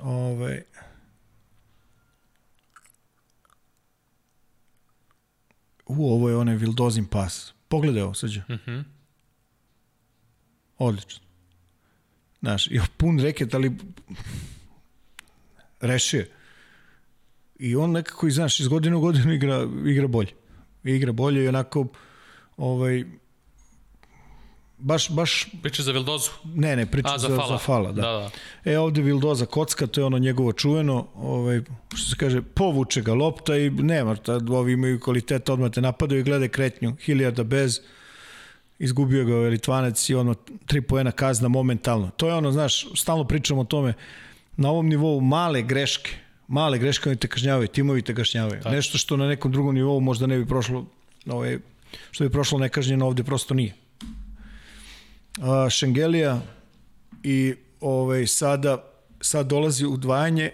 Ovaj, 0.00 0.62
U, 5.86 6.12
ovo 6.12 6.28
je 6.28 6.36
onaj 6.36 6.56
Vildozin 6.56 7.06
pas. 7.06 7.54
Pogledaj 7.68 8.02
ovo, 8.02 8.14
sađa. 8.14 8.42
Uh 8.48 8.56
-huh. 8.56 8.84
Odlično. 10.78 11.26
Znaš, 12.40 12.66
i 12.66 12.80
pun 12.96 13.20
reket, 13.20 13.54
ali 13.54 13.76
rešio 15.80 16.18
je. 16.18 16.30
I 17.58 17.76
on 17.76 17.90
nekako, 17.90 18.30
znaš, 18.30 18.60
iz 18.60 18.68
godine 18.68 18.96
u 18.96 19.00
godinu 19.00 19.32
igra, 19.32 19.68
igra 19.86 20.06
bolje. 20.06 20.32
Igra 20.84 21.12
bolje 21.12 21.44
i 21.44 21.48
onako, 21.48 21.86
ovaj, 22.56 23.04
baš, 24.78 25.10
baš, 25.10 25.48
Priča 25.62 25.82
za 25.82 25.92
Vildozu. 25.92 26.30
ne, 26.44 26.76
ne, 26.76 26.86
priča 26.86 27.14
A, 27.14 27.18
za 27.18 27.28
za, 27.28 27.36
Fala. 27.36 27.48
za 27.48 27.58
fala, 27.58 27.92
da. 27.92 28.02
Da, 28.02 28.08
da. 28.12 28.30
E, 28.70 28.78
ovde 28.78 29.02
Vildoza 29.02 29.46
kocka, 29.46 29.86
to 29.86 30.00
je 30.00 30.04
ono 30.04 30.18
njegovo 30.18 30.52
čuveno, 30.52 31.06
ovaj, 31.14 31.60
što 31.94 32.10
se 32.10 32.16
kaže, 32.16 32.42
povuče 32.42 33.02
ga 33.02 33.14
lopta 33.14 33.56
i 33.56 33.70
nema, 33.70 34.16
tad, 34.16 34.50
ovi 34.50 34.72
imaju 34.72 35.00
kvalitet, 35.00 35.48
odmah 35.48 35.70
te 35.70 35.80
napadaju 35.80 36.20
i 36.20 36.24
glede 36.24 36.48
kretnju, 36.48 36.96
Hiljarda 37.00 37.44
bez, 37.44 37.80
izgubio 38.78 39.24
ga 39.24 39.36
ovaj 39.36 39.50
Litvanac 39.50 40.10
i 40.10 40.14
ono, 40.14 40.34
tri 40.66 40.80
poena 40.80 41.12
kazna 41.12 41.48
momentalno. 41.48 42.10
To 42.16 42.28
je 42.28 42.34
ono, 42.34 42.52
znaš, 42.52 42.86
stalno 42.94 43.24
pričamo 43.24 43.60
o 43.60 43.64
tome, 43.64 43.94
na 44.56 44.70
ovom 44.70 44.88
nivou 44.88 45.20
male 45.20 45.62
greške, 45.62 46.10
male 46.48 46.78
greške 46.78 47.08
oni 47.08 47.18
te 47.18 47.28
kažnjavaju, 47.28 47.68
timovi 47.68 48.02
te 48.02 48.14
kažnjavaju. 48.14 48.62
Tako. 48.62 48.74
Nešto 48.74 48.98
što 48.98 49.16
na 49.16 49.28
nekom 49.28 49.52
drugom 49.52 49.74
nivou 49.74 50.00
možda 50.00 50.26
ne 50.26 50.38
bi 50.38 50.46
prošlo, 50.46 50.86
ovaj, 51.26 51.58
što 52.10 52.24
bi 52.24 52.30
prošlo 52.30 52.58
nekažnjeno, 52.58 53.06
ovde 53.06 53.24
prosto 53.24 53.54
nije. 53.54 53.74
A, 55.40 55.70
Šengelija 55.70 56.40
i 57.22 57.54
ovaj, 57.80 58.26
sada, 58.26 58.84
sad 59.20 59.46
dolazi 59.46 59.86
udvajanje, 59.86 60.50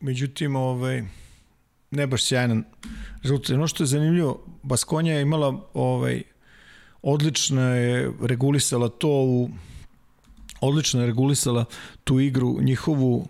međutim, 0.00 0.56
ovaj, 0.56 1.02
ne 1.90 2.06
baš 2.06 2.24
sjajan 2.24 2.64
rezultat. 3.22 3.50
Ono 3.50 3.66
što 3.66 3.82
je 3.82 3.86
zanimljivo, 3.86 4.46
Baskonja 4.62 5.14
je 5.14 5.22
imala 5.22 5.68
ovaj, 5.74 6.22
odlično 7.02 7.74
je 7.74 8.12
regulisala 8.22 8.88
to 8.88 9.08
u 9.08 9.50
odlično 10.60 11.00
je 11.00 11.06
regulisala 11.06 11.64
tu 12.04 12.20
igru 12.20 12.58
njihovu 12.60 13.26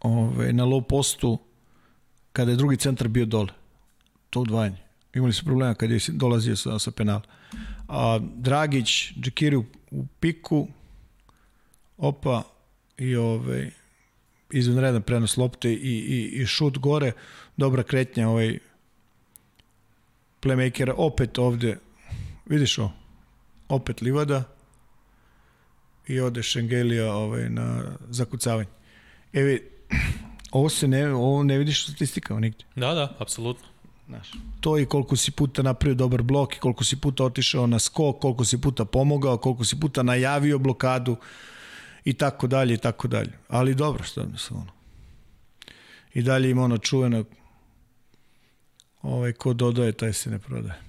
ovaj, 0.00 0.52
na 0.52 0.64
low 0.64 0.82
postu 0.82 1.38
kada 2.32 2.50
je 2.50 2.56
drugi 2.56 2.76
centar 2.76 3.08
bio 3.08 3.24
dole. 3.24 3.52
To 4.30 4.40
udvajanje. 4.40 4.76
Imali 5.14 5.32
su 5.32 5.44
problema 5.44 5.74
kada 5.74 5.94
je 5.94 6.00
dolazio 6.08 6.56
sa, 6.56 6.78
sa 6.78 6.90
penala. 6.90 7.22
A 7.88 8.18
Dragić, 8.22 9.12
Džekiri 9.20 9.56
u, 9.56 9.64
u 9.90 10.06
piku, 10.20 10.68
opa, 11.96 12.42
i 12.98 13.16
ovaj, 13.16 13.70
izvanredan 14.50 15.02
prenos 15.02 15.36
lopte 15.36 15.72
i, 15.72 15.74
i, 15.74 16.42
i 16.42 16.46
šut 16.46 16.78
gore, 16.78 17.12
dobra 17.56 17.82
kretnja 17.82 18.28
ovaj 18.28 18.58
playmakera, 20.42 20.94
opet 20.96 21.38
ovde, 21.38 21.78
vidiš 22.46 22.78
ovo, 22.78 22.92
opet 23.68 24.02
Livada 24.02 24.44
i 26.06 26.20
ode 26.20 26.42
Šengelija 26.42 27.12
ovaj, 27.14 27.50
na 27.50 27.82
zakucavanje. 28.08 28.68
Evi, 29.32 29.70
ovo 30.52 30.68
se 30.68 30.88
ne, 30.88 31.14
ovo 31.14 31.42
ne 31.42 31.58
vidiš 31.58 31.80
u 31.84 31.90
statistikama 31.90 32.40
nigde. 32.40 32.64
Da, 32.76 32.94
da, 32.94 33.16
apsolutno. 33.18 33.68
Znaš, 34.06 34.30
to 34.60 34.78
i 34.78 34.86
koliko 34.86 35.16
si 35.16 35.30
puta 35.30 35.62
napravio 35.62 35.94
dobar 35.94 36.22
blok 36.22 36.56
i 36.56 36.58
koliko 36.58 36.84
si 36.84 37.00
puta 37.00 37.24
otišao 37.24 37.66
na 37.66 37.78
skok, 37.78 38.18
koliko 38.20 38.44
si 38.44 38.60
puta 38.60 38.84
pomogao, 38.84 39.38
koliko 39.38 39.64
si 39.64 39.80
puta 39.80 40.02
najavio 40.02 40.58
blokadu 40.58 41.16
i 42.04 42.12
tako 42.12 42.46
dalje 42.46 42.74
i 42.74 42.78
tako 42.78 43.08
dalje. 43.08 43.32
Ali 43.48 43.74
dobro, 43.74 44.04
stavno 44.04 44.38
se 44.38 44.54
ono. 44.54 44.72
I 46.14 46.22
dalje 46.22 46.50
ima 46.50 46.62
ono 46.62 46.78
čuveno 46.78 47.24
ovaj, 49.02 49.32
ko 49.32 49.52
dodaje, 49.52 49.92
taj 49.92 50.12
se 50.12 50.30
ne 50.30 50.38
prodaje. 50.38 50.80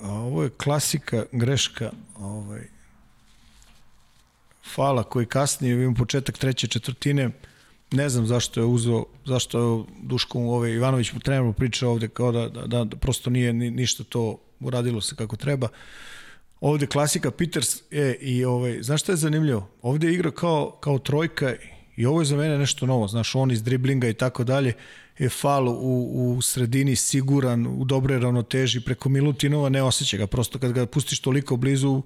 A 0.00 0.12
ovo 0.12 0.42
je 0.42 0.50
klasika, 0.50 1.24
greška 1.32 1.90
ovaj, 2.18 2.68
Fala 4.74 5.02
koji 5.02 5.26
kasnije, 5.26 5.74
imam 5.74 5.94
početak 5.94 6.38
treće 6.38 6.66
četvrtine, 6.66 7.30
ne 7.90 8.08
znam 8.08 8.26
zašto 8.26 8.60
je 8.60 8.66
uzeo, 8.66 9.04
zašto 9.24 9.58
je 9.58 9.84
Duško 10.02 10.38
ovaj, 10.38 10.70
Ivanović 10.70 11.12
mu 11.12 11.20
trener 11.20 11.42
mu 11.42 11.52
priča 11.52 11.88
ovde 11.88 12.08
kao 12.08 12.32
da, 12.32 12.48
da, 12.48 12.66
da, 12.66 12.84
da 12.84 12.96
prosto 12.96 13.30
nije 13.30 13.52
ni, 13.52 13.70
ništa 13.70 14.04
to 14.04 14.38
uradilo 14.60 15.00
se 15.00 15.16
kako 15.16 15.36
treba. 15.36 15.68
Ovde 16.60 16.86
klasika 16.86 17.30
Peters 17.30 17.82
je 17.90 18.14
i 18.14 18.44
ovaj, 18.44 18.82
znaš 18.82 19.00
šta 19.02 19.12
je 19.12 19.16
zanimljivo? 19.16 19.68
Ovde 19.82 20.06
je 20.06 20.14
igra 20.14 20.30
kao, 20.30 20.70
kao 20.80 20.98
trojka 20.98 21.54
i 21.96 22.06
ovo 22.06 22.20
je 22.20 22.24
za 22.24 22.36
mene 22.36 22.58
nešto 22.58 22.86
novo, 22.86 23.08
znaš, 23.08 23.34
on 23.34 23.50
iz 23.50 23.62
driblinga 23.62 24.08
i 24.08 24.14
tako 24.14 24.44
dalje, 24.44 24.72
je 25.18 25.28
fal 25.28 25.68
u, 25.68 26.34
u 26.36 26.42
sredini 26.42 26.96
siguran, 26.96 27.66
u 27.66 27.84
dobre 27.84 28.18
ravnoteži, 28.18 28.80
preko 28.80 29.08
Milutinova 29.08 29.68
ne 29.68 29.82
osjeća 29.82 30.16
ga, 30.16 30.26
prosto 30.26 30.58
kad 30.58 30.72
ga 30.72 30.86
pustiš 30.86 31.20
toliko 31.20 31.56
blizu, 31.56 32.02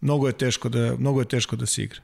mnogo 0.00 0.26
je 0.26 0.32
teško 0.32 0.68
da, 0.68 0.96
mnogo 0.96 1.20
je 1.20 1.28
teško 1.28 1.56
da 1.56 1.66
se 1.66 1.82
igra. 1.82 2.00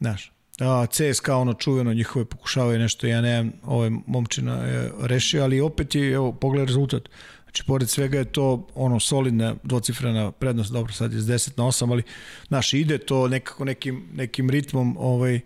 Znaš, 0.00 0.32
a, 0.60 0.86
CSKA 0.86 1.36
ono 1.36 1.54
čuveno, 1.54 1.94
njihove 1.94 2.24
pokušavaju 2.24 2.78
nešto, 2.78 3.06
ja 3.06 3.20
nemam, 3.20 3.52
ovaj 3.64 3.90
momčina 4.06 4.54
je 4.54 4.92
rešio, 5.00 5.42
ali 5.42 5.60
opet 5.60 5.94
je, 5.94 6.12
evo, 6.12 6.32
pogledaj 6.32 6.66
rezultat. 6.66 7.08
Znači, 7.42 7.64
pored 7.66 7.88
svega 7.88 8.18
je 8.18 8.24
to 8.24 8.66
ono 8.74 9.00
solidna 9.00 9.54
dvocifrena 9.62 10.32
prednost, 10.32 10.72
dobro, 10.72 10.92
sad 10.92 11.12
je 11.12 11.20
s 11.20 11.24
10 11.24 11.50
na 11.56 11.64
8, 11.64 11.90
ali 11.90 12.02
naš 12.48 12.74
ide 12.74 12.98
to 12.98 13.28
nekako 13.28 13.64
nekim, 13.64 14.08
nekim 14.14 14.50
ritmom 14.50 14.96
ovaj, 14.98 15.40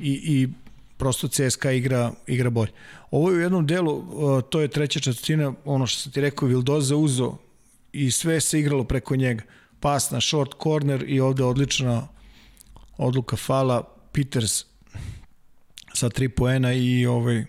i, 0.00 0.12
i 0.12 0.48
prosto 0.96 1.28
CSKA 1.28 1.72
igra, 1.72 2.12
igra 2.26 2.50
bolje. 2.50 2.72
Ovo 3.10 3.30
je 3.30 3.36
u 3.36 3.40
jednom 3.40 3.66
delu, 3.66 3.92
uh, 3.92 4.42
to 4.50 4.60
je 4.60 4.68
treća 4.68 5.00
četvrtina, 5.00 5.52
ono 5.64 5.86
što 5.86 6.02
sam 6.02 6.12
ti 6.12 6.20
rekao, 6.20 6.48
Vildoza 6.48 6.96
uzo 6.96 7.36
i 7.92 8.10
sve 8.10 8.40
se 8.40 8.60
igralo 8.60 8.84
preko 8.84 9.16
njega. 9.16 9.42
Pas 9.80 10.10
na 10.10 10.20
short 10.20 10.50
corner 10.62 11.04
i 11.08 11.20
ovde 11.20 11.44
odlična 11.44 12.08
odluka 12.96 13.36
fala, 13.36 13.97
Peters 14.12 14.64
sa 15.94 16.08
tri 16.08 16.28
poena 16.28 16.72
i 16.72 17.06
ovaj 17.06 17.44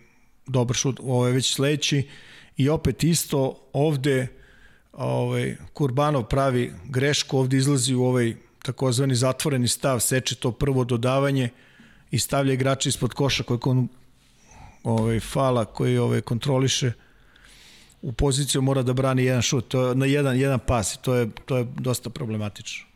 dobar 0.48 0.76
šut, 0.76 1.00
ovo 1.04 1.28
je 1.28 1.34
već 1.34 1.54
sledeći 1.54 2.08
i 2.58 2.70
opet 2.70 3.04
isto 3.04 3.70
ovde 3.74 4.28
ovaj 4.94 5.56
Kurbanov 5.74 6.24
pravi 6.24 6.74
grešku, 6.86 7.38
ovde 7.38 7.58
izlazi 7.58 7.94
u 7.96 8.04
ovaj 8.04 8.36
takozvani 8.64 9.16
zatvoreni 9.16 9.68
stav, 9.68 10.00
seče 10.00 10.36
to 10.36 10.52
prvo 10.52 10.84
dodavanje 10.84 11.50
i 12.12 12.20
stavlja 12.20 12.54
igrača 12.54 12.90
ispod 12.90 13.14
koša 13.14 13.44
koji 13.44 13.60
kon, 13.60 13.88
ovaj 14.84 15.20
fala 15.20 15.66
koji 15.66 15.98
ovaj 15.98 16.22
kontroliše 16.22 16.92
u 18.02 18.12
poziciju 18.12 18.62
mora 18.62 18.84
da 18.84 18.94
brani 18.94 19.24
jedan 19.24 19.42
šut, 19.42 19.68
to 19.68 19.88
je 19.88 19.96
na 19.96 20.06
jedan 20.06 20.38
jedan 20.38 20.60
pas, 20.60 20.96
i 20.96 21.02
to 21.02 21.16
je 21.16 21.30
to 21.46 21.58
je 21.58 21.68
dosta 21.78 22.10
problematično. 22.10 22.89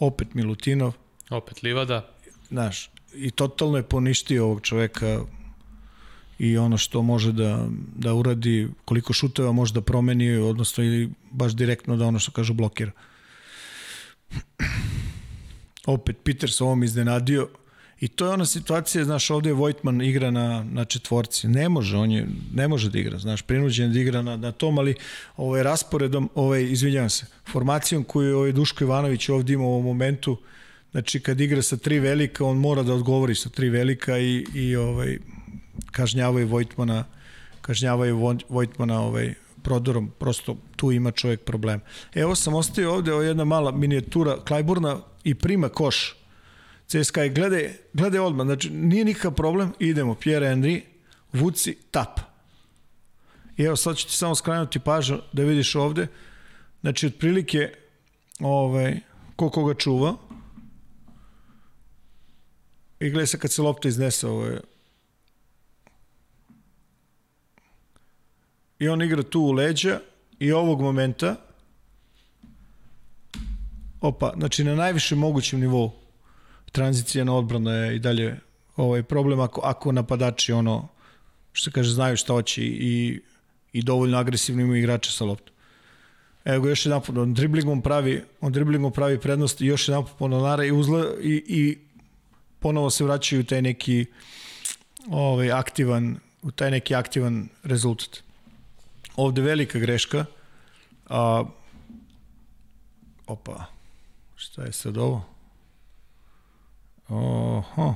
Opet 0.00 0.34
Milutinov, 0.34 0.92
Opet 1.30 1.62
Livada. 1.62 2.08
znaš, 2.48 2.90
i 3.14 3.30
totalno 3.30 3.76
je 3.76 3.82
poništio 3.82 4.44
ovog 4.44 4.60
čoveka 4.60 5.20
i 6.38 6.58
ono 6.58 6.78
što 6.78 7.02
može 7.02 7.32
da, 7.32 7.66
da 7.96 8.14
uradi, 8.14 8.68
koliko 8.84 9.12
šuteva 9.12 9.52
može 9.52 9.74
da 9.74 9.80
promeni, 9.80 10.36
odnosno 10.36 10.84
i 10.84 11.08
baš 11.30 11.52
direktno 11.52 11.96
da 11.96 12.06
ono 12.06 12.18
što 12.18 12.32
kažu 12.32 12.54
blokira. 12.54 12.92
Opet 15.86 16.16
Peter 16.24 16.50
ovom 16.60 16.82
iznenadio 16.82 17.48
i 18.00 18.08
to 18.08 18.26
je 18.26 18.32
ona 18.32 18.46
situacija, 18.46 19.04
znaš, 19.04 19.30
ovde 19.30 19.50
je 19.50 19.54
Vojtman 19.54 20.02
igra 20.02 20.30
na, 20.30 20.64
na 20.72 20.84
četvorci. 20.84 21.48
Ne 21.48 21.68
može, 21.68 21.96
on 21.96 22.10
je, 22.10 22.26
ne 22.54 22.68
može 22.68 22.90
da 22.90 22.98
igra, 22.98 23.18
znaš, 23.18 23.42
prinuđen 23.42 23.92
da 23.92 24.00
igra 24.00 24.22
na, 24.22 24.36
na 24.36 24.52
tom, 24.52 24.78
ali 24.78 24.94
ovaj 25.36 25.62
rasporedom, 25.62 26.30
ovaj, 26.34 26.62
izvinjavam 26.62 27.10
se, 27.10 27.26
formacijom 27.52 28.04
koju 28.04 28.28
je 28.28 28.34
ovaj 28.34 28.52
Duško 28.52 28.84
Ivanović 28.84 29.28
ovde 29.28 29.52
ima 29.52 29.64
u 29.64 29.72
ovom 29.72 29.84
momentu, 29.84 30.36
znači 30.90 31.20
kad 31.20 31.40
igra 31.40 31.62
sa 31.62 31.76
tri 31.76 31.98
velika, 31.98 32.44
on 32.44 32.56
mora 32.56 32.82
da 32.82 32.94
odgovori 32.94 33.34
sa 33.34 33.48
tri 33.48 33.68
velika 33.68 34.18
i, 34.18 34.46
i 34.54 34.76
ovaj, 34.76 35.18
kažnjavaju 35.92 36.48
Vojtmana 36.48 37.04
kažnjavaju 37.60 38.36
Vojtmana 38.48 39.00
ovaj, 39.00 39.34
prodorom, 39.62 40.10
prosto 40.18 40.56
tu 40.76 40.92
ima 40.92 41.10
čovjek 41.10 41.40
problem. 41.40 41.80
Evo 42.14 42.34
sam 42.34 42.54
ostavio 42.54 42.94
ovde 42.94 43.12
ovo 43.12 43.22
jedna 43.22 43.44
mala 43.44 43.70
minijatura 43.70 44.36
Klajburna 44.44 45.00
i 45.24 45.34
prima 45.34 45.68
koš 45.68 46.19
CSKA 46.90 47.24
i 47.24 47.30
glede, 47.30 47.78
glede 47.92 48.20
odmah, 48.20 48.46
znači 48.46 48.70
nije 48.70 49.04
nikakav 49.04 49.34
problem, 49.34 49.72
idemo, 49.78 50.14
Pierre 50.14 50.46
Henry, 50.46 50.80
Vuci, 51.32 51.76
tap. 51.90 52.20
I 53.56 53.62
evo 53.62 53.76
sad 53.76 53.96
ću 53.96 54.06
ti 54.06 54.12
samo 54.12 54.34
skrenuti 54.34 54.78
pažnju 54.78 55.18
da 55.32 55.42
vidiš 55.42 55.74
ovde, 55.74 56.06
znači 56.80 57.06
otprilike 57.06 57.74
ovaj, 58.40 59.00
ko 59.36 59.50
koga 59.50 59.74
čuva, 59.74 60.16
i 63.00 63.10
gledaj 63.10 63.26
se 63.26 63.38
kad 63.38 63.52
se 63.52 63.62
lopta 63.62 63.88
iznese, 63.88 64.26
ovo 64.26 64.46
je 64.46 64.60
i 68.80 68.88
on 68.88 69.02
igra 69.02 69.22
tu 69.22 69.40
u 69.40 69.52
leđa 69.52 70.00
i 70.38 70.52
ovog 70.52 70.80
momenta 70.80 71.36
opa, 74.00 74.32
znači 74.36 74.64
na 74.64 74.74
najvišem 74.74 75.18
mogućem 75.18 75.60
nivou 75.60 75.99
tranzicija 76.72 77.24
na 77.24 77.34
odbranu 77.34 77.70
je 77.70 77.96
i 77.96 77.98
dalje 77.98 78.40
ovaj 78.76 79.02
problem 79.02 79.40
ako, 79.40 79.60
ako 79.64 79.92
napadači 79.92 80.52
ono 80.52 80.88
što 81.52 81.70
kaže 81.70 81.90
znaju 81.90 82.16
šta 82.16 82.32
hoće 82.32 82.62
i, 82.62 83.20
i 83.72 83.82
dovoljno 83.82 84.18
agresivno 84.18 84.62
imaju 84.62 84.78
igrače 84.78 85.12
sa 85.12 85.24
loptom. 85.24 85.54
Evo 86.44 86.68
još 86.68 86.86
jedan 86.86 87.02
put, 87.02 87.16
on 87.16 87.34
driblingom 87.34 87.82
pravi, 87.82 88.22
on 88.40 88.52
driblingom 88.52 88.92
pravi 88.92 89.20
prednost 89.20 89.60
i 89.60 89.66
još 89.66 89.88
jedan 89.88 90.04
put 90.04 90.12
pononara 90.18 90.64
i, 90.64 90.72
uzla, 90.72 91.04
i, 91.22 91.44
i 91.48 91.78
ponovo 92.58 92.90
se 92.90 93.04
vraćaju 93.04 93.40
u 93.40 93.44
taj 93.44 93.62
neki 93.62 94.06
ovaj, 95.10 95.52
aktivan, 95.52 96.18
u 96.42 96.50
taj 96.50 96.70
neki 96.70 96.94
aktivan 96.94 97.48
rezultat 97.62 98.22
ovde 99.16 99.42
velika 99.42 99.78
greška. 99.78 100.24
A, 101.08 101.44
opa, 103.26 103.64
šta 104.36 104.62
je 104.62 104.72
sad 104.72 104.96
ovo? 104.96 105.24
Oho, 107.10 107.94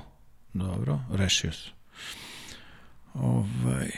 dobro, 0.54 1.00
rešio 1.10 1.52
se. 1.52 1.68
Ovaj, 3.14 3.90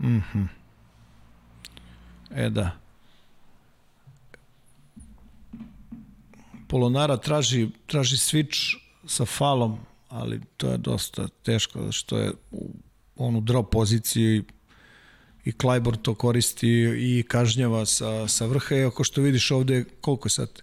mhm. 0.00 0.42
E 2.30 2.50
da. 2.50 2.70
Polonara 6.68 7.16
traži, 7.16 7.68
traži 7.86 8.16
switch 8.16 8.76
sa 9.06 9.24
falom, 9.24 9.78
ali 10.08 10.40
to 10.56 10.70
je 10.70 10.78
dosta 10.78 11.28
teško, 11.28 11.92
što 11.92 12.18
je 12.18 12.32
u 12.50 12.70
onu 13.16 13.40
drop 13.40 13.70
poziciji 13.70 14.42
i 15.44 15.52
Klajbor 15.52 15.96
to 15.96 16.14
koristi 16.14 16.68
i 16.98 17.24
kažnjava 17.28 17.86
sa, 17.86 18.28
sa 18.28 18.46
vrha 18.46 18.74
i 18.74 18.84
ako 18.84 19.04
što 19.04 19.20
vidiš 19.20 19.50
ovde 19.50 19.84
koliko 20.00 20.26
je 20.26 20.30
sad 20.30 20.62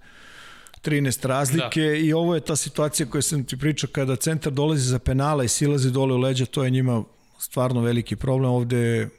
13 0.84 1.28
razlike 1.28 1.82
da. 1.82 1.96
i 1.96 2.14
ovo 2.14 2.36
je 2.36 2.42
ta 2.42 2.56
situacija 2.56 3.06
koja 3.06 3.22
sam 3.22 3.44
ti 3.44 3.58
pričao 3.58 3.90
kada 3.92 4.16
centar 4.16 4.54
dolazi 4.54 4.90
za 4.90 5.00
penala 5.00 5.44
i 5.44 5.48
silazi 5.48 5.92
dole 5.92 6.14
u 6.14 6.18
leđa, 6.18 6.46
to 6.46 6.64
je 6.64 6.70
njima 6.70 7.04
stvarno 7.40 7.82
veliki 7.82 8.16
problem. 8.16 8.52
Ovde 8.52 9.10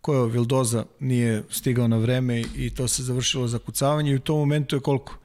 ko 0.00 0.14
je 0.14 0.30
Vildoza 0.30 0.84
nije 1.00 1.42
stigao 1.50 1.88
na 1.88 1.96
vreme 1.96 2.40
i 2.56 2.70
to 2.70 2.88
se 2.88 3.02
završilo 3.02 3.48
za 3.48 3.58
kucavanje 3.58 4.10
i 4.10 4.14
u 4.14 4.20
tom 4.20 4.38
momentu 4.38 4.76
je 4.76 4.80
koliko? 4.80 5.16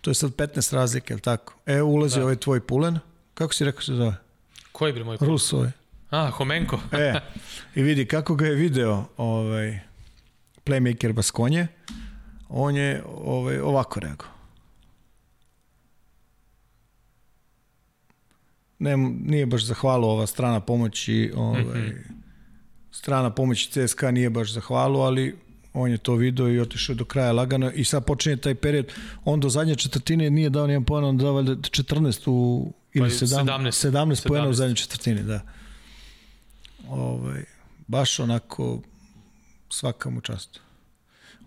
To 0.00 0.10
je 0.10 0.14
sad 0.14 0.30
15 0.30 0.74
razlike, 0.74 1.14
je 1.14 1.20
tako? 1.20 1.54
E, 1.66 1.82
ulazi 1.82 2.16
da. 2.16 2.22
ovaj 2.22 2.36
tvoj 2.36 2.60
pulen. 2.60 2.98
Kako 3.34 3.54
si 3.54 3.64
rekao 3.64 3.82
se 3.82 3.94
zove? 3.94 4.14
Koji 4.72 4.92
bi 4.92 5.04
moj 5.04 5.18
pulen? 5.18 5.30
Rus 5.32 5.52
ovaj. 5.52 5.70
A, 6.10 6.30
Homenko. 6.30 6.80
e, 6.92 7.14
i 7.76 7.82
vidi 7.82 8.06
kako 8.06 8.34
ga 8.34 8.46
je 8.46 8.54
video 8.54 9.04
ovaj, 9.16 9.78
playmaker 10.64 11.12
Baskonje, 11.12 11.66
on 12.48 12.76
je 12.76 13.02
ovaj, 13.06 13.60
ovako 13.60 14.00
rekao. 14.00 14.35
Ne, 18.78 18.96
nije 19.24 19.46
baš 19.46 19.64
zahvalu 19.64 20.08
ova 20.08 20.26
strana 20.26 20.60
pomoći, 20.60 21.32
ovaj, 21.36 21.62
mm 21.62 21.66
-hmm. 21.66 21.92
strana 22.90 23.30
pomoći 23.30 23.70
CSKA 23.70 24.10
nije 24.10 24.30
baš 24.30 24.52
zahvalu, 24.52 25.00
ali 25.00 25.36
on 25.72 25.90
je 25.90 25.98
to 25.98 26.14
video 26.14 26.48
i 26.48 26.60
otišao 26.60 26.94
do 26.94 27.04
kraja 27.04 27.32
lagano 27.32 27.70
i 27.70 27.84
sad 27.84 28.04
počinje 28.04 28.36
taj 28.36 28.54
period, 28.54 28.92
on 29.24 29.40
do 29.40 29.48
zadnje 29.48 29.74
četvrtine 29.74 30.30
nije 30.30 30.50
dao 30.50 30.66
nijedan 30.66 30.84
poen, 30.84 31.04
on 31.04 31.18
dao 31.18 31.42
14 31.42 32.30
u, 32.30 32.72
ili 32.92 33.10
17, 33.10 33.26
17, 33.26 33.90
17 33.90 34.28
poena 34.28 34.48
u 34.48 34.52
zadnje 34.52 34.76
četvrtini, 34.76 35.22
da 35.22 35.40
ovaj, 36.88 37.44
baš 37.86 38.20
onako 38.20 38.80
svaka 39.68 40.10
mu 40.10 40.20
čast. 40.20 40.60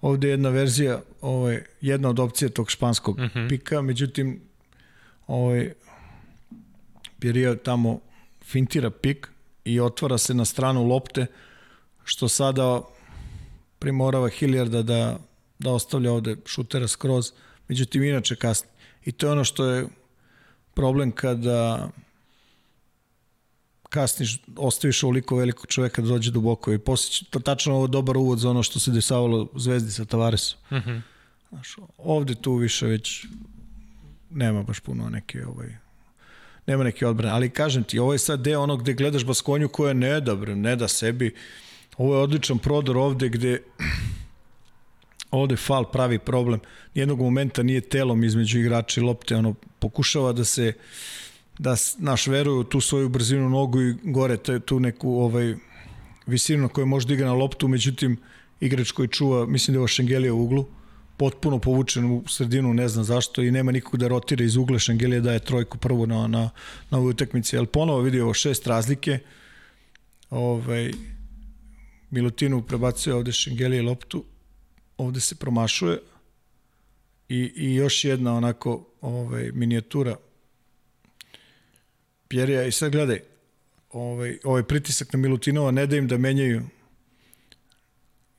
Ovde 0.01 0.27
je 0.27 0.31
jedna 0.31 0.49
verzija, 0.49 1.01
ovaj, 1.21 1.61
jedna 1.81 2.09
od 2.09 2.19
opcija 2.19 2.49
tog 2.49 2.71
španskog 2.71 3.19
mm 3.19 3.21
-hmm. 3.21 3.49
pika, 3.49 3.81
međutim, 3.81 4.41
ovaj, 5.27 5.73
Pirija 7.19 7.55
tamo 7.55 7.99
fintira 8.41 8.89
pik 8.89 9.29
i 9.65 9.79
otvara 9.79 10.17
se 10.17 10.33
na 10.33 10.45
stranu 10.45 10.83
lopte, 10.83 11.25
što 12.03 12.27
sada 12.27 12.81
primorava 13.79 14.29
Hiljarda 14.29 14.81
da, 14.81 15.19
da 15.59 15.71
ostavlja 15.71 16.11
ovde 16.11 16.35
šutera 16.45 16.87
skroz, 16.87 17.31
međutim 17.67 18.03
inače 18.03 18.35
kasni. 18.35 18.69
I 19.05 19.11
to 19.11 19.27
je 19.27 19.31
ono 19.31 19.43
što 19.43 19.65
je 19.65 19.87
problem 20.73 21.11
kada 21.11 21.89
kasniš, 23.89 24.39
ostaviš 24.55 25.03
ovoliko 25.03 25.35
velikog 25.35 25.67
čoveka 25.67 26.01
da 26.01 26.07
dođe 26.07 26.31
duboko 26.31 26.73
i 26.73 26.79
posle 26.79 27.27
to 27.29 27.39
tačno 27.39 27.75
ovo 27.75 27.87
dobar 27.87 28.17
uvod 28.17 28.39
za 28.39 28.49
ono 28.49 28.63
što 28.63 28.79
se 28.79 28.91
desavalo 28.91 29.47
Zvezdi 29.55 29.91
sa 29.91 30.05
Tavaresom. 30.05 30.59
Mm 30.71 30.75
-hmm. 30.75 31.01
Znaš, 31.49 31.75
ovde 31.97 32.35
tu 32.35 32.55
više 32.55 32.85
već 32.85 33.25
nema 34.29 34.63
baš 34.63 34.79
puno 34.79 35.09
neke 35.09 35.45
ovaj, 35.45 35.75
nema 36.69 36.83
neke 36.83 37.07
odbrane, 37.07 37.33
ali 37.33 37.49
kažem 37.49 37.83
ti, 37.83 37.99
ovo 37.99 38.13
je 38.13 38.19
sad 38.19 38.41
deo 38.41 38.61
onog 38.61 38.81
gde 38.81 38.93
gledaš 38.93 39.25
Baskonju 39.25 39.69
koja 39.69 39.93
ne 39.93 40.21
da, 40.21 40.35
bre, 40.35 40.55
ne 40.55 40.75
da 40.75 40.87
sebi. 40.87 41.33
Ovo 41.97 42.15
je 42.15 42.21
odličan 42.21 42.57
prodor 42.57 42.97
ovde 42.97 43.29
gde 43.29 43.61
ovde 45.31 45.55
fal 45.55 45.85
pravi 45.91 46.19
problem. 46.19 46.59
Nijednog 46.95 47.19
momenta 47.19 47.63
nije 47.63 47.81
telom 47.81 48.23
između 48.23 48.59
igrača 48.59 49.01
i 49.01 49.03
lopte, 49.03 49.35
ono 49.35 49.53
pokušava 49.79 50.33
da 50.33 50.45
se 50.45 50.73
da 51.57 51.75
naš 51.97 52.27
veruju 52.27 52.63
tu 52.63 52.81
svoju 52.81 53.09
brzinu 53.09 53.49
nogu 53.49 53.81
i 53.81 53.95
gore 54.03 54.37
tu 54.65 54.79
neku 54.79 55.11
ovaj 55.11 55.55
visinu 56.27 56.61
na 56.61 56.67
kojoj 56.67 56.85
može 56.85 57.07
da 57.07 57.13
igra 57.13 57.27
na 57.27 57.33
loptu, 57.33 57.67
međutim 57.67 58.17
igrač 58.59 58.91
koji 58.91 59.07
čuva, 59.07 59.45
mislim 59.45 59.73
da 59.73 59.77
je 59.77 59.79
ovo 59.79 59.87
Šengelija 59.87 60.33
u 60.33 60.43
uglu, 60.43 60.65
potpuno 61.19 61.59
povučen 61.59 62.05
u 62.05 62.23
sredinu, 62.27 62.73
ne 62.73 62.87
znam 62.87 63.03
zašto 63.03 63.41
i 63.41 63.51
nema 63.51 63.71
nikog 63.71 63.97
da 63.99 64.07
rotira 64.07 64.43
iz 64.45 64.55
ugla, 64.55 64.79
Šengelija 64.79 65.21
daje 65.21 65.39
trojku 65.39 65.77
prvu 65.77 66.07
na, 66.07 66.27
na, 66.27 66.49
na 66.89 66.97
ovoj 66.97 67.09
utakmici, 67.09 67.57
ali 67.57 67.67
ponovo 67.67 68.01
vidi 68.01 68.21
ovo 68.21 68.33
šest 68.33 68.67
razlike, 68.67 69.19
ovaj, 70.29 70.91
Milutinu 72.09 72.61
prebacuje 72.61 73.13
ovde 73.13 73.31
Šengelija 73.31 73.83
loptu, 73.83 74.23
ovde 74.97 75.19
se 75.19 75.35
promašuje 75.35 75.99
i, 77.29 77.51
i 77.55 77.75
još 77.75 78.05
jedna 78.05 78.33
onako 78.33 78.87
ovaj, 79.01 79.51
minijatura 79.53 80.15
Pjerija. 82.27 82.65
I 82.65 82.71
sad 82.71 82.91
gledaj, 82.91 83.19
ovaj, 83.89 84.37
ovaj 84.43 84.63
pritisak 84.63 85.13
na 85.13 85.19
Milutinova 85.19 85.71
ne 85.71 85.87
da 85.87 85.97
im 85.97 86.07
da 86.07 86.17
menjaju 86.17 86.63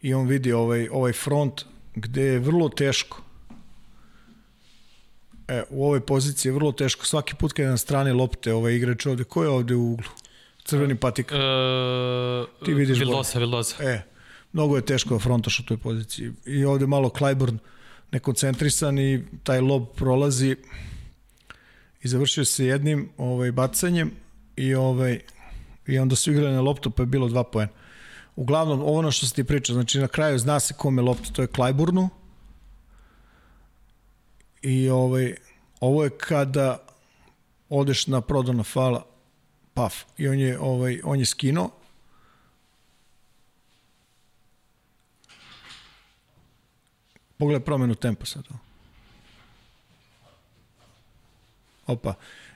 i 0.01 0.15
on 0.15 0.27
vidi 0.27 0.53
ovaj, 0.53 0.89
ovaj 0.89 1.13
front 1.13 1.65
gde 1.95 2.23
je 2.23 2.39
vrlo 2.39 2.69
teško 2.69 3.23
e, 5.49 5.63
u 5.71 5.85
ovoj 5.85 6.01
poziciji 6.01 6.51
je 6.51 6.55
vrlo 6.55 6.73
teško 6.73 7.07
svaki 7.07 7.35
put 7.35 7.53
kada 7.53 7.67
je 7.67 7.71
na 7.71 7.77
strani 7.77 8.13
lopte 8.13 8.53
ovaj 8.53 8.75
igrač 8.75 9.07
ovde, 9.07 9.25
ko 9.25 9.43
je 9.43 9.49
ovde 9.49 9.75
u 9.75 9.93
uglu? 9.93 10.09
Crveni 10.65 10.97
patik. 10.97 11.33
E, 11.33 11.37
Ti 12.65 12.75
vidiš 12.75 12.99
Vildosa, 12.99 13.39
Vildosa. 13.39 13.85
E, 13.85 14.03
mnogo 14.53 14.77
je 14.77 14.87
teško 14.87 15.15
da 15.15 15.21
frontaš 15.21 15.61
u 15.61 15.65
toj 15.65 15.77
poziciji. 15.77 16.33
I 16.47 16.65
ovde 16.65 16.87
malo 16.87 17.09
Clyburn 17.09 17.59
nekoncentrisan 18.13 18.99
i 18.99 19.23
taj 19.43 19.61
lob 19.61 19.87
prolazi 19.97 20.57
i 22.03 22.09
završio 22.09 22.45
se 22.45 22.67
jednim 22.67 23.09
ovaj, 23.17 23.53
bacanjem 23.53 24.11
i, 24.57 24.75
ovaj, 24.75 25.21
i 25.87 25.99
onda 25.99 26.17
su 26.17 26.33
igrali 26.33 26.55
na 26.55 26.61
loptu 26.61 26.91
pa 26.91 27.03
je 27.03 27.07
bilo 27.07 27.29
dva 27.29 27.45
poena. 27.45 27.73
Uglavnom, 28.41 28.81
ovo 28.81 28.99
ono 28.99 29.11
što 29.11 29.27
se 29.27 29.35
ti 29.35 29.45
priča, 29.45 29.73
znači 29.73 29.99
na 29.99 30.09
kraju 30.09 30.39
zna 30.39 30.61
se 30.61 30.75
kome 30.75 31.03
lopta, 31.03 31.33
to 31.33 31.43
je 31.43 31.49
Klajburnu. 31.49 32.09
I 34.63 34.89
ovaj, 34.89 35.37
ovo 35.81 36.05
je 36.05 36.11
kada 36.11 36.79
odeš 37.69 38.07
na 38.07 38.21
prodana 38.21 38.63
fala, 38.63 39.05
paf, 39.75 39.95
i 40.19 40.29
on 40.29 40.39
je, 40.39 40.59
ovaj, 40.61 41.01
on 41.05 41.19
je 41.19 41.27
skinuo. 41.27 41.71
Pogledaj 47.39 47.65
promenu 47.65 47.95
tempa 47.95 48.27
sad. 48.27 48.45
Opa, 51.87 52.15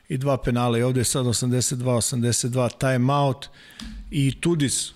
i 0.08 0.18
dva 0.18 0.36
penala 0.36 0.78
i 0.78 0.82
ovde 0.82 1.00
je 1.00 1.04
sad 1.04 1.26
82-82, 1.26 2.78
time 2.78 3.14
out 3.14 3.48
i 4.10 4.40
Tudis, 4.40 4.94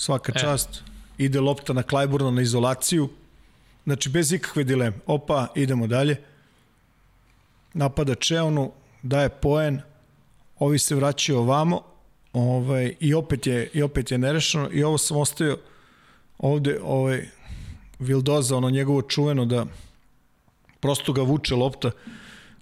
svaka 0.00 0.32
e. 0.36 0.40
čast, 0.40 0.82
ide 1.18 1.40
lopta 1.40 1.72
na 1.72 1.82
Klajburna 1.82 2.30
na 2.30 2.42
izolaciju, 2.42 3.08
znači 3.84 4.08
bez 4.08 4.32
ikakve 4.32 4.64
dileme. 4.64 4.96
Opa, 5.06 5.46
idemo 5.54 5.86
dalje. 5.86 6.16
Napada 7.74 8.14
Čeonu, 8.14 8.72
daje 9.02 9.28
poen, 9.28 9.80
ovi 10.58 10.78
se 10.78 10.94
vraćaju 10.94 11.38
ovamo, 11.38 11.82
ovaj, 12.32 12.94
i 13.00 13.14
opet 13.14 13.46
je, 13.46 13.70
i 13.74 13.82
opet 13.82 14.10
je 14.10 14.18
nerešeno 14.18 14.68
i 14.72 14.84
ovo 14.84 14.98
sam 14.98 15.16
ostavio 15.16 15.58
ovde, 16.38 16.78
ovaj, 16.82 17.28
Vildoza, 17.98 18.56
ono 18.56 18.70
njegovo 18.70 19.02
čuveno 19.02 19.44
da 19.44 19.66
prosto 20.80 21.12
ga 21.12 21.22
vuče 21.22 21.54
lopta, 21.54 21.90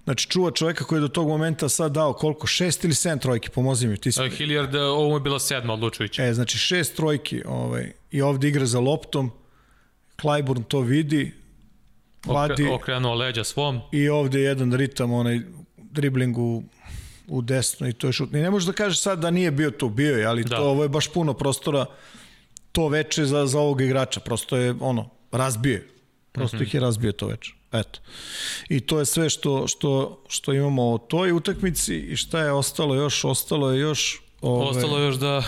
Znači, 0.09 0.27
čuva 0.27 0.51
čoveka 0.51 0.83
koji 0.83 0.97
je 0.97 1.01
do 1.01 1.07
tog 1.07 1.27
momenta 1.27 1.69
sad 1.69 1.91
dao 1.91 2.13
koliko? 2.13 2.47
Šest 2.47 2.83
ili 2.83 2.93
sedam 2.93 3.19
trojki, 3.19 3.49
pomozi 3.49 3.87
mi. 3.87 3.97
Ti 3.97 4.11
si... 4.11 4.21
Uh, 4.21 4.27
Hilliard, 4.27 4.75
ovo 4.75 5.15
je 5.15 5.19
bila 5.19 5.39
sedma 5.39 5.73
odlučujuća. 5.73 6.23
E, 6.23 6.33
znači 6.33 6.57
šest 6.57 6.95
trojki 6.95 7.41
ovaj, 7.45 7.91
i 8.11 8.21
ovde 8.21 8.47
igra 8.47 8.65
za 8.65 8.79
loptom. 8.79 9.31
Clyburn 10.21 10.63
to 10.63 10.79
vidi. 10.79 11.33
Vadi, 12.25 12.67
okrenuo 12.71 13.15
leđa 13.15 13.43
svom. 13.43 13.81
I 13.91 14.09
ovde 14.09 14.41
jedan 14.41 14.73
ritam, 14.73 15.13
onaj 15.13 15.39
dribling 15.77 16.37
u, 16.37 16.63
u 17.27 17.41
desno 17.41 17.87
i 17.87 17.93
to 17.93 18.07
je 18.07 18.13
šut. 18.13 18.33
I 18.33 18.37
ne 18.37 18.49
možeš 18.49 18.67
da 18.67 18.73
kažeš 18.73 18.99
sad 18.99 19.19
da 19.19 19.31
nije 19.31 19.51
bio 19.51 19.71
to, 19.71 19.89
bio 19.89 20.17
je, 20.17 20.25
ali 20.25 20.43
da. 20.43 20.55
to 20.55 20.63
ovo 20.63 20.83
je 20.83 20.89
baš 20.89 21.13
puno 21.13 21.33
prostora 21.33 21.85
to 22.71 22.87
veče 22.87 23.25
za, 23.25 23.45
za 23.45 23.59
ovog 23.59 23.81
igrača. 23.81 24.19
Prosto 24.19 24.57
je, 24.57 24.75
ono, 24.79 25.09
razbije. 25.31 25.87
Prosto 26.31 26.57
mm 26.57 26.59
-hmm. 26.59 26.63
ih 26.63 26.73
je 26.73 26.79
razbio 26.79 27.11
to 27.11 27.27
veče. 27.27 27.58
Eto. 27.71 27.99
I 28.69 28.79
to 28.79 28.99
je 28.99 29.05
sve 29.05 29.29
što, 29.29 29.67
što, 29.67 30.23
što 30.27 30.53
imamo 30.53 30.93
o 30.93 30.97
toj 30.97 31.31
utakmici 31.31 31.95
i 31.95 32.15
šta 32.15 32.39
je 32.39 32.51
ostalo 32.51 32.95
još? 32.95 33.25
Ostalo 33.25 33.71
je 33.71 33.79
još 33.79 34.21
Ove... 34.41 34.65
Ostalo 34.65 34.97
je 34.99 35.05
još 35.05 35.15
da 35.15 35.43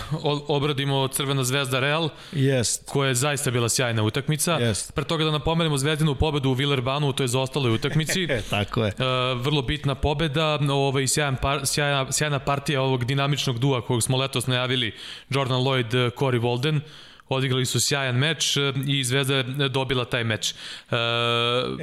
obradimo 0.48 1.08
Crvena 1.08 1.44
zvezda 1.44 1.80
Real, 1.80 2.10
jest. 2.32 2.90
koja 2.90 3.08
je 3.08 3.16
zaista 3.16 3.52
bila 3.52 3.70
sjajna 3.70 4.04
utakmica. 4.04 4.54
Jest. 4.54 4.94
Pre 4.94 5.04
toga 5.04 5.24
da 5.24 5.32
napomenemo 5.32 5.78
zvezdinu 5.78 6.16
pobedu 6.16 6.50
u 6.50 6.54
Villerbanu 6.54 7.08
u 7.08 7.14
toj 7.14 7.28
zaostaloj 7.28 7.74
utakmici. 7.74 8.28
Tako 8.50 8.86
je. 8.86 8.88
Uh, 8.88 9.42
vrlo 9.42 9.62
bitna 9.62 9.96
pobeda, 9.96 10.60
ovaj, 10.72 11.08
sjajan 11.08 11.36
par, 11.42 11.62
sjajna, 11.66 12.12
sjajna 12.12 12.40
partija 12.40 12.82
ovog 12.82 13.06
dinamičnog 13.06 13.60
dua 13.60 13.82
kojeg 13.82 14.04
smo 14.04 14.18
letos 14.18 14.48
najavili, 14.48 14.94
Jordan 15.30 15.62
Lloyd, 15.62 16.12
Corey 16.12 16.42
Walden. 16.42 16.80
Odigrali 17.34 17.66
su 17.66 17.80
sjajan 17.80 18.16
meč 18.16 18.58
e, 18.58 18.74
i 18.88 19.04
Zvezda 19.04 19.36
je 19.36 19.70
dobila 19.70 20.06
taj 20.06 20.24
meč. 20.24 20.52
E, 20.52 20.96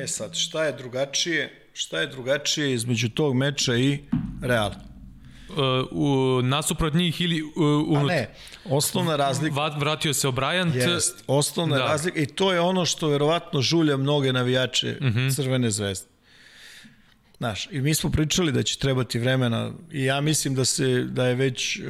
e 0.02 0.06
sad, 0.06 0.36
šta 0.36 0.64
je 0.64 0.72
drugačije? 0.72 1.70
Šta 1.72 2.00
je 2.00 2.06
drugačije 2.06 2.74
između 2.74 3.08
tog 3.08 3.34
meča 3.34 3.76
i 3.76 3.98
Real? 4.42 4.70
Uh, 4.70 5.56
u, 5.90 6.42
nasuprot 6.42 6.94
njih 6.94 7.20
ili 7.20 7.42
unut... 7.88 8.10
A 8.10 8.14
ne, 8.14 8.34
osnovna 8.64 9.16
razlika... 9.16 9.68
Vratio 9.78 10.14
se 10.14 10.28
O'Brien. 10.28 10.74
Jest, 10.74 11.24
osnovna 11.26 11.76
da. 11.76 11.84
razlika 11.84 12.20
i 12.20 12.26
to 12.26 12.52
je 12.52 12.60
ono 12.60 12.84
što 12.84 13.08
verovatno 13.08 13.60
žulja 13.60 13.96
mnoge 13.96 14.32
navijače 14.32 14.96
uh 15.00 15.06
mhm. 15.06 15.18
-huh. 15.18 15.36
Crvene 15.36 15.70
zvezde. 15.70 16.06
Znaš, 17.38 17.68
i 17.70 17.80
mi 17.80 17.94
smo 17.94 18.10
pričali 18.10 18.52
da 18.52 18.62
će 18.62 18.78
trebati 18.78 19.18
vremena 19.18 19.72
i 19.92 20.04
ja 20.04 20.20
mislim 20.20 20.54
da 20.54 20.64
se 20.64 21.04
da 21.04 21.26
je 21.26 21.34
već 21.34 21.78
uh, 21.78 21.84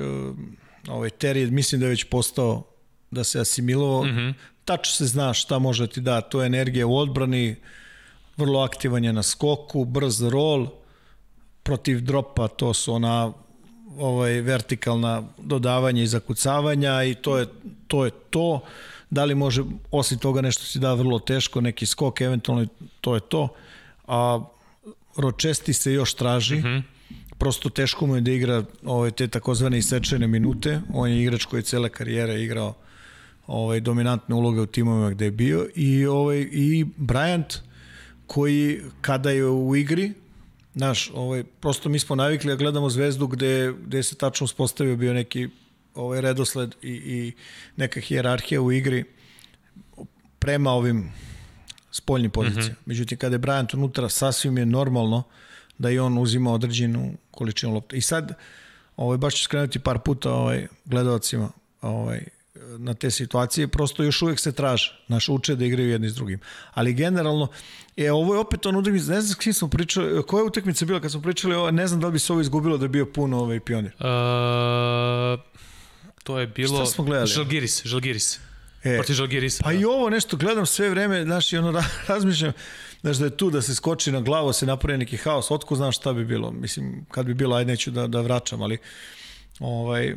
ovaj 0.88 1.10
Terry 1.10 1.50
mislim 1.50 1.80
da 1.80 1.86
je 1.86 1.90
već 1.90 2.04
postao 2.04 2.77
da 3.10 3.24
se 3.24 3.40
asimilovao. 3.40 4.04
Mm 4.04 4.08
-hmm. 4.08 4.34
Tačno 4.64 4.92
se 4.92 5.06
zna 5.06 5.34
šta 5.34 5.58
može 5.58 5.86
ti 5.86 6.00
da. 6.00 6.20
To 6.20 6.42
je 6.42 6.46
energija 6.46 6.86
u 6.86 6.96
odbrani, 6.96 7.56
vrlo 8.36 8.60
aktivan 8.60 9.04
je 9.04 9.12
na 9.12 9.22
skoku, 9.22 9.84
brz 9.84 10.22
rol, 10.22 10.66
protiv 11.62 12.00
dropa 12.00 12.48
to 12.48 12.74
su 12.74 12.94
ona 12.94 13.32
ovaj 13.98 14.40
vertikalna 14.40 15.22
dodavanja 15.38 16.02
i 16.02 16.06
zakucavanja 16.06 17.04
i 17.04 17.14
to 17.14 17.38
je 17.38 17.46
to 17.86 18.04
je 18.04 18.10
to 18.30 18.60
da 19.10 19.24
li 19.24 19.34
može 19.34 19.62
osim 19.90 20.18
toga 20.18 20.40
nešto 20.40 20.64
se 20.64 20.78
da 20.78 20.94
vrlo 20.94 21.18
teško 21.18 21.60
neki 21.60 21.86
skok 21.86 22.20
eventualno 22.20 22.66
to 23.00 23.14
je 23.14 23.20
to 23.20 23.48
a 24.06 24.40
Ročesti 25.16 25.72
se 25.72 25.92
još 25.92 26.14
traži 26.14 26.56
mm 26.56 26.62
-hmm. 26.62 26.82
prosto 27.38 27.68
teško 27.68 28.06
mu 28.06 28.14
je 28.14 28.20
da 28.20 28.30
igra 28.30 28.64
ove 28.84 29.10
te 29.10 29.28
takozvane 29.28 29.78
isečene 29.78 30.26
minute 30.26 30.80
on 30.94 31.10
je 31.10 31.22
igrač 31.22 31.44
koji 31.44 31.60
je 31.60 31.64
cele 31.64 31.88
karijere 31.88 32.42
igrao 32.42 32.74
ovaj, 33.48 33.80
dominantne 33.80 34.34
uloge 34.34 34.60
u 34.60 34.66
timovima 34.66 35.10
gde 35.10 35.24
je 35.24 35.30
bio 35.30 35.68
i, 35.74 36.06
ovaj, 36.06 36.48
i 36.52 36.86
Bryant 36.98 37.58
koji 38.26 38.80
kada 39.00 39.30
je 39.30 39.46
u 39.46 39.76
igri 39.76 40.12
Znaš, 40.78 41.10
ovaj, 41.14 41.44
prosto 41.44 41.88
mi 41.88 41.98
smo 41.98 42.16
navikli 42.16 42.50
da 42.50 42.56
gledamo 42.56 42.90
zvezdu 42.90 43.26
gde, 43.26 43.74
gde 43.86 44.02
se 44.02 44.14
tačno 44.14 44.44
uspostavio 44.44 44.96
bio 44.96 45.14
neki 45.14 45.48
ovaj 45.94 46.20
redosled 46.20 46.74
i, 46.82 46.92
i 46.92 47.32
neka 47.76 48.00
hijerarhija 48.00 48.60
u 48.60 48.72
igri 48.72 49.04
prema 50.38 50.70
ovim 50.70 51.12
spoljnim 51.90 52.30
pozicijama. 52.30 52.70
Mm 52.70 52.72
-hmm. 52.72 52.86
Međutim, 52.86 53.18
kada 53.18 53.34
je 53.34 53.40
Bryant 53.40 53.74
unutra, 53.74 54.08
sasvim 54.08 54.58
je 54.58 54.66
normalno 54.66 55.22
da 55.78 55.90
i 55.90 55.98
on 55.98 56.18
uzima 56.18 56.52
određenu 56.52 57.12
količinu 57.30 57.74
lopta. 57.74 57.96
I 57.96 58.00
sad, 58.00 58.34
ovaj, 58.96 59.18
baš 59.18 59.34
ću 59.34 59.44
skrenuti 59.44 59.78
par 59.78 59.98
puta 59.98 60.32
ovaj, 60.32 60.66
gledalcima 60.84 61.50
ovaj, 61.82 62.24
na 62.78 62.94
te 62.94 63.10
situacije, 63.10 63.68
prosto 63.68 64.02
još 64.02 64.22
uvek 64.22 64.40
se 64.40 64.52
traže. 64.52 64.92
Naš 65.08 65.28
uče 65.28 65.54
da 65.54 65.64
igraju 65.64 65.90
jedni 65.90 66.08
s 66.08 66.14
drugim. 66.14 66.40
Ali 66.74 66.94
generalno, 66.94 67.48
je, 67.96 68.12
ovo 68.12 68.34
je 68.34 68.40
opet 68.40 68.66
on 68.66 68.76
utakmica, 68.76 69.12
ne 69.12 69.20
znam 69.20 69.34
s 69.34 69.38
kim 69.38 69.54
smo 69.54 69.68
pričali, 69.68 70.22
koja 70.22 70.40
je 70.40 70.46
utakmica 70.46 70.84
bila 70.84 71.00
kad 71.00 71.10
smo 71.10 71.22
pričali, 71.22 71.72
ne 71.72 71.86
znam 71.86 72.00
da 72.00 72.06
li 72.06 72.12
bi 72.12 72.18
se 72.18 72.32
ovo 72.32 72.40
izgubilo 72.40 72.78
da 72.78 72.84
je 72.84 72.88
bio 72.88 73.06
puno 73.06 73.40
ovaj 73.40 73.60
pionir. 73.60 73.92
Uh, 73.92 75.40
to 76.24 76.38
je 76.38 76.46
bilo... 76.46 76.76
Šta 76.76 76.86
smo 76.86 77.04
gledali? 77.04 77.30
Žalgiris, 77.30 77.82
Žalgiris. 77.84 78.40
E, 78.84 78.96
Proti 78.96 79.14
Žalgirisa. 79.14 79.62
Pa 79.64 79.72
da. 79.72 79.78
i 79.78 79.84
ovo 79.84 80.10
nešto 80.10 80.36
gledam 80.36 80.66
sve 80.66 80.90
vreme, 80.90 81.24
znaš, 81.24 81.52
i 81.52 81.56
ono 81.56 81.82
razmišljam, 82.08 82.52
znaš, 83.00 83.16
da 83.16 83.24
je 83.24 83.36
tu 83.36 83.50
da 83.50 83.62
se 83.62 83.74
skoči 83.74 84.12
na 84.12 84.20
glavu, 84.20 84.52
se 84.52 84.66
napravi 84.66 84.98
neki 84.98 85.16
haos, 85.16 85.50
otko 85.50 85.76
znaš 85.76 85.96
šta 85.96 86.12
bi 86.12 86.24
bilo. 86.24 86.50
Mislim, 86.50 87.06
kad 87.10 87.26
bi 87.26 87.34
bilo, 87.34 87.56
ajde 87.56 87.72
neću 87.72 87.90
da, 87.90 88.06
da 88.06 88.20
vraćam, 88.20 88.62
ali 88.62 88.78
ovaj, 89.60 90.14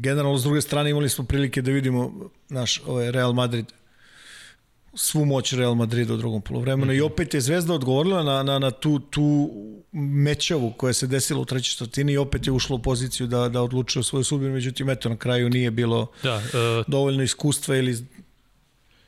generalno 0.00 0.38
s 0.38 0.42
druge 0.42 0.60
strane 0.60 0.90
imali 0.90 1.08
smo 1.08 1.24
prilike 1.24 1.62
da 1.62 1.70
vidimo 1.70 2.30
naš 2.48 2.82
ovaj 2.86 3.10
Real 3.12 3.32
Madrid 3.32 3.66
svu 4.94 5.24
moć 5.24 5.52
Real 5.52 5.74
Madrida 5.74 6.14
u 6.14 6.16
drugom 6.16 6.42
polovremenu 6.42 6.86
mm 6.86 6.94
-hmm. 6.94 6.98
i 6.98 7.00
opet 7.00 7.34
je 7.34 7.40
Zvezda 7.40 7.74
odgovorila 7.74 8.22
na, 8.22 8.42
na, 8.42 8.58
na 8.58 8.70
tu, 8.70 8.98
tu 8.98 9.50
mečavu 9.92 10.72
koja 10.76 10.92
se 10.92 11.06
desila 11.06 11.40
u 11.40 11.44
trećoj 11.44 11.70
četvrtini 11.70 12.12
i 12.12 12.18
opet 12.18 12.46
je 12.46 12.52
ušla 12.52 12.76
u 12.76 12.82
poziciju 12.82 13.26
da, 13.26 13.48
da 13.48 13.62
odlučuje 13.62 14.02
svoju 14.02 14.24
sudbinu, 14.24 14.52
međutim 14.52 14.90
eto 14.90 15.08
na 15.08 15.16
kraju 15.16 15.50
nije 15.50 15.70
bilo 15.70 16.06
da, 16.22 16.36
uh, 16.36 16.42
dovoljno 16.86 17.22
iskustva 17.22 17.76
ili 17.76 18.06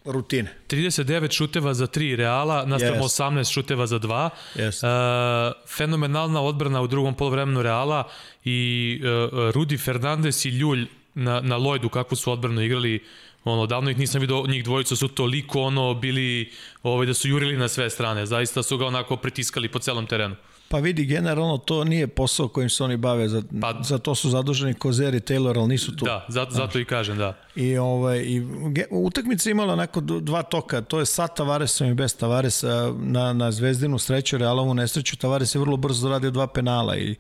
rutine. 0.05 0.55
39 0.69 1.33
šuteva 1.33 1.75
za 1.75 1.87
3 1.87 2.17
Reala, 2.17 2.65
nastavimo 2.67 3.05
yes. 3.05 3.23
18 3.23 3.53
šuteva 3.53 3.87
za 3.87 3.99
2. 3.99 4.29
Yes. 4.55 4.83
Uh, 4.83 5.53
fenomenalna 5.77 6.43
odbrana 6.43 6.81
u 6.81 6.87
drugom 6.87 7.15
polovremenu 7.15 7.63
Reala 7.63 8.09
i 8.45 9.01
uh, 9.03 9.51
Rudi 9.51 9.79
Fernandez 9.79 10.47
i 10.47 10.49
Ljulj 10.49 10.87
na, 11.15 11.41
na 11.41 11.59
Lloydu 11.59 11.89
kako 11.89 12.17
su 12.17 12.33
odbranu 12.33 12.63
igrali 12.63 13.05
ono, 13.45 13.67
davno 13.67 13.91
ih 13.91 13.99
nisam 13.99 14.21
vidio, 14.21 14.45
njih 14.47 14.65
dvojica 14.65 14.97
su 14.97 15.09
toliko 15.09 15.61
ono 15.61 15.95
bili, 15.95 16.53
ovaj, 16.83 17.07
da 17.07 17.15
su 17.15 17.29
jurili 17.29 17.57
na 17.57 17.69
sve 17.69 17.91
strane, 17.91 18.27
zaista 18.27 18.63
su 18.63 18.79
ga 18.79 18.87
onako 18.87 19.17
pritiskali 19.17 19.69
po 19.69 19.79
celom 19.79 20.07
terenu. 20.07 20.37
Pa 20.73 20.79
vidi, 20.79 21.05
generalno 21.05 21.59
to 21.59 21.85
nije 21.85 22.07
posao 22.07 22.49
kojim 22.49 22.71
se 22.71 22.85
oni 22.85 22.97
bave, 22.97 23.29
za, 23.29 23.43
pa, 23.61 23.81
za 23.83 23.99
to 23.99 24.15
su 24.15 24.31
zaduženi 24.31 24.75
Kozeri, 24.75 25.21
Taylor, 25.21 25.59
ali 25.59 25.69
nisu 25.69 25.97
tu. 25.97 26.05
Da, 26.05 26.27
zato, 26.29 26.51
zato 26.51 26.79
i 26.79 26.85
kažem, 26.85 27.19
da. 27.19 27.37
I, 27.57 27.79
ovaj, 27.79 28.19
i 28.19 28.43
utakmica 28.91 29.51
imala 29.51 29.73
onako 29.73 30.01
dva 30.01 30.43
toka, 30.43 30.81
to 30.81 30.99
je 30.99 31.07
sa 31.07 31.27
Tavaresom 31.27 31.89
i 31.89 31.95
bez 31.95 32.17
Tavaresa 32.17 32.95
na, 33.01 33.33
na 33.33 33.53
Zvezdinu 33.53 33.99
sreću, 33.99 34.39
Realovu 34.39 34.75
nesreću, 34.75 35.17
Tavares 35.17 35.55
je 35.55 35.59
vrlo 35.59 35.77
brzo 35.77 36.01
zaradio 36.01 36.31
dva 36.31 36.47
penala 36.47 36.97
i, 36.97 37.17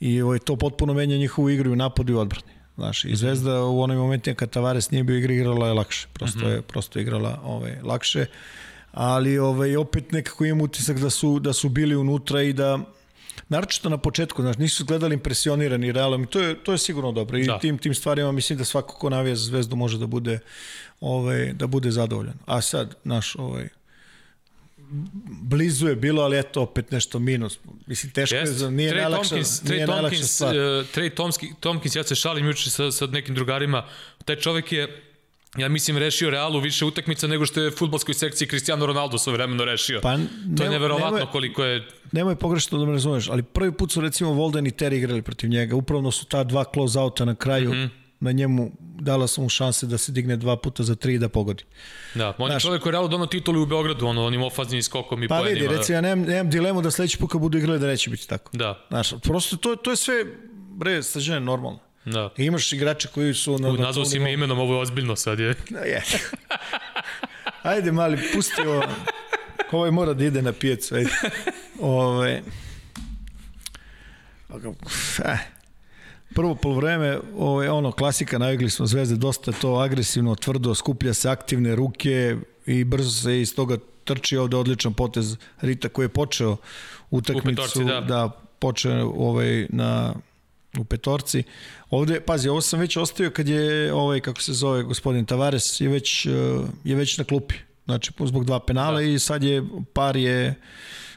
i 0.00 0.22
ovaj, 0.22 0.38
to 0.38 0.56
potpuno 0.56 0.94
menja 0.94 1.16
njihovu 1.16 1.50
igru 1.50 1.72
u 1.72 1.76
napadu 1.76 2.12
i 2.12 2.16
odbrani. 2.16 2.52
Znaš, 2.76 3.04
i 3.04 3.16
Zvezda 3.16 3.62
u 3.62 3.82
onim 3.82 3.98
momentima 3.98 4.34
kad 4.34 4.50
Tavares 4.50 4.90
nije 4.90 5.04
bio 5.04 5.18
igri, 5.18 5.34
igrala 5.34 5.66
je 5.66 5.72
lakše. 5.72 6.08
Prosto 6.12 6.38
mhm. 6.38 6.48
je, 6.48 6.62
prosto 6.62 6.98
igrala 6.98 7.40
ovaj, 7.44 7.76
lakše 7.82 8.26
ali 8.94 9.38
ovaj, 9.38 9.76
opet 9.76 10.12
nekako 10.12 10.44
imam 10.44 10.60
utisak 10.60 10.98
da 10.98 11.10
su, 11.10 11.38
da 11.38 11.52
su 11.52 11.68
bili 11.68 11.96
unutra 11.96 12.42
i 12.42 12.52
da 12.52 12.78
naročito 13.48 13.88
na 13.88 13.98
početku, 13.98 14.42
znaš, 14.42 14.56
nisu 14.56 14.84
gledali 14.84 15.14
impresionirani 15.14 15.92
realom 15.92 16.22
i 16.22 16.26
to 16.26 16.40
je, 16.40 16.64
to 16.64 16.72
je 16.72 16.78
sigurno 16.78 17.12
dobro. 17.12 17.38
I 17.38 17.44
Da. 17.44 17.58
tim, 17.58 17.78
tim 17.78 17.94
stvarima 17.94 18.32
mislim 18.32 18.58
da 18.58 18.64
svako 18.64 18.94
ko 18.94 19.10
navija 19.10 19.36
za 19.36 19.44
zvezdu 19.44 19.76
može 19.76 19.98
da 19.98 20.06
bude, 20.06 20.38
ovaj, 21.00 21.52
da 21.52 21.66
bude 21.66 21.90
zadovoljan. 21.90 22.34
A 22.46 22.60
sad, 22.60 22.94
naš, 23.04 23.36
ovaj, 23.36 23.68
blizu 25.42 25.88
je 25.88 25.96
bilo, 25.96 26.22
ali 26.22 26.38
eto, 26.38 26.62
opet 26.62 26.90
nešto 26.90 27.18
minus. 27.18 27.58
Mislim, 27.86 28.12
teško 28.12 28.36
je, 28.36 28.40
Jest. 28.40 28.52
za, 28.52 28.70
nije 28.70 28.92
Trey 28.92 28.96
najlakša, 29.00 29.30
Tompkins, 29.30 29.62
nije 29.62 29.86
Trey 29.86 29.88
najlakša 29.88 30.08
Tompkins, 30.08 30.30
stvar. 30.34 30.54
uh, 30.56 30.60
Trey 30.94 31.14
Tomski, 31.14 31.50
Tompkins, 31.60 31.96
ja 31.96 32.04
se 32.04 32.14
šalim 32.14 32.46
juče 32.46 32.70
sa, 32.70 32.90
sa 32.92 33.06
nekim 33.06 33.34
drugarima, 33.34 33.86
taj 34.24 34.36
čovek 34.36 34.72
je 34.72 35.02
ja 35.56 35.68
mislim 35.68 35.98
rešio 35.98 36.30
Realu 36.30 36.60
više 36.60 36.84
utakmica 36.84 37.26
nego 37.26 37.46
što 37.46 37.60
je 37.60 37.70
futbolskoj 37.70 38.14
sekciji 38.14 38.48
Cristiano 38.48 38.86
Ronaldo 38.86 39.18
svoje 39.18 39.36
vremeno 39.36 39.64
rešio. 39.64 40.00
Pa, 40.02 40.16
to 40.56 40.62
je 40.64 40.70
neverovatno 40.70 41.18
nemoj- 41.18 41.32
koliko 41.32 41.64
je 41.64 41.88
Nemoj 42.12 42.36
pogrešno 42.36 42.78
da 42.78 42.84
me 42.84 42.92
razumeš, 42.92 43.28
ali 43.28 43.42
prvi 43.42 43.72
put 43.72 43.92
su 43.92 44.00
recimo 44.00 44.30
Volden 44.32 44.66
i 44.66 44.70
Terry 44.70 44.94
igrali 44.94 45.22
protiv 45.22 45.50
njega. 45.50 45.76
Upravno 45.76 46.10
su 46.10 46.24
ta 46.26 46.44
dva 46.44 46.64
close 46.74 46.98
outa 46.98 47.24
na 47.24 47.34
kraju 47.34 47.70
mm. 47.70 47.76
-hmm. 47.76 47.88
na 48.20 48.32
njemu 48.32 48.72
dala 48.80 49.26
sam 49.26 49.44
mu 49.44 49.48
šanse 49.50 49.86
da 49.86 49.98
se 49.98 50.12
digne 50.12 50.36
dva 50.36 50.56
puta 50.56 50.82
za 50.82 50.94
tri 50.94 51.14
i 51.14 51.18
da 51.18 51.28
pogodi. 51.28 51.64
Da, 52.14 52.34
on 52.38 52.52
je 52.52 52.60
čovjek 52.60 52.82
koji 52.82 52.90
je 52.90 52.92
Realu 52.92 53.08
donao 53.08 53.26
titulu 53.26 53.62
u 53.62 53.66
Beogradu, 53.66 54.06
ono, 54.06 54.24
onim 54.24 54.42
ofaznim 54.42 54.82
skokom 54.82 55.22
i 55.22 55.28
Pa 55.28 55.38
poenima. 55.38 55.60
vidi, 55.60 55.76
recimo 55.76 55.96
ja 55.96 56.00
nemam, 56.00 56.24
nemam 56.28 56.50
dilemu 56.50 56.82
da 56.82 56.90
sledeći 56.90 57.18
put 57.18 57.30
kad 57.32 57.40
budu 57.40 57.58
igrali 57.58 57.78
da 57.78 57.86
neće 57.86 58.10
biti 58.10 58.28
tako. 58.28 58.50
Da, 58.56 58.86
Znaš, 58.88 59.10
prosto 59.22 59.56
to, 59.56 59.76
to 59.76 59.90
je 59.90 59.96
sve, 59.96 60.24
bre, 60.70 61.02
sađene 61.02 61.40
normalno. 61.40 61.78
Da. 62.04 62.30
I 62.36 62.44
imaš 62.44 62.72
igrače 62.72 63.08
koji 63.08 63.34
su 63.34 63.58
na, 63.58 63.72
na 63.72 63.78
Nazvao 63.78 64.04
si 64.04 64.18
me 64.18 64.32
imenom, 64.32 64.58
ovo 64.58 64.74
je 64.74 64.80
ozbiljno 64.80 65.16
sad 65.16 65.38
je. 65.38 65.54
Da, 65.70 65.78
je. 65.78 66.02
Ajde, 67.62 67.92
mali, 67.92 68.18
pusti 68.34 68.60
ovo. 68.66 68.82
Ovaj 69.72 69.90
mora 69.90 70.14
da 70.14 70.24
ide 70.24 70.42
na 70.42 70.52
pijecu, 70.52 70.94
ajde. 70.94 71.10
Ove... 71.80 72.42
Eh. 75.24 75.38
Prvo 76.34 76.54
polovreme, 76.54 77.18
ovaj, 77.36 77.68
ono, 77.68 77.92
klasika, 77.92 78.38
navikli 78.38 78.70
smo 78.70 78.86
zvezde, 78.86 79.16
dosta 79.16 79.52
to 79.52 79.74
agresivno, 79.74 80.34
tvrdo, 80.34 80.74
skuplja 80.74 81.14
se 81.14 81.30
aktivne 81.30 81.76
ruke 81.76 82.36
i 82.66 82.84
brzo 82.84 83.10
se 83.10 83.40
iz 83.40 83.54
toga 83.54 83.76
trči 84.04 84.36
ovde 84.36 84.56
odličan 84.56 84.92
potez 84.92 85.36
Rita 85.60 85.88
koji 85.88 86.04
je 86.04 86.08
počeo 86.08 86.56
utakmicu, 87.10 87.48
U 87.48 87.54
petorci, 87.54 87.84
da. 87.84 88.00
da 88.00 88.28
počeo 88.58 89.12
ovaj, 89.16 89.66
na 89.70 90.14
u 90.78 90.84
petorci. 90.84 91.42
Ovde, 91.90 92.20
pazi, 92.20 92.48
ovo 92.48 92.60
sam 92.60 92.80
već 92.80 92.96
ostavio 92.96 93.30
kad 93.30 93.48
je, 93.48 93.92
ovaj, 93.92 94.20
kako 94.20 94.40
se 94.40 94.52
zove, 94.52 94.82
gospodin 94.82 95.26
Tavares, 95.26 95.80
je 95.80 95.88
već, 95.88 96.26
eh, 96.26 96.30
je 96.84 96.96
već 96.96 97.18
na 97.18 97.24
klupi. 97.24 97.54
Znači, 97.84 98.12
zbog 98.24 98.44
dva 98.44 98.60
penala 98.60 99.00
da. 99.00 99.02
i 99.02 99.18
sad 99.18 99.42
je, 99.42 99.64
par 99.92 100.16
je, 100.16 100.54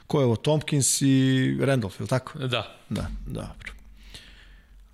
ko 0.07 0.19
je 0.19 0.25
ovo, 0.25 0.35
Tompkins 0.35 1.01
i 1.01 1.57
Randolph, 1.61 1.99
je 1.99 2.03
li 2.03 2.09
tako? 2.09 2.39
Da, 2.39 2.77
Da, 2.89 3.07
dobro. 3.25 3.73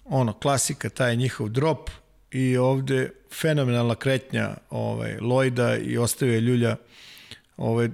Ono, 0.05 0.33
klasika, 0.33 0.89
taj 0.89 1.15
njihov 1.15 1.49
drop 1.49 1.89
i 2.31 2.57
ovde 2.57 3.11
fenomenalna 3.31 3.95
kretnja 3.95 4.53
ovaj, 4.69 5.17
Lojda 5.21 5.77
i 5.77 5.97
ostavio 5.97 6.33
je 6.33 6.41
Ljulja 6.41 6.75
ovaj, 7.57 7.89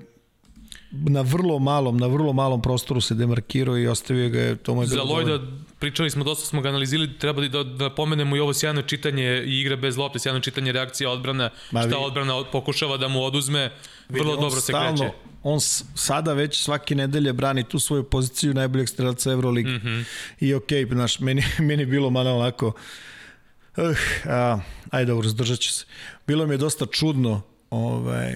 na 0.92 1.22
vrlo 1.22 1.60
malom, 1.60 1.98
na 1.98 2.08
vrlo 2.08 2.34
malom 2.34 2.62
prostoru 2.62 3.02
se 3.02 3.16
demarkirao 3.16 3.78
i 3.78 3.88
ostavio 3.88 4.30
ga 4.30 4.40
je, 4.40 4.56
to 4.56 4.86
Za. 4.86 5.04
Lojda 5.04 5.40
pričali 5.80 6.10
smo, 6.10 6.24
dosta 6.24 6.46
smo 6.46 6.62
ga 6.62 6.70
analizili, 6.70 7.18
treba 7.18 7.48
da, 7.48 7.64
da 7.64 7.90
pomenemo 7.90 8.36
i 8.36 8.40
ovo 8.40 8.54
sjajno 8.54 8.82
čitanje 8.82 9.44
i 9.46 9.60
igra 9.60 9.76
bez 9.76 9.98
lopte, 9.98 10.20
sjajno 10.20 10.40
čitanje 10.40 10.72
reakcija 10.72 11.10
odbrana, 11.10 11.50
Ma 11.72 11.82
šta 11.82 11.90
vi- 11.90 11.96
odbrana 11.98 12.36
od- 12.36 12.48
pokušava 12.52 12.98
da 12.98 13.08
mu 13.08 13.24
oduzme, 13.24 13.72
vrlo 14.10 14.34
on 14.34 14.40
dobro 14.40 14.62
se 14.62 14.72
stalno- 14.72 14.98
kreće. 14.98 15.14
On 15.44 15.60
sada 15.96 16.34
već 16.34 16.64
svake 16.64 16.96
nedelje 16.96 17.34
brani 17.34 17.64
tu 17.64 17.80
svoju 17.80 18.04
poziciju 18.04 18.54
najboljeg 18.54 18.90
strelca 18.90 19.32
Euroligi. 19.32 19.70
Mm. 19.70 19.82
-hmm. 19.84 20.04
I 20.40 20.54
okej, 20.54 20.86
okay, 20.86 20.94
znaš, 20.94 21.20
meni, 21.20 21.44
meni 21.60 21.82
je 21.82 21.88
bilo 21.88 22.10
malo 22.10 22.32
onako, 22.32 22.68
uh, 23.78 23.84
a, 24.26 24.60
ajde 24.90 25.06
dobro, 25.06 25.30
zdržat 25.30 25.60
ću 25.60 25.74
se. 25.74 25.86
Bilo 26.28 26.48
mi 26.48 26.54
je 26.54 26.58
dosta 26.58 26.86
čudno 26.86 27.42
ovaj, 27.70 28.36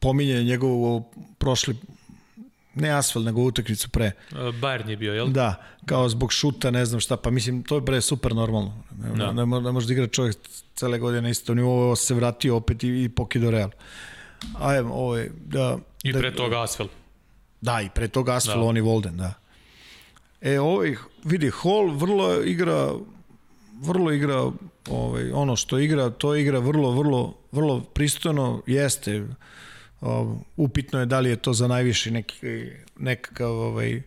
pominjanje 0.00 0.44
njegovo 0.44 1.10
prošli 1.38 1.76
ne 2.74 2.90
asfalt, 2.90 3.26
nego 3.26 3.42
utakmicu 3.42 3.88
pre. 3.90 4.12
Uh, 4.32 4.38
Bayern 4.38 4.88
je 4.88 4.96
bio, 4.96 5.14
jel? 5.14 5.28
Da, 5.28 5.64
kao 5.86 6.08
zbog 6.08 6.32
šuta, 6.32 6.70
ne 6.70 6.84
znam 6.84 7.00
šta, 7.00 7.16
pa 7.16 7.30
mislim, 7.30 7.62
to 7.62 7.74
je 7.74 7.80
bre 7.80 8.00
super 8.00 8.34
normalno. 8.34 8.82
Ne, 8.98 9.08
Da. 9.08 9.32
da. 9.32 9.32
ne, 9.32 9.60
ne 9.60 9.72
može 9.72 9.86
da 9.86 9.92
igra 9.92 10.06
čovjek 10.06 10.36
cele 10.74 10.98
godine 10.98 11.22
na 11.22 11.28
isto 11.28 11.54
nivou, 11.54 11.72
ovo 11.72 11.96
se 11.96 12.14
vratio 12.14 12.56
opet 12.56 12.84
i, 12.84 13.04
i 13.04 13.08
pokido 13.08 13.50
Real. 13.50 13.70
Ajmo, 14.60 14.94
ovo 14.94 15.16
je, 15.16 15.30
da... 15.44 15.78
I 16.02 16.12
da, 16.12 16.18
pre 16.18 16.34
toga 16.34 16.62
Asfel. 16.62 16.86
Da, 17.60 17.80
i 17.80 17.88
pre 17.94 18.08
toga 18.08 18.34
Asfel, 18.34 18.54
Da. 18.54 18.60
da. 18.60 18.66
on 18.66 18.76
i 18.76 18.80
Volden, 18.80 19.16
da. 19.16 19.34
E, 20.40 20.60
ovaj, 20.60 20.94
vidi, 21.24 21.50
Hall 21.62 21.90
vrlo 21.96 22.42
igra, 22.42 22.92
vrlo 23.80 24.12
igra, 24.12 24.50
ovaj, 24.90 25.30
ono 25.32 25.56
što 25.56 25.78
igra, 25.78 26.10
to 26.10 26.34
igra 26.36 26.58
vrlo, 26.58 26.90
vrlo, 26.90 27.34
vrlo 27.52 27.80
pristojno, 27.80 28.62
jeste, 28.66 29.26
upitno 30.56 31.00
je 31.00 31.06
da 31.06 31.20
li 31.20 31.30
je 31.30 31.36
to 31.36 31.52
za 31.52 31.68
najviši 31.68 32.10
neki, 32.10 32.70
nekakav 32.98 33.50
ovaj, 33.50 34.02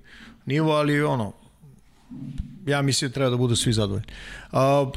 nivo, 0.46 0.72
ali 0.72 1.04
ono, 1.04 1.34
ja 2.66 2.82
mislim 2.82 3.10
da 3.10 3.14
treba 3.14 3.30
da 3.30 3.38
budu 3.38 3.56
svi 3.56 3.74
zadovoljni. 3.74 4.08
A, 4.52 4.92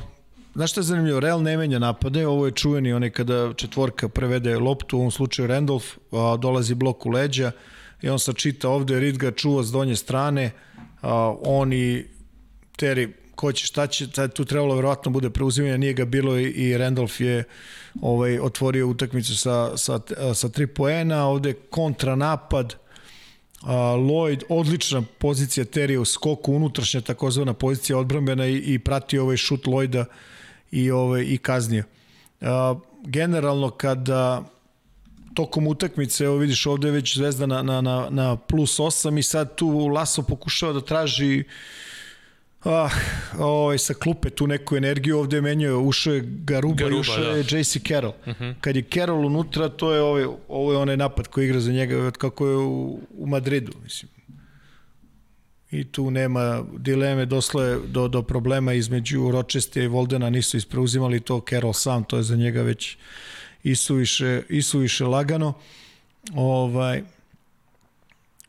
Znaš 0.55 0.71
šta 0.71 0.81
je 0.81 0.85
zanimljivo? 0.85 1.21
Real 1.21 1.43
ne 1.43 1.57
menja 1.57 1.79
napade, 1.79 2.27
ovo 2.27 2.47
je 2.47 2.53
čuveni 2.53 2.93
onaj 2.93 3.11
kada 3.11 3.53
četvorka 3.55 4.09
prevede 4.09 4.59
loptu, 4.59 4.97
u 4.97 5.01
ovom 5.01 5.11
slučaju 5.11 5.49
Randolph, 5.49 5.87
a, 6.13 6.37
dolazi 6.37 6.75
blok 6.75 7.07
u 7.07 7.11
leđa 7.11 7.53
i 8.03 8.09
on 8.09 8.19
sad 8.19 8.37
čita 8.37 8.69
ovde, 8.69 9.01
Reed 9.01 9.19
ga 9.19 9.31
čuva 9.31 9.63
s 9.63 9.71
donje 9.71 9.97
strane, 9.97 10.51
a, 11.03 11.35
on 11.43 11.73
i 11.73 12.05
Terry, 12.79 13.13
ko 13.41 13.53
će, 13.53 13.67
šta 13.67 13.87
će, 13.87 14.07
sad 14.13 14.33
tu 14.33 14.45
trebalo 14.45 14.75
verovatno 14.75 15.11
bude 15.11 15.31
preuzimanje, 15.31 15.79
nije 15.79 15.93
ga 15.93 16.05
bilo 16.05 16.39
i, 16.39 16.45
i 16.45 16.79
Randolph 16.79 17.21
je 17.21 17.45
ovaj, 18.01 18.39
otvorio 18.39 18.89
utakmicu 18.89 19.37
sa, 19.37 19.77
sa, 19.77 20.01
sa 20.35 20.49
tri 20.49 20.67
poena, 20.67 21.25
ovde 21.27 21.53
kontranapad, 21.53 22.75
a, 23.63 23.75
Lloyd, 23.97 24.43
odlična 24.49 25.03
pozicija 25.19 25.65
Terija 25.65 26.01
u 26.01 26.05
skoku, 26.05 26.53
unutrašnja 26.53 27.01
takozvana 27.01 27.55
pozicija 27.55 27.99
odbrambena 27.99 28.47
i, 28.47 28.57
i 28.57 28.79
pratio 28.79 29.23
ovaj 29.23 29.37
šut 29.37 29.65
Lloyda 29.65 30.05
i, 30.71 30.91
ovaj, 30.91 31.25
i 31.25 31.39
kaznio. 31.39 31.85
A, 32.41 32.75
generalno 33.05 33.71
kada 33.71 34.45
tokom 35.35 35.67
utakmice, 35.67 36.25
evo 36.25 36.37
vidiš 36.37 36.67
ovde 36.67 36.89
je 36.89 36.93
već 36.93 37.17
Zvezda 37.17 37.47
na, 37.47 37.63
na, 37.63 37.81
na, 37.81 38.07
na 38.11 38.37
plus 38.37 38.79
8 38.79 39.19
i 39.19 39.23
sad 39.23 39.55
tu 39.55 39.87
Laso 39.89 40.23
pokušava 40.23 40.73
da 40.73 40.81
traži 40.81 41.45
Ah, 42.65 42.91
ovaj, 43.39 43.79
sa 43.79 43.95
klupe 43.95 44.31
tu 44.31 44.47
neku 44.47 44.77
energiju 44.77 45.19
ovde 45.19 45.37
je 45.37 45.41
menjao, 45.41 45.81
ušao 45.81 46.15
je 46.15 46.23
Garuba, 46.25 46.75
Garuba, 46.75 46.97
i 46.97 47.01
ušao 47.01 47.25
da. 47.25 47.31
je 47.31 47.45
JC 47.61 47.77
Carroll. 47.89 48.15
Uh 48.27 48.33
-huh. 48.35 48.55
Kad 48.61 48.77
je 48.77 48.83
Carroll 48.83 49.27
unutra, 49.27 49.69
to 49.69 49.93
je 49.95 50.01
ovaj, 50.01 50.27
ovo 50.49 50.73
je 50.73 50.79
onaj 50.79 50.97
napad 50.97 51.29
koji 51.29 51.45
igra 51.45 51.61
za 51.61 51.73
njega 51.73 51.99
od 51.99 52.17
kako 52.17 52.47
je 52.47 52.57
u, 52.57 53.01
u 53.19 53.27
Madridu, 53.27 53.73
mislim. 53.83 54.11
I 55.71 55.85
tu 55.85 56.11
nema 56.11 56.65
dileme, 56.79 57.27
doslo 57.27 57.63
je 57.63 57.79
do, 57.87 58.09
do 58.09 58.23
problema 58.23 58.73
između 58.73 59.31
Ročeste 59.31 59.85
i 59.85 59.89
Voldena, 59.89 60.31
nisu 60.31 60.57
ispreuzimali 60.57 61.21
to 61.21 61.45
Carroll 61.49 61.73
sam, 61.73 62.05
to 62.05 62.17
je 62.17 62.23
za 62.23 62.37
njega 62.37 62.63
već 62.63 62.97
isuviše, 63.63 64.43
isuviše 64.49 65.05
lagano. 65.05 65.53
Ovaj, 66.35 67.03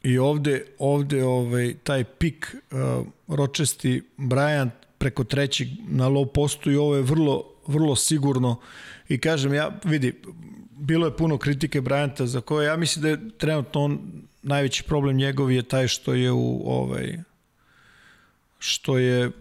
I 0.03 0.18
ovde, 0.18 0.65
ovde 0.80 1.23
ovaj, 1.23 1.76
taj 1.84 2.03
pik 2.03 2.56
uh, 2.72 3.06
Ročesti 3.28 4.03
Bryant 4.18 4.72
preko 4.98 5.23
trećeg 5.23 5.68
na 5.88 6.10
low 6.10 6.26
postu 6.26 6.72
i 6.72 6.76
ovo 6.76 6.95
je 6.95 7.02
vrlo, 7.02 7.44
vrlo 7.68 7.95
sigurno 7.95 8.60
i 9.10 9.18
kažem 9.18 9.53
ja, 9.53 9.80
vidi, 9.84 10.14
bilo 10.78 11.07
je 11.07 11.18
puno 11.18 11.38
kritike 11.38 11.82
Bryanta 11.82 12.23
za 12.23 12.41
koje 12.41 12.65
ja 12.65 12.78
mislim 12.78 13.03
da 13.03 13.10
je 13.10 13.30
trenutno 13.38 13.82
on 13.82 13.99
najveći 14.44 14.84
problem 14.84 15.15
njegov 15.18 15.52
je 15.52 15.64
taj 15.64 15.88
što 15.88 16.14
je 16.14 16.32
u 16.32 16.61
ovaj 16.65 17.18
što 18.60 18.98
je 18.98 19.32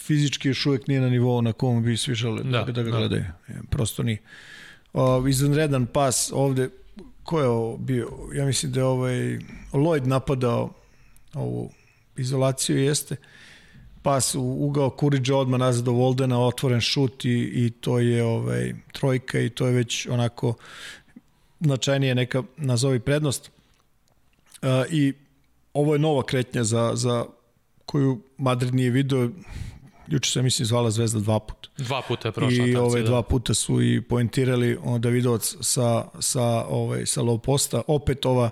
fizički 0.00 0.48
još 0.48 0.66
uvek 0.66 0.86
nije 0.86 1.00
na 1.00 1.08
nivou 1.08 1.42
na 1.42 1.52
kom 1.52 1.82
bi 1.82 1.96
svi 1.96 2.14
žele 2.14 2.42
da, 2.42 2.64
Da, 2.64 2.72
da 2.72 2.82
ga 2.82 2.90
da. 2.90 2.98
gledaju. 2.98 3.24
Da. 3.48 3.54
Prosto 3.70 4.02
nije. 4.02 4.18
O, 4.92 5.28
izvanredan 5.28 5.86
pas 5.86 6.32
ovde 6.34 6.68
ko 7.24 7.40
je 7.40 7.48
ovo 7.48 7.76
bio? 7.76 8.08
Ja 8.34 8.44
mislim 8.44 8.72
da 8.72 8.80
je 8.80 8.84
ovaj 8.84 9.38
Lloyd 9.72 10.06
napadao 10.06 10.70
ovu 11.34 11.70
izolaciju 12.16 12.78
jeste 12.78 13.16
pas 14.04 14.34
u 14.34 14.42
ugao 14.42 14.90
Kuriđa 14.90 15.36
odmah 15.36 15.60
nazad 15.60 15.84
do 15.84 15.92
Voldena, 15.92 16.40
otvoren 16.40 16.80
šut 16.80 17.24
i, 17.24 17.50
i 17.54 17.70
to 17.80 17.98
je 17.98 18.24
ovaj 18.24 18.74
trojka 18.92 19.40
i 19.40 19.50
to 19.50 19.66
je 19.66 19.72
već 19.72 20.06
onako 20.06 20.54
značajnije 21.60 22.14
neka 22.14 22.42
nazovi 22.56 23.00
prednost. 23.00 23.50
Uh, 24.62 24.68
I 24.90 25.12
ovo 25.74 25.92
je 25.92 25.98
nova 25.98 26.22
kretnja 26.22 26.64
za, 26.64 26.92
za 26.94 27.24
koju 27.86 28.20
Madrid 28.38 28.74
nije 28.74 28.90
video. 28.90 29.30
Juče 30.08 30.30
se 30.30 30.42
mislim 30.42 30.66
zvala 30.66 30.90
Zvezda 30.90 31.20
dva 31.20 31.38
puta. 31.38 31.68
Dva 31.78 32.02
puta 32.08 32.28
je 32.28 32.32
prošla. 32.32 32.66
I 32.66 32.76
ove 32.76 33.02
da. 33.02 33.06
dva 33.06 33.22
puta 33.22 33.54
su 33.54 33.82
i 33.82 34.00
poentirali 34.00 34.78
on 34.82 35.00
Davidovac 35.00 35.56
sa, 35.60 36.04
sa, 36.20 36.64
ovaj, 36.64 37.06
sa 37.06 37.22
low 37.22 37.38
posta. 37.38 37.82
Opet 37.86 38.26
ova 38.26 38.50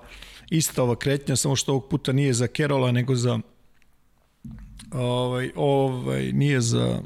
ista 0.51 0.83
ova 0.83 0.97
kretnja, 0.97 1.37
samo 1.37 1.57
što 1.57 1.73
ovog 1.73 1.89
puta 1.89 2.13
nije 2.13 2.33
za 2.33 2.47
Kerola, 2.47 2.93
nego 2.93 3.15
za 3.15 3.41
ovaj, 4.93 5.51
ovaj, 5.57 6.33
nije 6.33 6.61
za 6.61 6.99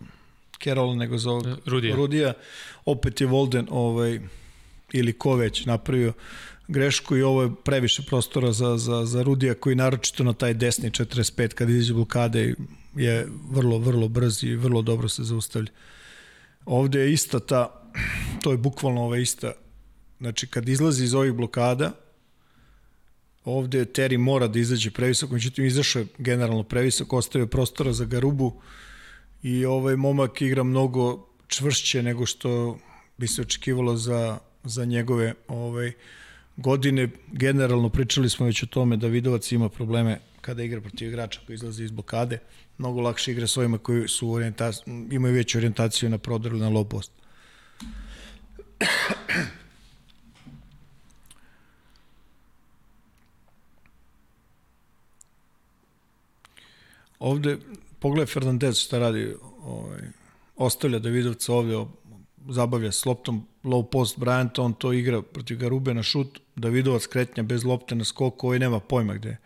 Kerola, 0.58 0.94
nego 0.94 1.18
za 1.18 1.30
ovog 1.30 1.46
Rudija. 1.66 1.96
Rudija. 1.96 2.32
Opet 2.84 3.20
je 3.20 3.26
Volden 3.26 3.66
ovaj, 3.70 4.20
ili 4.92 5.12
ko 5.12 5.34
već 5.34 5.64
napravio 5.64 6.12
grešku 6.68 7.16
i 7.16 7.22
ovo 7.22 7.42
je 7.42 7.50
previše 7.64 8.02
prostora 8.02 8.52
za, 8.52 8.76
za, 8.76 9.04
za 9.04 9.22
Rudija 9.22 9.54
koji 9.54 9.76
naročito 9.76 10.24
na 10.24 10.32
taj 10.32 10.54
desni 10.54 10.90
45 10.90 11.54
kad 11.54 11.70
izađe 11.70 11.94
blokade 11.94 12.54
je 12.96 13.28
vrlo, 13.50 13.78
vrlo 13.78 14.08
brz 14.08 14.44
i 14.44 14.56
vrlo 14.56 14.82
dobro 14.82 15.08
se 15.08 15.24
zaustavlja. 15.24 15.70
Ovde 16.66 17.00
je 17.00 17.12
ista 17.12 17.40
ta, 17.40 17.90
to 18.42 18.50
je 18.52 18.56
bukvalno 18.56 19.02
ova 19.02 19.18
ista, 19.18 19.52
znači 20.18 20.46
kad 20.46 20.68
izlazi 20.68 21.04
iz 21.04 21.14
ovih 21.14 21.32
blokada, 21.32 21.92
ovde 23.44 23.84
Terry 23.84 24.18
mora 24.18 24.48
da 24.48 24.58
izađe 24.58 24.90
previsoko, 24.90 25.32
međutim 25.32 25.64
izašao 25.64 26.00
je 26.00 26.06
generalno 26.18 26.62
previsoko, 26.62 27.16
ostavio 27.16 27.46
prostora 27.46 27.92
za 27.92 28.04
Garubu 28.04 28.52
i 29.42 29.64
ovaj 29.64 29.96
momak 29.96 30.42
igra 30.42 30.62
mnogo 30.62 31.26
čvršće 31.48 32.02
nego 32.02 32.26
što 32.26 32.78
bi 33.18 33.26
se 33.26 33.42
očekivalo 33.42 33.96
za, 33.96 34.38
za 34.64 34.84
njegove 34.84 35.34
ovaj, 35.48 35.92
godine. 36.56 37.08
Generalno 37.32 37.88
pričali 37.88 38.30
smo 38.30 38.46
već 38.46 38.62
o 38.62 38.66
tome 38.66 38.96
da 38.96 39.06
Vidovac 39.06 39.52
ima 39.52 39.68
probleme 39.68 40.20
kada 40.40 40.62
igra 40.62 40.80
protiv 40.80 41.08
igrača 41.08 41.40
koji 41.46 41.54
izlazi 41.54 41.84
iz 41.84 41.90
blokade. 41.90 42.38
Mnogo 42.78 43.00
lakše 43.00 43.32
igra 43.32 43.46
s 43.46 43.56
ovima 43.56 43.78
koji 43.78 44.08
su 44.08 44.30
orijentac, 44.30 44.76
imaju 45.10 45.34
veću 45.34 45.58
orijentaciju 45.58 46.10
na 46.10 46.18
prodor 46.18 46.52
ili 46.52 46.60
na 46.60 46.70
low 46.70 46.84
post. 46.84 47.12
Ovde, 57.18 57.58
pogledaj 57.98 58.26
Fernandez 58.26 58.78
šta 58.78 58.98
radi, 58.98 59.34
ovaj, 59.62 60.00
ostavlja 60.56 60.98
Davidovca 60.98 61.52
ovde, 61.52 61.84
zabavlja 62.48 62.92
s 62.92 63.06
loptom, 63.06 63.46
low 63.64 63.90
post 63.90 64.18
Bryant, 64.18 64.60
on 64.60 64.74
to 64.74 64.92
igra 64.92 65.22
protiv 65.22 65.58
Garube 65.58 65.94
na 65.94 66.02
šut, 66.02 66.40
Davidovac 66.56 67.06
kretnja 67.06 67.42
bez 67.42 67.64
lopte 67.64 67.94
na 67.94 68.04
skoku, 68.04 68.46
ovaj 68.46 68.58
nema 68.58 68.80
pojma 68.80 69.14
gde 69.14 69.36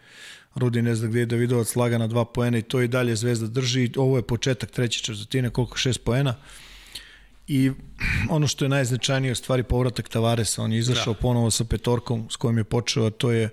Rudi 0.54 0.82
ne 0.82 0.94
zna 0.94 1.08
gde 1.08 1.20
je 1.20 1.26
Davidovac 1.26 1.76
laga 1.76 1.98
na 1.98 2.06
dva 2.06 2.24
poena 2.24 2.58
i 2.58 2.62
to 2.62 2.80
i 2.80 2.88
dalje 2.88 3.16
Zvezda 3.16 3.46
drži, 3.46 3.90
ovo 3.96 4.16
je 4.16 4.22
početak 4.22 4.70
treće 4.70 5.02
četvrtine, 5.02 5.50
koliko 5.50 5.76
šest 5.76 6.04
poena, 6.04 6.34
I 7.50 7.70
ono 8.30 8.46
što 8.46 8.64
je 8.64 8.68
najznačajnije 8.68 9.32
u 9.32 9.34
stvari 9.34 9.62
povratak 9.62 10.08
Tavaresa, 10.08 10.62
on 10.62 10.72
je 10.72 10.78
izašao 10.78 11.14
da. 11.14 11.20
ponovo 11.20 11.50
sa 11.50 11.64
petorkom 11.64 12.28
s 12.30 12.36
kojim 12.36 12.58
je 12.58 12.64
počeo, 12.64 13.06
a 13.06 13.10
to 13.10 13.32
je 13.32 13.48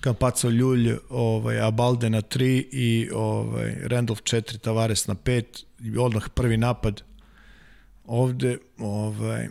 Kampaco 0.00 0.48
Ljulj, 0.48 0.92
ovaj, 1.10 1.60
Abalde 1.60 2.10
na 2.10 2.22
3 2.22 2.64
i 2.72 3.10
ovaj, 3.14 3.74
Randolph 3.82 4.22
4, 4.22 4.58
Tavares 4.58 5.06
na 5.06 5.14
5 5.14 5.64
i 5.80 5.98
odmah 5.98 6.28
prvi 6.34 6.56
napad. 6.56 7.02
Ovde 8.04 8.58
ovaj, 8.78 9.48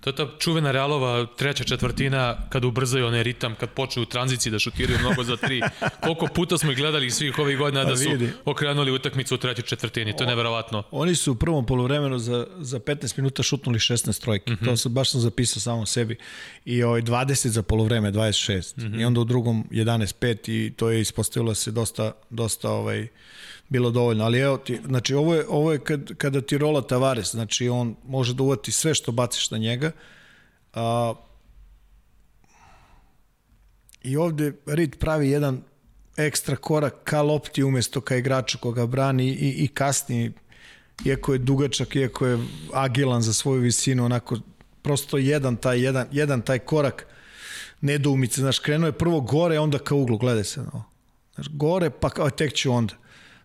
To 0.00 0.10
je 0.10 0.16
ta 0.16 0.28
čuvena 0.38 0.70
Realova 0.70 1.26
treća 1.26 1.64
četvrtina 1.64 2.36
kada 2.48 2.66
ubrzaju 2.66 3.06
onaj 3.06 3.22
ritam, 3.22 3.54
kad 3.54 3.70
počnu 3.70 4.02
u 4.02 4.06
tranziciji 4.06 4.52
da 4.52 4.58
šutiraju 4.58 4.98
mnogo 4.98 5.24
za 5.24 5.36
tri. 5.36 5.60
Koliko 6.04 6.26
puta 6.26 6.58
smo 6.58 6.72
ih 6.72 6.76
gledali 6.76 7.10
svih 7.10 7.38
ovih 7.38 7.58
godina 7.58 7.84
da 7.84 7.96
su 7.96 8.08
okrenuli 8.44 8.92
utakmicu 8.92 9.34
u 9.34 9.38
trećoj 9.38 9.64
četvrtini, 9.64 10.16
to 10.16 10.24
je 10.24 10.28
neverovatno. 10.28 10.82
Oni 10.90 11.14
su 11.14 11.32
u 11.32 11.34
prvom 11.34 11.66
polovremenu 11.66 12.18
za, 12.18 12.46
za 12.58 12.78
15 12.78 13.18
minuta 13.18 13.42
šutnuli 13.42 13.78
16 13.78 14.20
trojki, 14.20 14.52
mm 14.52 14.56
-hmm. 14.56 14.64
to 14.64 14.76
sam 14.76 14.92
baš 14.92 15.10
sam 15.10 15.20
zapisao 15.20 15.60
samo 15.60 15.86
sebi. 15.86 16.16
I 16.64 16.82
ovaj 16.82 17.02
20 17.02 17.48
za 17.48 17.62
polovreme, 17.62 18.12
26. 18.12 18.76
Mm 18.76 18.82
-hmm. 18.82 19.00
I 19.00 19.04
onda 19.04 19.20
u 19.20 19.24
drugom 19.24 19.68
11-5 19.70 20.52
i 20.52 20.72
to 20.76 20.90
je 20.90 21.00
ispostavilo 21.00 21.54
se 21.54 21.70
dosta, 21.70 22.12
dosta 22.30 22.70
ovaj, 22.70 23.08
bilo 23.68 23.90
dovoljno, 23.90 24.24
ali 24.24 24.38
evo 24.38 24.56
ti, 24.56 24.80
znači 24.86 25.14
ovo 25.14 25.34
je, 25.34 25.44
ovo 25.48 25.72
je 25.72 25.78
kad, 25.78 26.14
kada 26.16 26.40
ti 26.40 26.58
rola 26.58 26.82
Tavares, 26.82 27.30
znači 27.30 27.68
on 27.68 27.96
može 28.04 28.34
da 28.34 28.42
uvati 28.42 28.72
sve 28.72 28.94
što 28.94 29.12
baciš 29.12 29.50
na 29.50 29.58
njega, 29.58 29.90
a, 30.74 31.14
i 34.02 34.16
ovde 34.16 34.52
Reed 34.66 34.96
pravi 34.98 35.30
jedan 35.30 35.62
ekstra 36.16 36.56
korak 36.56 36.94
ka 37.04 37.22
lopti 37.22 37.62
umesto 37.62 38.00
ka 38.00 38.16
igraču 38.16 38.58
koga 38.58 38.86
brani 38.86 39.28
i, 39.28 39.64
i 39.64 39.68
kasni, 39.68 40.32
iako 41.04 41.32
je 41.32 41.38
dugačak, 41.38 41.96
iako 41.96 42.26
je 42.26 42.38
agilan 42.72 43.22
za 43.22 43.32
svoju 43.32 43.60
visinu, 43.60 44.04
onako 44.04 44.38
prosto 44.82 45.18
jedan 45.18 45.56
taj, 45.56 45.80
jedan, 45.80 46.06
jedan 46.12 46.42
taj 46.42 46.58
korak 46.58 47.06
nedoumice, 47.80 48.40
znaš, 48.40 48.58
krenuo 48.58 48.86
je 48.86 48.92
prvo 48.92 49.20
gore, 49.20 49.58
onda 49.58 49.78
ka 49.78 49.94
uglu, 49.94 50.18
gledaj 50.18 50.44
se, 50.44 50.60
no. 50.60 50.84
Znaš, 51.34 51.48
gore, 51.52 51.90
pa 51.90 52.10
kao, 52.10 52.30
tek 52.30 52.54
ću 52.54 52.72
onda 52.72 52.94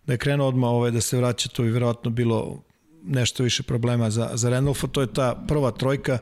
da 0.07 0.13
je 0.13 0.17
krenuo 0.17 0.47
odmah 0.47 0.69
ovaj, 0.69 0.91
da 0.91 1.01
se 1.01 1.17
vraća, 1.17 1.49
to 1.49 1.63
bi 1.63 1.71
verovatno 1.71 2.11
bilo 2.11 2.63
nešto 3.03 3.43
više 3.43 3.63
problema 3.63 4.09
za, 4.09 4.29
za 4.33 4.49
Randolfa. 4.49 4.87
To 4.87 5.01
je 5.01 5.13
ta 5.13 5.43
prva 5.47 5.71
trojka, 5.71 6.17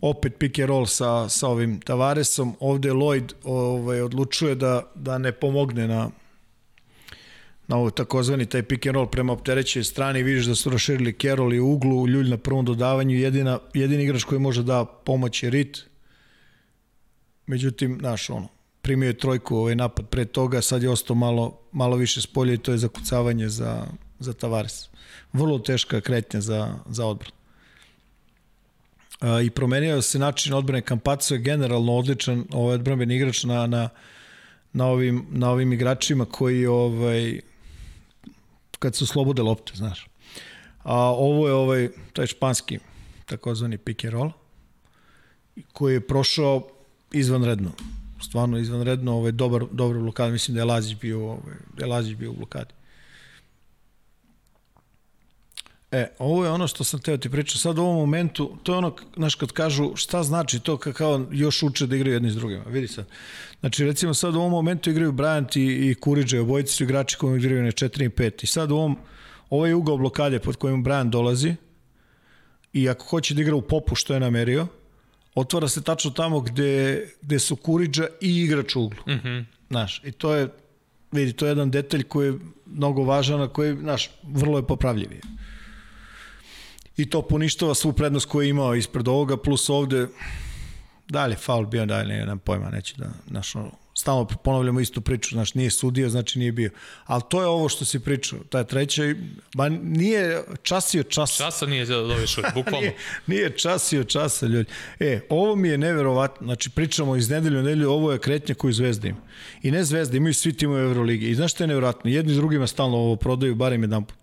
opet 0.00 0.34
pick 0.38 0.58
and 0.58 0.68
roll 0.68 0.86
sa, 0.86 1.28
sa 1.28 1.48
ovim 1.48 1.80
Tavaresom. 1.80 2.54
Ovde 2.60 2.92
Lloyd 2.92 3.32
ovaj, 3.44 4.00
odlučuje 4.00 4.54
da, 4.54 4.92
da 4.94 5.18
ne 5.18 5.32
pomogne 5.32 5.88
na, 5.88 6.10
na 7.66 7.76
ovo 7.76 7.90
takozvani 7.90 8.46
taj 8.46 8.62
pick 8.62 8.86
and 8.86 8.94
roll 8.94 9.06
prema 9.06 9.32
opterećoj 9.32 9.84
strani, 9.84 10.22
vidiš 10.22 10.46
da 10.46 10.54
su 10.54 10.70
raširili 10.70 11.12
Kerol 11.12 11.54
i 11.54 11.60
uglu, 11.60 12.08
Ljulj 12.08 12.30
na 12.30 12.36
prvom 12.36 12.64
dodavanju, 12.64 13.16
jedina, 13.16 13.58
jedini 13.74 14.04
igrač 14.04 14.24
koji 14.24 14.40
može 14.40 14.62
da 14.62 14.84
pomoć 14.84 15.42
je 15.42 15.50
Rit, 15.50 15.84
međutim, 17.46 17.96
znaš, 18.00 18.30
ono, 18.30 18.48
primio 18.88 19.06
je 19.06 19.18
trojku 19.18 19.56
ovaj 19.56 19.74
napad 19.76 20.08
pre 20.08 20.24
toga, 20.24 20.62
sad 20.62 20.82
je 20.82 20.90
ostao 20.90 21.16
malo, 21.16 21.58
malo 21.72 21.96
više 21.96 22.20
spolje 22.20 22.54
i 22.54 22.58
to 22.58 22.72
je 22.72 22.78
zakucavanje 22.78 23.48
za, 23.48 23.86
za 24.18 24.32
Tavares. 24.32 24.88
Vrlo 25.32 25.58
teška 25.58 26.00
kretnja 26.00 26.40
za, 26.40 26.74
za 26.88 27.06
odbran. 27.06 27.32
I 29.44 29.50
promenio 29.50 30.02
se 30.02 30.18
način 30.18 30.54
odbrane 30.54 30.80
Kampaco 30.80 31.34
je 31.34 31.40
generalno 31.40 31.92
odličan 31.92 32.44
ovaj 32.52 32.74
odbranbeni 32.74 33.16
igrač 33.16 33.44
na, 33.44 33.66
na, 33.66 33.88
na, 34.72 34.86
ovim, 34.86 35.26
na 35.30 35.50
ovim 35.50 35.72
igračima 35.72 36.24
koji 36.24 36.66
ovaj, 36.66 37.40
kad 38.78 38.96
su 38.96 39.06
slobode 39.06 39.42
lopte, 39.42 39.72
znaš. 39.76 40.08
A 40.82 40.96
ovo 41.12 41.48
je 41.48 41.54
ovaj, 41.54 41.88
taj 42.12 42.26
španski 42.26 42.78
takozvani 43.26 43.78
pick 43.78 44.04
and 44.04 44.14
roll 44.14 44.32
koji 45.72 45.94
je 45.94 46.06
prošao 46.06 46.68
izvanredno 47.12 47.97
stvarno 48.22 48.58
izvanredno, 48.58 49.16
ovaj, 49.16 49.32
dobar, 49.32 49.64
dobar 49.72 49.98
blokad, 49.98 50.32
mislim 50.32 50.54
da 50.54 50.60
je 50.60 50.64
Lazić 50.64 50.96
bio, 51.00 51.24
ovaj, 51.24 51.54
da 51.76 51.84
je 51.84 51.90
Lazić 51.90 52.16
bio 52.16 52.30
u 52.30 52.34
blokadi. 52.34 52.74
E, 55.90 56.06
ovo 56.18 56.44
je 56.44 56.50
ono 56.50 56.66
što 56.66 56.84
sam 56.84 57.00
teo 57.00 57.16
ti 57.16 57.30
pričati. 57.30 57.60
Sad 57.60 57.78
u 57.78 57.82
ovom 57.82 57.96
momentu, 57.96 58.56
to 58.62 58.72
je 58.72 58.78
ono, 58.78 58.96
znaš, 59.16 59.34
kad 59.34 59.52
kažu 59.52 59.92
šta 59.96 60.22
znači 60.22 60.60
to 60.60 60.76
kao 60.76 61.26
još 61.30 61.62
uče 61.62 61.86
da 61.86 61.96
igraju 61.96 62.14
jedni 62.14 62.30
s 62.30 62.34
drugima. 62.34 62.64
Vidi 62.64 62.88
sad. 62.88 63.06
Znači, 63.60 63.84
recimo 63.84 64.14
sad 64.14 64.34
u 64.34 64.38
ovom 64.38 64.50
momentu 64.50 64.90
igraju 64.90 65.12
Bryant 65.12 65.58
i, 65.58 65.90
i 65.90 65.94
Kuriđe, 65.94 66.40
obojice 66.40 66.72
su 66.72 66.84
igrači 66.84 67.16
koji 67.16 67.38
igraju 67.38 67.62
na 67.62 67.70
4 67.70 68.04
i 68.04 68.08
5. 68.08 68.44
I 68.44 68.46
sad 68.46 68.70
u 68.70 68.76
ovom, 68.76 68.96
ovaj 69.50 69.74
ugao 69.74 69.96
blokade 69.96 70.38
pod 70.38 70.56
kojim 70.56 70.84
Bryant 70.84 71.10
dolazi 71.10 71.54
i 72.72 72.88
ako 72.88 73.04
hoće 73.04 73.34
da 73.34 73.42
igra 73.42 73.56
u 73.56 73.62
popu 73.62 73.94
što 73.94 74.14
je 74.14 74.20
namerio, 74.20 74.66
otvara 75.38 75.68
se 75.68 75.82
tačno 75.82 76.10
tamo 76.10 76.40
gde, 76.40 77.06
gde 77.22 77.38
su 77.38 77.56
Kuriđa 77.56 78.06
i 78.20 78.36
igrač 78.42 78.76
u 78.76 78.82
uglu. 78.82 78.98
Mm 79.06 79.20
-hmm. 79.24 79.44
Znaš, 79.70 80.02
i 80.04 80.12
to 80.12 80.34
je, 80.34 80.48
vidi, 81.12 81.32
to 81.32 81.46
je 81.46 81.50
jedan 81.50 81.70
detalj 81.70 82.02
koji 82.02 82.26
je 82.26 82.38
mnogo 82.66 83.02
važan, 83.02 83.42
a 83.42 83.48
koji, 83.48 83.76
znaš, 83.76 84.10
vrlo 84.22 84.58
je 84.58 84.66
popravljivi. 84.66 85.20
I 86.96 87.10
to 87.10 87.22
poništava 87.22 87.74
svu 87.74 87.92
prednost 87.92 88.26
koju 88.28 88.42
je 88.42 88.50
imao 88.50 88.74
ispred 88.74 89.08
ovoga, 89.08 89.36
plus 89.36 89.68
ovde, 89.68 90.06
dalje 91.08 91.36
faul 91.36 91.66
bio, 91.66 91.86
dalje, 91.86 92.08
ne, 92.08 92.18
nemam 92.18 92.38
pojma, 92.38 92.70
neće 92.70 92.94
da, 92.96 93.10
znaš, 93.28 93.54
ono, 93.54 93.70
stalno 93.98 94.24
ponavljamo 94.24 94.80
istu 94.80 95.00
priču, 95.00 95.34
znaš, 95.34 95.54
nije 95.54 95.70
sudio, 95.70 96.08
znači 96.08 96.38
nije 96.38 96.52
bio. 96.52 96.70
Ali 97.04 97.22
to 97.28 97.40
je 97.40 97.46
ovo 97.46 97.68
što 97.68 97.84
si 97.84 98.00
pričao, 98.00 98.38
taj 98.38 98.64
treća, 98.64 99.02
ba 99.54 99.68
nije 99.68 100.42
časio 100.62 101.02
čas. 101.02 101.36
Časa 101.36 101.66
nije 101.66 101.86
dobio 101.86 102.26
šut, 102.26 102.44
bukvalno. 102.54 102.80
nije, 102.80 102.96
nije 103.26 103.56
časio 103.56 104.04
časa, 104.04 104.46
ljudi. 104.46 104.70
E, 105.00 105.20
ovo 105.28 105.56
mi 105.56 105.68
je 105.68 105.78
neverovatno, 105.78 106.46
znači 106.46 106.70
pričamo 106.70 107.16
iz 107.16 107.30
nedelju 107.30 107.58
u 107.58 107.62
nedelju, 107.62 107.90
ovo 107.90 108.12
je 108.12 108.18
kretnja 108.18 108.54
koju 108.54 108.72
Zvezda 108.72 109.08
ima. 109.08 109.20
I 109.62 109.70
ne 109.70 109.84
Zvezda, 109.84 110.16
imaju 110.16 110.34
svi 110.34 110.52
timovi 110.52 110.82
Euroligi. 110.82 111.30
I 111.30 111.34
znaš 111.34 111.52
što 111.52 111.64
je 111.64 111.68
neverovatno? 111.68 112.10
Jedni 112.10 112.34
drugima 112.34 112.66
stalno 112.66 112.96
ovo 112.96 113.16
prodaju, 113.16 113.54
barem 113.54 113.82
jedan 113.82 114.04
put. 114.04 114.18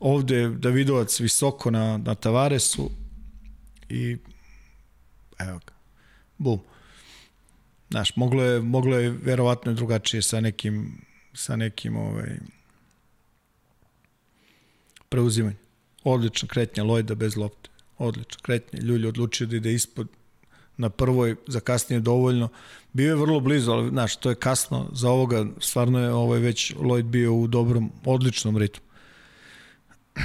Ovde 0.00 0.48
Davidovac 0.48 1.20
visoko 1.20 1.70
na, 1.70 1.96
na 1.96 2.14
Tavaresu 2.14 2.90
i 3.88 4.16
evo 5.38 5.58
ga, 5.66 5.72
bum. 6.38 6.60
Znaš, 7.90 8.16
moglo 8.16 8.42
je, 8.42 8.60
moglo 8.60 8.98
je 8.98 9.10
verovatno 9.10 9.72
drugačije 9.72 10.22
sa 10.22 10.40
nekim, 10.40 11.00
sa 11.34 11.56
nekim 11.56 11.96
ovaj, 11.96 12.38
preuzimanje. 15.08 15.56
Odlična 16.04 16.48
kretnja 16.48 16.84
Lojda 16.84 17.14
bez 17.14 17.36
lopte. 17.36 17.70
Odlična 17.98 18.38
kretnja. 18.42 18.80
Ljulj 18.82 19.06
odlučio 19.06 19.46
da 19.46 19.56
ide 19.56 19.72
ispod 19.72 20.08
na 20.76 20.90
prvoj, 20.90 21.36
za 21.46 21.60
kasnije 21.60 22.00
dovoljno. 22.00 22.48
Bio 22.92 23.08
je 23.08 23.16
vrlo 23.16 23.40
blizu, 23.40 23.72
ali 23.72 23.88
znaš, 23.88 24.16
to 24.16 24.30
je 24.30 24.34
kasno 24.34 24.90
za 24.92 25.10
ovoga, 25.10 25.46
stvarno 25.60 26.00
je 26.00 26.12
ovaj 26.12 26.40
već 26.40 26.74
Lloyd 26.74 27.02
bio 27.02 27.34
u 27.34 27.46
dobrom, 27.46 27.92
odličnom 28.04 28.58
ritmu. 28.58 28.84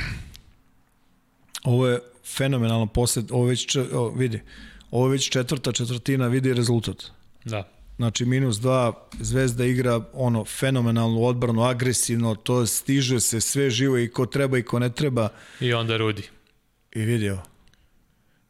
Ovo 1.63 1.87
je 1.87 1.99
fenomenalno 2.37 2.87
posled, 2.87 3.31
ovo 3.31 3.45
već, 3.45 3.75
o, 3.75 4.09
vidi, 4.09 4.41
ovo 4.91 5.05
je 5.07 5.11
već 5.11 5.29
četvrta 5.29 5.71
četvrtina, 5.71 6.27
vidi 6.27 6.53
rezultat. 6.53 7.03
Da. 7.45 7.69
Znači 7.95 8.25
minus 8.25 8.57
dva, 8.57 8.93
Zvezda 9.13 9.65
igra 9.65 10.01
ono 10.13 10.45
fenomenalnu 10.45 11.23
odbranu, 11.23 11.63
agresivno, 11.63 12.35
to 12.35 12.65
stiže 12.65 13.19
se 13.19 13.41
sve 13.41 13.69
živo 13.69 13.97
i 13.97 14.07
ko 14.07 14.25
treba 14.25 14.57
i 14.57 14.63
ko 14.63 14.79
ne 14.79 14.89
treba. 14.91 15.29
I 15.59 15.73
onda 15.73 15.97
Rudi. 15.97 16.23
I 16.91 16.99
vidi 17.01 17.29
ovo. 17.29 17.41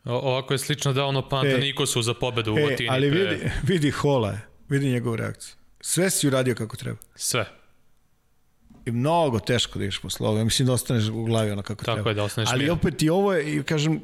O, 0.05 0.13
ovako 0.13 0.53
je 0.53 0.57
slično 0.57 0.93
da 0.93 1.05
ono 1.05 1.29
Panta 1.29 1.47
E, 1.49 1.57
Nikosu 1.57 2.01
za 2.01 2.13
pobedu 2.13 2.53
u 2.53 2.57
E, 2.57 2.61
Votini. 2.61 2.89
ali 2.89 3.11
pre- 3.11 3.29
vidi, 3.29 3.51
vidi 3.63 3.91
Hola 3.91 4.31
je, 4.31 4.39
vidi 4.69 4.89
njegovu 4.89 5.15
reakciju. 5.15 5.55
Sve 5.81 6.09
si 6.09 6.27
uradio 6.27 6.55
kako 6.55 6.77
treba. 6.77 6.97
Sve. 7.15 7.45
I 8.85 8.91
mnogo 8.91 9.39
teško 9.39 9.79
da 9.79 9.85
ideš 9.85 9.99
posle 9.99 10.27
ovoga. 10.27 10.43
Mislim 10.43 10.65
da 10.65 10.73
ostaneš 10.73 11.07
u 11.07 11.23
glavi 11.23 11.51
ono 11.51 11.61
kako 11.61 11.83
Tako 11.83 11.95
treba. 11.95 12.09
je, 12.09 12.13
da 12.13 12.23
ostaneš 12.23 12.49
Ali 12.51 12.59
miran. 12.59 12.77
opet 12.77 13.01
i 13.01 13.09
ovo 13.09 13.33
je, 13.33 13.63
kažem, 13.63 14.01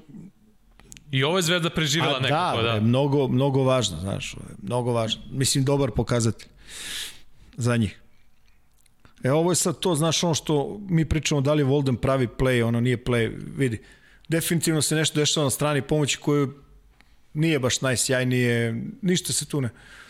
I 1.11 1.23
ovo 1.23 1.37
je 1.37 1.41
Zvezda 1.41 1.69
preživjela 1.69 2.17
a, 2.17 2.19
nekako, 2.19 2.61
da, 2.61 2.73
da. 2.73 2.79
mnogo, 2.79 3.27
mnogo 3.27 3.63
važno, 3.63 3.99
znaš, 3.99 4.35
mnogo 4.61 4.91
važno. 4.91 5.21
Mislim, 5.31 5.63
dobar 5.63 5.91
pokazatelj 5.91 6.47
za 7.57 7.77
njih. 7.77 8.01
E, 9.23 9.31
ovo 9.31 9.51
je 9.51 9.55
sad 9.55 9.79
to, 9.79 9.95
znaš, 9.95 10.23
ono 10.23 10.33
što 10.33 10.79
mi 10.89 11.05
pričamo 11.05 11.41
da 11.41 11.53
li 11.53 11.63
Volden 11.63 11.95
pravi 11.95 12.27
play, 12.27 12.63
ono 12.63 12.81
nije 12.81 13.03
play, 13.03 13.31
vidi. 13.57 13.81
Definitivno 14.27 14.81
se 14.81 14.95
nešto 14.95 15.19
dešava 15.19 15.43
na 15.43 15.49
strani 15.49 15.81
pomoći 15.81 16.17
koju 16.17 16.53
nije 17.33 17.59
baš 17.59 17.81
najsjajnije, 17.81 18.83
ništa 19.01 19.33
se 19.33 19.45
tu 19.45 19.61
ne, 19.61 19.69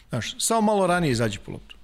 znaš, 0.09 0.35
samo 0.37 0.61
malo 0.61 0.87
ranije 0.87 1.11
izađe 1.11 1.39
po 1.45 1.51
loptu. 1.51 1.75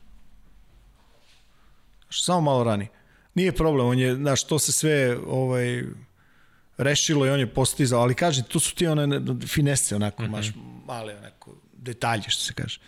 Znaš, 2.03 2.23
samo 2.23 2.41
malo 2.41 2.63
ranije. 2.63 2.89
Nije 3.35 3.51
problem, 3.51 3.87
on 3.87 3.99
je, 3.99 4.15
znaš, 4.15 4.43
to 4.43 4.59
se 4.59 4.71
sve, 4.71 5.17
ovaj, 5.27 5.83
rešilo 6.77 7.25
i 7.25 7.29
on 7.29 7.39
je 7.39 7.53
postizao, 7.53 8.01
ali 8.01 8.15
kaže, 8.15 8.43
tu 8.43 8.59
su 8.59 8.75
ti 8.75 8.87
one 8.87 9.07
ne- 9.07 9.47
finese, 9.47 9.95
onako, 9.95 10.23
mm 10.23 10.25
-hmm. 10.25 10.31
maš 10.31 10.51
male, 10.85 11.17
onako, 11.17 11.55
detalje, 11.73 12.23
što 12.27 12.43
se 12.43 12.53
kaže. 12.53 12.79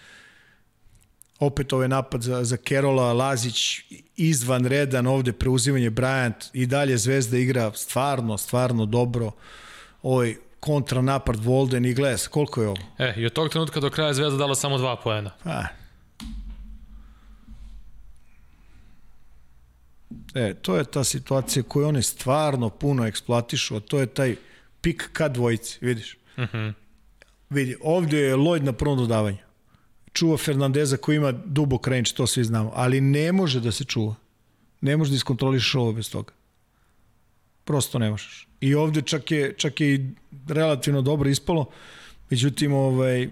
Opet 1.40 1.74
ovaj 1.74 1.88
napad 1.88 2.22
za, 2.22 2.44
za 2.44 2.58
Kerola, 2.58 3.14
Lazić 3.14 3.82
izvanredan, 4.16 5.08
ovde 5.08 5.34
preuzimanje 5.34 5.92
Bryant 5.92 6.50
i 6.54 6.66
dalje 6.66 6.98
Zvezda 6.98 7.38
igra 7.38 7.72
stvarno, 7.72 8.38
stvarno 8.38 8.86
dobro. 8.86 9.32
Ovaj 10.02 10.36
kontranapad 10.60 11.44
Volden 11.44 11.86
i 11.86 11.94
Gles, 11.94 12.28
koliko 12.28 12.62
je 12.62 12.68
ovo? 12.68 12.78
E, 12.98 13.14
i 13.18 13.26
od 13.26 13.34
tog 13.34 13.50
trenutka 13.50 13.80
do 13.80 13.90
kraja 13.90 14.14
Zvezda 14.14 14.38
dala 14.38 14.56
samo 14.56 14.78
dva 14.78 14.96
poena. 14.96 15.32
A. 15.44 15.64
E, 20.38 20.54
to 20.54 20.78
je 20.78 20.84
ta 20.84 21.04
situacija 21.04 21.64
koju 21.64 21.88
oni 21.88 22.02
stvarno 22.04 22.70
puno 22.70 23.06
eksploatišu, 23.08 23.76
a 23.76 23.80
to 23.80 24.00
je 24.00 24.06
taj 24.06 24.36
pik 24.82 25.10
ka 25.14 25.28
dvojici, 25.28 25.78
vidiš? 25.82 26.18
Uh 26.38 26.44
-huh. 26.44 26.74
Vidi, 27.50 27.78
ovde 27.82 28.18
je 28.18 28.36
Lloyd 28.36 28.64
na 28.64 28.74
prvom 28.74 28.98
dodavanju. 28.98 29.38
Čuva 30.14 30.38
Fernandeza 30.38 30.98
koji 30.98 31.16
ima 31.16 31.32
dubok 31.32 31.88
range, 31.88 32.12
to 32.16 32.28
svi 32.28 32.44
znamo, 32.44 32.72
ali 32.76 33.02
ne 33.02 33.32
može 33.32 33.60
da 33.60 33.72
se 33.72 33.84
čuva. 33.84 34.16
Ne 34.82 34.98
može 34.98 35.12
da 35.12 35.16
iskontrolišeš 35.16 35.76
ovo 35.76 35.94
bez 35.94 36.12
toga. 36.12 36.34
Prosto 37.64 38.00
ne 38.00 38.10
možeš. 38.10 38.48
I 38.62 38.76
ovde 38.76 39.02
čak 39.02 39.32
je, 39.32 39.54
čak 39.58 39.82
je 39.82 39.94
i 39.94 40.10
relativno 40.48 41.02
dobro 41.02 41.30
ispalo, 41.30 41.66
međutim, 42.30 42.74
ovaj, 42.74 43.30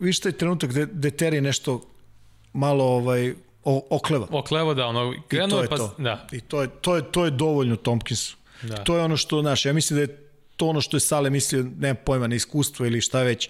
viš 0.00 0.20
taj 0.20 0.32
trenutak 0.32 0.70
gde, 0.70 0.86
gde 0.86 1.10
Terry 1.10 1.40
nešto 1.40 1.82
malo 2.52 2.84
ovaj, 2.84 3.34
o, 3.64 3.86
okleva. 3.90 4.26
Oklevo 4.30 4.74
da, 4.74 4.86
ono, 4.86 5.14
krenuo 5.28 5.62
je 5.62 5.68
pa... 5.68 5.76
to. 5.76 5.94
Da, 5.98 6.26
I 6.32 6.40
to 6.40 6.62
je, 6.62 6.68
to 6.80 6.96
je, 6.96 7.12
to 7.12 7.24
je 7.24 7.30
dovoljno 7.30 7.76
Tompkinsu. 7.76 8.36
Da. 8.62 8.84
To 8.84 8.96
je 8.96 9.02
ono 9.02 9.16
što, 9.16 9.40
znaš, 9.40 9.66
ja 9.66 9.72
mislim 9.72 9.96
da 9.96 10.00
je 10.00 10.30
to 10.56 10.66
ono 10.66 10.80
što 10.80 10.96
je 10.96 11.00
Sale 11.00 11.30
mislio, 11.30 11.66
nema 11.78 11.94
pojma, 11.94 12.26
na 12.26 12.34
iskustvo 12.34 12.86
ili 12.86 13.00
šta 13.00 13.22
već, 13.22 13.48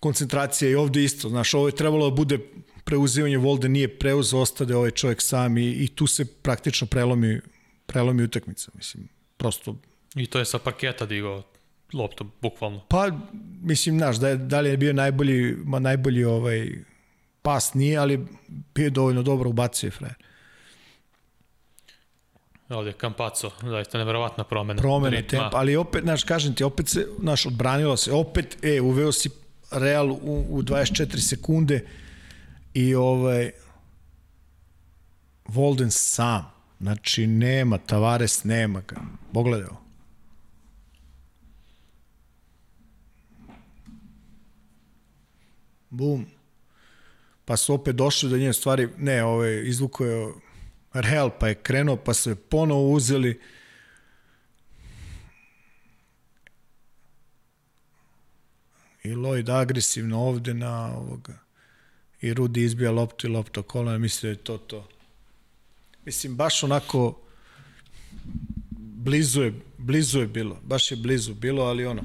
koncentracija 0.00 0.70
i 0.70 0.74
ovde 0.74 1.04
isto, 1.04 1.28
znaš, 1.28 1.54
ovo 1.54 1.68
je 1.68 1.76
trebalo 1.76 2.10
da 2.10 2.16
bude 2.16 2.38
preuzivanje 2.84 3.38
Volde, 3.38 3.68
nije 3.68 3.98
preuzeo, 3.98 4.40
ostade 4.40 4.76
ovaj 4.76 4.90
čovjek 4.90 5.22
sam 5.22 5.58
i, 5.58 5.70
i 5.70 5.88
tu 5.88 6.06
se 6.06 6.24
praktično 6.24 6.86
prelomi, 6.86 7.40
prelomi 7.86 8.22
utakmica, 8.22 8.70
mislim, 8.74 9.08
prosto 9.36 9.76
I 10.14 10.26
to 10.26 10.38
je 10.38 10.44
sa 10.44 10.58
parketa 10.58 11.06
digao 11.06 11.42
loptu, 11.92 12.26
bukvalno. 12.40 12.80
Pa, 12.88 13.10
mislim, 13.62 13.98
znaš, 13.98 14.16
da, 14.16 14.28
je, 14.28 14.36
da 14.36 14.60
li 14.60 14.70
je 14.70 14.76
bio 14.76 14.92
najbolji, 14.92 15.56
ma 15.64 15.78
najbolji 15.78 16.24
ovaj, 16.24 16.68
pas 17.42 17.74
nije, 17.74 17.98
ali 17.98 18.26
bio 18.74 18.84
je 18.84 18.90
dovoljno 18.90 19.22
dobro 19.22 19.50
ubacio 19.50 19.86
je 19.86 19.90
frajer. 19.90 20.14
Ovdje 22.68 22.90
je 22.90 22.98
Campazzo, 23.00 23.50
zaista 23.62 23.98
neverovatna 23.98 24.44
promena. 24.44 24.82
Promena 24.82 25.16
ritma. 25.16 25.38
tempa, 25.38 25.56
ali 25.56 25.76
opet, 25.76 26.02
znaš, 26.02 26.24
kažem 26.24 26.54
ti, 26.54 26.64
opet 26.64 26.88
se, 26.88 27.06
znaš, 27.20 27.46
odbranilo 27.46 27.96
se, 27.96 28.12
opet, 28.12 28.56
e, 28.62 28.80
uveo 28.80 29.12
si 29.12 29.30
Real 29.70 30.10
u, 30.10 30.46
u 30.48 30.62
24 30.62 31.28
sekunde 31.28 31.86
i 32.74 32.94
ovaj 32.94 33.50
Volden 35.48 35.90
sam, 35.90 36.52
znači 36.80 37.26
nema, 37.26 37.78
Tavares 37.78 38.44
nema 38.44 38.80
ga, 38.80 38.96
pogledaj 39.32 39.66
ovo. 39.66 39.82
Bum. 45.90 46.26
Pa 47.44 47.56
su 47.56 47.74
opet 47.74 47.96
došli 47.96 48.30
do 48.30 48.38
nje 48.38 48.52
stvari, 48.52 48.88
ne, 48.98 49.24
ovaj, 49.24 49.62
izvuko 49.64 50.04
je 50.04 50.32
Real, 50.92 51.30
pa 51.40 51.48
je 51.48 51.54
krenuo, 51.54 51.96
pa 51.96 52.14
su 52.14 52.30
je 52.30 52.34
ponovo 52.34 52.90
uzeli. 52.90 53.40
I 59.02 59.08
Lloyd 59.08 59.50
agresivno 59.60 60.20
ovde 60.20 60.54
na 60.54 60.96
ovoga. 60.96 61.38
I 62.20 62.34
Rudi 62.34 62.62
izbija 62.62 62.90
loptu 62.90 63.26
i 63.26 63.30
lopta 63.30 63.62
kolena, 63.62 63.98
misli 63.98 64.26
da 64.26 64.30
je 64.30 64.36
to 64.36 64.58
to. 64.58 64.88
Mislim, 66.04 66.36
baš 66.36 66.62
onako 66.62 67.22
blizu 69.02 69.42
je, 69.42 69.52
blizu 69.78 70.20
je 70.20 70.26
bilo, 70.26 70.60
baš 70.62 70.90
je 70.90 70.96
blizu 70.96 71.34
bilo, 71.34 71.64
ali 71.64 71.86
ono, 71.86 72.02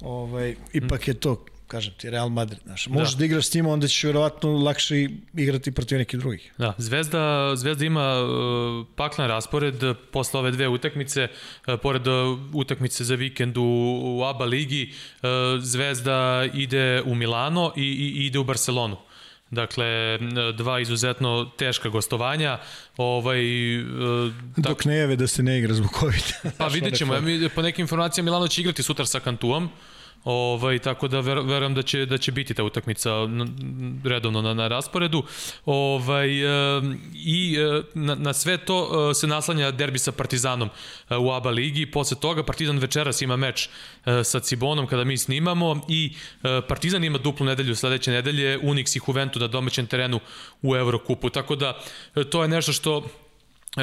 ovaj, 0.00 0.56
ipak 0.72 1.08
je 1.08 1.14
to, 1.14 1.44
kažem 1.68 1.94
ti, 1.96 2.10
Real 2.10 2.28
Madrid, 2.28 2.60
znaš. 2.64 2.86
Možeš 2.86 3.14
da. 3.14 3.18
da 3.18 3.24
igraš 3.24 3.46
s 3.46 3.54
njima, 3.54 3.70
onda 3.70 3.88
ćeš 3.88 4.04
verovatno 4.04 4.50
lakše 4.50 5.08
igrati 5.34 5.72
protiv 5.72 5.98
nekih 5.98 6.20
drugih. 6.20 6.52
Da, 6.58 6.74
Zvezda, 6.78 7.52
Zvezda 7.56 7.84
ima 7.84 8.22
uh, 8.22 8.86
paklan 8.96 9.28
raspored 9.28 9.74
posle 10.12 10.40
ove 10.40 10.50
dve 10.50 10.68
utakmice, 10.68 11.28
uh, 11.66 11.74
pored 11.82 12.06
uh, 12.06 12.38
utakmice 12.54 13.04
za 13.04 13.14
vikend 13.14 13.56
u, 13.56 14.00
u 14.04 14.24
ABA 14.24 14.44
ligi, 14.44 14.92
uh, 15.22 15.28
Zvezda 15.60 16.48
ide 16.54 17.02
u 17.02 17.14
Milano 17.14 17.72
i, 17.76 17.82
i 17.82 18.26
ide 18.26 18.38
u 18.38 18.44
Barcelonu. 18.44 18.96
Dakle, 19.50 20.18
dva 20.54 20.80
izuzetno 20.80 21.50
teška 21.56 21.88
gostovanja. 21.88 22.58
Ovaj, 22.96 23.40
uh, 23.78 24.32
Dok 24.56 24.84
ne 24.84 24.96
jave 24.96 25.16
da 25.16 25.26
se 25.26 25.42
ne 25.42 25.58
igra 25.58 25.74
zbog 25.74 25.90
COVID. 26.00 26.54
Pa 26.58 26.66
vidjet 26.66 26.96
ćemo. 26.96 27.14
Po 27.54 27.62
nekim 27.62 27.82
informacijama 27.82 28.24
Milano 28.24 28.48
će 28.48 28.60
igrati 28.60 28.82
sutra 28.82 29.06
sa 29.06 29.20
Kantuom. 29.20 29.70
Ovaj 30.24 30.78
tako 30.78 31.08
da 31.08 31.20
ver, 31.20 31.38
verujem 31.38 31.74
da 31.74 31.82
će 31.82 32.06
da 32.06 32.18
će 32.18 32.32
biti 32.32 32.54
ta 32.54 32.64
utakmica 32.64 33.10
redovno 34.04 34.42
na, 34.42 34.54
na 34.54 34.68
rasporedu. 34.68 35.22
Ovaj 35.64 36.28
i 37.14 37.56
na, 37.94 38.14
na 38.14 38.32
sve 38.32 38.58
to 38.58 39.10
e, 39.10 39.14
se 39.14 39.26
naslanja 39.26 39.70
derbi 39.70 39.98
sa 39.98 40.12
Partizanom 40.12 40.70
u 41.20 41.32
ABA 41.32 41.50
ligi. 41.50 41.86
Posle 41.86 42.20
toga 42.20 42.42
Partizan 42.42 42.78
večeras 42.78 43.22
ima 43.22 43.36
meč 43.36 43.68
sa 44.24 44.40
Cibonom 44.40 44.86
kada 44.86 45.04
mi 45.04 45.18
snimamo 45.18 45.80
i 45.88 46.12
Partizan 46.68 47.04
ima 47.04 47.18
duplu 47.18 47.46
nedelju 47.46 47.76
sledeće 47.76 48.10
nedelje 48.10 48.58
Unix 48.60 48.96
i 48.96 49.00
Juventus 49.06 49.40
na 49.40 49.46
domaćem 49.46 49.86
terenu 49.86 50.20
u 50.62 50.76
Evrokupu. 50.76 51.30
Tako 51.30 51.56
da 51.56 51.78
to 52.30 52.42
je 52.42 52.48
nešto 52.48 52.72
što 52.72 53.08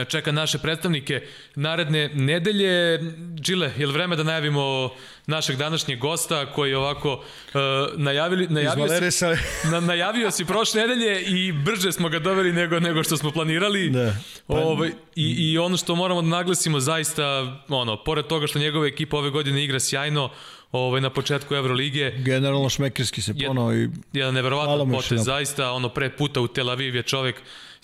čeka 0.04 0.32
naše 0.32 0.58
predstavnike 0.58 1.22
naredne 1.56 2.10
nedelje. 2.14 3.00
Džile, 3.42 3.72
je 3.78 3.88
li 3.88 3.94
vreme 3.94 4.16
da 4.16 4.24
najavimo 4.24 4.90
našeg 5.28 5.58
današnjeg 5.58 6.00
gosta 6.00 6.46
koji 6.46 6.70
je 6.70 6.78
ovako 6.78 7.14
uh, 7.14 7.62
najavili, 7.98 8.48
najavio, 8.48 9.12
si, 9.12 9.26
na, 9.72 9.80
najavio 9.80 10.32
si 10.32 10.46
prošle 10.46 10.82
nedelje 10.82 11.22
i 11.22 11.52
brže 11.52 11.92
smo 11.92 12.10
ga 12.10 12.20
doveli 12.20 12.54
nego, 12.54 12.80
nego 12.80 13.04
što 13.04 13.18
smo 13.18 13.32
planirali. 13.32 13.90
Da. 13.90 14.16
Pa... 14.48 14.54
Ovaj, 14.54 14.92
i, 15.16 15.52
I 15.52 15.58
ono 15.58 15.78
što 15.78 15.96
moramo 15.96 16.22
da 16.22 16.28
naglasimo 16.28 16.80
zaista, 16.80 17.56
ono, 17.70 18.04
pored 18.04 18.26
toga 18.26 18.48
što 18.48 18.60
njegova 18.60 18.88
ekipa 18.88 19.18
ove 19.18 19.30
godine 19.30 19.64
igra 19.64 19.80
sjajno, 19.80 20.30
ovaj, 20.72 21.02
na 21.02 21.10
početku 21.10 21.56
Evrolige. 21.56 22.12
Generalno 22.18 22.70
šmekerski 22.70 23.22
se 23.22 23.34
ponao 23.48 23.74
i... 23.74 23.90
Jedan 24.14 24.34
neverovatan 24.34 24.92
potez, 24.92 25.24
zaista, 25.24 25.72
ono, 25.72 25.90
pre 25.90 26.10
puta 26.10 26.42
u 26.42 26.48
Tel 26.48 26.70
Aviv 26.70 26.96
je 26.96 27.04
čovek 27.04 27.36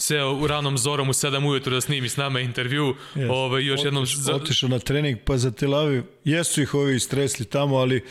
seo 0.01 0.33
u 0.33 0.47
ranom 0.47 0.77
zorom 0.77 1.09
u 1.09 1.13
7 1.13 1.49
ujutru 1.49 1.73
da 1.73 1.81
snimi 1.81 2.09
s 2.09 2.17
nama 2.17 2.39
intervju. 2.39 2.95
Yes. 3.15 3.31
Ovaj, 3.31 3.65
još 3.65 3.83
jednom... 3.83 4.05
Otišao 4.33 4.69
na 4.69 4.79
trening 4.79 5.17
pa 5.25 5.37
za 5.37 5.51
Tel 5.51 5.75
Aviv. 5.75 6.03
Jesu 6.23 6.61
ih 6.61 6.73
ovi 6.73 6.99
stresli 6.99 7.45
tamo, 7.45 7.75
ali 7.75 8.03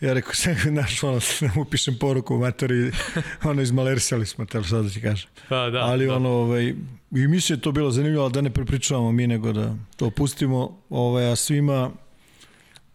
Ja 0.00 0.12
rekao, 0.12 0.34
sve, 0.34 0.54
znaš, 0.74 1.02
ono, 1.02 1.20
da 1.40 1.48
mu 1.54 1.64
pišem 1.64 1.98
poruku 1.98 2.34
u 2.34 2.38
matori, 2.38 2.92
ono, 3.50 3.62
izmalersali 3.62 4.26
smo, 4.26 4.44
te 4.44 4.64
sad 4.64 4.84
da 4.84 4.90
ti 4.90 5.00
kažem. 5.00 5.28
Pa, 5.48 5.70
da, 5.70 5.78
Ali 5.78 6.06
da. 6.06 6.16
ono, 6.16 6.30
ovaj, 6.30 6.64
i 7.10 7.28
mislim 7.28 7.58
je 7.58 7.62
to 7.62 7.72
bilo 7.72 7.90
zanimljivo, 7.90 8.28
da 8.28 8.40
ne 8.40 8.50
prepričavamo 8.50 9.12
mi, 9.12 9.26
nego 9.26 9.52
da 9.52 9.74
to 9.96 10.10
pustimo, 10.10 10.78
ovaj, 10.90 11.32
a 11.32 11.36
svima, 11.36 11.90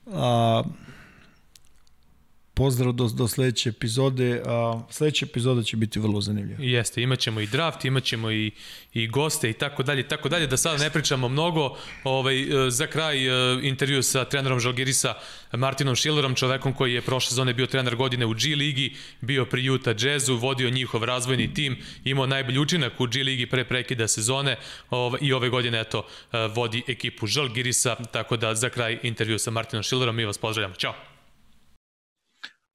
a, 0.08 0.64
pozdrav 2.60 2.92
do, 2.92 3.08
do 3.08 3.28
sledeće 3.28 3.70
epizode. 3.70 4.42
A, 4.46 4.82
sledeća 4.90 5.26
epizoda 5.26 5.64
će 5.64 5.78
biti 5.78 6.00
vrlo 6.00 6.22
zanimljiva. 6.22 6.60
Jeste, 6.64 7.02
imaćemo 7.02 7.40
i 7.40 7.48
draft, 7.48 7.86
imaćemo 7.86 8.32
i, 8.32 8.52
i 8.94 9.08
goste 9.08 9.50
i 9.50 9.54
tako 9.54 9.84
dalje, 9.84 10.08
tako 10.08 10.30
dalje, 10.30 10.48
da 10.48 10.58
sada 10.58 10.84
ne 10.84 10.90
pričamo 10.90 11.30
mnogo. 11.30 11.78
Ovaj, 12.04 12.42
e, 12.42 12.72
za 12.72 12.88
kraj 12.88 13.28
e, 13.28 13.60
intervju 13.64 14.04
sa 14.04 14.26
trenerom 14.26 14.60
Žalgirisa 14.60 15.14
Martinom 15.52 15.96
Schillerom, 15.96 16.36
čovekom 16.36 16.74
koji 16.74 16.94
je 16.94 17.02
prošle 17.02 17.30
sezone 17.30 17.54
bio 17.54 17.68
trener 17.68 17.96
godine 17.96 18.26
u 18.26 18.34
G 18.34 18.56
ligi, 18.56 18.96
bio 19.22 19.46
pri 19.46 19.70
Utah 19.70 19.96
Jazzu, 20.00 20.36
vodio 20.38 20.70
njihov 20.70 21.04
razvojni 21.04 21.54
tim, 21.54 21.78
imao 22.04 22.26
najbolji 22.26 22.60
učinak 22.60 23.02
u 23.02 23.08
G 23.08 23.24
ligi 23.24 23.46
pre 23.46 23.64
prekida 23.64 24.08
sezone 24.08 24.58
ovaj, 24.90 25.20
i 25.22 25.34
ove 25.34 25.50
godine 25.50 25.80
eto, 25.80 26.04
e, 26.32 26.48
vodi 26.48 26.84
ekipu 26.88 27.28
Žalgirisa, 27.28 27.96
tako 27.96 28.38
da 28.38 28.56
za 28.56 28.70
kraj 28.70 29.00
intervju 29.04 29.40
sa 29.40 29.52
Martinom 29.52 29.84
Schillerom 29.84 30.16
mi 30.16 30.26
vas 30.26 30.38
pozdravljamo. 30.38 30.76
Ćao! 30.76 31.09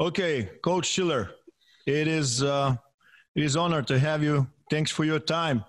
Okay, 0.04 0.50
Coach 0.62 0.84
Schiller, 0.84 1.30
it 1.86 2.06
is 2.06 2.42
uh, 2.42 2.76
it 3.34 3.42
is 3.42 3.56
honor 3.56 3.80
to 3.84 3.98
have 3.98 4.22
you. 4.22 4.46
Thanks 4.70 4.90
for 4.90 5.06
your 5.06 5.18
time, 5.18 5.64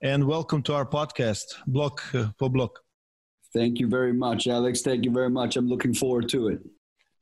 and 0.00 0.26
welcome 0.26 0.62
to 0.62 0.72
our 0.72 0.86
podcast, 0.86 1.44
Block 1.66 2.02
uh, 2.14 2.28
for 2.38 2.48
Block. 2.48 2.80
Thank 3.52 3.78
you 3.78 3.86
very 3.86 4.14
much, 4.14 4.46
Alex. 4.46 4.80
Thank 4.80 5.04
you 5.04 5.10
very 5.10 5.28
much. 5.28 5.58
I'm 5.58 5.68
looking 5.68 5.92
forward 5.92 6.26
to 6.30 6.48
it. 6.48 6.60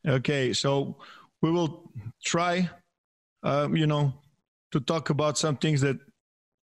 Okay, 0.06 0.52
so 0.52 0.98
we 1.42 1.50
will 1.50 1.90
try, 2.24 2.70
uh, 3.42 3.68
you 3.72 3.88
know, 3.88 4.14
to 4.70 4.78
talk 4.78 5.10
about 5.10 5.38
some 5.38 5.56
things 5.56 5.80
that 5.80 5.96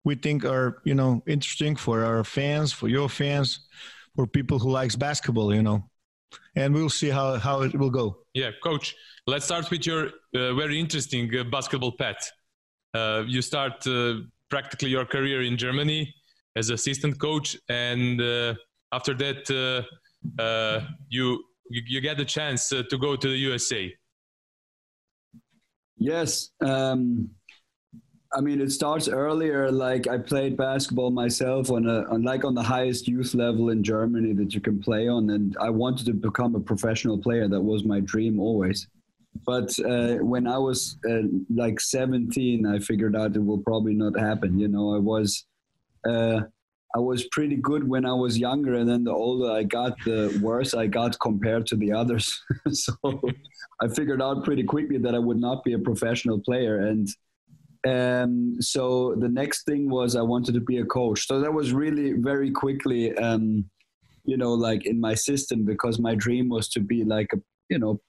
we 0.03 0.15
think 0.15 0.43
are, 0.43 0.81
you 0.83 0.95
know, 0.95 1.23
interesting 1.27 1.77
for 1.77 2.03
our 2.03 2.25
fans, 2.25 2.73
for 2.73 2.89
your 2.89 3.07
fans, 3.07 3.67
for 4.17 4.27
people 4.27 4.59
who 4.59 4.69
likes 4.69 4.97
basketball, 4.97 5.55
you 5.55 5.63
know, 5.63 5.81
and 6.55 6.73
we'll 6.73 6.89
see 6.89 7.09
how 7.09 7.37
how 7.37 7.61
it 7.61 7.75
will 7.75 7.89
go. 7.89 8.17
Yeah, 8.33 8.51
coach. 8.63 8.95
Let's 9.27 9.45
start 9.45 9.69
with 9.69 9.85
your 9.85 10.07
uh, 10.35 10.53
very 10.53 10.79
interesting 10.79 11.29
uh, 11.37 11.43
basketball 11.43 11.93
path. 11.93 12.31
Uh, 12.93 13.23
you 13.27 13.41
start 13.41 13.85
uh, 13.87 14.15
practically 14.49 14.89
your 14.89 15.05
career 15.05 15.43
in 15.43 15.57
Germany 15.57 16.13
as 16.55 16.69
assistant 16.69 17.19
coach, 17.19 17.55
and 17.69 18.19
uh, 18.21 18.55
after 18.91 19.13
that, 19.13 19.85
uh, 20.39 20.79
you, 21.07 21.43
you, 21.69 21.81
you 21.87 22.01
get 22.01 22.17
the 22.17 22.25
chance 22.25 22.69
to 22.69 22.97
go 22.99 23.15
to 23.15 23.27
the 23.29 23.37
USA. 23.37 23.93
Yes, 25.97 26.49
um, 26.65 27.29
I 28.33 28.39
mean 28.39 28.61
it 28.61 28.71
starts 28.71 29.07
earlier. 29.07 29.71
Like 29.71 30.07
I 30.07 30.17
played 30.17 30.55
basketball 30.55 31.11
myself 31.11 31.69
on 31.69 31.87
a 31.87 32.03
on 32.09 32.23
like 32.23 32.45
on 32.45 32.55
the 32.55 32.63
highest 32.63 33.07
youth 33.07 33.33
level 33.33 33.69
in 33.69 33.83
Germany 33.83 34.33
that 34.33 34.53
you 34.53 34.61
can 34.61 34.79
play 34.79 35.07
on, 35.07 35.29
and 35.31 35.55
I 35.59 35.69
wanted 35.69 36.05
to 36.05 36.13
become 36.13 36.55
a 36.55 36.59
professional 36.59 37.17
player. 37.17 37.47
That 37.47 37.61
was 37.61 37.83
my 37.83 37.99
dream 37.99 38.39
always. 38.39 38.87
But 39.45 39.77
uh, 39.79 40.15
when 40.17 40.45
I 40.47 40.57
was 40.57 40.97
uh, 41.09 41.21
like 41.53 41.79
17, 41.79 42.65
I 42.65 42.79
figured 42.79 43.15
out 43.15 43.35
it 43.35 43.43
will 43.43 43.59
probably 43.59 43.93
not 43.93 44.19
happen. 44.19 44.59
You 44.59 44.67
know, 44.67 44.95
I 44.95 44.99
was 44.99 45.45
uh, 46.07 46.41
I 46.95 46.99
was 46.99 47.25
pretty 47.31 47.55
good 47.55 47.87
when 47.87 48.05
I 48.05 48.13
was 48.13 48.37
younger, 48.37 48.75
and 48.75 48.89
then 48.89 49.03
the 49.03 49.13
older 49.13 49.51
I 49.51 49.63
got, 49.63 49.95
the 50.05 50.37
worse 50.41 50.73
I 50.73 50.87
got 50.87 51.19
compared 51.19 51.65
to 51.67 51.75
the 51.75 51.91
others. 51.91 52.41
so 52.71 52.93
I 53.81 53.87
figured 53.87 54.21
out 54.21 54.43
pretty 54.43 54.63
quickly 54.63 54.97
that 54.99 55.15
I 55.15 55.19
would 55.19 55.37
not 55.37 55.63
be 55.63 55.73
a 55.73 55.79
professional 55.79 56.39
player, 56.39 56.87
and 56.87 57.07
um, 57.87 58.61
so 58.61 59.15
the 59.15 59.29
next 59.29 59.63
thing 59.63 59.89
was 59.89 60.15
I 60.15 60.21
wanted 60.21 60.53
to 60.53 60.61
be 60.61 60.77
a 60.77 60.85
coach. 60.85 61.27
So 61.27 61.39
that 61.39 61.53
was 61.53 61.73
really 61.73 62.13
very 62.13 62.51
quickly, 62.51 63.15
um, 63.17 63.65
you 64.23 64.37
know, 64.37 64.53
like 64.53 64.85
in 64.85 64.99
my 64.99 65.15
system 65.15 65.65
because 65.65 65.99
my 65.99 66.13
dream 66.13 66.49
was 66.49 66.69
to 66.69 66.79
be 66.79 67.03
like 67.03 67.31
a 67.33 67.39
you 67.69 67.79
know 67.79 67.99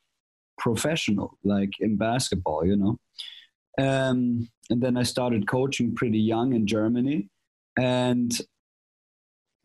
professional, 0.58 1.38
like 1.42 1.70
in 1.80 1.96
basketball, 1.96 2.66
you 2.66 2.76
know. 2.76 2.98
Um, 3.78 4.48
and 4.68 4.82
then 4.82 4.98
I 4.98 5.04
started 5.04 5.48
coaching 5.48 5.94
pretty 5.94 6.18
young 6.18 6.52
in 6.52 6.66
Germany, 6.66 7.30
and 7.78 8.30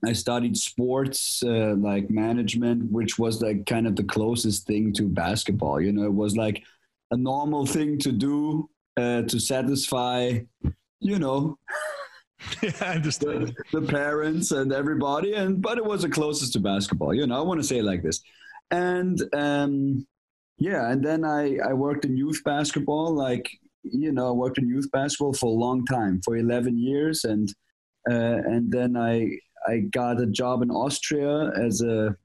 I 0.05 0.13
studied 0.13 0.55
sports 0.55 1.43
uh, 1.43 1.75
like 1.77 2.09
management, 2.09 2.91
which 2.91 3.19
was 3.19 3.41
like 3.41 3.65
kind 3.65 3.87
of 3.87 3.97
the 3.97 4.03
closest 4.03 4.65
thing 4.67 4.93
to 4.93 5.09
basketball. 5.09 5.81
You 5.81 5.91
know, 5.91 6.03
it 6.03 6.13
was 6.13 6.37
like 6.37 6.63
a 7.11 7.17
normal 7.17 7.65
thing 7.65 7.97
to 7.99 8.13
do 8.13 8.69
uh, 8.97 9.21
to 9.23 9.39
satisfy, 9.39 10.39
you 10.99 11.19
know. 11.19 11.57
yeah, 12.61 12.71
I 12.81 12.95
understand. 12.95 13.53
The, 13.71 13.79
the 13.79 13.87
parents 13.87 14.51
and 14.51 14.71
everybody, 14.71 15.33
and 15.33 15.61
but 15.61 15.77
it 15.77 15.85
was 15.85 16.01
the 16.03 16.09
closest 16.09 16.53
to 16.53 16.59
basketball. 16.59 17.13
You 17.13 17.27
know, 17.27 17.37
I 17.37 17.41
want 17.41 17.59
to 17.61 17.67
say 17.67 17.79
it 17.79 17.83
like 17.83 18.03
this, 18.03 18.21
and 18.71 19.21
um, 19.33 20.05
yeah, 20.59 20.91
and 20.91 21.03
then 21.03 21.23
I 21.23 21.57
I 21.57 21.73
worked 21.73 22.05
in 22.05 22.17
youth 22.17 22.41
basketball. 22.43 23.13
Like 23.13 23.49
you 23.83 24.11
know, 24.11 24.29
I 24.29 24.31
worked 24.31 24.57
in 24.57 24.67
youth 24.67 24.89
basketball 24.91 25.33
for 25.33 25.47
a 25.47 25.59
long 25.59 25.85
time, 25.85 26.21
for 26.23 26.35
eleven 26.35 26.77
years, 26.77 27.23
and 27.23 27.49
uh, 28.09 28.41
and 28.45 28.71
then 28.71 28.95
I 28.97 29.37
I 29.67 29.79
got 29.91 30.21
a 30.21 30.27
job 30.27 30.61
in 30.61 30.71
Austria 30.71 31.51
as 31.55 31.81
a 31.81 32.15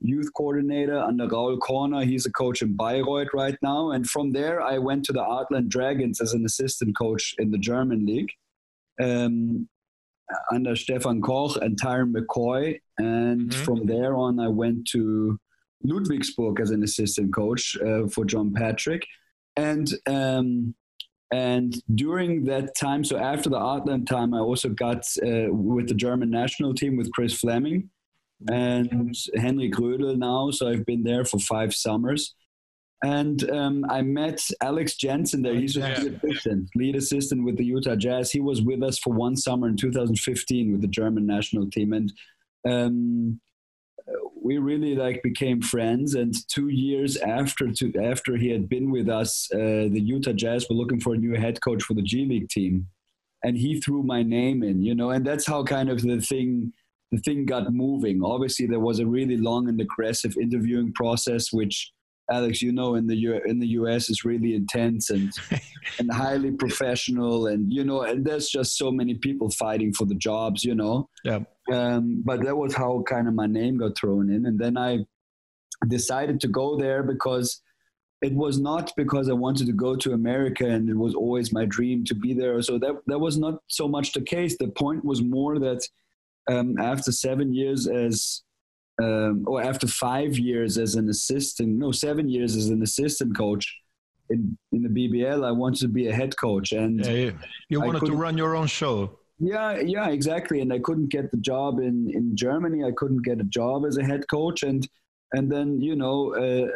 youth 0.00 0.28
coordinator 0.36 0.98
under 0.98 1.26
Raul 1.26 1.58
Korner. 1.58 2.04
He's 2.04 2.26
a 2.26 2.32
coach 2.32 2.62
in 2.62 2.76
Bayreuth 2.76 3.28
right 3.32 3.56
now. 3.62 3.90
And 3.90 4.08
from 4.08 4.32
there, 4.32 4.60
I 4.60 4.78
went 4.78 5.04
to 5.06 5.12
the 5.12 5.20
Artland 5.20 5.68
Dragons 5.68 6.20
as 6.20 6.32
an 6.32 6.44
assistant 6.44 6.96
coach 6.96 7.34
in 7.38 7.50
the 7.50 7.58
German 7.58 8.06
league 8.06 8.30
um, 9.02 9.68
under 10.52 10.76
Stefan 10.76 11.22
Koch 11.22 11.56
and 11.56 11.80
Tyron 11.80 12.12
McCoy. 12.12 12.78
And 12.98 13.50
mm-hmm. 13.50 13.64
from 13.64 13.86
there 13.86 14.16
on, 14.16 14.38
I 14.38 14.48
went 14.48 14.86
to 14.92 15.38
Ludwigsburg 15.86 16.60
as 16.60 16.70
an 16.70 16.82
assistant 16.82 17.34
coach 17.34 17.76
uh, 17.84 18.08
for 18.08 18.24
John 18.24 18.52
Patrick. 18.52 19.06
And 19.56 19.90
um, 20.06 20.74
and 21.32 21.74
during 21.94 22.44
that 22.44 22.76
time, 22.76 23.02
so 23.02 23.16
after 23.16 23.50
the 23.50 23.58
Artland 23.58 24.06
time, 24.06 24.32
I 24.32 24.38
also 24.38 24.68
got 24.68 24.98
uh, 25.24 25.50
with 25.50 25.88
the 25.88 25.94
German 25.94 26.30
national 26.30 26.72
team 26.72 26.96
with 26.96 27.10
Chris 27.10 27.34
Fleming 27.40 27.90
and 28.48 29.14
Henry 29.36 29.70
Grödel 29.70 30.16
now. 30.16 30.50
So 30.50 30.68
I've 30.68 30.86
been 30.86 31.02
there 31.02 31.24
for 31.24 31.38
five 31.38 31.74
summers. 31.74 32.34
And 33.04 33.48
um, 33.50 33.84
I 33.90 34.00
met 34.02 34.40
Alex 34.62 34.96
Jensen 34.96 35.42
there. 35.42 35.54
He's 35.54 35.76
a 35.76 35.80
yeah. 35.80 36.00
lead 36.00 36.20
assistant, 36.24 36.70
lead 36.74 36.96
assistant 36.96 37.44
with 37.44 37.58
the 37.58 37.64
Utah 37.64 37.94
Jazz. 37.94 38.32
He 38.32 38.40
was 38.40 38.62
with 38.62 38.82
us 38.82 38.98
for 38.98 39.12
one 39.12 39.36
summer 39.36 39.68
in 39.68 39.76
2015 39.76 40.72
with 40.72 40.80
the 40.80 40.88
German 40.88 41.26
national 41.26 41.70
team. 41.70 41.92
And 41.92 42.12
um, 42.66 43.40
we 44.42 44.58
really 44.58 44.94
like 44.94 45.22
became 45.22 45.60
friends 45.60 46.14
and 46.14 46.34
two 46.48 46.68
years 46.68 47.16
after 47.16 47.70
to, 47.72 47.92
after 48.00 48.36
he 48.36 48.48
had 48.48 48.68
been 48.68 48.90
with 48.90 49.08
us 49.08 49.48
uh, 49.52 49.88
the 49.90 50.00
utah 50.00 50.32
jazz 50.32 50.68
were 50.68 50.76
looking 50.76 51.00
for 51.00 51.14
a 51.14 51.18
new 51.18 51.34
head 51.34 51.60
coach 51.60 51.82
for 51.82 51.94
the 51.94 52.02
g 52.02 52.24
league 52.24 52.48
team 52.48 52.86
and 53.42 53.56
he 53.56 53.80
threw 53.80 54.02
my 54.02 54.22
name 54.22 54.62
in 54.62 54.82
you 54.82 54.94
know 54.94 55.10
and 55.10 55.26
that's 55.26 55.46
how 55.46 55.64
kind 55.64 55.90
of 55.90 56.00
the 56.02 56.20
thing 56.20 56.72
the 57.12 57.18
thing 57.18 57.46
got 57.46 57.72
moving 57.72 58.22
obviously 58.22 58.66
there 58.66 58.80
was 58.80 58.98
a 58.98 59.06
really 59.06 59.36
long 59.36 59.68
and 59.68 59.80
aggressive 59.80 60.36
interviewing 60.36 60.92
process 60.92 61.52
which 61.52 61.92
Alex, 62.30 62.60
you 62.60 62.72
know, 62.72 62.96
in 62.96 63.06
the 63.06 63.14
U- 63.14 63.42
in 63.46 63.58
the 63.58 63.68
US 63.68 64.10
is 64.10 64.24
really 64.24 64.54
intense 64.54 65.10
and 65.10 65.32
and 65.98 66.12
highly 66.12 66.50
professional, 66.50 67.46
and 67.46 67.72
you 67.72 67.84
know, 67.84 68.02
and 68.02 68.24
there's 68.24 68.48
just 68.48 68.76
so 68.76 68.90
many 68.90 69.14
people 69.14 69.50
fighting 69.50 69.92
for 69.92 70.06
the 70.06 70.14
jobs, 70.14 70.64
you 70.64 70.74
know. 70.74 71.08
Yeah. 71.24 71.40
Um, 71.72 72.22
but 72.24 72.42
that 72.44 72.56
was 72.56 72.74
how 72.74 73.02
kind 73.02 73.28
of 73.28 73.34
my 73.34 73.46
name 73.46 73.78
got 73.78 73.96
thrown 73.96 74.30
in, 74.30 74.46
and 74.46 74.58
then 74.58 74.76
I 74.76 75.06
decided 75.86 76.40
to 76.40 76.48
go 76.48 76.76
there 76.76 77.02
because 77.02 77.60
it 78.22 78.32
was 78.32 78.58
not 78.58 78.92
because 78.96 79.28
I 79.28 79.34
wanted 79.34 79.66
to 79.66 79.72
go 79.72 79.94
to 79.94 80.12
America 80.12 80.66
and 80.66 80.88
it 80.88 80.96
was 80.96 81.14
always 81.14 81.52
my 81.52 81.66
dream 81.66 82.02
to 82.06 82.14
be 82.14 82.32
there. 82.32 82.60
So 82.62 82.78
that 82.78 82.96
that 83.06 83.20
was 83.20 83.38
not 83.38 83.60
so 83.68 83.86
much 83.86 84.12
the 84.12 84.22
case. 84.22 84.56
The 84.58 84.68
point 84.68 85.04
was 85.04 85.22
more 85.22 85.58
that 85.60 85.86
um, 86.48 86.78
after 86.78 87.12
seven 87.12 87.54
years 87.54 87.86
as 87.86 88.42
um, 89.02 89.44
or 89.46 89.62
after 89.62 89.86
five 89.86 90.38
years 90.38 90.78
as 90.78 90.94
an 90.94 91.08
assistant, 91.08 91.76
no, 91.76 91.92
seven 91.92 92.28
years 92.28 92.56
as 92.56 92.70
an 92.70 92.82
assistant 92.82 93.36
coach 93.36 93.76
in, 94.30 94.56
in 94.72 94.82
the 94.82 94.88
BBL, 94.88 95.44
I 95.44 95.50
wanted 95.50 95.80
to 95.80 95.88
be 95.88 96.08
a 96.08 96.14
head 96.14 96.36
coach. 96.36 96.72
And 96.72 97.04
yeah, 97.04 97.12
you, 97.12 97.38
you 97.68 97.80
wanted 97.80 98.06
to 98.06 98.14
run 98.14 98.38
your 98.38 98.56
own 98.56 98.66
show. 98.66 99.18
Yeah, 99.38 99.80
yeah, 99.80 100.08
exactly. 100.08 100.60
And 100.60 100.72
I 100.72 100.78
couldn't 100.78 101.10
get 101.10 101.30
the 101.30 101.36
job 101.36 101.78
in, 101.78 102.10
in 102.14 102.34
Germany. 102.36 102.84
I 102.84 102.92
couldn't 102.96 103.22
get 103.22 103.40
a 103.40 103.44
job 103.44 103.84
as 103.86 103.98
a 103.98 104.04
head 104.04 104.24
coach. 104.30 104.62
And 104.62 104.88
and 105.32 105.50
then 105.50 105.80
you 105.80 105.96
know 105.96 106.34
uh, 106.34 106.68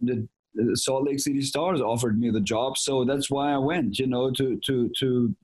the, 0.00 0.28
the 0.54 0.76
Salt 0.76 1.06
Lake 1.06 1.20
City 1.20 1.42
Stars 1.42 1.80
offered 1.80 2.18
me 2.20 2.30
the 2.30 2.40
job, 2.40 2.78
so 2.78 3.04
that's 3.04 3.30
why 3.30 3.52
I 3.52 3.58
went. 3.58 3.98
You 3.98 4.06
know, 4.06 4.30
to 4.32 4.60
to 4.66 4.90
to 4.98 5.34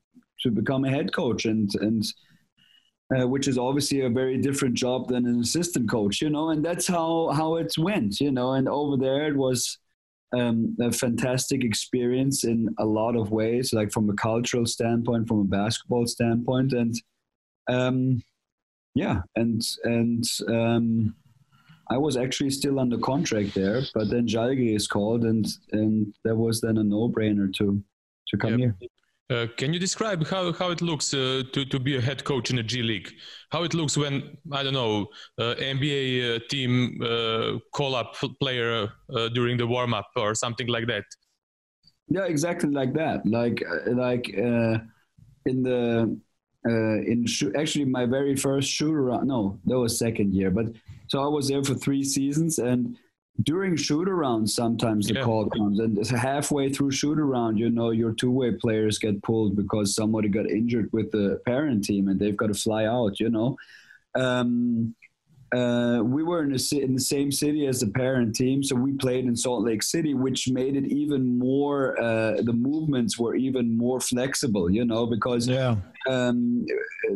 to 0.43 0.51
become 0.51 0.85
a 0.85 0.91
head 0.91 1.13
coach 1.13 1.45
and 1.45 1.75
and. 1.77 2.05
Uh, 3.15 3.27
which 3.27 3.47
is 3.47 3.59
obviously 3.59 4.01
a 4.01 4.09
very 4.09 4.39
different 4.39 4.75
job 4.75 5.09
than 5.09 5.27
an 5.27 5.39
assistant 5.39 5.89
coach, 5.89 6.23
you 6.23 6.31
know, 6.31 6.51
and 6.51 6.65
that's 6.65 6.87
how 6.87 7.29
how 7.35 7.57
it 7.57 7.73
went, 7.79 8.19
you 8.19 8.31
know. 8.31 8.55
And 8.55 8.67
over 8.67 8.97
there, 8.97 9.29
it 9.29 9.37
was 9.37 9.79
um, 10.33 10.75
a 10.81 10.91
fantastic 10.91 11.63
experience 11.65 12.45
in 12.45 12.75
a 12.79 12.85
lot 12.85 13.15
of 13.15 13.31
ways, 13.31 13.73
like 13.73 13.93
from 13.93 14.09
a 14.09 14.15
cultural 14.15 14.67
standpoint, 14.67 15.29
from 15.29 15.41
a 15.41 15.45
basketball 15.45 16.07
standpoint, 16.07 16.73
and 16.73 16.95
um, 17.69 18.23
yeah, 18.95 19.21
and 19.37 19.63
and 19.85 20.25
um, 20.49 21.15
I 21.91 21.99
was 21.99 22.17
actually 22.17 22.51
still 22.51 22.81
under 22.81 22.99
contract 22.99 23.55
there, 23.55 23.83
but 23.93 24.09
then 24.11 24.27
Jalgi 24.27 24.75
is 24.75 24.89
called, 24.89 25.25
and 25.25 25.47
and 25.73 26.15
there 26.25 26.37
was 26.37 26.61
then 26.61 26.79
a 26.79 26.85
no-brainer 26.85 27.53
to 27.55 27.83
to 28.29 28.37
come 28.37 28.59
yep. 28.59 28.75
here. 28.81 28.89
Uh, 29.31 29.47
can 29.57 29.73
you 29.73 29.81
describe 29.81 30.27
how, 30.27 30.53
how 30.53 30.71
it 30.71 30.83
looks 30.83 31.15
uh, 31.15 31.43
to, 31.53 31.65
to 31.65 31.81
be 31.81 31.97
a 31.97 32.01
head 32.01 32.23
coach 32.25 32.51
in 32.51 32.59
a 32.59 32.63
G 32.63 32.83
League? 32.83 33.11
How 33.51 33.65
it 33.65 33.73
looks 33.73 33.97
when, 33.97 34.37
I 34.53 34.63
don't 34.63 34.75
know, 34.75 35.07
uh, 35.39 35.55
NBA 35.55 36.37
uh, 36.37 36.41
team 36.51 37.01
uh, 37.03 37.59
call 37.73 37.95
up 37.95 38.15
player 38.39 38.93
during 39.33 39.57
the 39.57 39.67
warm 39.67 39.95
up 39.95 40.09
or 40.17 40.35
something 40.35 40.67
like 40.67 40.87
that? 40.89 41.05
Yeah, 42.09 42.25
exactly 42.25 42.69
like 42.69 42.93
that. 42.95 43.25
Like, 43.25 43.63
like 43.87 44.29
in 44.29 45.63
the, 45.63 46.21
in 46.67 47.27
actually 47.57 47.87
my 47.87 48.05
very 48.05 48.37
first 48.37 48.71
shoot 48.71 48.95
around, 48.95 49.27
no, 49.27 49.59
that 49.65 49.79
was 49.79 49.99
second 49.99 50.35
year, 50.35 50.51
but 50.51 50.67
so 51.07 51.23
I 51.23 51.29
was 51.29 51.49
there 51.49 51.65
for 51.65 51.75
three 51.75 52.05
seasons 52.05 52.59
and 52.59 52.99
during 53.43 53.75
shoot 53.75 54.09
around 54.09 54.49
sometimes 54.49 55.09
the 55.09 55.15
yeah. 55.15 55.25
call 55.25 55.49
comes 55.51 55.81
and 55.81 55.99
it's 55.99 56.11
halfway 56.11 56.69
through 56.69 56.91
shoot 56.91 57.19
around 57.19 57.57
you 57.57 57.69
know 57.69 57.91
your 57.91 58.13
two-way 58.13 58.53
players 58.53 58.99
get 58.99 59.21
pulled 59.25 59.57
because 59.57 59.95
somebody 59.95 60.29
got 60.29 60.49
injured 60.49 60.89
with 60.93 61.11
the 61.11 61.41
parent 61.45 61.85
team 61.85 62.07
and 62.07 62.21
they've 62.21 62.37
got 62.37 62.47
to 62.47 62.55
fly 62.55 62.85
out 62.85 63.19
you 63.19 63.29
know 63.29 63.57
um, 64.17 64.95
uh, 65.53 66.01
we 66.03 66.23
were 66.23 66.43
in, 66.43 66.53
a, 66.53 66.77
in, 66.77 66.95
the 66.95 67.01
same 67.01 67.31
city 67.31 67.67
as 67.67 67.81
the 67.81 67.89
parent 67.89 68.35
team 68.37 68.63
so 68.63 68.77
we 68.77 68.93
played 68.93 69.25
in 69.25 69.37
salt 69.37 69.65
lake 69.65 69.83
city 69.83 70.15
which 70.15 70.49
made 70.49 70.77
it 70.77 70.87
even 70.87 71.37
more 71.37 72.01
uh, 72.01 72.41
the 72.43 72.53
movements 72.53 73.19
were 73.19 73.35
even 73.35 73.77
more 73.77 74.01
flexible 74.01 74.71
you 74.71 74.85
know 74.85 75.07
because 75.07 75.49
yeah. 75.49 75.75
um, 76.09 76.65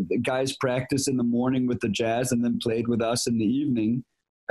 the 0.09 0.19
guys 0.19 0.57
practiced 0.57 1.07
in 1.07 1.17
the 1.17 1.23
morning 1.23 1.69
with 1.69 1.79
the 1.79 1.89
jazz 1.89 2.33
and 2.33 2.45
then 2.45 2.59
played 2.61 2.89
with 2.89 3.01
us 3.01 3.29
in 3.29 3.39
the 3.39 3.47
evening 3.47 4.03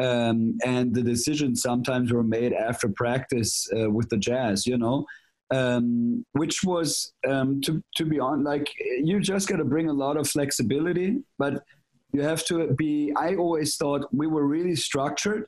um, 0.01 0.57
and 0.65 0.93
the 0.93 1.01
decisions 1.01 1.61
sometimes 1.61 2.11
were 2.11 2.23
made 2.23 2.53
after 2.53 2.89
practice 2.89 3.67
uh, 3.77 3.89
with 3.89 4.09
the 4.09 4.17
Jazz, 4.17 4.67
you 4.67 4.77
know, 4.77 5.05
um, 5.51 6.25
which 6.33 6.63
was 6.63 7.13
um, 7.27 7.61
to 7.61 7.81
to 7.95 8.05
be 8.05 8.19
on 8.19 8.43
like 8.43 8.69
you 8.79 9.19
just 9.19 9.47
got 9.47 9.57
to 9.57 9.65
bring 9.65 9.89
a 9.89 9.93
lot 9.93 10.17
of 10.17 10.29
flexibility, 10.29 11.23
but 11.37 11.63
you 12.13 12.21
have 12.21 12.45
to 12.45 12.73
be. 12.73 13.13
I 13.15 13.35
always 13.35 13.75
thought 13.75 14.07
we 14.11 14.27
were 14.27 14.45
really 14.45 14.75
structured, 14.75 15.45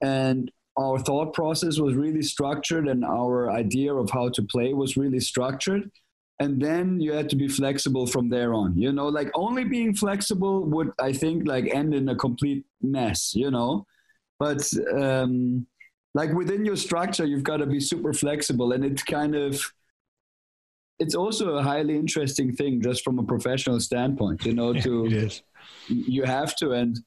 and 0.00 0.50
our 0.78 0.98
thought 0.98 1.34
process 1.34 1.78
was 1.78 1.94
really 1.94 2.22
structured, 2.22 2.88
and 2.88 3.04
our 3.04 3.50
idea 3.50 3.92
of 3.94 4.10
how 4.10 4.28
to 4.30 4.42
play 4.42 4.72
was 4.72 4.96
really 4.96 5.20
structured. 5.20 5.90
And 6.38 6.58
then 6.58 7.00
you 7.00 7.12
had 7.12 7.28
to 7.30 7.36
be 7.36 7.48
flexible 7.48 8.06
from 8.06 8.30
there 8.30 8.54
on. 8.54 8.74
You 8.78 8.92
know, 8.92 9.08
like 9.08 9.30
only 9.34 9.64
being 9.64 9.94
flexible 9.94 10.64
would, 10.64 10.90
I 10.98 11.12
think, 11.12 11.46
like 11.46 11.66
end 11.66 11.92
in 11.92 12.08
a 12.08 12.16
complete 12.16 12.64
mess. 12.80 13.34
You 13.34 13.50
know, 13.50 13.86
but 14.40 14.68
um, 15.00 15.66
like 16.14 16.32
within 16.32 16.64
your 16.64 16.76
structure 16.76 17.24
you've 17.24 17.44
got 17.44 17.58
to 17.58 17.66
be 17.66 17.78
super 17.78 18.12
flexible 18.12 18.72
and 18.72 18.84
it's 18.84 19.04
kind 19.04 19.36
of 19.36 19.62
it's 20.98 21.14
also 21.14 21.54
a 21.54 21.62
highly 21.62 21.94
interesting 21.96 22.52
thing 22.52 22.82
just 22.82 23.04
from 23.04 23.20
a 23.20 23.22
professional 23.22 23.78
standpoint 23.78 24.44
you 24.44 24.52
know 24.52 24.72
to 24.86 25.30
you 25.86 26.24
have 26.24 26.56
to 26.56 26.72
and 26.72 26.98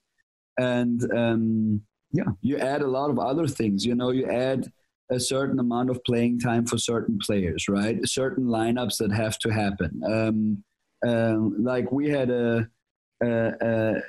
and 0.57 1.11
um, 1.14 1.81
yeah 2.14 2.31
you 2.41 2.57
add 2.57 2.81
a 2.81 2.88
lot 2.88 3.10
of 3.10 3.19
other 3.19 3.47
things 3.47 3.85
you 3.85 3.95
know 3.95 4.11
you 4.11 4.26
add 4.30 4.72
a 5.10 5.19
certain 5.19 5.60
amount 5.60 5.89
of 5.89 6.03
playing 6.03 6.39
time 6.39 6.65
for 6.65 6.77
certain 6.77 7.18
players 7.19 7.68
right? 7.69 7.99
Certain 8.07 8.45
lineups 8.45 8.97
that 8.97 9.11
have 9.11 9.38
to 9.39 9.49
happen. 9.49 10.01
Um, 10.05 10.64
um, 11.07 11.64
like 11.64 11.91
we 11.91 12.10
had 12.10 12.30
a, 12.30 12.68
a, 13.22 13.53
a 13.61 14.01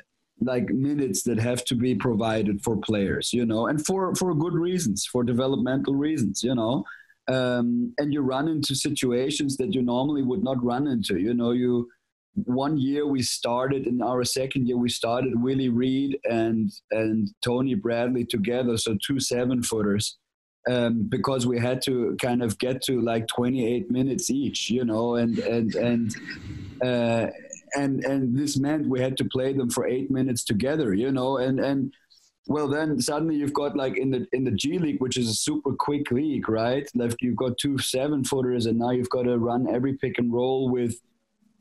like 0.45 0.69
minutes 0.71 1.23
that 1.25 1.39
have 1.39 1.65
to 1.67 1.75
be 1.75 1.95
provided 1.95 2.63
for 2.63 2.77
players, 2.77 3.33
you 3.33 3.45
know, 3.45 3.67
and 3.67 3.85
for 3.85 4.15
for 4.15 4.35
good 4.35 4.55
reasons, 4.55 5.07
for 5.07 5.25
developmental 5.25 5.95
reasons, 5.95 6.43
you 6.43 6.55
know. 6.55 6.85
Um, 7.27 7.95
and 7.99 8.13
you 8.13 8.21
run 8.21 8.49
into 8.49 8.75
situations 8.75 9.57
that 9.57 9.75
you 9.75 9.83
normally 9.83 10.23
would 10.23 10.45
not 10.45 10.63
run 10.63 10.87
into. 10.87 11.19
You 11.19 11.33
know, 11.35 11.53
you 11.53 11.89
one 12.35 12.77
year 12.77 13.07
we 13.07 13.23
started 13.23 13.87
in 13.87 14.03
our 14.03 14.25
second 14.25 14.67
year 14.67 14.77
we 14.77 14.89
started 14.89 15.41
Willie 15.41 15.69
Reed 15.69 16.19
and 16.25 16.73
and 16.91 17.29
Tony 17.43 17.75
Bradley 17.75 18.25
together, 18.25 18.77
so 18.77 18.97
two 19.07 19.21
seven 19.21 19.63
footers. 19.63 20.19
Um, 20.67 21.03
because 21.11 21.47
we 21.47 21.59
had 21.59 21.83
to 21.83 22.17
kind 22.19 22.43
of 22.43 22.59
get 22.59 22.81
to 22.85 22.99
like 23.03 23.27
28 23.27 23.91
minutes 23.91 24.31
each, 24.31 24.71
you 24.71 24.83
know, 24.83 25.17
and 25.17 25.39
and 25.41 25.75
and 25.75 26.17
uh, 26.83 27.27
and 27.77 28.05
and 28.05 28.37
this 28.37 28.59
meant 28.59 28.89
we 28.89 29.01
had 29.01 29.17
to 29.19 29.25
play 29.25 29.53
them 29.53 29.71
for 29.71 29.87
eight 29.87 30.11
minutes 30.11 30.45
together, 30.45 30.95
you 30.95 31.11
know, 31.11 31.39
and 31.39 31.61
and 31.61 31.93
well 32.47 32.69
then 32.69 33.01
suddenly 33.01 33.37
you've 33.37 33.55
got 33.55 33.77
like 33.77 33.97
in 33.97 34.11
the 34.11 34.27
in 34.33 34.45
the 34.45 34.51
G 34.51 34.79
League, 34.79 35.01
which 35.01 35.17
is 35.17 35.29
a 35.29 35.35
super 35.35 35.73
quick 35.73 36.11
league, 36.11 36.49
right? 36.49 36.89
Like 36.95 37.17
you've 37.21 37.37
got 37.37 37.59
two 37.59 37.79
seven 37.79 38.25
footers, 38.25 38.67
and 38.67 38.79
now 38.79 38.91
you've 38.91 39.11
got 39.11 39.23
to 39.25 39.39
run 39.39 39.69
every 39.73 39.95
pick 39.95 40.19
and 40.19 40.33
roll 40.33 40.71
with 40.71 41.01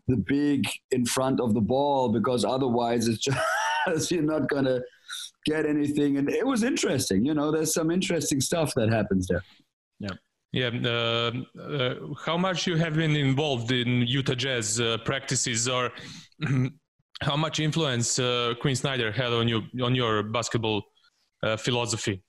the 0.08 0.18
big 0.18 0.66
in 0.92 1.06
front 1.06 1.40
of 1.40 1.54
the 1.54 1.62
ball 1.62 2.10
because 2.10 2.44
otherwise 2.44 3.08
it's 3.08 3.26
just 3.88 4.12
you're 4.12 4.24
not 4.24 4.50
gonna 4.50 4.82
get 5.46 5.66
anything. 5.66 6.18
And 6.18 6.30
it 6.30 6.46
was 6.46 6.64
interesting, 6.64 7.26
you 7.26 7.34
know. 7.34 7.52
There's 7.52 7.74
some 7.74 7.92
interesting 7.92 8.42
stuff 8.42 8.74
that 8.76 8.90
happens 8.90 9.28
there. 9.28 9.44
Yeah. 10.54 10.70
Uh, 10.86 11.32
uh, 11.60 11.96
how 12.26 12.38
much 12.38 12.68
you 12.68 12.78
have 12.78 12.94
been 12.94 13.16
involved 13.16 13.72
in 13.72 14.04
Utah 14.04 14.36
Jazz 14.36 14.80
uh, 14.80 15.00
practices, 15.04 15.68
or 15.68 15.92
how 17.22 17.36
much 17.36 17.60
influence 17.60 18.20
uh, 18.20 18.54
Quin 18.62 18.76
Snyder 18.76 19.12
had 19.12 19.34
on 19.34 19.48
you 19.48 19.64
on 19.82 19.96
your 19.96 20.22
basketball 20.22 20.84
uh, 21.42 21.58
philosophy? 21.58 22.22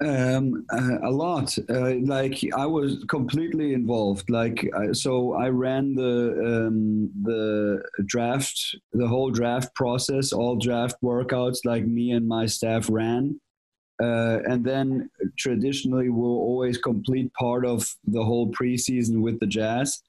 Um, 0.00 0.64
uh, 0.72 0.98
a 1.04 1.10
lot. 1.10 1.58
like 1.68 2.38
I 2.56 2.66
was 2.66 3.04
completely 3.08 3.72
involved. 3.72 4.30
Like 4.30 4.64
so, 4.92 5.32
I 5.32 5.48
ran 5.48 5.96
the 5.96 6.68
um, 6.68 7.10
the 7.24 7.82
draft, 8.04 8.76
the 8.92 9.08
whole 9.08 9.32
draft 9.32 9.74
process, 9.74 10.32
all 10.32 10.54
draft 10.54 10.96
workouts. 11.02 11.64
Like 11.64 11.84
me 11.84 12.12
and 12.12 12.28
my 12.28 12.46
staff 12.46 12.88
ran. 12.88 13.40
Uh, 14.02 14.40
and 14.46 14.64
then 14.64 15.10
traditionally, 15.38 16.10
we'll 16.10 16.28
always 16.30 16.76
complete 16.76 17.32
part 17.32 17.64
of 17.64 17.94
the 18.06 18.22
whole 18.22 18.50
preseason 18.52 19.22
with 19.22 19.40
the 19.40 19.46
Jazz, 19.46 20.02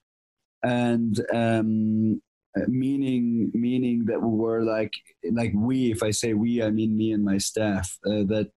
and 0.64 1.20
um, 1.34 2.22
meaning 2.68 3.50
meaning 3.54 4.06
that 4.06 4.22
we 4.22 4.38
were 4.38 4.62
like 4.62 4.94
like 5.32 5.54
we. 5.56 5.92
If 5.92 6.04
I 6.04 6.12
say 6.12 6.34
we, 6.34 6.62
I 6.62 6.70
mean 6.70 6.98
me 6.98 7.14
and 7.14 7.24
my 7.24 7.38
staff. 7.38 7.98
Uh, 8.06 8.24
that 8.28 8.52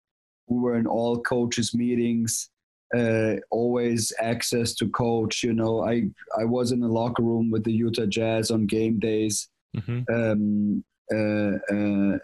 we 0.48 0.58
were 0.58 0.76
in 0.76 0.86
all 0.86 1.20
coaches 1.20 1.74
meetings. 1.74 2.50
Uh, 2.96 3.36
always 3.52 4.12
access 4.20 4.74
to 4.74 4.88
coach. 4.88 5.44
You 5.44 5.52
know, 5.52 5.84
I 5.84 6.10
I 6.36 6.44
was 6.44 6.72
in 6.72 6.80
the 6.80 6.88
locker 6.88 7.22
room 7.22 7.52
with 7.52 7.62
the 7.62 7.72
Utah 7.72 8.06
Jazz 8.06 8.50
on 8.50 8.66
game 8.66 8.98
days. 8.98 9.48
Mm-hmm. 9.76 10.12
Um, 10.12 10.84
uh, 11.12 11.74
uh, 11.74 12.18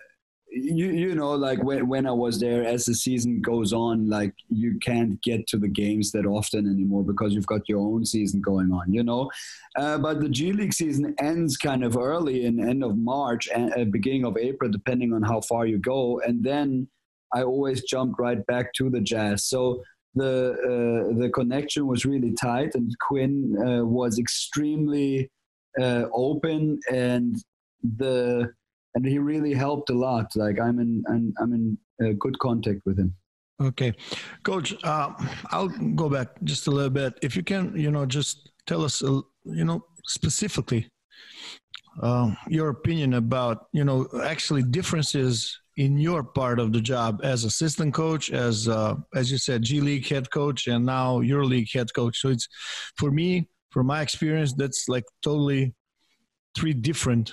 you 0.56 0.86
you 0.86 1.14
know 1.14 1.32
like 1.32 1.62
when 1.62 1.86
when 1.86 2.06
I 2.06 2.12
was 2.12 2.40
there 2.40 2.64
as 2.64 2.84
the 2.84 2.94
season 2.94 3.40
goes 3.40 3.72
on 3.72 4.08
like 4.08 4.32
you 4.48 4.78
can't 4.80 5.20
get 5.22 5.46
to 5.48 5.58
the 5.58 5.68
games 5.68 6.12
that 6.12 6.26
often 6.26 6.66
anymore 6.66 7.04
because 7.04 7.34
you've 7.34 7.46
got 7.46 7.68
your 7.68 7.80
own 7.80 8.04
season 8.04 8.40
going 8.40 8.72
on 8.72 8.92
you 8.92 9.02
know? 9.02 9.30
Uh, 9.76 9.98
but 9.98 10.20
the 10.20 10.28
G 10.28 10.52
League 10.52 10.72
season 10.72 11.14
ends 11.18 11.56
kind 11.56 11.84
of 11.84 11.96
early 11.96 12.46
in 12.46 12.66
end 12.66 12.82
of 12.82 12.96
March 12.96 13.48
and 13.54 13.72
uh, 13.74 13.84
beginning 13.84 14.24
of 14.24 14.36
April 14.36 14.70
depending 14.70 15.12
on 15.12 15.22
how 15.22 15.40
far 15.40 15.66
you 15.66 15.78
go. 15.78 16.20
And 16.20 16.42
then 16.42 16.88
I 17.34 17.42
always 17.42 17.82
jumped 17.82 18.18
right 18.18 18.44
back 18.46 18.72
to 18.74 18.88
the 18.88 19.00
Jazz. 19.00 19.44
So 19.44 19.82
the 20.14 20.52
uh, 20.52 21.18
the 21.18 21.30
connection 21.30 21.86
was 21.86 22.06
really 22.06 22.32
tight 22.32 22.74
and 22.74 22.90
Quinn 23.00 23.56
uh, 23.66 23.84
was 23.84 24.18
extremely 24.18 25.30
uh, 25.80 26.04
open 26.12 26.80
and 26.90 27.36
the 27.82 28.52
and 28.96 29.04
he 29.06 29.18
really 29.18 29.52
helped 29.52 29.90
a 29.90 29.94
lot. 29.94 30.34
Like 30.34 30.58
I'm 30.58 30.80
in, 30.80 31.04
I'm, 31.08 31.32
I'm 31.38 31.52
in 31.52 31.78
uh, 32.02 32.14
good 32.18 32.38
contact 32.38 32.80
with 32.86 32.98
him. 32.98 33.14
Okay, 33.62 33.92
coach. 34.42 34.74
Uh, 34.82 35.12
I'll 35.50 35.68
go 35.94 36.08
back 36.08 36.28
just 36.44 36.66
a 36.66 36.70
little 36.70 36.90
bit. 36.90 37.18
If 37.22 37.36
you 37.36 37.42
can, 37.42 37.76
you 37.76 37.90
know, 37.90 38.04
just 38.04 38.50
tell 38.66 38.82
us, 38.84 39.02
uh, 39.02 39.20
you 39.44 39.64
know, 39.64 39.84
specifically 40.06 40.88
uh, 42.02 42.34
your 42.48 42.70
opinion 42.70 43.14
about, 43.14 43.66
you 43.72 43.84
know, 43.84 44.08
actually 44.24 44.62
differences 44.62 45.58
in 45.76 45.98
your 45.98 46.22
part 46.22 46.58
of 46.58 46.72
the 46.72 46.80
job 46.80 47.20
as 47.22 47.44
assistant 47.44 47.92
coach, 47.94 48.30
as 48.30 48.68
uh, 48.68 48.94
as 49.14 49.30
you 49.30 49.38
said, 49.38 49.62
G 49.62 49.80
League 49.80 50.06
head 50.06 50.30
coach, 50.30 50.66
and 50.66 50.84
now 50.86 51.20
your 51.20 51.44
league 51.44 51.70
head 51.72 51.92
coach. 51.94 52.20
So 52.20 52.28
it's 52.28 52.48
for 52.96 53.10
me, 53.10 53.48
from 53.70 53.86
my 53.86 54.00
experience, 54.00 54.54
that's 54.54 54.88
like 54.88 55.04
totally 55.22 55.74
three 56.56 56.72
different, 56.72 57.32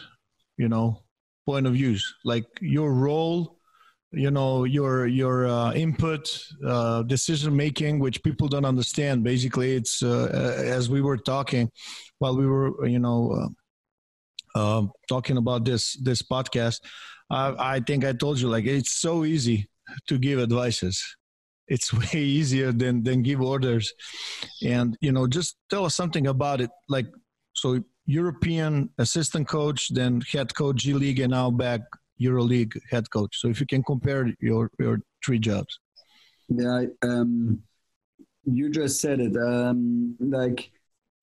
you 0.57 0.67
know, 0.67 1.02
point 1.45 1.67
of 1.67 1.73
views. 1.73 2.15
Like 2.23 2.45
your 2.61 2.93
role, 2.93 3.59
you 4.11 4.31
know, 4.31 4.63
your 4.63 5.07
your 5.07 5.47
uh, 5.47 5.73
input, 5.73 6.37
uh, 6.65 7.03
decision 7.03 7.55
making, 7.55 7.99
which 7.99 8.23
people 8.23 8.47
don't 8.47 8.65
understand. 8.65 9.23
Basically, 9.23 9.75
it's 9.75 10.03
uh, 10.03 10.57
as 10.65 10.89
we 10.89 11.01
were 11.01 11.17
talking 11.17 11.69
while 12.19 12.37
we 12.37 12.45
were, 12.45 12.87
you 12.87 12.99
know. 12.99 13.31
Uh, 13.31 13.47
uh, 14.55 14.85
talking 15.09 15.37
about 15.37 15.65
this 15.65 15.97
this 16.03 16.21
podcast, 16.21 16.79
I 17.31 17.81
think 17.87 18.05
I 18.05 18.13
told 18.13 18.39
you 18.39 18.49
like 18.49 18.65
it's 18.65 18.93
so 18.93 19.25
easy 19.25 19.67
to 20.07 20.17
give 20.17 20.39
advices. 20.39 21.03
It's 21.67 21.93
way 22.13 22.21
easier 22.21 22.71
than 22.71 23.03
than 23.03 23.23
give 23.23 23.41
orders, 23.41 23.91
and 24.63 24.97
you 25.01 25.11
know 25.11 25.27
just 25.27 25.57
tell 25.69 25.85
us 25.85 25.95
something 25.95 26.27
about 26.27 26.61
it. 26.61 26.69
Like 26.89 27.07
so, 27.55 27.83
European 28.05 28.89
assistant 28.97 29.47
coach, 29.47 29.89
then 29.93 30.21
head 30.31 30.53
coach 30.55 30.77
G 30.77 30.93
League, 30.93 31.19
and 31.19 31.31
now 31.31 31.49
back 31.49 31.81
EuroLeague 32.21 32.77
head 32.91 33.09
coach. 33.09 33.39
So 33.39 33.47
if 33.47 33.59
you 33.59 33.65
can 33.65 33.83
compare 33.83 34.33
your 34.39 34.69
your 34.79 34.99
three 35.25 35.39
jobs. 35.39 35.79
Yeah, 36.49 36.85
um, 37.01 37.63
you 38.43 38.69
just 38.69 38.99
said 38.99 39.19
it. 39.19 39.35
Um, 39.37 40.15
like 40.19 40.71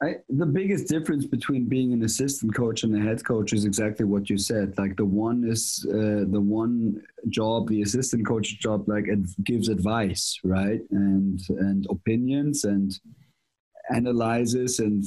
I, 0.03 0.15
the 0.31 0.47
biggest 0.47 0.89
difference 0.89 1.27
between 1.27 1.67
being 1.67 1.93
an 1.93 2.03
assistant 2.03 2.55
coach 2.55 2.85
and 2.85 2.97
a 2.97 3.01
head 3.01 3.23
coach 3.23 3.53
is 3.53 3.67
exactly 3.67 4.07
what 4.07 4.31
you 4.31 4.39
said. 4.39 4.79
Like 4.79 4.97
the 4.97 5.05
one 5.05 5.45
is 5.45 5.87
uh, 5.91 6.25
the 6.31 6.41
one 6.41 7.03
job, 7.29 7.69
the 7.69 7.83
assistant 7.83 8.27
coach 8.27 8.59
job, 8.59 8.89
like 8.89 9.09
it 9.09 9.19
gives 9.45 9.69
advice, 9.69 10.39
right, 10.43 10.81
and 10.91 11.41
and 11.51 11.87
opinions 11.91 12.65
and 12.65 12.99
analyzes 13.93 14.79
and 14.79 15.05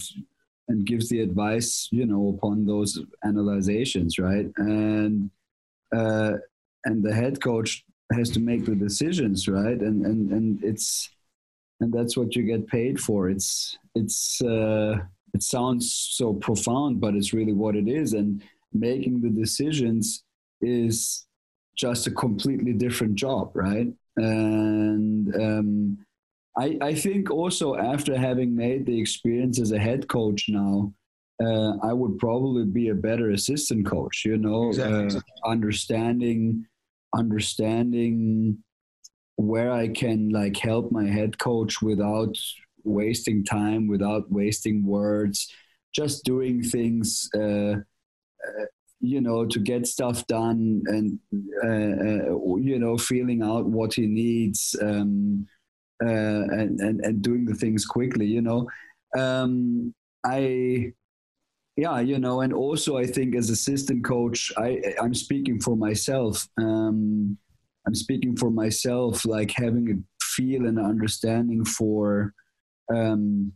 and 0.67 0.85
gives 0.85 1.09
the 1.09 1.21
advice, 1.21 1.89
you 1.91 2.05
know, 2.05 2.35
upon 2.37 2.65
those 2.65 2.99
analyzations, 3.23 4.17
right, 4.17 4.47
and 4.57 5.29
uh, 5.95 6.33
and 6.85 7.03
the 7.03 7.13
head 7.13 7.41
coach 7.41 7.85
has 8.11 8.29
to 8.31 8.39
make 8.39 8.65
the 8.65 8.75
decisions, 8.75 9.47
right, 9.47 9.79
and 9.79 10.05
and 10.05 10.31
and 10.31 10.63
it's 10.63 11.09
and 11.81 11.91
that's 11.93 12.15
what 12.15 12.35
you 12.35 12.43
get 12.43 12.67
paid 12.67 12.99
for. 12.99 13.29
It's 13.29 13.77
it's 13.95 14.41
uh, 14.41 14.97
it 15.33 15.43
sounds 15.43 15.93
so 16.11 16.33
profound, 16.33 17.01
but 17.01 17.15
it's 17.15 17.33
really 17.33 17.53
what 17.53 17.75
it 17.75 17.87
is. 17.87 18.13
And 18.13 18.41
making 18.71 19.21
the 19.21 19.29
decisions 19.29 20.23
is 20.61 21.25
just 21.75 22.07
a 22.07 22.11
completely 22.11 22.73
different 22.73 23.15
job, 23.15 23.51
right? 23.53 23.91
And 24.17 25.35
um, 25.35 25.97
I 26.57 26.77
I 26.81 26.95
think 26.95 27.31
also 27.31 27.75
after 27.75 28.17
having 28.17 28.55
made 28.55 28.85
the 28.85 28.99
experience 28.99 29.59
as 29.59 29.71
a 29.71 29.79
head 29.79 30.07
coach 30.07 30.45
now. 30.49 30.93
Uh, 31.43 31.73
I 31.81 31.91
would 31.91 32.19
probably 32.19 32.63
be 32.63 32.89
a 32.89 32.95
better 32.95 33.31
assistant 33.31 33.87
coach, 33.87 34.23
you 34.23 34.37
know, 34.37 34.69
exactly. 34.69 35.17
uh, 35.17 35.49
understanding, 35.49 36.65
understanding 37.13 38.59
where 39.35 39.71
I 39.71 39.87
can 39.87 40.29
like 40.29 40.57
help 40.57 40.91
my 40.91 41.05
head 41.05 41.39
coach 41.39 41.81
without 41.81 42.37
wasting 42.83 43.43
time, 43.43 43.87
without 43.87 44.31
wasting 44.31 44.85
words, 44.85 45.51
just 45.93 46.23
doing 46.23 46.61
things, 46.61 47.29
uh, 47.35 47.77
uh, 48.47 48.65
you 48.99 49.21
know, 49.21 49.45
to 49.45 49.59
get 49.59 49.87
stuff 49.87 50.25
done 50.27 50.83
and, 50.85 51.19
uh, 51.63 51.67
uh 51.67 52.55
you 52.57 52.79
know, 52.79 52.97
feeling 52.97 53.41
out 53.41 53.65
what 53.65 53.93
he 53.93 54.05
needs 54.05 54.75
um, 54.81 55.45
uh, 55.45 55.62
and, 55.99 56.79
and, 56.79 57.01
and 57.01 57.21
doing 57.21 57.45
the 57.45 57.55
things 57.55 57.85
quickly, 57.85 58.25
you 58.25 58.41
know. 58.41 58.67
Um, 59.17 59.93
I, 60.25 60.93
yeah, 61.75 61.99
you 61.99 62.19
know, 62.19 62.41
and 62.41 62.53
also 62.53 62.97
I 62.97 63.05
think 63.05 63.35
as 63.35 63.49
assistant 63.49 64.03
coach, 64.03 64.51
I, 64.57 64.81
I'm 65.01 65.13
speaking 65.13 65.59
for 65.59 65.75
myself. 65.75 66.47
Um, 66.59 67.37
I'm 67.85 67.95
speaking 67.95 68.37
for 68.37 68.49
myself, 68.49 69.25
like 69.25 69.51
having 69.51 69.89
a 69.91 70.23
feel 70.23 70.65
and 70.65 70.79
understanding 70.79 71.65
for, 71.65 72.33
um, 72.93 73.51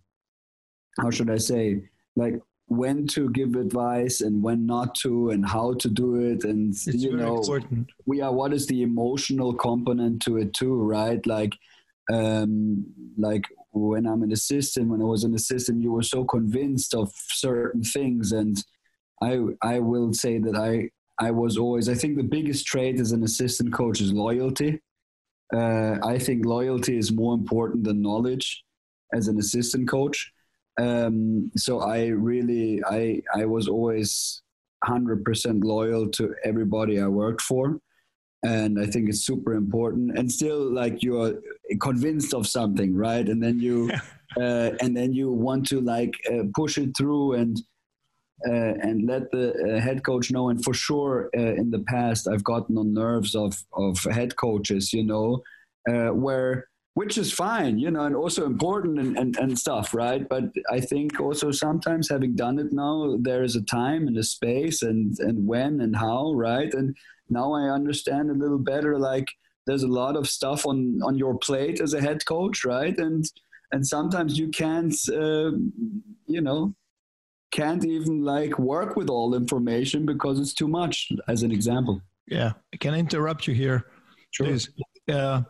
how 1.00 1.10
should 1.12 1.30
I 1.30 1.38
say, 1.38 1.84
like 2.16 2.42
when 2.68 3.08
to 3.08 3.30
give 3.30 3.56
advice 3.56 4.22
and 4.22 4.44
when 4.44 4.66
not 4.66 4.94
to, 4.96 5.30
and 5.30 5.48
how 5.48 5.74
to 5.76 5.90
do 5.90 6.16
it, 6.16 6.44
and 6.44 6.74
it's 6.74 6.88
you 6.88 7.16
know, 7.16 7.38
important. 7.38 7.90
we 8.06 8.20
are 8.22 8.34
what 8.34 8.54
is 8.54 8.68
the 8.68 8.84
emotional 8.84 9.54
component 9.54 10.22
to 10.24 10.38
it 10.38 10.54
too, 10.54 10.76
right? 10.76 11.26
Like, 11.26 11.54
um, 12.12 12.86
like 13.18 13.44
when 13.72 14.06
I'm 14.06 14.24
an 14.24 14.32
assistant, 14.32 14.90
when 14.90 15.02
I 15.02 15.06
was 15.06 15.24
an 15.24 15.36
assistant, 15.36 15.82
you 15.82 15.92
were 15.92 16.04
so 16.04 16.24
convinced 16.24 16.94
of 16.94 17.12
certain 17.30 17.84
things, 17.84 18.32
and 18.32 18.58
I 19.22 19.40
I 19.62 19.80
will 19.80 20.14
say 20.14 20.40
that 20.40 20.56
I 20.56 20.90
I 21.20 21.32
was 21.32 21.58
always, 21.58 21.90
I 21.90 21.96
think 21.96 22.16
the 22.18 22.24
biggest 22.24 22.66
trait 22.66 23.00
as 23.00 23.12
an 23.12 23.24
assistant 23.24 23.74
coach 23.74 24.02
is 24.02 24.14
loyalty. 24.14 24.80
Uh, 25.54 25.98
I 26.04 26.20
think 26.20 26.46
loyalty 26.46 26.98
is 26.98 27.12
more 27.12 27.34
important 27.34 27.84
than 27.84 28.02
knowledge 28.02 28.64
as 29.14 29.28
an 29.28 29.40
assistant 29.40 29.88
coach. 29.88 30.32
Um, 30.80 31.52
so 31.56 31.80
I 31.80 32.08
really, 32.08 32.84
I, 32.86 33.22
I 33.34 33.46
was 33.46 33.68
always 33.68 34.44
100% 34.86 35.64
loyal 35.64 36.08
to 36.10 36.36
everybody 36.44 37.02
I 37.02 37.08
worked 37.08 37.42
for. 37.42 37.80
And 38.44 38.80
I 38.80 38.86
think 38.86 39.10
it's 39.10 39.26
super 39.26 39.54
important. 39.54 40.18
And 40.18 40.32
still, 40.32 40.72
like 40.72 41.04
you're 41.04 41.42
convinced 41.82 42.34
of 42.34 42.48
something, 42.48 42.96
right? 42.96 43.28
And 43.28 43.42
then 43.42 43.60
you, 43.60 43.92
uh, 44.38 44.72
and 44.82 44.96
then 44.96 45.14
you 45.14 45.32
want 45.32 45.68
to 45.68 45.82
like 45.82 46.14
uh, 46.32 46.44
push 46.56 46.78
it 46.78 46.96
through 46.96 47.34
and 47.34 47.60
uh, 48.48 48.76
and 48.82 49.08
let 49.08 49.32
the 49.32 49.52
uh, 49.54 49.80
head 49.80 50.04
coach 50.04 50.30
know. 50.30 50.50
And 50.50 50.64
for 50.64 50.74
sure, 50.74 51.32
uh, 51.36 51.42
in 51.42 51.72
the 51.72 51.84
past, 51.88 52.28
I've 52.28 52.44
gotten 52.44 52.78
on 52.78 52.94
nerves 52.94 53.34
of 53.34 53.64
of 53.74 53.98
head 54.04 54.36
coaches, 54.36 54.94
you 54.94 55.04
know, 55.04 55.42
where 56.14 56.68
which 56.98 57.16
is 57.20 57.32
fine, 57.32 57.78
you 57.78 57.92
know, 57.92 58.06
and 58.06 58.16
also 58.16 58.48
important 58.48 58.98
and, 58.98 59.16
and, 59.20 59.38
and 59.38 59.60
stuff, 59.60 59.94
right? 59.94 60.28
But 60.28 60.46
I 60.72 60.80
think 60.80 61.20
also 61.20 61.52
sometimes 61.52 62.10
having 62.10 62.36
done 62.36 62.58
it 62.58 62.74
now, 62.74 63.18
there 63.20 63.44
is 63.44 63.56
a 63.56 63.62
time 63.62 64.08
and 64.08 64.18
a 64.18 64.24
space 64.24 64.82
and, 64.82 65.16
and 65.20 65.46
when 65.46 65.80
and 65.80 65.96
how, 65.96 66.34
right? 66.34 66.74
And 66.74 66.98
now 67.30 67.54
I 67.54 67.70
understand 67.70 68.30
a 68.30 68.34
little 68.34 68.60
better, 68.60 68.98
like 68.98 69.28
there's 69.66 69.84
a 69.84 69.88
lot 69.88 70.16
of 70.16 70.30
stuff 70.30 70.66
on, 70.66 71.00
on 71.04 71.18
your 71.18 71.38
plate 71.38 71.82
as 71.82 71.94
a 71.94 72.02
head 72.02 72.26
coach, 72.26 72.64
right? 72.64 72.98
And, 72.98 73.26
and 73.72 73.86
sometimes 73.86 74.40
you 74.40 74.50
can't, 74.50 74.96
uh, 75.10 75.52
you 76.26 76.42
know, 76.42 76.74
can't 77.52 77.86
even 77.86 78.24
like 78.24 78.60
work 78.60 78.96
with 78.96 79.10
all 79.10 79.34
information 79.34 80.06
because 80.06 80.40
it's 80.40 80.54
too 80.54 80.68
much 80.68 81.12
as 81.28 81.44
an 81.44 81.52
example. 81.52 82.02
Yeah 82.28 82.54
can 82.80 82.94
i 82.94 83.00
interrupt 83.00 83.48
you 83.48 83.54
here. 83.54 83.86
Sure. 84.32 84.48
please. 84.48 84.70
Uh, 85.12 85.42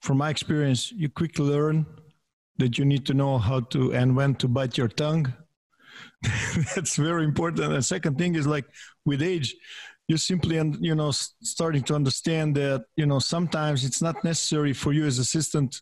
from 0.00 0.18
my 0.18 0.30
experience 0.30 0.92
you 0.92 1.08
quickly 1.08 1.44
learn 1.44 1.86
that 2.58 2.78
you 2.78 2.84
need 2.84 3.04
to 3.06 3.14
know 3.14 3.38
how 3.38 3.60
to 3.60 3.92
and 3.94 4.14
when 4.14 4.34
to 4.36 4.48
bite 4.48 4.78
your 4.78 4.88
tongue. 4.88 5.32
That's 6.74 6.96
very 6.96 7.24
important. 7.24 7.64
And 7.64 7.74
the 7.74 7.82
second 7.82 8.18
thing 8.18 8.34
is 8.34 8.46
like 8.46 8.66
with 9.04 9.22
age 9.22 9.54
you 10.08 10.16
simply 10.16 10.56
you 10.80 10.94
know 10.94 11.10
starting 11.10 11.82
to 11.82 11.94
understand 11.94 12.54
that 12.56 12.84
you 12.96 13.06
know 13.06 13.18
sometimes 13.18 13.84
it's 13.84 14.02
not 14.02 14.22
necessary 14.24 14.72
for 14.72 14.92
you 14.92 15.04
as 15.06 15.18
assistant 15.18 15.80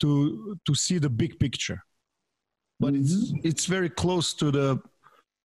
to 0.00 0.56
to 0.64 0.74
see 0.74 0.98
the 0.98 1.10
big 1.10 1.38
picture 1.38 1.82
but 2.80 2.94
it's 2.94 3.14
mm-hmm. 3.14 3.46
it's 3.48 3.66
very 3.66 3.90
close 3.90 4.34
to 4.34 4.50
the 4.50 4.80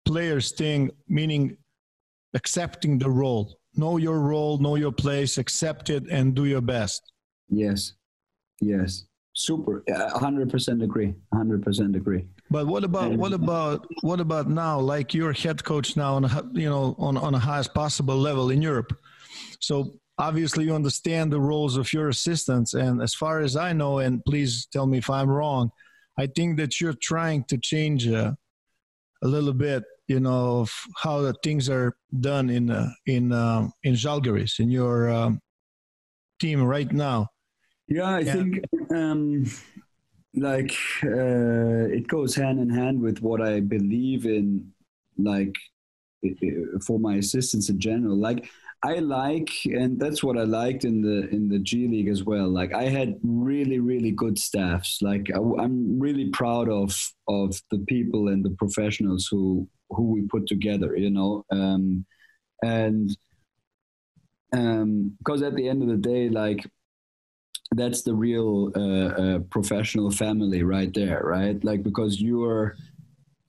players 0.06 0.52
thing, 0.52 0.92
meaning 1.08 1.58
accepting 2.34 2.98
the 2.98 3.10
role. 3.10 3.58
Know 3.76 3.98
your 3.98 4.20
role, 4.20 4.58
know 4.58 4.76
your 4.76 4.92
place, 4.92 5.38
accept 5.38 5.90
it, 5.90 6.04
and 6.10 6.36
do 6.36 6.46
your 6.46 6.62
best. 6.62 7.14
Yes, 7.50 7.94
yes, 8.60 9.06
super. 9.34 9.84
hundred 10.16 10.50
percent 10.50 10.84
agree. 10.84 11.14
hundred 11.34 11.64
percent 11.64 11.96
agree. 11.96 12.28
But 12.52 12.68
what 12.68 12.84
about 12.84 13.14
what 13.14 13.34
about 13.34 13.88
what 14.02 14.20
about 14.20 14.48
now? 14.50 14.80
Like 14.80 15.14
you're 15.14 15.34
head 15.34 15.64
coach 15.64 15.96
now, 15.96 16.16
on 16.16 16.26
a, 16.26 16.50
you 16.54 16.70
know, 16.70 16.96
on 17.00 17.18
on 17.18 17.34
the 17.34 17.40
highest 17.40 17.74
possible 17.74 18.18
level 18.18 18.52
in 18.52 18.62
Europe. 18.62 18.92
So 19.60 19.94
obviously 20.18 20.66
you 20.66 20.76
understand 20.76 21.32
the 21.32 21.40
roles 21.40 21.78
of 21.78 21.92
your 21.94 22.10
assistants, 22.10 22.74
and 22.74 23.02
as 23.02 23.14
far 23.16 23.40
as 23.40 23.56
I 23.56 23.74
know, 23.74 24.00
and 24.00 24.24
please 24.26 24.68
tell 24.74 24.86
me 24.86 24.98
if 24.98 25.10
I'm 25.10 25.30
wrong 25.30 25.72
I 26.18 26.28
think 26.28 26.58
that 26.58 26.80
you're 26.80 26.98
trying 27.02 27.44
to 27.46 27.58
change 27.58 28.08
uh, 28.08 28.34
a 29.24 29.28
little 29.28 29.54
bit, 29.54 29.84
you 30.08 30.20
know, 30.20 30.60
of 30.62 30.72
how 30.98 31.22
the 31.22 31.34
things 31.44 31.70
are 31.70 31.96
done 32.20 32.50
in 32.50 32.70
uh, 32.70 32.90
in 33.06 33.32
uh, 33.32 33.70
in 33.84 33.94
Žalgiris 33.94 34.60
in 34.60 34.70
your 34.70 35.10
um, 35.10 35.40
team 36.40 36.62
right 36.64 36.92
now. 36.92 37.28
Yeah, 37.88 38.16
I 38.16 38.20
yeah. 38.20 38.34
think 38.34 38.64
um, 38.92 39.46
like 40.36 40.72
uh, 41.04 41.88
it 41.92 42.08
goes 42.08 42.36
hand 42.36 42.60
in 42.60 42.70
hand 42.70 43.02
with 43.02 43.22
what 43.22 43.42
I 43.42 43.60
believe 43.60 44.26
in, 44.26 44.72
like 45.18 45.56
for 46.86 47.00
my 47.00 47.16
assistants 47.16 47.70
in 47.70 47.80
general. 47.80 48.16
Like 48.16 48.50
I 48.84 48.96
like, 48.96 49.52
and 49.66 50.00
that's 50.00 50.24
what 50.24 50.38
I 50.38 50.44
liked 50.44 50.86
in 50.86 51.02
the 51.02 51.30
in 51.30 51.50
the 51.50 51.60
G 51.60 51.88
League 51.88 52.08
as 52.08 52.24
well. 52.24 52.50
Like 52.50 52.74
I 52.74 52.84
had 52.84 53.20
really, 53.24 53.80
really 53.80 54.12
good 54.12 54.40
staffs. 54.40 55.02
Like 55.02 55.30
I, 55.34 55.38
am 55.38 56.00
really 56.00 56.30
proud 56.30 56.70
of 56.70 56.96
of 57.28 57.62
the 57.70 57.80
people 57.88 58.30
and 58.30 58.44
the 58.44 58.56
professionals 58.58 59.28
who 59.30 59.68
who 59.90 60.04
we 60.12 60.22
put 60.24 60.48
together. 60.48 60.96
You 60.96 61.12
know, 61.12 61.46
um, 61.52 62.06
and 62.64 63.16
because 64.52 65.42
um, 65.42 65.48
at 65.48 65.56
the 65.56 65.70
end 65.70 65.84
of 65.84 65.90
the 65.90 65.98
day, 65.98 66.30
like 66.30 66.66
that's 67.74 68.02
the 68.02 68.14
real 68.14 68.72
uh, 68.76 68.80
uh, 68.80 69.40
professional 69.50 70.12
family 70.12 70.64
right 70.64 70.94
there, 70.94 71.22
right? 71.24 71.64
Like 71.64 71.84
because 71.84 72.20
you're 72.20 72.76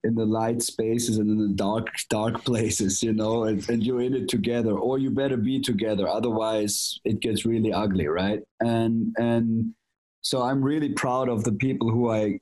in 0.05 0.15
the 0.15 0.24
light 0.24 0.62
spaces 0.62 1.19
and 1.19 1.31
in 1.31 1.39
the 1.39 1.55
dark 1.55 1.89
dark 2.09 2.44
places 2.44 3.03
you 3.03 3.12
know 3.12 3.44
and, 3.44 3.69
and, 3.69 3.85
you're 3.85 4.01
in 4.01 4.15
it 4.15 4.28
together 4.28 4.73
or 4.73 4.99
you 4.99 5.11
better 5.11 5.36
be 5.36 5.61
together 5.61 6.09
otherwise 6.09 6.99
it 7.05 7.20
gets 7.20 7.44
really 7.44 7.73
ugly 7.73 8.09
right 8.09 8.40
and 8.61 9.15
and 9.16 9.73
so 10.20 10.43
i'm 10.43 10.62
really 10.62 10.89
proud 10.89 11.28
of 11.28 11.44
the 11.44 11.53
people 11.53 11.89
who 11.89 12.11
i 12.11 12.39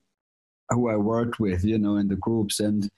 who 0.69 0.89
i 0.89 0.95
worked 0.95 1.39
with 1.39 1.63
you 1.63 1.77
know 1.77 1.97
in 1.97 2.07
the 2.07 2.15
groups 2.15 2.59
and 2.59 2.89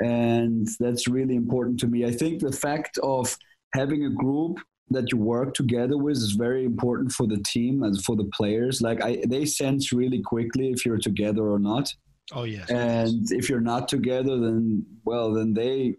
and 0.00 0.68
that's 0.78 1.08
really 1.08 1.34
important 1.34 1.80
to 1.80 1.88
me 1.88 2.04
i 2.04 2.12
think 2.12 2.40
the 2.40 2.52
fact 2.52 2.98
of 2.98 3.36
having 3.74 4.04
a 4.04 4.10
group 4.10 4.58
that 4.90 5.10
you 5.10 5.18
work 5.18 5.52
together 5.54 5.96
with 5.96 6.16
is 6.16 6.32
very 6.32 6.64
important 6.64 7.10
for 7.10 7.26
the 7.26 7.38
team 7.38 7.82
and 7.82 8.02
for 8.04 8.14
the 8.16 8.30
players 8.32 8.80
like 8.80 9.02
i 9.02 9.22
they 9.26 9.44
sense 9.44 9.92
really 9.92 10.22
quickly 10.22 10.70
if 10.70 10.86
you're 10.86 10.98
together 10.98 11.42
or 11.50 11.58
not 11.58 11.92
Oh 12.32 12.44
yes. 12.44 12.68
And 12.70 13.30
if 13.30 13.48
you're 13.48 13.60
not 13.60 13.88
together, 13.88 14.38
then 14.38 14.84
well, 15.04 15.32
then 15.32 15.54
they. 15.54 15.96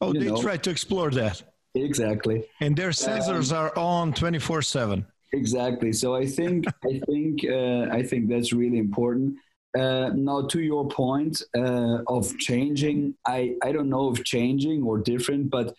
Oh, 0.00 0.12
they 0.12 0.26
know, 0.26 0.40
try 0.40 0.56
to 0.56 0.70
explore 0.70 1.10
that. 1.12 1.42
Exactly. 1.74 2.44
And 2.60 2.76
their 2.76 2.90
sensors 2.90 3.52
um, 3.52 3.58
are 3.58 3.78
on 3.78 4.12
twenty 4.12 4.38
four 4.38 4.62
seven. 4.62 5.06
Exactly. 5.32 5.92
So 5.92 6.14
I 6.14 6.26
think 6.26 6.66
I 6.84 7.00
think 7.06 7.44
uh, 7.44 7.92
I 7.92 8.02
think 8.02 8.28
that's 8.28 8.52
really 8.52 8.78
important. 8.78 9.36
Uh, 9.78 10.10
now, 10.14 10.40
to 10.46 10.60
your 10.60 10.88
point 10.88 11.42
uh, 11.54 11.98
of 12.06 12.36
changing, 12.38 13.14
I, 13.26 13.56
I 13.62 13.72
don't 13.72 13.90
know 13.90 14.10
if 14.10 14.24
changing 14.24 14.82
or 14.82 14.96
different, 14.96 15.50
but 15.50 15.74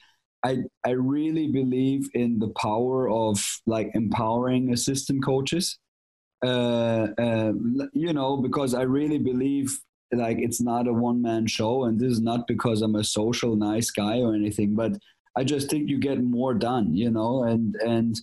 I 0.47 0.57
I 0.85 0.91
really 0.91 1.47
believe 1.47 2.09
in 2.13 2.39
the 2.39 2.49
power 2.49 3.09
of 3.09 3.37
like 3.65 3.89
empowering 3.93 4.71
assistant 4.73 5.23
coaches 5.23 5.77
uh, 6.45 7.07
uh, 7.17 7.53
you 7.93 8.13
know, 8.13 8.37
because 8.37 8.73
I 8.73 8.83
really 8.83 9.17
believe 9.17 9.79
like 10.11 10.37
it's 10.39 10.61
not 10.61 10.87
a 10.87 10.93
one 10.93 11.21
man 11.21 11.47
show, 11.47 11.85
and 11.85 11.99
this 11.99 12.11
is 12.11 12.21
not 12.21 12.47
because 12.47 12.81
I'm 12.81 12.95
a 12.95 13.03
social 13.03 13.55
nice 13.55 13.91
guy 13.91 14.19
or 14.19 14.33
anything, 14.33 14.75
but 14.75 14.93
I 15.35 15.43
just 15.43 15.69
think 15.69 15.89
you 15.89 15.99
get 15.99 16.23
more 16.23 16.53
done, 16.53 16.93
you 16.95 17.09
know, 17.09 17.43
and 17.43 17.75
and 17.75 18.19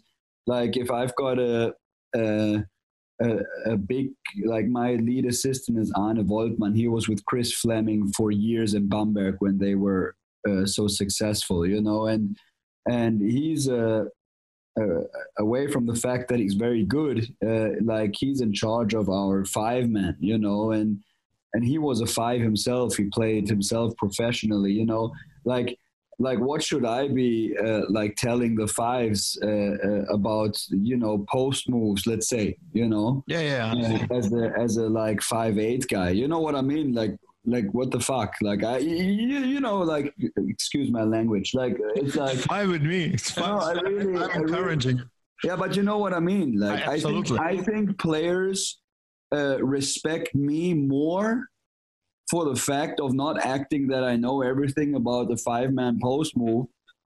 like 0.47 0.77
if 0.77 0.91
I've 0.91 1.15
got 1.17 1.39
a 1.39 1.75
a, 2.15 2.65
a, 3.21 3.39
a 3.67 3.77
big 3.77 4.11
like 4.45 4.67
my 4.67 4.95
lead 4.95 5.27
assistant 5.27 5.79
is 5.79 5.93
Arne 5.97 6.25
Voltman. 6.25 6.77
He 6.77 6.89
was 6.89 7.09
with 7.09 7.25
Chris 7.25 7.53
Fleming 7.53 8.13
for 8.17 8.31
years 8.31 8.75
in 8.75 8.89
Bamberg 8.89 9.37
when 9.41 9.59
they 9.59 9.75
were 9.75 10.15
uh, 10.49 10.67
so 10.67 10.89
successful, 10.89 11.67
you 11.67 11.81
know, 11.81 12.07
and 12.07 12.37
and 12.89 13.21
he's 13.21 13.69
a 13.69 14.07
uh, 14.81 15.01
away 15.39 15.69
from 15.69 15.87
the 15.87 15.95
fact 15.95 16.29
that 16.29 16.41
he's 16.41 16.55
very 16.55 16.85
good, 16.85 17.33
uh, 17.47 17.69
like 17.83 18.15
he's 18.19 18.41
in 18.41 18.53
charge 18.53 18.93
of 18.95 19.09
our 19.09 19.45
five 19.45 19.89
men, 19.89 20.17
you 20.19 20.39
know, 20.39 20.73
and 20.73 21.01
and 21.53 21.65
he 21.65 21.79
was 21.79 22.01
a 22.01 22.07
five 22.07 22.41
himself. 22.41 22.97
He 22.97 23.05
played 23.05 23.49
himself 23.49 23.97
professionally, 23.97 24.73
you 24.73 24.85
know, 24.85 25.13
like 25.45 25.79
like 26.19 26.39
what 26.39 26.63
should 26.63 26.85
I 26.85 27.09
be 27.09 27.57
uh, 27.57 27.83
like 27.89 28.17
telling 28.17 28.55
the 28.55 28.67
fives 28.67 29.39
uh, 29.43 29.47
uh, 29.49 30.05
about 30.13 30.61
you 30.71 30.97
know 30.97 31.25
post 31.29 31.69
moves? 31.69 32.07
Let's 32.07 32.29
say 32.29 32.57
you 32.73 32.89
know, 32.89 33.25
yeah, 33.27 33.75
yeah, 33.75 34.07
as 34.11 34.33
a 34.33 34.53
as 34.59 34.77
a 34.77 34.89
like 34.89 35.21
five 35.23 35.59
eight 35.59 35.87
guy, 35.89 36.11
you 36.11 36.29
know 36.29 36.41
what 36.41 36.55
I 36.55 36.63
mean? 36.63 36.93
Like 36.93 37.17
like 37.47 37.67
what 37.73 37.91
the 37.91 38.01
fuck? 38.01 38.35
Like 38.41 38.65
i 38.65 38.79
you, 38.79 39.39
you 39.41 39.61
know 39.61 39.79
like 39.79 40.15
excuse 40.37 40.91
my 40.91 41.03
language. 41.03 41.55
Like 41.55 41.77
it's 41.97 42.17
like 42.17 42.39
fine 42.51 42.71
with 42.71 42.83
me. 42.83 43.05
It's 43.05 43.31
fine. 43.31 43.49
No, 43.49 43.59
I 43.59 43.73
really, 43.73 44.23
i'm 44.23 44.43
encouraging 44.43 44.97
really, 44.97 45.09
yeah 45.45 45.57
but 45.57 45.77
you 45.77 45.83
know 45.83 45.99
what 45.99 46.13
i 46.13 46.21
mean. 46.21 46.59
Like 46.59 46.87
i, 46.87 46.95
I 46.95 47.01
think 47.01 47.31
i 47.33 47.57
think 47.59 47.99
players 47.99 48.81
uh, 49.35 49.63
respect 49.63 50.35
me 50.35 50.75
more 50.75 51.47
for 52.31 52.45
the 52.47 52.57
fact 52.57 53.01
of 53.01 53.13
not 53.13 53.45
acting 53.45 53.89
that 53.89 54.05
i 54.05 54.17
know 54.17 54.43
everything 54.43 54.95
about 54.95 55.29
the 55.29 55.37
five 55.37 55.73
man 55.73 55.99
post 56.01 56.37
move 56.37 56.67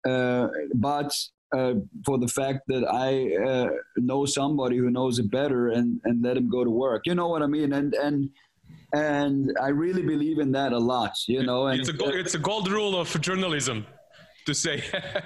uh, 0.07 0.47
but 0.75 1.11
uh, 1.55 1.73
for 2.05 2.17
the 2.19 2.27
fact 2.27 2.61
that 2.67 2.85
I 2.87 3.35
uh, 3.43 3.69
know 3.97 4.25
somebody 4.25 4.77
who 4.77 4.91
knows 4.91 5.19
it 5.19 5.31
better 5.31 5.69
and, 5.69 5.99
and 6.03 6.23
let 6.23 6.37
him 6.37 6.49
go 6.49 6.63
to 6.63 6.69
work. 6.69 7.03
You 7.05 7.15
know 7.15 7.27
what 7.27 7.41
I 7.41 7.47
mean? 7.47 7.73
And 7.73 7.93
and 7.95 8.29
and 8.93 9.55
I 9.61 9.69
really 9.69 10.01
believe 10.01 10.39
in 10.39 10.51
that 10.53 10.73
a 10.73 10.77
lot. 10.77 11.13
You 11.27 11.43
know, 11.43 11.67
and 11.67 11.79
it's 11.79 11.89
a 11.89 11.93
gold, 11.93 12.15
it's 12.15 12.35
a 12.35 12.39
gold 12.39 12.69
rule 12.69 12.99
of 12.99 13.19
journalism 13.21 13.85
to 14.45 14.53
say. 14.53 14.83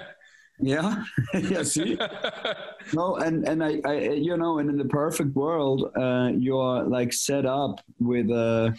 yeah, 0.58 1.04
yeah. 1.34 1.62
See, 1.62 1.98
no, 2.92 3.16
and 3.16 3.48
and 3.48 3.64
I, 3.64 3.80
I, 3.84 3.94
you 4.12 4.36
know, 4.36 4.58
and 4.58 4.68
in 4.68 4.76
the 4.76 4.84
perfect 4.84 5.34
world, 5.34 5.90
uh, 5.96 6.30
you're 6.36 6.84
like 6.84 7.12
set 7.12 7.46
up 7.46 7.80
with 7.98 8.30
uh, 8.30 8.72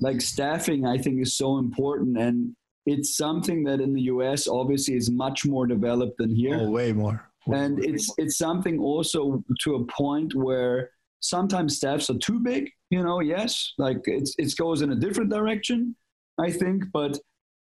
like 0.00 0.20
staffing. 0.20 0.86
I 0.86 0.98
think 0.98 1.20
is 1.20 1.36
so 1.36 1.58
important, 1.58 2.18
and 2.18 2.56
it's 2.86 3.16
something 3.16 3.64
that 3.64 3.80
in 3.80 3.92
the 3.92 4.02
U.S. 4.02 4.48
obviously 4.48 4.96
is 4.96 5.10
much 5.10 5.44
more 5.44 5.66
developed 5.66 6.18
than 6.18 6.34
here. 6.34 6.58
Oh, 6.60 6.70
way 6.70 6.92
more. 6.92 7.28
and 7.46 7.84
it's 7.84 8.12
it's 8.18 8.38
something 8.38 8.78
also 8.78 9.44
to 9.60 9.74
a 9.74 9.84
point 9.86 10.34
where 10.34 10.90
sometimes 11.20 11.76
staffs 11.76 12.10
are 12.10 12.18
too 12.18 12.40
big 12.40 12.70
you 12.92 13.02
know 13.02 13.20
yes 13.20 13.72
like 13.78 14.00
it's 14.04 14.34
it 14.38 14.54
goes 14.56 14.82
in 14.82 14.92
a 14.92 15.00
different 15.04 15.30
direction 15.30 15.96
i 16.38 16.50
think 16.50 16.84
but 16.92 17.18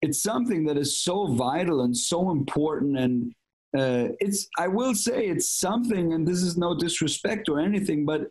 it's 0.02 0.22
something 0.22 0.64
that 0.64 0.78
is 0.78 1.02
so 1.02 1.26
vital 1.34 1.82
and 1.82 1.96
so 1.96 2.30
important 2.30 2.96
and 2.98 3.32
uh, 3.76 4.08
it's 4.20 4.48
i 4.56 4.68
will 4.68 4.94
say 4.94 5.26
it's 5.26 5.50
something 5.58 6.12
and 6.12 6.26
this 6.26 6.42
is 6.42 6.56
no 6.56 6.74
disrespect 6.74 7.48
or 7.48 7.58
anything 7.58 8.06
but 8.06 8.22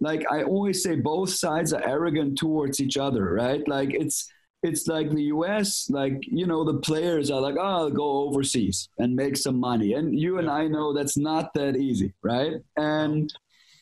like 0.00 0.24
i 0.30 0.42
always 0.42 0.82
say 0.82 0.94
both 0.94 1.30
sides 1.30 1.72
are 1.72 1.86
arrogant 1.86 2.38
towards 2.38 2.80
each 2.80 2.96
other 2.96 3.32
right? 3.32 3.66
Like 3.66 3.92
it's 3.92 4.30
it's 4.62 4.86
like 4.86 5.10
the 5.10 5.26
us 5.26 5.88
like 5.90 6.18
you 6.22 6.46
know 6.46 6.64
the 6.64 6.80
players 6.80 7.30
are 7.30 7.40
like 7.40 7.56
oh 7.58 7.76
i'll 7.78 7.90
go 7.90 8.28
overseas 8.28 8.88
and 8.98 9.14
make 9.14 9.36
some 9.36 9.58
money. 9.58 9.94
And 9.94 10.18
you 10.18 10.38
and 10.38 10.50
i 10.50 10.66
know 10.66 10.92
that's 10.92 11.16
not 11.16 11.52
that 11.54 11.76
easy 11.76 12.12
right? 12.22 12.54
And 12.76 13.32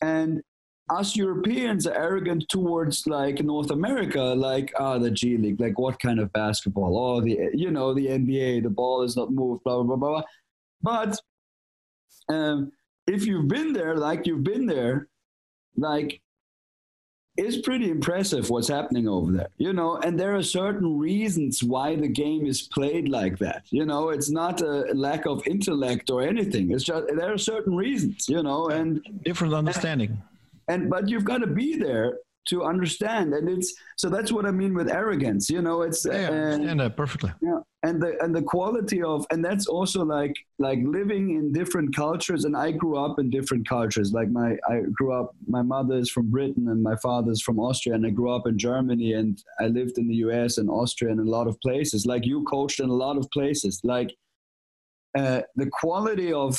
and 0.02 0.42
us 0.90 1.16
Europeans 1.16 1.86
are 1.86 1.94
arrogant 1.94 2.46
towards 2.48 3.06
like 3.06 3.42
North 3.42 3.70
America, 3.70 4.20
like 4.20 4.72
ah 4.78 4.98
the 4.98 5.10
G 5.10 5.36
League, 5.36 5.60
like 5.60 5.78
what 5.78 5.98
kind 5.98 6.20
of 6.20 6.32
basketball? 6.32 6.96
Oh, 6.98 7.20
the 7.20 7.50
you 7.54 7.70
know 7.70 7.94
the 7.94 8.06
NBA, 8.06 8.62
the 8.62 8.70
ball 8.70 9.02
is 9.02 9.16
not 9.16 9.32
moved, 9.32 9.64
blah 9.64 9.82
blah 9.82 9.96
blah 9.96 10.10
blah. 10.10 10.22
But 10.82 11.18
um, 12.28 12.72
if 13.06 13.26
you've 13.26 13.48
been 13.48 13.72
there, 13.72 13.96
like 13.96 14.26
you've 14.26 14.44
been 14.44 14.66
there, 14.66 15.08
like 15.76 16.20
it's 17.36 17.58
pretty 17.62 17.90
impressive 17.90 18.48
what's 18.48 18.68
happening 18.68 19.08
over 19.08 19.32
there, 19.32 19.48
you 19.56 19.72
know. 19.72 19.96
And 19.96 20.20
there 20.20 20.36
are 20.36 20.42
certain 20.42 20.98
reasons 20.98 21.64
why 21.64 21.96
the 21.96 22.08
game 22.08 22.46
is 22.46 22.62
played 22.62 23.08
like 23.08 23.38
that. 23.38 23.64
You 23.70 23.86
know, 23.86 24.10
it's 24.10 24.30
not 24.30 24.60
a 24.60 24.92
lack 24.94 25.26
of 25.26 25.44
intellect 25.46 26.10
or 26.10 26.22
anything. 26.22 26.70
It's 26.70 26.84
just 26.84 27.06
there 27.08 27.32
are 27.32 27.38
certain 27.38 27.74
reasons, 27.74 28.28
you 28.28 28.42
know, 28.42 28.68
and 28.68 29.00
different 29.24 29.54
understanding. 29.54 30.10
And, 30.10 30.33
and 30.68 30.90
but 30.90 31.08
you've 31.08 31.24
got 31.24 31.38
to 31.38 31.46
be 31.46 31.76
there 31.76 32.18
to 32.46 32.64
understand. 32.64 33.32
And 33.32 33.48
it's 33.48 33.74
so 33.96 34.08
that's 34.08 34.30
what 34.32 34.44
i 34.46 34.50
mean 34.50 34.74
with 34.74 34.90
arrogance 34.90 35.48
you 35.48 35.62
know 35.62 35.82
it's 35.82 36.04
yeah, 36.04 36.12
I 36.12 36.24
understand 36.24 36.80
that 36.80 36.96
perfectly. 36.96 37.32
Yeah 37.40 37.60
and 37.84 38.02
the 38.02 38.16
and 38.24 38.34
the 38.34 38.42
quality 38.42 39.02
of 39.02 39.26
and 39.30 39.44
that's 39.44 39.66
also 39.66 40.04
like 40.04 40.34
like 40.58 40.78
living 40.82 41.30
in 41.30 41.52
different 41.52 41.94
cultures. 41.94 42.46
And 42.46 42.56
i 42.56 42.70
grew 42.70 42.96
up 42.96 43.18
in 43.18 43.28
different 43.28 43.68
cultures. 43.68 44.12
Like 44.12 44.30
my 44.30 44.56
i 44.68 44.80
grew 44.92 45.12
up 45.12 45.34
my 45.46 45.62
mother 45.62 45.96
is 45.96 46.10
from 46.10 46.30
britain 46.30 46.68
and 46.68 46.82
my 46.82 46.96
father 46.96 47.30
is 47.30 47.42
from 47.42 47.60
austria. 47.60 47.94
And 47.94 48.06
i 48.06 48.10
grew 48.10 48.30
up 48.30 48.46
in 48.46 48.58
germany 48.58 49.12
and 49.12 49.42
i 49.60 49.66
lived 49.66 49.98
in 49.98 50.08
the 50.08 50.16
us 50.16 50.56
and 50.58 50.70
austria 50.70 51.12
and 51.12 51.20
a 51.20 51.30
lot 51.30 51.46
of 51.46 51.60
places. 51.60 52.06
Like 52.06 52.24
you 52.24 52.42
coached 52.44 52.80
in 52.80 52.88
a 52.88 53.00
lot 53.04 53.18
of 53.18 53.30
places. 53.30 53.80
Like 53.84 54.16
uh, 55.14 55.42
the 55.54 55.70
quality 55.70 56.32
of 56.32 56.58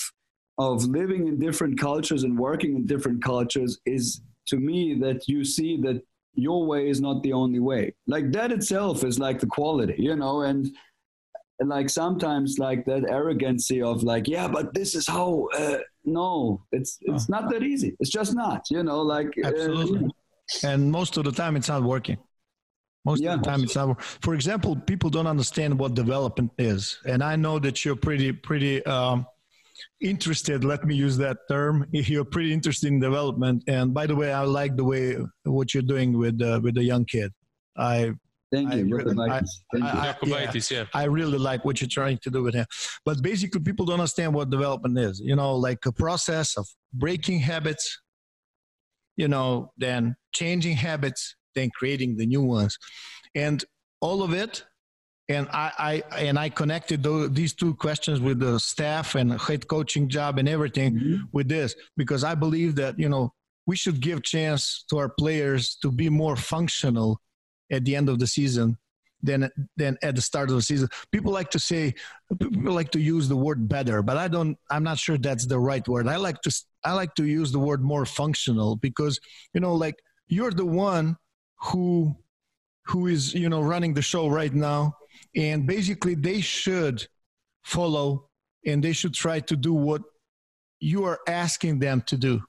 of 0.57 0.85
living 0.85 1.27
in 1.27 1.39
different 1.39 1.79
cultures 1.79 2.23
and 2.23 2.37
working 2.37 2.75
in 2.75 2.85
different 2.85 3.23
cultures 3.23 3.79
is 3.85 4.21
to 4.47 4.57
me 4.57 4.95
that 5.01 5.27
you 5.27 5.43
see 5.43 5.77
that 5.81 6.01
your 6.33 6.65
way 6.65 6.89
is 6.89 7.01
not 7.01 7.23
the 7.23 7.33
only 7.33 7.59
way. 7.59 7.93
Like 8.07 8.31
that 8.31 8.51
itself 8.51 9.03
is 9.03 9.19
like 9.19 9.39
the 9.39 9.47
quality 9.47 9.95
you 9.97 10.15
know 10.15 10.41
and, 10.41 10.69
like 11.63 11.89
sometimes 11.89 12.59
like 12.59 12.83
that 12.83 13.09
arrogancy 13.09 13.81
of 13.81 14.03
like 14.03 14.27
yeah 14.27 14.45
but 14.45 14.73
this 14.73 14.93
is 14.93 15.07
how 15.07 15.47
uh, 15.57 15.77
no 16.03 16.61
it's 16.73 16.97
it's 17.03 17.29
not 17.29 17.49
that 17.49 17.63
easy. 17.63 17.95
It's 18.01 18.09
just 18.09 18.35
not 18.35 18.65
you 18.69 18.83
know 18.83 19.01
like 19.01 19.33
uh, 19.41 19.47
absolutely. 19.47 20.05
uh, 20.05 20.67
and 20.67 20.91
most 20.91 21.15
of 21.15 21.23
the 21.23 21.31
time 21.31 21.55
it's 21.55 21.69
not 21.69 21.81
working. 21.81 22.17
Most 23.05 23.21
yeah. 23.21 23.35
of 23.35 23.41
the 23.41 23.49
time 23.49 23.63
it's 23.63 23.75
not 23.75 24.01
for 24.03 24.33
example 24.33 24.75
people 24.75 25.09
don't 25.09 25.27
understand 25.27 25.79
what 25.79 25.93
development 25.93 26.51
is. 26.57 26.99
And 27.05 27.23
i 27.23 27.37
know 27.37 27.57
that 27.59 27.85
you're 27.85 27.95
pretty 27.95 28.33
pretty 28.33 28.85
um, 28.85 29.25
interested, 30.01 30.63
let 30.63 30.85
me 30.85 30.95
use 30.95 31.17
that 31.17 31.37
term. 31.49 31.85
if 31.93 32.09
You're 32.09 32.25
pretty 32.25 32.53
interested 32.53 32.87
in 32.87 32.99
development. 32.99 33.63
And 33.67 33.93
by 33.93 34.05
the 34.07 34.15
way, 34.15 34.31
I 34.33 34.41
like 34.43 34.75
the 34.75 34.83
way 34.83 35.17
what 35.43 35.73
you're 35.73 35.83
doing 35.83 36.17
with 36.17 36.41
uh, 36.41 36.59
with 36.63 36.75
the 36.75 36.83
young 36.83 37.05
kid. 37.05 37.31
I 37.77 38.13
Thank 38.51 38.71
you. 38.73 38.79
I 38.79 38.83
You're 38.83 38.97
really- 38.99 39.15
the 39.15 39.21
I- 39.23 39.27
nicest. 39.27 39.63
Thank 39.73 39.83
you. 39.85 39.89
I- 39.89 40.13
Jacobaitis, 40.13 40.71
yeah. 40.71 40.85
I 40.93 41.05
really 41.05 41.37
like 41.39 41.65
what 41.65 41.81
you're 41.81 41.89
trying 41.89 42.19
to 42.19 42.29
do 42.29 42.43
with 42.43 42.53
him. 42.53 42.65
But 43.03 43.21
basically, 43.21 43.61
people 43.61 43.85
don't 43.85 43.99
understand 43.99 44.33
what 44.33 44.49
development 44.49 44.97
is. 44.99 45.19
You 45.19 45.35
know, 45.35 45.55
like 45.55 45.85
a 45.85 45.91
process 45.91 46.55
of 46.57 46.67
breaking 46.93 47.39
habits, 47.39 47.99
you 49.17 49.27
know, 49.27 49.71
then 49.77 50.15
changing 50.33 50.75
habits, 50.77 51.35
then 51.55 51.69
creating 51.77 52.17
the 52.17 52.25
new 52.25 52.43
ones, 52.43 52.77
and 53.33 53.63
all 53.99 54.21
of 54.23 54.33
it. 54.33 54.63
And 55.27 55.47
I, 55.51 56.03
I 56.13 56.19
and 56.21 56.37
I 56.37 56.49
connected 56.49 57.01
those, 57.01 57.31
these 57.31 57.53
two 57.55 57.73
questions 57.73 58.19
with 58.19 58.39
the 58.39 58.59
staff 58.59 59.15
and 59.15 59.39
head 59.41 59.67
coaching 59.67 60.07
job 60.07 60.37
and 60.37 60.47
everything 60.47 60.93
Mhm. 60.93 61.19
with 61.31 61.47
this 61.49 61.75
because 61.97 62.23
I 62.23 62.35
believe 62.35 62.75
that 62.75 62.99
you 62.99 63.09
know 63.09 63.33
we 63.65 63.75
should 63.75 63.99
give 64.01 64.21
chance 64.21 64.85
to 64.89 64.97
our 64.97 65.09
players 65.09 65.77
to 65.81 65.91
be 65.91 66.09
more 66.09 66.35
functional 66.35 67.19
at 67.71 67.83
the 67.85 67.95
end 67.95 68.07
of 68.09 68.19
the 68.19 68.27
season 68.27 68.77
than 69.23 69.49
than 69.77 69.97
at 70.03 70.15
the 70.15 70.21
start 70.21 70.49
of 70.51 70.55
the 70.57 70.61
season. 70.61 70.87
People 71.11 71.31
like 71.31 71.49
to 71.51 71.59
say 71.59 71.95
people 72.39 72.73
like 72.73 72.91
to 72.91 72.99
use 72.99 73.27
the 73.27 73.35
word 73.35 73.67
better, 73.67 74.03
but 74.03 74.17
I 74.17 74.27
don't. 74.27 74.55
I'm 74.69 74.83
not 74.83 74.99
sure 74.99 75.17
that's 75.17 75.47
the 75.47 75.57
right 75.59 75.87
word. 75.87 76.07
I 76.07 76.17
like 76.17 76.39
to 76.43 76.51
I 76.83 76.93
like 76.93 77.15
to 77.15 77.25
use 77.25 77.51
the 77.51 77.57
word 77.57 77.81
more 77.81 78.05
functional 78.05 78.75
because 78.75 79.19
you 79.55 79.59
know 79.61 79.73
like 79.73 79.95
you're 80.27 80.51
the 80.51 80.67
one 80.67 81.17
who 81.61 82.15
who 82.83 83.07
is 83.07 83.33
you 83.33 83.49
know 83.49 83.61
running 83.61 83.95
the 83.95 84.03
show 84.03 84.27
right 84.27 84.53
now, 84.53 84.93
and 85.35 85.67
basically 85.67 86.15
they 86.15 86.41
should 86.41 87.07
follow 87.63 88.29
and 88.65 88.83
they 88.83 88.93
should 88.93 89.13
try 89.13 89.39
to 89.41 89.55
do 89.55 89.73
what 89.73 90.01
you 90.79 91.03
are 91.03 91.19
asking 91.27 91.79
them 91.79 92.01
to 92.07 92.17
do. 92.17 92.41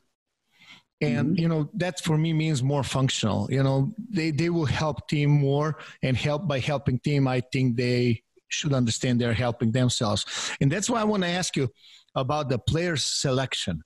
And 1.00 1.28
mm-hmm. 1.28 1.40
you 1.40 1.48
know 1.48 1.68
that 1.74 2.00
for 2.00 2.16
me 2.16 2.32
means 2.32 2.62
more 2.62 2.82
functional. 2.82 3.50
You 3.50 3.62
know 3.62 3.92
they 4.10 4.30
they 4.30 4.48
will 4.48 4.64
help 4.64 5.08
team 5.08 5.30
more 5.30 5.78
and 6.02 6.16
help 6.16 6.48
by 6.48 6.58
helping 6.58 6.98
team 7.00 7.28
i 7.28 7.40
think 7.52 7.76
they 7.76 8.22
should 8.48 8.72
understand 8.72 9.20
they're 9.20 9.34
helping 9.34 9.72
themselves. 9.72 10.24
And 10.60 10.72
that's 10.72 10.88
why 10.88 11.00
i 11.00 11.04
want 11.04 11.22
to 11.22 11.28
ask 11.28 11.56
you 11.56 11.68
about 12.14 12.48
the 12.48 12.58
players 12.58 13.04
selection. 13.04 13.82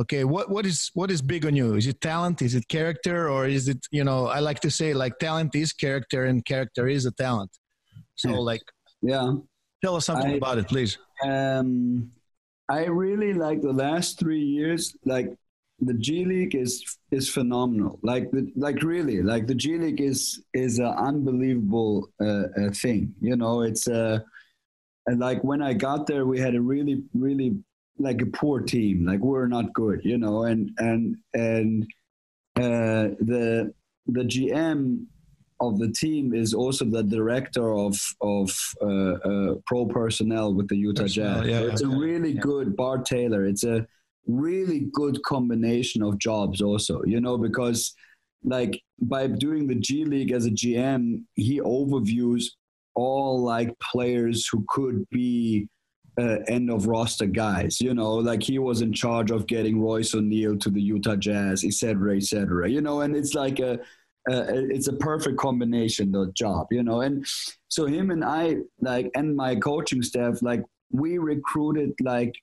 Okay 0.00 0.24
what 0.24 0.50
what 0.50 0.66
is 0.66 0.90
what 0.94 1.12
is 1.12 1.22
big 1.22 1.46
on 1.46 1.54
you? 1.54 1.76
Is 1.76 1.86
it 1.86 2.00
talent? 2.00 2.42
Is 2.42 2.56
it 2.56 2.66
character? 2.66 3.28
Or 3.28 3.46
is 3.46 3.68
it 3.68 3.86
you 3.92 4.02
know 4.02 4.26
i 4.26 4.40
like 4.40 4.58
to 4.60 4.70
say 4.70 4.94
like 4.94 5.18
talent 5.20 5.54
is 5.54 5.72
character 5.72 6.24
and 6.24 6.44
character 6.44 6.88
is 6.88 7.06
a 7.06 7.12
talent 7.12 7.52
so 8.18 8.30
like 8.50 8.62
Yeah. 9.02 9.32
tell 9.82 9.94
us 9.96 10.06
something 10.06 10.32
I- 10.32 10.36
about 10.42 10.58
it 10.58 10.68
please 10.68 10.98
Um, 11.24 12.10
I 12.68 12.84
really 12.86 13.32
like 13.46 13.60
the 13.62 13.72
last 13.72 14.18
three 14.20 14.44
years. 14.44 14.94
Like 15.04 15.28
the 15.80 15.94
G 15.94 16.24
League 16.32 16.54
is 16.54 16.72
is 17.10 17.26
phenomenal. 17.38 17.98
Like 18.02 18.30
the 18.30 18.42
like 18.56 18.82
really 18.82 19.18
like 19.32 19.46
the 19.46 19.54
G 19.62 19.78
League 19.78 20.00
is 20.12 20.20
is 20.52 20.78
an 20.78 20.92
unbelievable 21.08 21.94
uh, 22.20 22.46
uh, 22.60 22.70
thing. 22.82 23.14
You 23.20 23.36
know, 23.36 23.62
it's 23.62 23.88
uh, 23.88 24.18
and 25.06 25.18
like 25.28 25.40
when 25.50 25.60
I 25.62 25.72
got 25.88 26.06
there, 26.06 26.24
we 26.26 26.38
had 26.46 26.54
a 26.54 26.60
really 26.60 26.96
really 27.14 27.50
like 27.98 28.20
a 28.22 28.26
poor 28.26 28.60
team. 28.60 29.06
Like 29.10 29.20
we 29.20 29.28
we're 29.30 29.48
not 29.58 29.72
good. 29.72 29.98
You 30.04 30.18
know, 30.18 30.44
and 30.50 30.70
and 30.78 31.16
and 31.34 31.82
uh, 32.56 33.16
the 33.32 33.72
the 34.06 34.24
GM 34.32 35.06
of 35.60 35.78
the 35.78 35.90
team 35.92 36.34
is 36.34 36.54
also 36.54 36.84
the 36.84 37.02
director 37.02 37.74
of 37.74 37.98
of 38.20 38.50
uh, 38.82 38.86
uh, 38.86 39.54
pro 39.66 39.86
personnel 39.86 40.54
with 40.54 40.68
the 40.68 40.76
Utah 40.76 41.02
Personnel, 41.02 41.42
Jazz. 41.42 41.50
yeah, 41.50 41.60
So 41.60 41.66
it's 41.68 41.82
a 41.82 41.88
yeah. 41.88 41.98
really 41.98 42.32
good 42.34 42.76
Bart 42.76 43.04
Taylor. 43.04 43.44
It's 43.46 43.64
a 43.64 43.86
really 44.26 44.86
good 44.92 45.22
combination 45.22 46.02
of 46.02 46.18
jobs 46.18 46.60
also. 46.60 47.02
You 47.04 47.20
know 47.20 47.38
because 47.38 47.94
like 48.44 48.80
by 49.00 49.26
doing 49.26 49.66
the 49.66 49.74
G 49.74 50.04
League 50.04 50.32
as 50.32 50.46
a 50.46 50.50
GM, 50.50 51.22
he 51.34 51.60
overviews 51.60 52.44
all 52.94 53.42
like 53.42 53.76
players 53.80 54.46
who 54.46 54.64
could 54.68 55.08
be 55.10 55.68
uh, 56.20 56.38
end 56.48 56.70
of 56.70 56.86
roster 56.86 57.26
guys. 57.26 57.80
You 57.80 57.94
know, 57.94 58.14
like 58.14 58.42
he 58.42 58.58
was 58.58 58.80
in 58.80 58.92
charge 58.92 59.30
of 59.30 59.46
getting 59.46 59.80
Royce 59.80 60.14
O'Neal 60.14 60.56
to 60.58 60.70
the 60.70 60.80
Utah 60.80 61.16
Jazz, 61.16 61.64
et 61.64 61.72
cetera, 61.72 62.16
et 62.16 62.24
cetera. 62.24 62.68
You 62.68 62.80
know, 62.80 63.02
and 63.02 63.14
it's 63.14 63.34
like 63.34 63.60
a, 63.60 63.78
uh, 64.30 64.44
it's 64.48 64.88
a 64.88 64.92
perfect 64.94 65.38
combination, 65.38 66.12
the 66.12 66.30
job. 66.34 66.68
You 66.70 66.82
know, 66.82 67.00
and 67.02 67.26
so 67.68 67.86
him 67.86 68.10
and 68.10 68.24
I, 68.24 68.56
like, 68.80 69.10
and 69.14 69.36
my 69.36 69.56
coaching 69.56 70.02
staff, 70.02 70.42
like, 70.42 70.62
we 70.90 71.18
recruited 71.18 71.92
like 72.02 72.34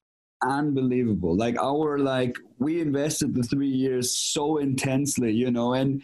unbelievable. 0.44 1.36
Like 1.36 1.58
our 1.60 1.98
like 1.98 2.38
we 2.60 2.82
invested 2.82 3.34
the 3.34 3.44
three 3.44 3.70
years 3.70 4.16
so 4.16 4.58
intensely, 4.58 5.32
you 5.32 5.52
know, 5.52 5.74
and 5.74 6.02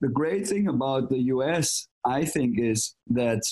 the 0.00 0.08
great 0.08 0.46
thing 0.46 0.68
about 0.68 1.08
the 1.08 1.20
US, 1.34 1.88
I 2.04 2.24
think, 2.24 2.58
is 2.58 2.94
that 3.08 3.42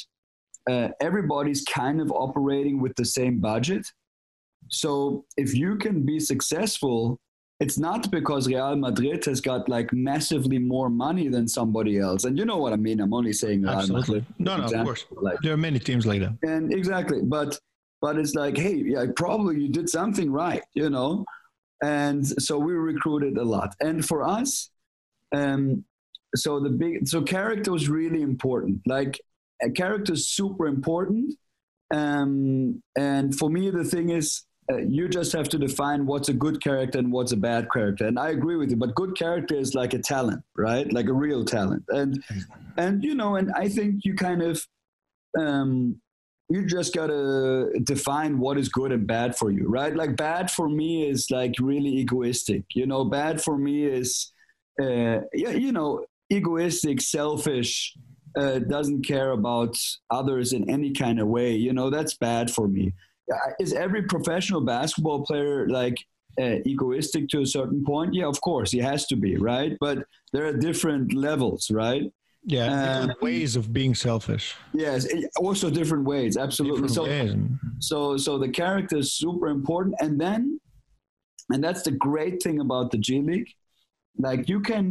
uh, 0.68 0.88
everybody's 1.00 1.64
kind 1.64 2.00
of 2.00 2.10
operating 2.10 2.80
with 2.80 2.94
the 2.96 3.04
same 3.04 3.38
budget. 3.38 3.86
So 4.68 5.24
if 5.36 5.54
you 5.54 5.76
can 5.76 6.04
be 6.04 6.20
successful, 6.20 7.18
it's 7.60 7.78
not 7.78 8.10
because 8.10 8.48
Real 8.48 8.74
Madrid 8.74 9.24
has 9.26 9.40
got 9.40 9.68
like 9.68 9.92
massively 9.92 10.58
more 10.58 10.88
money 10.88 11.28
than 11.28 11.46
somebody 11.46 11.98
else. 11.98 12.24
And 12.24 12.38
you 12.38 12.46
know 12.46 12.56
what 12.56 12.72
I 12.72 12.76
mean? 12.76 13.00
I'm 13.00 13.12
only 13.12 13.34
saying 13.34 13.62
Real 13.62 13.72
Absolutely. 13.72 14.20
Madrid. 14.20 14.34
No, 14.38 14.56
no, 14.56 14.64
of 14.64 14.84
course. 14.86 15.04
Like, 15.10 15.38
There 15.42 15.52
are 15.52 15.58
many 15.58 15.78
teams 15.78 16.06
like 16.06 16.20
that. 16.20 16.32
and 16.42 16.72
exactly, 16.72 17.20
but 17.22 17.58
but 18.00 18.16
it's 18.18 18.34
like, 18.34 18.56
hey, 18.56 18.76
yeah, 18.76 19.04
probably 19.14 19.60
you 19.60 19.68
did 19.68 19.90
something 19.90 20.32
right, 20.32 20.62
you 20.72 20.88
know. 20.88 21.24
And 21.82 22.26
so 22.26 22.58
we 22.58 22.72
recruited 22.72 23.36
a 23.36 23.44
lot. 23.44 23.74
And 23.80 24.04
for 24.04 24.22
us, 24.22 24.70
um, 25.34 25.84
so 26.34 26.60
the 26.60 26.70
big 26.70 27.06
so 27.06 27.22
character 27.22 27.72
was 27.72 27.90
really 27.90 28.22
important. 28.22 28.80
Like 28.86 29.20
a 29.62 29.70
character 29.70 30.14
is 30.14 30.28
super 30.28 30.66
important. 30.66 31.34
Um, 31.92 32.82
and 32.96 33.34
for 33.36 33.50
me, 33.50 33.68
the 33.70 33.84
thing 33.84 34.10
is, 34.10 34.44
you 34.78 35.08
just 35.08 35.32
have 35.32 35.48
to 35.48 35.58
define 35.58 36.06
what's 36.06 36.28
a 36.28 36.32
good 36.32 36.62
character 36.62 36.98
and 36.98 37.12
what's 37.12 37.32
a 37.32 37.36
bad 37.36 37.68
character. 37.72 38.06
And 38.06 38.18
I 38.18 38.30
agree 38.30 38.56
with 38.56 38.70
you, 38.70 38.76
but 38.76 38.94
good 38.94 39.16
character 39.16 39.54
is 39.54 39.74
like 39.74 39.94
a 39.94 39.98
talent, 39.98 40.42
right? 40.56 40.90
Like 40.92 41.06
a 41.06 41.12
real 41.12 41.44
talent. 41.44 41.84
And 41.88 42.22
and 42.76 43.02
you 43.02 43.14
know, 43.14 43.36
and 43.36 43.52
I 43.52 43.68
think 43.68 44.04
you 44.04 44.14
kind 44.14 44.42
of 44.42 44.64
um, 45.38 46.00
you 46.48 46.66
just 46.66 46.94
gotta 46.94 47.70
define 47.84 48.38
what 48.38 48.58
is 48.58 48.68
good 48.68 48.92
and 48.92 49.06
bad 49.06 49.36
for 49.36 49.50
you, 49.50 49.68
right? 49.68 49.94
Like 49.94 50.16
bad 50.16 50.50
for 50.50 50.68
me 50.68 51.08
is 51.08 51.30
like 51.30 51.54
really 51.60 51.90
egoistic. 51.90 52.64
You 52.74 52.86
know, 52.86 53.04
bad 53.04 53.42
for 53.42 53.56
me 53.56 53.84
is 53.84 54.32
uh, 54.80 55.20
yeah, 55.32 55.50
you 55.50 55.72
know, 55.72 56.04
egoistic, 56.30 57.00
selfish, 57.00 57.94
uh, 58.38 58.60
doesn't 58.60 59.06
care 59.06 59.32
about 59.32 59.76
others 60.10 60.52
in 60.52 60.68
any 60.70 60.92
kind 60.92 61.20
of 61.20 61.28
way. 61.28 61.54
You 61.54 61.72
know, 61.72 61.90
that's 61.90 62.16
bad 62.16 62.50
for 62.50 62.68
me. 62.68 62.92
Is 63.58 63.72
every 63.72 64.02
professional 64.02 64.60
basketball 64.60 65.24
player 65.24 65.68
like 65.68 65.96
uh, 66.40 66.56
egoistic 66.66 67.28
to 67.30 67.40
a 67.42 67.46
certain 67.46 67.84
point? 67.84 68.14
Yeah, 68.14 68.26
of 68.26 68.40
course, 68.40 68.70
he 68.70 68.78
has 68.78 69.06
to 69.06 69.16
be, 69.16 69.36
right? 69.36 69.76
But 69.80 70.04
there 70.32 70.46
are 70.46 70.52
different 70.56 71.12
levels, 71.14 71.70
right? 71.70 72.04
Yeah, 72.44 72.66
Um, 72.72 73.00
different 73.00 73.22
ways 73.22 73.56
of 73.56 73.72
being 73.72 73.94
selfish. 73.94 74.54
Yes, 74.72 75.06
eh, 75.12 75.22
also 75.38 75.68
different 75.70 76.04
ways, 76.04 76.36
absolutely. 76.36 76.88
Different 76.88 76.94
So, 76.94 77.04
ways. 77.04 77.34
so 77.88 78.16
so 78.16 78.38
the 78.38 78.48
character 78.48 78.96
is 78.96 79.12
super 79.12 79.48
important 79.48 79.94
and 80.00 80.18
then 80.20 80.58
and 81.52 81.62
that's 81.64 81.82
the 81.82 81.90
great 82.08 82.42
thing 82.42 82.60
about 82.60 82.90
the 82.92 82.98
g 82.98 83.20
league 83.20 83.50
like 84.26 84.48
you 84.48 84.60
can 84.60 84.84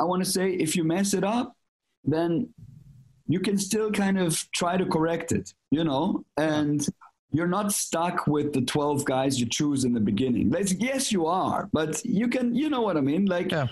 i 0.00 0.04
want 0.10 0.20
to 0.24 0.30
say 0.38 0.46
if 0.66 0.70
you 0.76 0.84
mess 0.84 1.14
it 1.14 1.24
up 1.24 1.46
then 2.14 2.30
you 3.34 3.40
can 3.46 3.56
still 3.68 3.90
kind 3.92 4.18
of 4.18 4.30
try 4.60 4.76
to 4.76 4.86
correct 4.96 5.28
it 5.38 5.46
you 5.70 5.84
know 5.84 6.24
and 6.36 6.80
you're 7.36 7.52
not 7.58 7.68
stuck 7.72 8.26
with 8.34 8.48
the 8.56 8.62
12 8.62 9.04
guys 9.04 9.38
you 9.40 9.46
choose 9.58 9.84
in 9.84 9.92
the 9.98 10.04
beginning 10.10 10.46
like, 10.50 10.68
yes 10.88 11.02
you 11.14 11.26
are 11.26 11.68
but 11.72 11.92
you 12.04 12.26
can 12.34 12.54
you 12.60 12.68
know 12.74 12.82
what 12.86 12.96
i 12.96 13.02
mean 13.10 13.24
like 13.26 13.50
Yeah. 13.52 13.66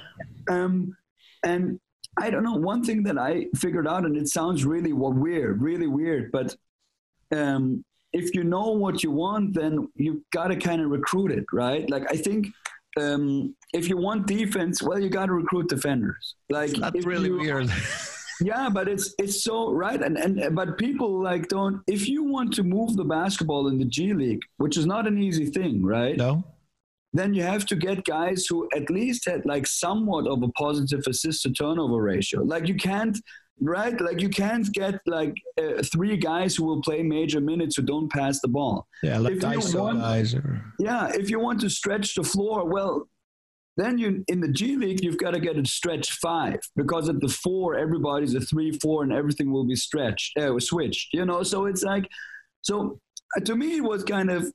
um 0.51 0.75
and 1.45 1.81
i 2.25 2.27
don't 2.31 2.45
know 2.49 2.59
one 2.73 2.83
thing 2.89 3.03
that 3.09 3.19
i 3.31 3.33
figured 3.65 3.89
out 3.93 4.03
and 4.07 4.17
it 4.23 4.29
sounds 4.29 4.65
really 4.75 4.93
weird 4.93 5.55
really 5.71 5.87
weird 6.01 6.25
but 6.33 6.49
um, 7.35 7.85
if 8.13 8.33
you 8.37 8.45
know 8.45 8.69
what 8.85 9.03
you 9.03 9.11
want, 9.11 9.55
then 9.55 9.89
you 9.97 10.23
got 10.33 10.49
to 10.49 10.57
kind 10.57 10.81
of 10.81 10.89
recruit 10.91 11.33
it, 11.33 11.45
right? 11.53 11.89
Like 11.91 12.05
I 12.13 12.17
think 12.27 12.47
um, 13.01 13.57
if 13.73 13.89
you 13.89 13.97
want 13.97 14.29
defense, 14.29 14.81
well, 14.87 15.01
you 15.01 15.09
got 15.09 15.27
to 15.27 15.33
recruit 15.33 15.69
defenders. 15.69 16.37
Like 16.49 16.71
That's 16.75 17.05
really 17.05 17.31
you- 17.31 17.39
weird. 17.41 17.69
Yeah, 18.45 18.69
but 18.69 18.89
it's 18.89 19.15
it's 19.19 19.43
so 19.43 19.73
right, 19.73 20.01
and 20.01 20.19
and 20.19 20.55
but 20.55 20.79
people 20.79 21.23
like 21.23 21.49
don't. 21.49 21.83
If 21.87 22.09
you 22.09 22.25
want 22.25 22.53
to 22.55 22.63
move 22.63 22.97
the 22.97 23.05
basketball 23.05 23.69
in 23.69 23.79
the 23.79 23.85
G 23.85 24.13
League, 24.13 24.43
which 24.59 24.77
is 24.77 24.87
not 24.87 25.07
an 25.07 25.17
easy 25.19 25.47
thing, 25.47 25.83
right? 25.83 26.17
no? 26.17 26.45
then 27.17 27.33
you 27.33 27.45
have 27.45 27.65
to 27.65 27.77
get 27.77 28.05
guys 28.05 28.45
who 28.49 28.69
at 28.75 28.91
least 28.91 29.25
had 29.27 29.47
like 29.47 29.69
somewhat 29.69 30.27
of 30.27 30.43
a 30.43 30.49
positive 30.49 31.05
assist 31.07 31.43
to 31.43 31.53
turnover 31.53 32.03
ratio. 32.03 32.43
Like 32.43 32.67
you 32.67 32.75
can't 32.75 33.17
right? 33.61 33.99
Like 34.01 34.21
you 34.21 34.29
can't 34.29 34.71
get 34.73 35.01
like 35.07 35.35
uh, 35.59 35.83
three 35.93 36.17
guys 36.17 36.57
who 36.57 36.65
will 36.65 36.83
play 36.83 37.03
major 37.03 37.41
minutes 37.41 37.77
who 37.77 37.83
don't 37.83 38.11
pass 38.11 38.41
the 38.41 38.49
ball. 38.49 38.87
Yeah, 39.03 39.19
like 39.19 39.35
ISO 39.35 39.81
want- 39.81 40.01
guys. 40.01 40.35
Or, 40.35 40.61
Yeah, 40.79 41.11
if 41.15 41.31
you 41.31 41.39
want 41.39 41.61
to 41.61 41.71
stretch 41.71 42.15
the 42.15 42.25
floor, 42.25 42.65
well, 42.69 43.09
then 43.77 43.99
you 43.99 44.25
in 44.29 44.41
the 44.41 44.49
G 44.49 44.77
League 44.77 45.03
you've 45.03 45.19
got 45.19 45.33
to 45.33 45.41
get 45.41 45.59
a 45.59 45.65
stretch 45.67 46.13
five 46.13 46.61
because 46.77 47.09
at 47.09 47.21
the 47.21 47.29
four 47.29 47.77
everybody's 47.77 48.35
a 48.35 48.41
three 48.41 48.73
four 48.79 49.03
and 49.03 49.13
everything 49.13 49.53
will 49.53 49.65
be 49.65 49.77
stretched, 49.77 50.37
uh, 50.39 50.59
switched. 50.61 51.13
You 51.13 51.25
know, 51.25 51.43
so 51.43 51.67
it's 51.67 51.83
like, 51.83 52.09
so 52.63 52.99
uh, 53.37 53.41
to 53.41 53.57
me 53.57 53.77
it 53.77 53.85
was 53.85 54.05
kind 54.05 54.31
of. 54.31 54.53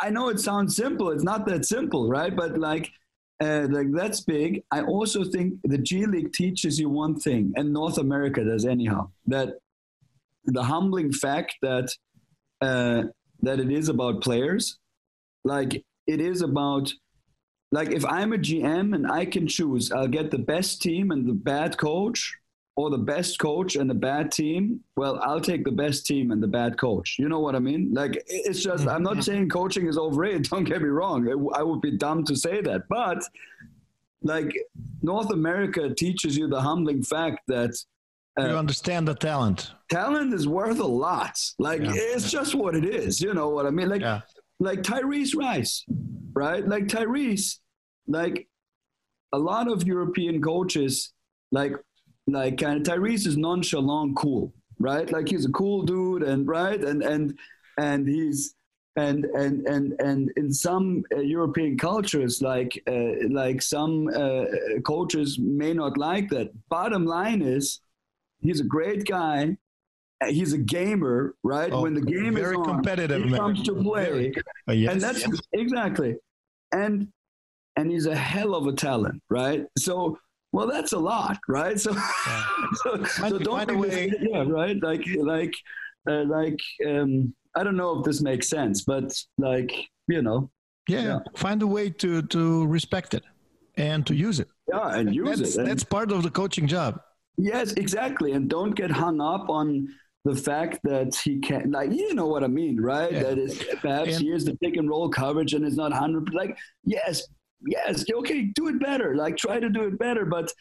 I 0.00 0.10
know 0.10 0.28
it 0.28 0.38
sounds 0.38 0.76
simple. 0.76 1.10
It's 1.10 1.24
not 1.24 1.44
that 1.46 1.64
simple, 1.64 2.08
right? 2.08 2.34
But 2.34 2.56
like, 2.56 2.88
uh, 3.42 3.66
like 3.68 3.88
that's 3.92 4.20
big. 4.20 4.62
I 4.70 4.82
also 4.82 5.24
think 5.24 5.54
the 5.64 5.78
G 5.78 6.06
League 6.06 6.32
teaches 6.32 6.78
you 6.78 6.88
one 6.88 7.18
thing, 7.18 7.52
and 7.56 7.72
North 7.72 7.98
America 7.98 8.44
does 8.44 8.64
anyhow. 8.64 9.10
That 9.26 9.54
the 10.44 10.62
humbling 10.62 11.12
fact 11.12 11.56
that 11.62 11.88
uh, 12.60 13.04
that 13.42 13.60
it 13.60 13.70
is 13.70 13.88
about 13.88 14.22
players 14.22 14.78
like 15.44 15.84
it 16.06 16.20
is 16.20 16.42
about 16.42 16.92
like 17.72 17.90
if 17.90 18.04
i'm 18.06 18.32
a 18.32 18.38
gm 18.38 18.94
and 18.94 19.10
i 19.10 19.24
can 19.24 19.46
choose 19.46 19.90
i'll 19.92 20.06
get 20.18 20.30
the 20.30 20.38
best 20.38 20.80
team 20.82 21.10
and 21.10 21.26
the 21.26 21.32
bad 21.34 21.76
coach 21.78 22.34
or 22.76 22.88
the 22.90 22.98
best 22.98 23.38
coach 23.38 23.76
and 23.76 23.88
the 23.90 23.94
bad 23.94 24.30
team 24.30 24.80
well 24.96 25.18
i'll 25.22 25.40
take 25.40 25.64
the 25.64 25.72
best 25.72 26.06
team 26.06 26.30
and 26.32 26.42
the 26.42 26.46
bad 26.60 26.78
coach 26.78 27.16
you 27.18 27.28
know 27.28 27.40
what 27.40 27.54
i 27.54 27.58
mean 27.58 27.92
like 27.92 28.22
it's 28.28 28.62
just 28.62 28.86
i'm 28.86 29.02
not 29.02 29.22
saying 29.24 29.48
coaching 29.48 29.86
is 29.88 29.98
overrated 29.98 30.42
don't 30.50 30.64
get 30.64 30.80
me 30.80 30.88
wrong 30.88 31.20
i 31.54 31.62
would 31.62 31.80
be 31.80 31.90
dumb 31.96 32.24
to 32.24 32.36
say 32.36 32.60
that 32.60 32.82
but 32.88 33.22
like 34.22 34.54
north 35.02 35.30
america 35.32 35.92
teaches 35.94 36.36
you 36.36 36.46
the 36.48 36.60
humbling 36.60 37.02
fact 37.02 37.40
that 37.48 37.72
you 38.38 38.44
uh, 38.44 38.56
understand 38.56 39.06
the 39.06 39.14
talent. 39.14 39.72
talent 39.90 40.32
is 40.32 40.48
worth 40.48 40.80
a 40.80 40.86
lot. 40.86 41.36
Like 41.58 41.82
Yeah. 41.82 41.92
it's 41.94 42.30
just 42.30 42.54
what 42.54 42.74
it 42.74 42.86
is. 42.86 43.20
You 43.20 43.34
know 43.34 43.50
what 43.50 43.66
I 43.66 43.70
mean? 43.70 43.90
Like 43.90 44.00
Yeah. 44.00 44.22
like 44.58 44.80
Tyrese 44.80 45.36
Rice, 45.36 45.84
right? 46.32 46.66
Like 46.66 46.84
Tyrese, 46.86 47.58
like 48.06 48.48
a 49.32 49.38
lot 49.38 49.70
of 49.70 49.86
European 49.86 50.40
coaches, 50.42 51.12
like 51.50 51.72
like 52.26 52.58
kind 52.58 52.76
of 52.76 52.82
Tyrese 52.94 53.26
is 53.26 53.36
nonchalant, 53.36 54.16
cool, 54.16 54.52
right? 54.78 55.10
Like 55.10 55.28
he's 55.28 55.44
a 55.46 55.50
cool 55.52 55.82
dude, 55.82 56.22
and 56.22 56.46
right, 56.46 56.80
and 56.82 57.02
and 57.02 57.38
and 57.78 58.06
he's 58.08 58.54
and 58.96 59.24
and 59.24 59.66
and 59.66 59.94
and 60.00 60.30
in 60.36 60.52
some 60.52 61.02
uh, 61.14 61.20
European 61.20 61.78
cultures, 61.78 62.42
like 62.42 62.80
uh, 62.86 63.26
like 63.30 63.62
some 63.62 64.08
uh, 64.08 64.44
coaches 64.84 65.38
may 65.38 65.72
not 65.72 65.96
like 65.96 66.28
that. 66.30 66.50
Bottom 66.68 67.06
line 67.06 67.40
is, 67.42 67.80
he's 68.40 68.60
a 68.60 68.64
great 68.64 69.04
guy. 69.06 69.56
He's 70.28 70.52
a 70.52 70.58
gamer, 70.58 71.34
right? 71.42 71.72
Oh, 71.72 71.82
when 71.82 71.94
the 71.94 72.00
game 72.00 72.34
very 72.34 72.52
is 72.54 72.58
on, 72.58 72.64
competitive, 72.64 73.24
he 73.24 73.30
man. 73.30 73.40
comes 73.40 73.62
to 73.64 73.74
play, 73.74 74.04
Very- 74.04 74.34
Uh, 74.68 74.72
yes. 74.72 74.92
and 74.92 75.00
that's 75.00 75.26
exactly, 75.52 76.14
and 76.70 77.08
and 77.76 77.90
he's 77.90 78.06
a 78.06 78.14
hell 78.14 78.54
of 78.54 78.66
a 78.66 78.72
talent, 78.72 79.22
right? 79.30 79.66
So. 79.78 80.18
Well, 80.54 80.66
that's 80.66 80.92
a 80.92 80.98
lot, 80.98 81.38
right? 81.48 81.80
So, 81.80 81.94
so, 82.74 83.04
so 83.04 83.38
don't 83.38 83.66
be 83.66 83.74
way- 83.74 84.12
yeah, 84.20 84.44
right? 84.46 84.76
Like, 84.82 85.02
like, 85.16 85.54
uh, 86.06 86.24
like, 86.24 86.60
um, 86.86 87.34
I 87.56 87.64
don't 87.64 87.78
know 87.78 87.98
if 87.98 88.04
this 88.04 88.20
makes 88.20 88.50
sense, 88.50 88.84
but 88.84 89.14
like, 89.38 89.72
you 90.08 90.20
know, 90.20 90.50
yeah, 90.90 91.00
yeah. 91.04 91.18
Find 91.36 91.62
a 91.62 91.66
way 91.66 91.88
to 91.88 92.20
to 92.20 92.66
respect 92.66 93.14
it 93.14 93.22
and 93.78 94.06
to 94.06 94.14
use 94.14 94.40
it. 94.40 94.48
yeah, 94.68 94.94
and 94.94 95.14
use 95.14 95.38
That's, 95.38 95.54
it. 95.54 95.60
And- 95.60 95.68
that's 95.68 95.84
part 95.84 96.12
of 96.12 96.22
the 96.22 96.30
coaching 96.30 96.66
job. 96.66 97.00
Yes, 97.38 97.72
exactly. 97.72 98.32
And 98.32 98.50
don't 98.50 98.72
get 98.72 98.90
hung 98.90 99.22
up 99.22 99.48
on 99.48 99.88
the 100.26 100.36
fact 100.36 100.80
that 100.84 101.14
he 101.14 101.40
can 101.40 101.70
like 101.70 101.92
you 101.92 102.12
know 102.14 102.26
what 102.26 102.44
I 102.44 102.48
mean, 102.48 102.78
right? 102.78 103.10
Yeah. 103.10 103.22
That 103.22 103.38
is 103.38 103.64
perhaps 103.80 104.16
And- 104.16 104.22
here's 104.22 104.44
the 104.44 104.54
pick 104.58 104.76
and 104.76 104.86
roll 104.86 105.08
coverage 105.08 105.54
and 105.54 105.64
it's 105.64 105.76
not 105.76 105.94
hundred 105.94 106.34
like 106.34 106.58
yes, 106.84 107.22
yes, 107.66 108.04
okay, 108.12 108.50
do 108.54 108.68
it 108.68 108.80
better. 108.80 109.14
Like 109.16 109.36
try 109.36 109.60
to 109.60 109.68
do 109.68 109.84
it 109.84 109.98
better, 109.98 110.24
but 110.24 110.52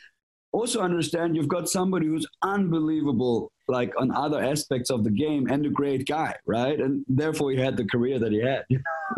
also 0.52 0.82
understand 0.82 1.36
you've 1.36 1.48
got 1.48 1.70
somebody 1.70 2.08
who's 2.08 2.28
unbelievable 2.42 3.52
like 3.68 3.94
on 3.98 4.12
other 4.12 4.44
aspects 4.44 4.90
of 4.90 5.04
the 5.04 5.10
game 5.10 5.48
and 5.50 5.66
a 5.66 5.70
great 5.70 6.06
guy, 6.08 6.36
right? 6.46 6.80
And 6.80 7.06
therefore 7.08 7.52
he 7.52 7.58
had 7.58 7.78
the 7.78 7.86
career 7.86 8.20
that 8.20 8.32
he 8.32 8.42
had. 8.42 8.66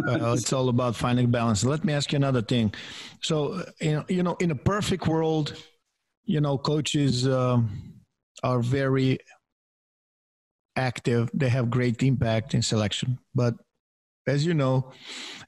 Well, 0.06 0.34
it's 0.40 0.54
all 0.54 0.70
about 0.70 0.96
finding 0.96 1.32
balance. 1.32 1.64
Let 1.64 1.84
me 1.84 1.94
ask 1.94 2.12
you 2.12 2.18
another 2.18 2.42
thing. 2.42 2.74
So, 3.22 3.54
uh, 3.54 3.64
you 3.82 3.92
know, 3.94 4.06
you 4.08 4.24
know, 4.24 4.36
in 4.40 4.52
a 4.52 4.56
perfect 4.56 5.08
world, 5.08 5.56
you 6.26 6.40
know, 6.40 6.58
coaches 6.58 7.28
um, 7.28 7.94
are 8.44 8.60
very 8.60 9.18
active. 10.76 11.30
They 11.34 11.50
have 11.50 11.70
great 11.70 12.04
impact 12.04 12.54
in 12.54 12.62
selection. 12.62 13.18
But 13.34 13.56
as 14.28 14.46
you 14.46 14.54
know, 14.54 14.92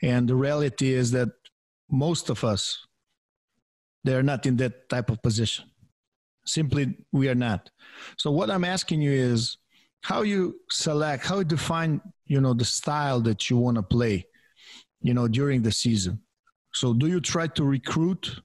and 0.02 0.28
the 0.28 0.36
reality 0.36 0.94
is 0.94 1.12
that 1.12 1.30
most 1.90 2.30
of 2.30 2.44
us, 2.44 2.86
they're 4.04 4.24
not 4.24 4.46
in 4.46 4.58
that 4.58 4.90
type 4.90 5.10
of 5.10 5.22
position. 5.22 5.66
Simply, 6.46 6.96
we 7.12 7.28
are 7.28 7.36
not. 7.36 7.70
So, 8.18 8.32
what 8.32 8.52
I'm 8.52 8.64
asking 8.64 9.02
you 9.02 9.12
is, 9.12 9.58
how 10.02 10.22
you 10.22 10.60
select, 10.70 11.26
how 11.26 11.40
you 11.40 11.44
define, 11.44 12.00
you 12.28 12.40
know, 12.40 12.54
the 12.54 12.66
style 12.66 13.20
that 13.22 13.50
you 13.50 13.58
want 13.58 13.78
to 13.78 13.84
play 13.84 14.28
you 15.06 15.14
know 15.14 15.28
during 15.28 15.62
the 15.62 15.72
season 15.72 16.20
so 16.74 16.92
do 16.92 17.08
you 17.08 17.22
try 17.22 17.46
to 17.46 17.64
recruit 17.64 18.40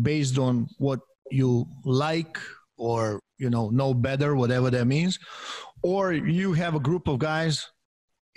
based 0.00 0.38
on 0.38 0.66
what 0.78 1.00
you 1.30 1.66
like 1.84 2.38
or 2.78 3.20
you 3.36 3.50
know 3.50 3.68
know 3.68 3.92
better 3.92 4.34
whatever 4.34 4.70
that 4.70 4.86
means 4.86 5.18
or 5.82 6.14
you 6.14 6.54
have 6.54 6.74
a 6.74 6.80
group 6.80 7.06
of 7.06 7.18
guys 7.18 7.70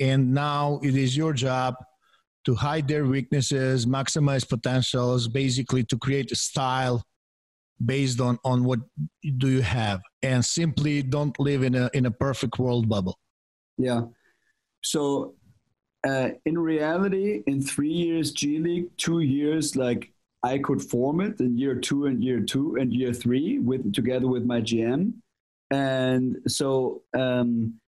and 0.02 0.34
now 0.34 0.80
it 0.84 0.96
is 0.96 1.16
your 1.16 1.32
job 1.32 1.74
to 2.46 2.56
hide 2.56 2.88
their 2.88 3.06
weaknesses 3.06 3.86
maximize 3.86 4.48
potentials 4.48 5.28
basically 5.28 5.84
to 5.84 5.98
create 5.98 6.32
a 6.32 6.36
style 6.36 7.04
based 7.86 8.20
on 8.20 8.38
on 8.44 8.64
what 8.64 8.80
do 9.38 9.48
you 9.48 9.62
have 9.62 10.02
and 10.24 10.44
simply 10.44 11.02
don't 11.02 11.40
live 11.40 11.64
in 11.64 11.76
a 11.76 11.90
in 11.94 12.06
a 12.06 12.12
perfect 12.12 12.60
world 12.60 12.90
bubble 12.90 13.18
Yeah. 13.80 14.02
So, 14.82 15.36
uh, 16.06 16.30
in 16.46 16.58
reality, 16.58 17.44
in 17.48 17.62
three 17.62 17.92
years 17.92 18.32
G 18.32 18.60
League, 18.60 18.90
two 18.98 19.22
years 19.22 19.76
like 19.76 20.12
I 20.44 20.58
could 20.60 20.82
form 20.82 21.22
it 21.22 21.40
in 21.40 21.58
year 21.58 21.76
two 21.76 22.06
and 22.06 22.24
year 22.24 22.42
two 22.42 22.76
and 22.76 22.94
year 22.94 23.14
three 23.14 23.60
with 23.60 23.92
together 23.94 24.28
with 24.28 24.46
my 24.46 24.62
GM, 24.62 25.14
and 25.72 26.38
so 26.48 27.02
um, 27.18 27.80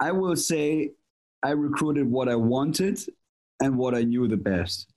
I 0.00 0.12
will 0.12 0.36
say 0.36 0.92
I 1.42 1.50
recruited 1.50 2.10
what 2.10 2.28
I 2.28 2.36
wanted 2.36 2.98
and 3.60 3.76
what 3.76 3.94
I 3.94 4.02
knew 4.02 4.28
the 4.28 4.36
best. 4.36 4.92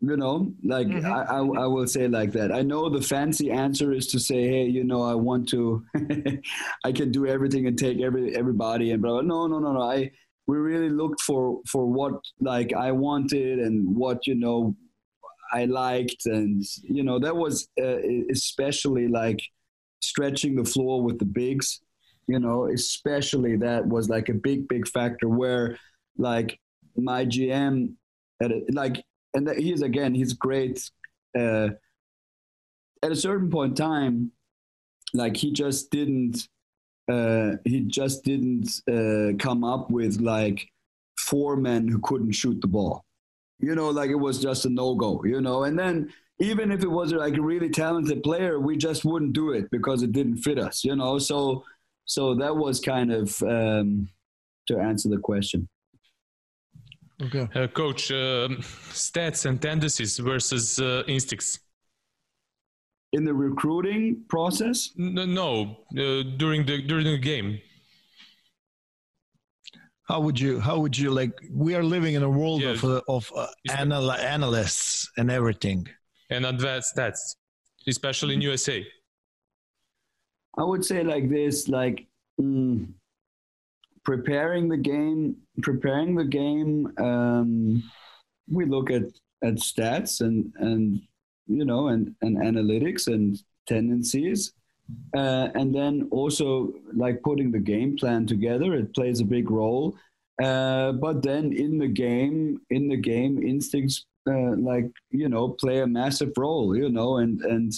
You 0.00 0.18
know, 0.18 0.52
like 0.62 0.88
I, 0.88 1.22
I, 1.22 1.38
I 1.38 1.66
will 1.66 1.86
say 1.86 2.08
like 2.08 2.32
that. 2.32 2.52
I 2.52 2.60
know 2.60 2.90
the 2.90 3.00
fancy 3.00 3.50
answer 3.50 3.92
is 3.92 4.08
to 4.08 4.18
say, 4.18 4.46
hey, 4.46 4.66
you 4.66 4.84
know, 4.84 5.02
I 5.02 5.14
want 5.14 5.48
to, 5.50 5.82
I 6.84 6.92
can 6.92 7.10
do 7.10 7.26
everything 7.26 7.66
and 7.66 7.78
take 7.78 8.00
every 8.02 8.36
everybody 8.36 8.90
and 8.90 9.00
blah. 9.00 9.12
blah. 9.12 9.20
No, 9.22 9.46
no, 9.46 9.58
no, 9.60 9.72
no. 9.72 9.82
I 9.82 10.10
we 10.46 10.58
really 10.58 10.90
looked 10.90 11.22
for 11.22 11.60
for 11.66 11.86
what 11.86 12.20
like 12.40 12.74
I 12.74 12.92
wanted 12.92 13.60
and 13.60 13.96
what 13.96 14.26
you 14.26 14.34
know 14.34 14.76
I 15.52 15.64
liked, 15.64 16.26
and 16.26 16.62
you 16.82 17.02
know 17.02 17.18
that 17.18 17.36
was 17.36 17.68
uh, 17.80 17.98
especially 18.30 19.08
like 19.08 19.40
stretching 20.00 20.56
the 20.56 20.64
floor 20.64 21.02
with 21.02 21.18
the 21.18 21.24
bigs. 21.24 21.80
You 22.26 22.40
know, 22.40 22.66
especially 22.66 23.56
that 23.58 23.86
was 23.86 24.08
like 24.08 24.28
a 24.28 24.34
big, 24.34 24.66
big 24.66 24.88
factor 24.88 25.28
where 25.28 25.78
like 26.16 26.58
my 26.96 27.24
GM 27.24 27.94
at 28.42 28.50
a, 28.50 28.62
like 28.72 29.04
and 29.34 29.48
he's 29.58 29.82
again 29.82 30.14
he's 30.14 30.32
great 30.32 30.90
uh, 31.36 31.68
at 33.02 33.12
a 33.12 33.16
certain 33.16 33.50
point 33.50 33.70
in 33.70 33.76
time 33.76 34.32
like 35.12 35.36
he 35.36 35.52
just 35.52 35.90
didn't 35.90 36.48
uh, 37.10 37.52
he 37.64 37.80
just 37.80 38.24
didn't 38.24 38.70
uh, 38.90 39.36
come 39.38 39.62
up 39.62 39.90
with 39.90 40.20
like 40.20 40.70
four 41.18 41.56
men 41.56 41.86
who 41.86 41.98
couldn't 41.98 42.32
shoot 42.32 42.58
the 42.60 42.66
ball. 42.66 43.04
You 43.60 43.74
know 43.74 43.90
like 43.90 44.10
it 44.10 44.16
was 44.16 44.42
just 44.42 44.64
a 44.64 44.70
no-go 44.70 45.22
you 45.24 45.40
know? 45.40 45.64
And 45.64 45.78
then 45.78 46.12
even 46.40 46.72
if 46.72 46.82
it 46.82 46.90
was 46.90 47.12
like 47.12 47.36
a 47.36 47.42
really 47.42 47.70
talented 47.70 48.22
player 48.22 48.58
we 48.58 48.76
just 48.76 49.04
wouldn't 49.04 49.32
do 49.32 49.52
it 49.52 49.70
because 49.70 50.02
it 50.02 50.12
didn't 50.12 50.38
fit 50.38 50.58
us 50.58 50.84
you 50.84 50.96
know? 50.96 51.18
So 51.18 51.64
so 52.04 52.34
that 52.34 52.54
was 52.54 52.80
kind 52.80 53.12
of 53.12 53.40
um, 53.42 54.08
to 54.66 54.78
answer 54.78 55.08
the 55.08 55.18
question 55.18 55.68
okay 57.22 57.48
Uh, 57.54 57.66
coach, 57.68 58.10
um 58.10 58.56
stats 58.92 59.46
and 59.46 59.60
tendencies 59.60 60.18
versus 60.18 60.78
uh, 60.78 61.02
instincts. 61.06 61.60
in 63.12 63.24
the 63.24 63.32
recruiting 63.34 64.24
process 64.28 64.90
N- 64.98 65.34
no, 65.34 65.48
uh, 65.96 66.22
during 66.36 66.66
the 66.66 66.82
during 66.90 67.06
the 67.06 67.18
game. 67.18 67.60
how 70.10 70.20
would 70.20 70.38
you 70.38 70.60
how 70.60 70.76
would 70.82 70.96
you 70.98 71.10
like 71.20 71.32
we 71.64 71.74
are 71.76 71.84
living 71.84 72.14
in 72.18 72.22
a 72.22 72.28
world 72.40 72.60
Yeah. 72.62 72.72
of 72.74 72.84
uh, 72.84 73.00
of 73.16 73.24
uh, 73.36 73.46
anal- 73.80 74.12
analysts 74.36 75.08
and 75.18 75.30
everything 75.30 75.80
and 76.30 76.44
advanced 76.46 76.94
stats, 76.96 77.20
especially 77.86 78.34
in 78.34 78.40
USA. 78.50 78.78
I 80.58 80.64
would 80.70 80.84
say 80.84 81.02
like 81.14 81.28
this, 81.30 81.68
like 81.68 82.06
mm, 82.40 82.86
preparing 84.04 84.68
the 84.68 84.76
game, 84.76 85.36
preparing 85.62 86.14
the 86.14 86.24
game. 86.24 86.92
Um, 86.98 87.82
we 88.48 88.64
look 88.66 88.90
at 88.90 89.04
at 89.42 89.54
stats 89.54 90.20
and 90.20 90.52
and 90.56 91.00
you 91.46 91.64
know 91.64 91.88
and 91.88 92.14
and 92.22 92.38
analytics 92.38 93.06
and 93.06 93.38
tendencies. 93.66 94.52
Uh, 95.16 95.48
and 95.54 95.74
then 95.74 96.06
also 96.10 96.72
like 96.92 97.22
putting 97.22 97.50
the 97.50 97.58
game 97.58 97.96
plan 97.96 98.26
together, 98.26 98.74
it 98.74 98.94
plays 98.94 99.20
a 99.20 99.24
big 99.24 99.50
role. 99.50 99.96
Uh, 100.42 100.92
but 100.92 101.22
then 101.22 101.52
in 101.54 101.78
the 101.78 101.88
game, 101.88 102.60
in 102.68 102.88
the 102.88 102.96
game, 102.96 103.42
instincts 103.42 104.04
uh, 104.28 104.56
like 104.56 104.90
you 105.10 105.28
know 105.28 105.48
play 105.48 105.80
a 105.80 105.86
massive 105.86 106.32
role. 106.36 106.76
You 106.76 106.90
know, 106.90 107.18
and 107.18 107.40
and 107.42 107.72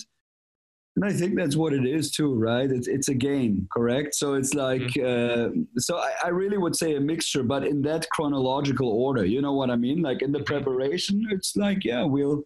and 0.96 1.04
I 1.04 1.12
think 1.12 1.36
that's 1.36 1.56
what 1.56 1.74
it 1.74 1.84
is 1.86 2.10
too, 2.10 2.34
right? 2.34 2.70
It's 2.70 2.88
it's 2.88 3.08
a 3.08 3.14
game, 3.14 3.68
correct? 3.70 4.14
So 4.14 4.32
it's 4.32 4.54
like 4.54 4.80
mm-hmm. 4.80 5.66
uh, 5.76 5.80
so 5.80 5.98
I, 5.98 6.12
I 6.24 6.28
really 6.28 6.56
would 6.56 6.74
say 6.74 6.96
a 6.96 7.00
mixture, 7.00 7.42
but 7.42 7.66
in 7.66 7.82
that 7.82 8.08
chronological 8.10 8.88
order. 8.88 9.24
You 9.26 9.42
know 9.42 9.52
what 9.52 9.70
I 9.70 9.76
mean? 9.76 10.00
Like 10.00 10.22
in 10.22 10.32
the 10.32 10.42
preparation, 10.42 11.26
it's 11.30 11.54
like 11.54 11.84
yeah, 11.84 12.02
we'll 12.02 12.44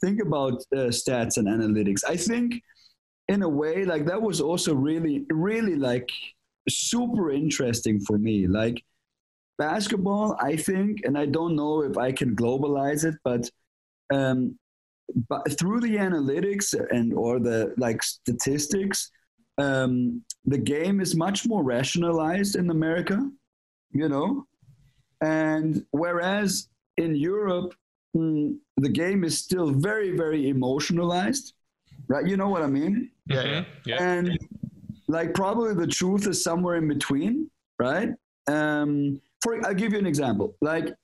think 0.00 0.22
about 0.22 0.62
uh, 0.72 0.90
stats 0.94 1.36
and 1.36 1.48
analytics. 1.48 2.04
I 2.08 2.16
think 2.16 2.62
in 3.28 3.42
a 3.42 3.48
way 3.48 3.84
like 3.84 4.06
that 4.06 4.22
was 4.22 4.40
also 4.40 4.74
really 4.74 5.26
really 5.30 5.74
like 5.74 6.08
super 6.68 7.32
interesting 7.32 7.98
for 7.98 8.18
me. 8.18 8.46
Like 8.46 8.84
basketball, 9.58 10.36
I 10.40 10.54
think, 10.54 11.00
and 11.04 11.18
I 11.18 11.26
don't 11.26 11.56
know 11.56 11.82
if 11.82 11.98
I 11.98 12.12
can 12.12 12.36
globalize 12.36 13.04
it, 13.04 13.16
but 13.24 13.50
um, 14.12 14.56
but 15.28 15.58
through 15.58 15.80
the 15.80 15.96
analytics 15.96 16.74
and 16.90 17.12
or 17.12 17.38
the 17.38 17.74
like 17.76 18.02
statistics, 18.02 19.10
um, 19.58 20.22
the 20.44 20.58
game 20.58 21.00
is 21.00 21.14
much 21.14 21.46
more 21.46 21.62
rationalized 21.62 22.56
in 22.56 22.70
America, 22.70 23.30
you 23.92 24.08
know, 24.08 24.46
and 25.20 25.84
whereas 25.90 26.68
in 26.96 27.14
Europe, 27.14 27.74
mm, 28.16 28.56
the 28.76 28.88
game 28.88 29.24
is 29.24 29.38
still 29.38 29.70
very 29.70 30.16
very 30.16 30.48
emotionalized, 30.48 31.52
right? 32.08 32.26
You 32.26 32.36
know 32.36 32.48
what 32.48 32.62
I 32.62 32.66
mean? 32.66 33.10
Yeah, 33.26 33.44
yeah. 33.44 33.64
yeah. 33.86 34.02
And 34.02 34.38
like 35.08 35.34
probably 35.34 35.74
the 35.74 35.86
truth 35.86 36.26
is 36.26 36.42
somewhere 36.42 36.76
in 36.76 36.88
between, 36.88 37.50
right? 37.78 38.10
Um, 38.46 39.20
for 39.42 39.64
I'll 39.66 39.74
give 39.74 39.92
you 39.92 39.98
an 39.98 40.06
example. 40.06 40.56
Like 40.60 40.94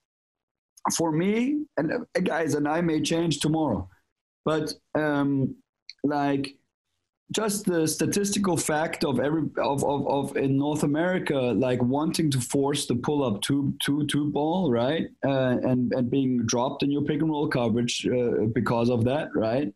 for 0.96 1.12
me, 1.12 1.64
and 1.76 1.92
uh, 1.92 2.20
guys, 2.22 2.54
and 2.54 2.66
I 2.66 2.80
may 2.80 3.00
change 3.00 3.40
tomorrow, 3.40 3.88
but 4.44 4.72
um, 4.94 5.54
like 6.04 6.54
just 7.32 7.64
the 7.64 7.86
statistical 7.86 8.56
fact 8.56 9.04
of 9.04 9.20
every 9.20 9.42
of, 9.58 9.84
of, 9.84 10.08
of 10.08 10.36
in 10.36 10.56
North 10.56 10.82
America, 10.82 11.38
like 11.38 11.80
wanting 11.82 12.30
to 12.30 12.40
force 12.40 12.86
the 12.86 12.96
pull 12.96 13.22
up 13.22 13.40
two 13.42 13.74
two 13.80 14.06
two 14.06 14.30
ball, 14.30 14.70
right, 14.70 15.06
uh, 15.24 15.58
and 15.62 15.92
and 15.92 16.10
being 16.10 16.44
dropped 16.46 16.82
in 16.82 16.90
your 16.90 17.02
pick 17.02 17.20
and 17.20 17.30
roll 17.30 17.48
coverage 17.48 18.06
uh, 18.06 18.46
because 18.52 18.90
of 18.90 19.04
that, 19.04 19.28
right, 19.34 19.72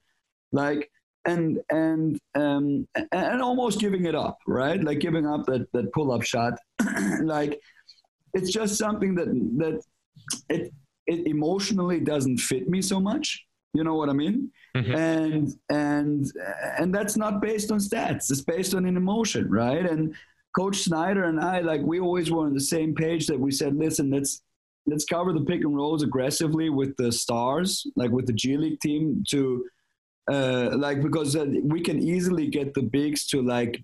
like 0.53 0.91
and 1.27 1.59
and 1.71 2.19
um 2.35 2.87
and 3.13 3.41
almost 3.41 3.79
giving 3.79 4.07
it 4.07 4.15
up, 4.15 4.39
right, 4.47 4.83
like 4.83 5.01
giving 5.01 5.27
up 5.27 5.47
that 5.47 5.71
that 5.73 5.93
pull 5.93 6.13
up 6.13 6.23
shot, 6.23 6.59
like 7.23 7.61
it's 8.35 8.51
just 8.51 8.77
something 8.77 9.15
that 9.15 9.29
that 9.59 9.81
it 10.49 10.73
it 11.07 11.27
emotionally 11.27 12.01
doesn't 12.01 12.39
fit 12.39 12.69
me 12.69 12.83
so 12.83 13.01
much. 13.01 13.45
You 13.73 13.83
know 13.83 13.95
what 13.95 14.09
i 14.09 14.13
mean? 14.13 14.51
Mm-hmm. 14.77 14.95
and 14.95 15.49
and 15.71 16.33
and 16.79 16.95
that's 16.95 17.17
not 17.17 17.41
based 17.41 17.71
on 17.71 17.79
stats. 17.79 18.31
It's 18.31 18.41
based 18.41 18.75
on 18.75 18.87
an 18.87 18.97
emotion 18.97 19.51
right? 19.51 19.85
And 19.89 20.15
coach 20.55 20.79
snyder 20.79 21.25
and 21.25 21.41
i 21.41 21.61
like 21.61 21.83
we 21.83 22.01
always 22.01 22.31
were 22.31 22.47
on 22.47 22.55
the 22.55 22.61
same 22.61 22.95
page 22.95 23.27
that 23.27 23.39
we 23.39 23.51
said 23.51 23.77
listen 23.77 24.11
let's 24.11 24.43
let's 24.87 25.05
cover 25.05 25.33
the 25.33 25.41
pick 25.41 25.63
and 25.63 25.75
rolls 25.75 26.03
aggressively 26.03 26.71
with 26.71 26.97
the 26.97 27.11
stars 27.11 27.87
like 27.97 28.11
with 28.11 28.27
the 28.27 28.33
g 28.33 28.57
league 28.57 28.79
team 28.81 29.23
to 29.29 29.65
uh, 30.31 30.71
like 30.77 31.03
because 31.03 31.37
uh, 31.37 31.47
we 31.63 31.81
can 31.81 32.01
easily 32.01 32.49
get 32.49 32.75
the 32.75 32.83
bigs 32.83 33.27
to 33.27 33.43
like 33.43 33.83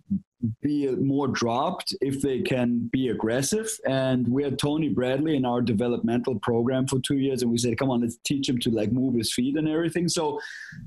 be 0.62 0.88
more 0.96 1.28
dropped 1.28 1.94
if 2.00 2.22
they 2.22 2.40
can 2.40 2.88
be 2.92 3.08
aggressive. 3.08 3.68
And 3.86 4.26
we 4.26 4.42
had 4.42 4.58
Tony 4.58 4.88
Bradley 4.88 5.36
in 5.36 5.44
our 5.44 5.60
developmental 5.60 6.38
program 6.38 6.86
for 6.86 6.98
two 7.00 7.18
years, 7.18 7.42
and 7.42 7.50
we 7.50 7.58
said, 7.58 7.76
"Come 7.78 7.90
on, 7.90 8.00
let's 8.00 8.16
teach 8.24 8.48
him 8.48 8.58
to 8.60 8.70
like 8.70 8.90
move 8.90 9.14
his 9.14 9.32
feet 9.32 9.56
and 9.56 9.68
everything." 9.68 10.08
So, 10.08 10.40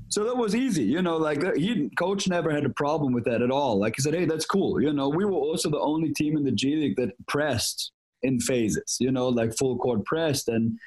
so 0.08 0.24
that 0.24 0.36
was 0.36 0.56
easy, 0.56 0.82
you 0.84 1.02
know. 1.02 1.16
Like 1.16 1.42
he, 1.56 1.88
coach 1.96 2.26
never 2.26 2.50
had 2.50 2.64
a 2.64 2.70
problem 2.70 3.12
with 3.12 3.24
that 3.24 3.42
at 3.42 3.50
all. 3.50 3.78
Like 3.78 3.94
he 3.96 4.02
said, 4.02 4.14
"Hey, 4.14 4.24
that's 4.24 4.46
cool." 4.46 4.80
You 4.80 4.92
know, 4.92 5.08
we 5.08 5.24
were 5.24 5.32
also 5.32 5.70
the 5.70 5.80
only 5.80 6.12
team 6.12 6.36
in 6.36 6.44
the 6.44 6.52
G 6.52 6.74
League 6.76 6.96
that 6.96 7.12
pressed 7.28 7.92
in 8.22 8.40
phases. 8.40 8.96
You 8.98 9.12
know, 9.12 9.28
like 9.28 9.56
full 9.56 9.78
court 9.78 10.04
pressed 10.04 10.48
and 10.48 10.78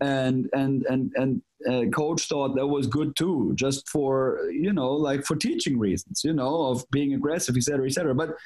and 0.00 0.48
and 0.52 0.84
and 0.86 1.12
and 1.16 1.42
uh, 1.68 1.88
coach 1.90 2.28
thought 2.28 2.54
that 2.56 2.66
was 2.66 2.86
good 2.86 3.16
too, 3.16 3.52
just 3.54 3.88
for 3.88 4.40
you 4.50 4.72
know, 4.72 4.92
like 4.92 5.24
for 5.24 5.36
teaching 5.36 5.78
reasons, 5.78 6.22
you 6.24 6.32
know, 6.32 6.66
of 6.66 6.84
being 6.90 7.14
aggressive, 7.14 7.56
etc., 7.56 7.86
etc. 7.86 8.14
But 8.14 8.36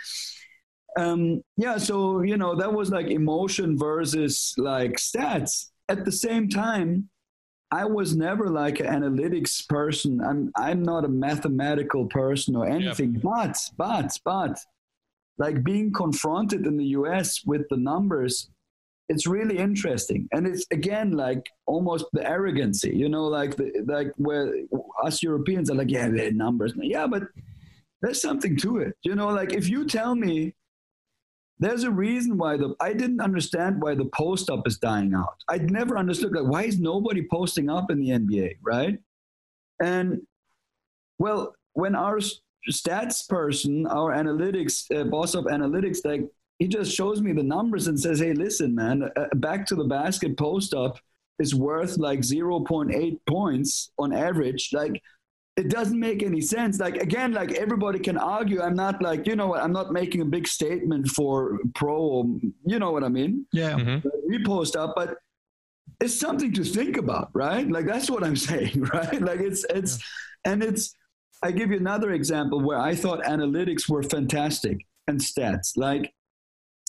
um, 0.97 1.43
yeah, 1.57 1.79
so 1.79 2.23
you 2.23 2.37
know, 2.37 2.55
that 2.55 2.73
was 2.73 2.91
like 2.91 3.07
emotion 3.07 3.79
versus 3.79 4.55
like 4.57 4.93
stats. 4.93 5.71
At 5.89 6.05
the 6.05 6.13
same 6.13 6.49
time, 6.49 7.09
I 7.71 7.85
was 7.85 8.17
never 8.17 8.49
like 8.49 8.81
an 8.81 8.87
analytics 8.87 9.67
person. 9.69 10.21
I'm 10.21 10.51
I'm 10.57 10.83
not 10.83 11.05
a 11.05 11.09
mathematical 11.09 12.07
person 12.07 12.57
or 12.57 12.67
anything. 12.67 13.15
Yep. 13.15 13.23
But 13.23 13.59
but 13.77 14.19
but 14.25 14.59
like 15.39 15.63
being 15.63 15.93
confronted 15.93 16.67
in 16.67 16.77
the 16.77 16.87
U.S. 16.87 17.45
with 17.45 17.69
the 17.69 17.77
numbers 17.77 18.51
it's 19.09 19.27
really 19.27 19.59
interesting. 19.59 20.29
And 20.33 20.47
it's 20.47 20.67
again 20.71 21.13
like 21.13 21.49
almost 21.67 22.07
the 22.13 22.29
arrogancy 22.29 22.95
you 22.95 23.09
know 23.09 23.25
like 23.25 23.57
the 23.57 23.85
like 23.87 24.13
where 24.17 24.53
us 25.05 25.23
europeans 25.23 25.71
are 25.71 25.75
like 25.75 25.91
yeah 25.91 26.09
they're 26.09 26.33
numbers. 26.33 26.73
Yeah 26.77 27.07
but 27.07 27.25
there's 28.03 28.21
something 28.21 28.57
to 28.57 28.79
it 28.79 28.95
you 29.03 29.15
know 29.15 29.29
like 29.29 29.53
if 29.53 29.69
you 29.69 29.85
tell 29.85 30.15
me 30.15 30.55
there's 31.59 31.83
a 31.83 31.91
reason 31.91 32.39
why 32.39 32.57
the 32.57 32.75
i 32.81 32.93
didn't 32.93 33.21
understand 33.21 33.83
why 33.83 33.95
the 33.95 34.09
post 34.15 34.49
up 34.51 34.67
is 34.67 34.79
dying 34.79 35.15
out. 35.15 35.37
I'd 35.49 35.71
never 35.71 35.99
understood 35.99 36.33
like 36.33 36.47
why 36.47 36.65
is 36.65 36.79
nobody 36.79 37.27
posting 37.29 37.69
up 37.69 37.91
in 37.91 38.01
the 38.01 38.11
nba 38.11 38.57
right? 38.63 38.99
And 39.83 40.23
well 41.19 41.55
when 41.73 41.95
our 41.95 42.19
stats 42.71 43.29
person 43.29 43.87
our 43.87 44.13
analytics 44.13 44.75
uh, 44.95 45.05
boss 45.05 45.35
of 45.35 45.45
analytics 45.45 46.05
like 46.05 46.25
he 46.59 46.69
just 46.69 46.93
shows 46.93 47.21
me 47.21 47.33
the 47.33 47.43
numbers 47.43 47.87
and 47.87 47.99
says, 47.99 48.19
"Hey, 48.19 48.33
listen, 48.33 48.75
man, 48.75 49.11
uh, 49.17 49.27
back 49.35 49.67
to 49.67 49.75
the 49.75 49.85
basket 49.85 50.37
post 50.37 50.75
up 50.75 50.99
is 51.39 51.55
worth 51.55 51.99
like 51.99 52.21
0.8 52.21 53.19
points 53.27 53.91
on 53.99 54.13
average. 54.13 54.71
Like, 54.73 55.01
it 55.57 55.71
doesn't 55.71 55.99
make 55.99 56.23
any 56.23 56.41
sense. 56.41 56.79
Like, 56.79 56.97
again, 56.97 57.33
like 57.33 57.53
everybody 57.53 57.99
can 57.99 58.17
argue. 58.17 58.61
I'm 58.61 58.77
not 58.77 59.03
like, 59.03 59.27
you 59.27 59.37
know 59.37 59.49
what? 59.49 59.63
I'm 59.63 59.73
not 59.73 59.93
making 59.93 60.21
a 60.21 60.25
big 60.25 60.47
statement 60.47 61.09
for 61.09 61.59
pro. 61.75 61.97
Or, 61.97 62.25
you 62.65 62.79
know 62.79 62.93
what 62.93 63.03
I 63.03 63.09
mean? 63.09 63.47
Yeah. 63.53 63.73
Mm-hmm. 63.73 64.09
We 64.29 64.45
post 64.45 64.77
up, 64.77 64.95
but 64.95 65.17
it's 66.01 66.19
something 66.19 66.53
to 66.53 66.65
think 66.65 66.97
about, 66.97 67.31
right? 67.33 67.69
Like 67.69 67.87
that's 67.87 68.09
what 68.09 68.23
I'm 68.23 68.37
saying, 68.51 68.83
right? 68.95 69.21
Like 69.21 69.41
it's 69.41 69.65
it's 69.71 69.99
yeah. 69.99 70.53
and 70.53 70.63
it's. 70.63 70.95
I 71.41 71.53
give 71.53 71.71
you 71.71 71.77
another 71.77 72.13
example 72.13 72.61
where 72.61 72.81
I 72.81 72.97
thought 72.97 73.23
analytics 73.23 73.89
were 73.89 74.03
fantastic 74.03 74.85
and 75.07 75.21
stats. 75.21 75.77
Like 75.77 76.13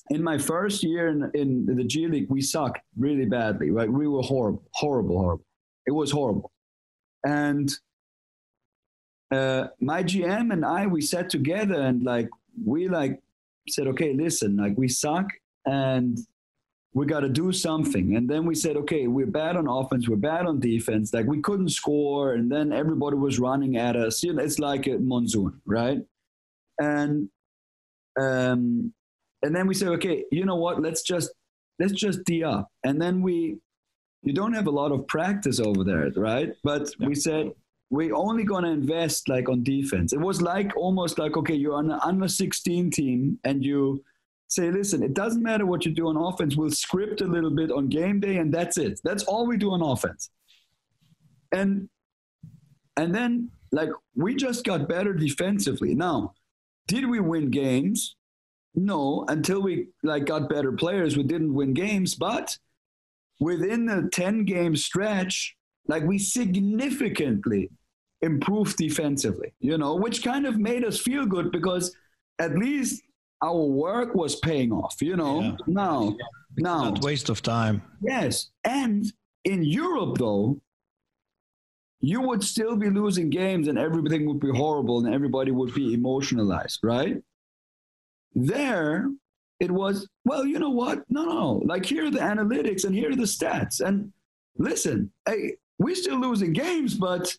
in 0.09 0.23
my 0.23 0.37
first 0.37 0.83
year 0.83 1.07
in, 1.07 1.31
in 1.33 1.65
the 1.65 1.83
G 1.83 2.07
League, 2.07 2.29
we 2.29 2.41
sucked 2.41 2.79
really 2.97 3.25
badly. 3.25 3.69
Right, 3.69 3.91
we 3.91 4.07
were 4.07 4.21
horrible, 4.21 4.63
horrible, 4.73 5.17
horrible. 5.17 5.45
It 5.85 5.91
was 5.91 6.11
horrible, 6.11 6.51
and 7.25 7.71
uh, 9.31 9.67
my 9.79 10.03
GM 10.03 10.51
and 10.51 10.65
I 10.65 10.87
we 10.87 11.01
sat 11.01 11.29
together 11.29 11.81
and 11.81 12.03
like 12.03 12.29
we 12.65 12.87
like 12.87 13.21
said, 13.67 13.87
okay, 13.87 14.13
listen, 14.13 14.57
like 14.57 14.77
we 14.77 14.87
suck 14.87 15.27
and 15.65 16.17
we 16.93 17.05
got 17.05 17.19
to 17.19 17.29
do 17.29 17.51
something. 17.51 18.15
And 18.15 18.27
then 18.27 18.45
we 18.45 18.55
said, 18.55 18.75
okay, 18.77 19.07
we're 19.07 19.27
bad 19.27 19.55
on 19.55 19.67
offense, 19.67 20.09
we're 20.09 20.15
bad 20.15 20.45
on 20.45 20.59
defense. 20.59 21.13
Like 21.13 21.27
we 21.27 21.41
couldn't 21.41 21.69
score, 21.69 22.33
and 22.33 22.51
then 22.51 22.73
everybody 22.73 23.15
was 23.15 23.39
running 23.39 23.77
at 23.77 23.95
us. 23.95 24.23
You 24.23 24.33
know, 24.33 24.43
it's 24.43 24.59
like 24.59 24.87
a 24.87 24.97
monsoon, 24.97 25.61
right? 25.65 25.99
And 26.79 27.29
um, 28.19 28.93
and 29.43 29.55
then 29.55 29.67
we 29.67 29.73
say, 29.73 29.87
okay, 29.87 30.25
you 30.31 30.45
know 30.45 30.55
what? 30.55 30.81
Let's 30.81 31.01
just 31.01 31.31
let's 31.79 31.93
just 31.93 32.23
d 32.25 32.43
up, 32.43 32.69
and 32.83 33.01
then 33.01 33.21
we 33.21 33.57
you 34.23 34.33
don't 34.33 34.53
have 34.53 34.67
a 34.67 34.71
lot 34.71 34.91
of 34.91 35.07
practice 35.07 35.59
over 35.59 35.83
there, 35.83 36.11
right? 36.15 36.53
But 36.63 36.89
yeah. 36.99 37.07
we 37.07 37.15
said 37.15 37.51
we're 37.89 38.15
only 38.15 38.43
going 38.43 38.63
to 38.63 38.69
invest 38.69 39.29
like 39.29 39.49
on 39.49 39.63
defense. 39.63 40.13
It 40.13 40.19
was 40.19 40.41
like 40.41 40.75
almost 40.75 41.17
like 41.17 41.37
okay, 41.37 41.55
you're 41.55 41.75
on 41.75 41.91
an 41.91 41.99
under 42.03 42.27
16 42.27 42.91
team, 42.91 43.39
and 43.43 43.63
you 43.63 44.03
say, 44.47 44.71
listen, 44.71 45.03
it 45.03 45.13
doesn't 45.13 45.43
matter 45.43 45.65
what 45.65 45.85
you 45.85 45.91
do 45.91 46.07
on 46.07 46.17
offense. 46.17 46.55
We'll 46.55 46.71
script 46.71 47.21
a 47.21 47.25
little 47.25 47.51
bit 47.51 47.71
on 47.71 47.87
game 47.87 48.19
day, 48.19 48.37
and 48.37 48.53
that's 48.53 48.77
it. 48.77 48.99
That's 49.03 49.23
all 49.23 49.47
we 49.47 49.57
do 49.57 49.71
on 49.71 49.81
offense. 49.81 50.29
And 51.51 51.89
and 52.97 53.15
then 53.15 53.51
like 53.71 53.89
we 54.15 54.35
just 54.35 54.65
got 54.65 54.89
better 54.89 55.13
defensively. 55.13 55.95
Now 55.95 56.33
did 56.87 57.07
we 57.07 57.19
win 57.19 57.51
games? 57.51 58.15
No, 58.75 59.25
until 59.27 59.61
we 59.61 59.87
like 60.03 60.25
got 60.25 60.49
better 60.49 60.71
players, 60.71 61.17
we 61.17 61.23
didn't 61.23 61.53
win 61.53 61.73
games. 61.73 62.15
But 62.15 62.57
within 63.39 63.85
the 63.85 64.09
10 64.11 64.45
game 64.45 64.75
stretch, 64.75 65.55
like 65.87 66.03
we 66.03 66.19
significantly 66.19 67.69
improved 68.21 68.77
defensively, 68.77 69.53
you 69.59 69.77
know, 69.77 69.95
which 69.95 70.23
kind 70.23 70.45
of 70.45 70.57
made 70.59 70.83
us 70.85 70.99
feel 70.99 71.25
good 71.25 71.51
because 71.51 71.95
at 72.37 72.57
least 72.57 73.01
our 73.41 73.63
work 73.63 74.13
was 74.15 74.35
paying 74.35 74.71
off, 74.71 75.01
you 75.01 75.15
know. 75.15 75.41
Yeah. 75.41 75.55
Now, 75.67 76.17
now, 76.57 76.83
Not 76.89 77.01
waste 77.03 77.29
of 77.29 77.41
time. 77.41 77.81
yes. 78.01 78.49
And 78.63 79.11
in 79.45 79.63
Europe, 79.63 80.17
though, 80.17 80.61
you 82.01 82.21
would 82.21 82.43
still 82.43 82.75
be 82.75 82.89
losing 82.89 83.29
games 83.29 83.67
and 83.67 83.77
everything 83.77 84.25
would 84.27 84.39
be 84.39 84.51
horrible 84.51 85.05
and 85.05 85.13
everybody 85.13 85.51
would 85.51 85.73
be 85.73 85.93
emotionalized, 85.93 86.79
right? 86.83 87.17
There, 88.35 89.09
it 89.59 89.71
was, 89.71 90.07
well, 90.25 90.45
you 90.45 90.59
know 90.59 90.69
what? 90.69 91.03
No, 91.09 91.25
no. 91.25 91.61
Like, 91.65 91.85
here 91.85 92.05
are 92.05 92.11
the 92.11 92.19
analytics 92.19 92.85
and 92.85 92.95
here 92.95 93.11
are 93.11 93.15
the 93.15 93.23
stats. 93.23 93.81
And 93.81 94.11
listen, 94.57 95.11
hey, 95.27 95.55
we're 95.79 95.95
still 95.95 96.19
losing 96.19 96.53
games, 96.53 96.93
but 96.95 97.35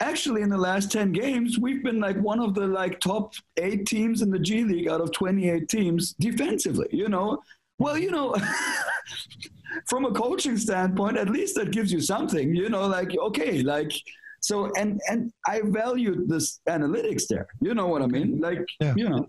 actually 0.00 0.42
in 0.42 0.48
the 0.48 0.58
last 0.58 0.90
10 0.90 1.12
games, 1.12 1.58
we've 1.58 1.82
been 1.82 2.00
like 2.00 2.16
one 2.18 2.40
of 2.40 2.54
the 2.54 2.66
like 2.66 3.00
top 3.00 3.34
eight 3.58 3.86
teams 3.86 4.22
in 4.22 4.30
the 4.30 4.38
G 4.38 4.64
League 4.64 4.88
out 4.88 5.00
of 5.00 5.12
28 5.12 5.68
teams 5.68 6.14
defensively, 6.14 6.88
you 6.90 7.08
know? 7.08 7.38
Well, 7.78 7.98
you 7.98 8.10
know, 8.10 8.34
from 9.88 10.04
a 10.04 10.12
coaching 10.12 10.56
standpoint, 10.56 11.16
at 11.16 11.28
least 11.30 11.54
that 11.56 11.70
gives 11.72 11.92
you 11.92 12.00
something, 12.00 12.54
you 12.54 12.68
know, 12.68 12.86
like, 12.86 13.16
okay, 13.16 13.62
like, 13.62 13.92
so, 14.40 14.70
and, 14.76 15.00
and 15.08 15.32
I 15.46 15.62
valued 15.64 16.28
this 16.28 16.60
analytics 16.68 17.26
there. 17.28 17.46
You 17.60 17.74
know 17.74 17.86
what 17.86 18.02
I 18.02 18.06
mean? 18.06 18.40
Like, 18.40 18.64
Yeah. 18.80 18.94
you 18.96 19.08
know, 19.08 19.28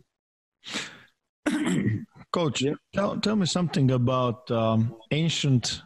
Coach, 2.31 2.61
Yeah. 2.61 2.73
tell, 2.93 3.19
tell 3.19 3.35
me 3.35 3.45
something 3.45 3.91
about 3.91 4.49
um, 4.49 4.95
ancient 5.11 5.81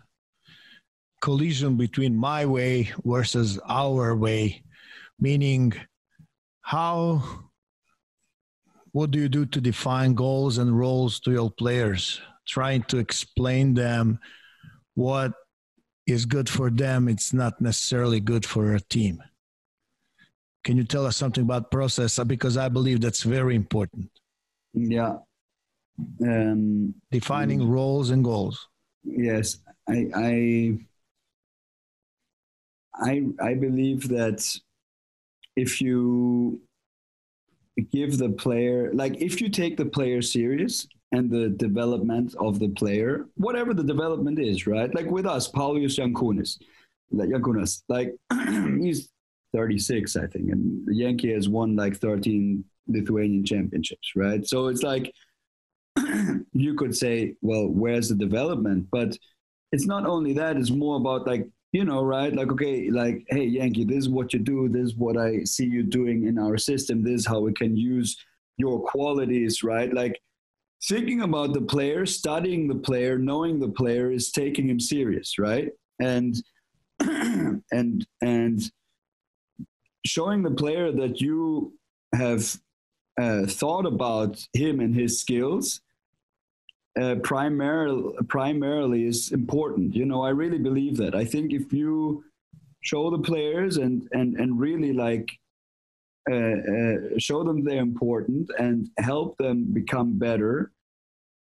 collision 1.22 1.78
between 1.78 2.16
my 2.16 2.46
way 2.46 2.92
versus 3.04 3.60
our 3.68 4.16
way, 4.16 4.64
meaning 5.20 5.74
how, 6.62 7.24
what 8.92 9.12
do 9.12 9.20
you 9.20 9.30
do 9.30 9.46
to 9.46 9.60
define 9.60 10.14
goals 10.14 10.58
and 10.58 10.78
roles 10.78 11.20
to 11.22 11.32
your 11.32 11.52
players? 11.52 12.22
Trying 12.48 12.84
to 12.84 12.98
explain 12.98 13.74
them 13.74 14.20
what 14.96 15.34
is 16.06 16.26
good 16.26 16.48
for 16.48 16.70
them, 16.70 17.10
it's 17.10 17.34
not 17.34 17.60
necessarily 17.60 18.22
good 18.22 18.46
for 18.46 18.74
a 18.74 18.80
team. 18.80 19.22
Can 20.64 20.78
you 20.78 20.86
tell 20.86 21.06
us 21.06 21.18
something 21.18 21.44
about 21.44 21.72
process? 21.72 22.18
Because 22.26 22.56
I 22.58 22.70
believe 22.70 23.02
that's 23.02 23.24
very 23.24 23.56
important. 23.56 24.10
Yeah. 24.78 25.18
Um, 26.22 26.94
Defining 27.12 27.68
roles 27.68 28.12
and 28.12 28.24
goals. 28.24 28.68
yes 29.04 29.58
i 29.90 30.00
i 30.16 30.78
i 32.96 33.24
i 33.42 33.54
believe 33.54 34.08
that 34.10 34.40
if 35.56 35.82
you 35.82 36.62
give 37.92 38.18
the 38.18 38.30
player 38.30 38.92
like 38.94 39.16
if 39.22 39.40
you 39.42 39.50
take 39.50 39.78
the 39.78 39.86
player 39.86 40.22
serious 40.22 40.88
and 41.14 41.32
the 41.32 41.50
development 41.50 42.36
of 42.40 42.60
the 42.60 42.70
player 42.70 43.26
whatever 43.36 43.74
the 43.74 43.84
development 43.84 44.40
is 44.40 44.68
right 44.68 44.94
like 44.94 45.10
with 45.10 45.26
us 45.26 45.50
paulius 45.52 45.98
yankunis 45.98 46.58
like 47.12 47.30
yankunas 47.30 47.84
like 47.88 48.14
he's 48.82 49.10
36 49.54 50.16
i 50.18 50.28
think 50.28 50.52
and 50.52 50.86
the 50.88 50.96
yankee 50.96 51.32
has 51.34 51.48
won 51.48 51.76
like 51.76 51.96
13 51.98 52.64
lithuanian 52.88 53.46
championships 53.46 54.14
right 54.16 54.48
so 54.48 54.68
it's 54.68 54.84
like 54.84 55.14
you 56.54 56.74
could 56.76 56.96
say, 56.96 57.36
well, 57.42 57.68
where's 57.68 58.10
the 58.10 58.16
development? 58.16 58.88
But 58.92 59.18
it's 59.72 59.86
not 59.86 60.06
only 60.06 60.34
that, 60.34 60.58
it's 60.58 60.70
more 60.70 60.98
about 60.98 61.28
like, 61.28 61.48
you 61.72 61.84
know, 61.84 62.04
right? 62.04 62.34
Like, 62.34 62.52
okay, 62.52 62.90
like, 62.90 63.26
hey, 63.30 63.44
Yankee, 63.44 63.84
this 63.84 63.98
is 63.98 64.10
what 64.10 64.34
you 64.34 64.40
do. 64.40 64.70
This 64.70 64.88
is 64.88 64.96
what 64.96 65.18
I 65.18 65.44
see 65.44 65.66
you 65.66 65.84
doing 65.84 66.26
in 66.26 66.40
our 66.40 66.58
system. 66.58 67.04
This 67.04 67.22
is 67.22 67.26
how 67.26 67.40
we 67.40 67.54
can 67.54 67.76
use 67.76 68.18
your 68.58 68.82
qualities, 68.82 69.64
right? 69.64 69.94
Like, 69.94 70.20
thinking 70.84 71.22
about 71.22 71.54
the 71.54 71.62
player, 71.62 72.06
studying 72.06 72.68
the 72.68 72.76
player, 72.76 73.18
knowing 73.18 73.60
the 73.60 73.70
player 73.70 74.12
is 74.12 74.32
taking 74.32 74.70
him 74.70 74.80
serious, 74.80 75.38
right? 75.38 75.70
And, 76.00 76.36
and, 77.00 78.08
and 78.22 78.72
showing 80.06 80.44
the 80.44 80.52
player 80.52 80.92
that 80.92 81.20
you 81.20 81.74
have 82.14 82.58
uh, 83.18 83.46
thought 83.46 83.86
about 83.86 84.46
him 84.54 84.80
and 84.80 84.94
his 84.96 85.20
skills 85.20 85.82
uh, 87.00 87.16
primarily 87.24 88.14
primarily 88.28 89.06
is 89.06 89.32
important. 89.32 89.96
You 89.96 90.06
know, 90.06 90.24
I 90.24 90.30
really 90.30 90.58
believe 90.58 90.98
that. 90.98 91.16
I 91.16 91.26
think 91.26 91.54
if 91.54 91.72
you 91.72 92.24
show 92.82 93.10
the 93.10 93.20
players 93.20 93.78
and 93.78 94.08
and 94.12 94.36
and 94.38 94.60
really 94.60 94.94
like 94.94 95.30
uh, 96.30 96.36
uh, 96.36 96.96
show 97.18 97.44
them 97.44 97.64
they're 97.64 97.82
important 97.82 98.50
and 98.58 98.90
help 98.98 99.38
them 99.38 99.66
become 99.74 100.18
better, 100.18 100.72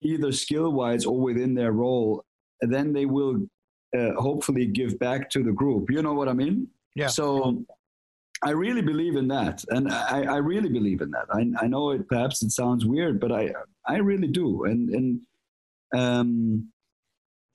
either 0.01 0.31
skill 0.31 0.71
wise 0.71 1.05
or 1.05 1.19
within 1.19 1.53
their 1.53 1.71
role, 1.71 2.23
then 2.61 2.93
they 2.93 3.05
will 3.05 3.37
uh, 3.97 4.13
hopefully 4.13 4.65
give 4.65 4.97
back 4.99 5.29
to 5.31 5.43
the 5.43 5.51
group. 5.51 5.91
You 5.91 6.01
know 6.01 6.13
what 6.13 6.29
I 6.29 6.33
mean? 6.33 6.67
Yeah. 6.95 7.07
So 7.07 7.63
I 8.43 8.51
really 8.51 8.81
believe 8.81 9.15
in 9.17 9.27
that, 9.27 9.63
and 9.69 9.91
I, 9.91 10.23
I 10.23 10.37
really 10.37 10.69
believe 10.69 11.01
in 11.01 11.11
that. 11.11 11.27
I, 11.31 11.45
I 11.63 11.67
know 11.67 11.91
it 11.91 12.07
perhaps 12.07 12.41
it 12.41 12.51
sounds 12.51 12.85
weird, 12.85 13.19
but 13.19 13.31
I 13.31 13.53
I 13.87 13.97
really 13.97 14.27
do, 14.27 14.65
and 14.65 14.89
and 14.89 15.21
um, 15.95 16.71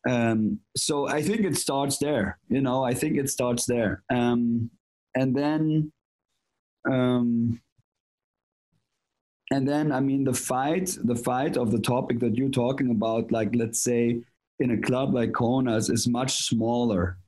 um, 0.08 0.60
so 0.76 1.08
I 1.08 1.22
think 1.22 1.40
it 1.40 1.56
starts 1.56 1.98
there. 1.98 2.38
You 2.48 2.60
know, 2.60 2.84
I 2.84 2.94
think 2.94 3.16
it 3.16 3.28
starts 3.30 3.66
there, 3.66 4.04
um, 4.10 4.70
and 5.16 5.34
then 5.34 5.92
um, 6.88 7.60
and 9.50 9.68
then 9.68 9.90
I 9.92 10.00
mean 10.00 10.24
the 10.24 10.34
fight, 10.34 10.96
the 11.02 11.16
fight 11.16 11.56
of 11.56 11.72
the 11.72 11.80
topic 11.80 12.20
that 12.20 12.36
you're 12.36 12.48
talking 12.48 12.90
about, 12.90 13.32
like 13.32 13.54
let's 13.54 13.80
say 13.80 14.22
in 14.60 14.70
a 14.70 14.80
club 14.80 15.14
like 15.14 15.32
Kaunas, 15.32 15.90
is 15.90 16.06
much 16.06 16.44
smaller 16.44 17.18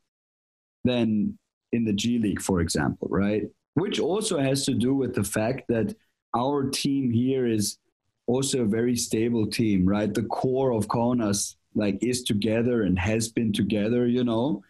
than 0.85 1.39
in 1.73 1.85
the 1.85 1.93
G 1.93 2.19
League, 2.19 2.41
for 2.41 2.61
example, 2.61 3.09
right? 3.11 3.43
Which 3.75 4.01
also 4.01 4.39
has 4.39 4.65
to 4.65 4.75
do 4.75 4.95
with 4.95 5.15
the 5.15 5.25
fact 5.25 5.63
that 5.69 5.95
our 6.37 6.69
team 6.71 7.11
here 7.11 7.47
is 7.47 7.79
also 8.27 8.63
a 8.63 8.67
very 8.67 8.97
stable 8.97 9.47
team, 9.47 9.87
right? 9.87 10.13
The 10.13 10.25
core 10.25 10.73
of 10.73 10.89
Kaunas 10.89 11.57
like 11.75 11.99
is 12.03 12.23
together 12.23 12.83
and 12.83 12.99
has 12.99 13.29
been 13.29 13.53
together, 13.53 14.07
you 14.07 14.25
know, 14.25 14.63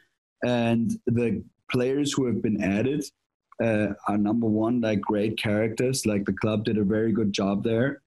and 0.44 0.92
the 1.06 1.42
players 1.70 2.12
who 2.12 2.26
have 2.26 2.42
been 2.42 2.62
added 2.62 3.04
uh, 3.62 3.88
are 4.06 4.18
number 4.18 4.46
one, 4.46 4.80
like 4.80 5.00
great 5.00 5.36
characters. 5.38 6.06
Like 6.06 6.24
the 6.24 6.32
club 6.32 6.64
did 6.64 6.78
a 6.78 6.84
very 6.84 7.12
good 7.12 7.32
job 7.32 7.64
there. 7.64 8.02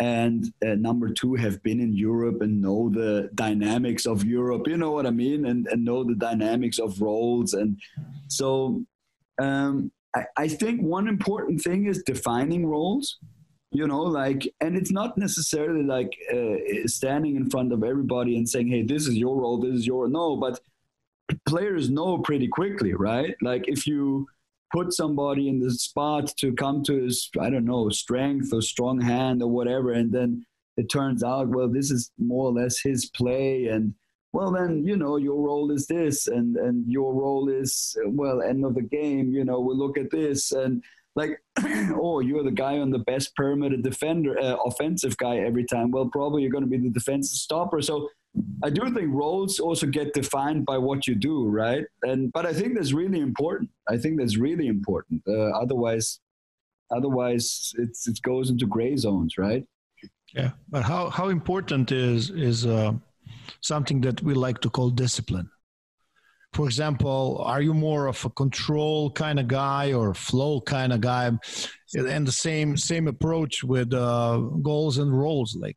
And 0.00 0.52
uh, 0.66 0.74
number 0.74 1.08
two, 1.10 1.34
have 1.34 1.62
been 1.62 1.80
in 1.80 1.92
Europe 1.92 2.42
and 2.42 2.60
know 2.60 2.90
the 2.90 3.30
dynamics 3.34 4.06
of 4.06 4.24
Europe. 4.24 4.66
You 4.66 4.76
know 4.76 4.90
what 4.90 5.06
I 5.06 5.10
mean? 5.10 5.46
And, 5.46 5.66
and 5.68 5.84
know 5.84 6.02
the 6.02 6.16
dynamics 6.16 6.78
of 6.78 7.00
roles. 7.00 7.54
And 7.54 7.78
so 8.28 8.84
um, 9.40 9.92
I, 10.16 10.24
I 10.36 10.48
think 10.48 10.82
one 10.82 11.06
important 11.06 11.60
thing 11.60 11.86
is 11.86 12.02
defining 12.02 12.66
roles 12.66 13.18
you 13.74 13.86
know 13.86 14.02
like 14.02 14.48
and 14.60 14.76
it's 14.76 14.92
not 14.92 15.18
necessarily 15.18 15.82
like 15.82 16.16
uh, 16.32 16.86
standing 16.86 17.36
in 17.36 17.50
front 17.50 17.72
of 17.72 17.82
everybody 17.82 18.36
and 18.38 18.48
saying 18.48 18.68
hey 18.68 18.82
this 18.82 19.06
is 19.06 19.16
your 19.16 19.36
role 19.36 19.58
this 19.58 19.74
is 19.74 19.86
your 19.86 20.08
no 20.08 20.36
but 20.36 20.60
players 21.46 21.90
know 21.90 22.18
pretty 22.18 22.46
quickly 22.46 22.94
right 22.94 23.34
like 23.42 23.64
if 23.66 23.86
you 23.86 24.26
put 24.74 24.92
somebody 24.92 25.48
in 25.48 25.60
the 25.60 25.70
spot 25.70 26.26
to 26.36 26.52
come 26.52 26.82
to 26.82 26.94
his 27.04 27.30
i 27.40 27.48
don't 27.48 27.64
know 27.64 27.88
strength 27.88 28.52
or 28.52 28.60
strong 28.60 29.00
hand 29.00 29.40
or 29.42 29.50
whatever 29.50 29.92
and 29.92 30.12
then 30.12 30.44
it 30.76 30.90
turns 30.90 31.22
out 31.22 31.48
well 31.48 31.68
this 31.68 31.90
is 31.90 32.10
more 32.18 32.46
or 32.46 32.52
less 32.52 32.80
his 32.80 33.08
play 33.10 33.66
and 33.66 33.94
well 34.32 34.50
then 34.50 34.84
you 34.84 34.96
know 34.96 35.16
your 35.16 35.40
role 35.40 35.70
is 35.70 35.86
this 35.86 36.26
and 36.26 36.56
and 36.56 36.84
your 36.90 37.14
role 37.14 37.48
is 37.48 37.96
well 38.06 38.42
end 38.42 38.64
of 38.64 38.74
the 38.74 38.82
game 38.82 39.32
you 39.32 39.44
know 39.44 39.60
we 39.60 39.74
look 39.74 39.96
at 39.96 40.10
this 40.10 40.50
and 40.50 40.82
like 41.16 41.40
oh 41.94 42.20
you're 42.20 42.42
the 42.42 42.50
guy 42.50 42.78
on 42.78 42.90
the 42.90 42.98
best 42.98 43.34
perimeter 43.36 43.76
defender 43.76 44.38
uh, 44.40 44.56
offensive 44.64 45.16
guy 45.16 45.36
every 45.38 45.64
time. 45.64 45.90
Well 45.90 46.08
probably 46.08 46.42
you're 46.42 46.50
going 46.50 46.64
to 46.64 46.70
be 46.70 46.78
the 46.78 46.90
defensive 46.90 47.36
stopper. 47.36 47.80
So 47.82 48.08
i 48.62 48.70
do 48.70 48.82
think 48.92 49.08
roles 49.12 49.58
also 49.58 49.86
get 49.86 50.12
defined 50.12 50.64
by 50.66 50.78
what 50.78 51.06
you 51.06 51.14
do 51.14 51.48
right 51.48 51.84
and 52.02 52.32
but 52.32 52.44
i 52.46 52.52
think 52.52 52.74
that's 52.74 52.92
really 52.92 53.20
important 53.20 53.70
i 53.88 53.96
think 53.96 54.18
that's 54.18 54.36
really 54.36 54.66
important 54.66 55.22
uh, 55.28 55.50
otherwise 55.62 56.20
otherwise 56.90 57.72
it's 57.78 58.08
it 58.08 58.20
goes 58.22 58.50
into 58.50 58.66
gray 58.66 58.96
zones 58.96 59.38
right 59.38 59.64
Yeah, 60.34 60.52
but 60.68 60.82
how 60.82 61.10
how 61.10 61.28
important 61.28 61.92
is 61.92 62.30
is 62.30 62.66
uh, 62.66 62.92
something 63.60 64.00
that 64.02 64.20
we 64.22 64.34
like 64.34 64.58
to 64.60 64.70
call 64.70 64.90
discipline? 64.90 65.48
for 66.54 66.66
example, 66.66 67.42
are 67.44 67.60
you 67.60 67.74
more 67.74 68.06
of 68.06 68.24
a 68.24 68.30
control 68.30 69.10
kind 69.10 69.40
of 69.40 69.48
guy 69.48 69.92
or 69.92 70.14
flow 70.14 70.60
kind 70.60 70.92
of 70.92 71.00
guy? 71.00 71.26
And 71.94 72.26
the 72.26 72.32
same 72.32 72.76
same 72.76 73.08
approach 73.08 73.64
with 73.64 73.92
uh, 73.92 74.38
goals 74.62 74.98
and 74.98 75.12
roles. 75.12 75.56
Like, 75.60 75.76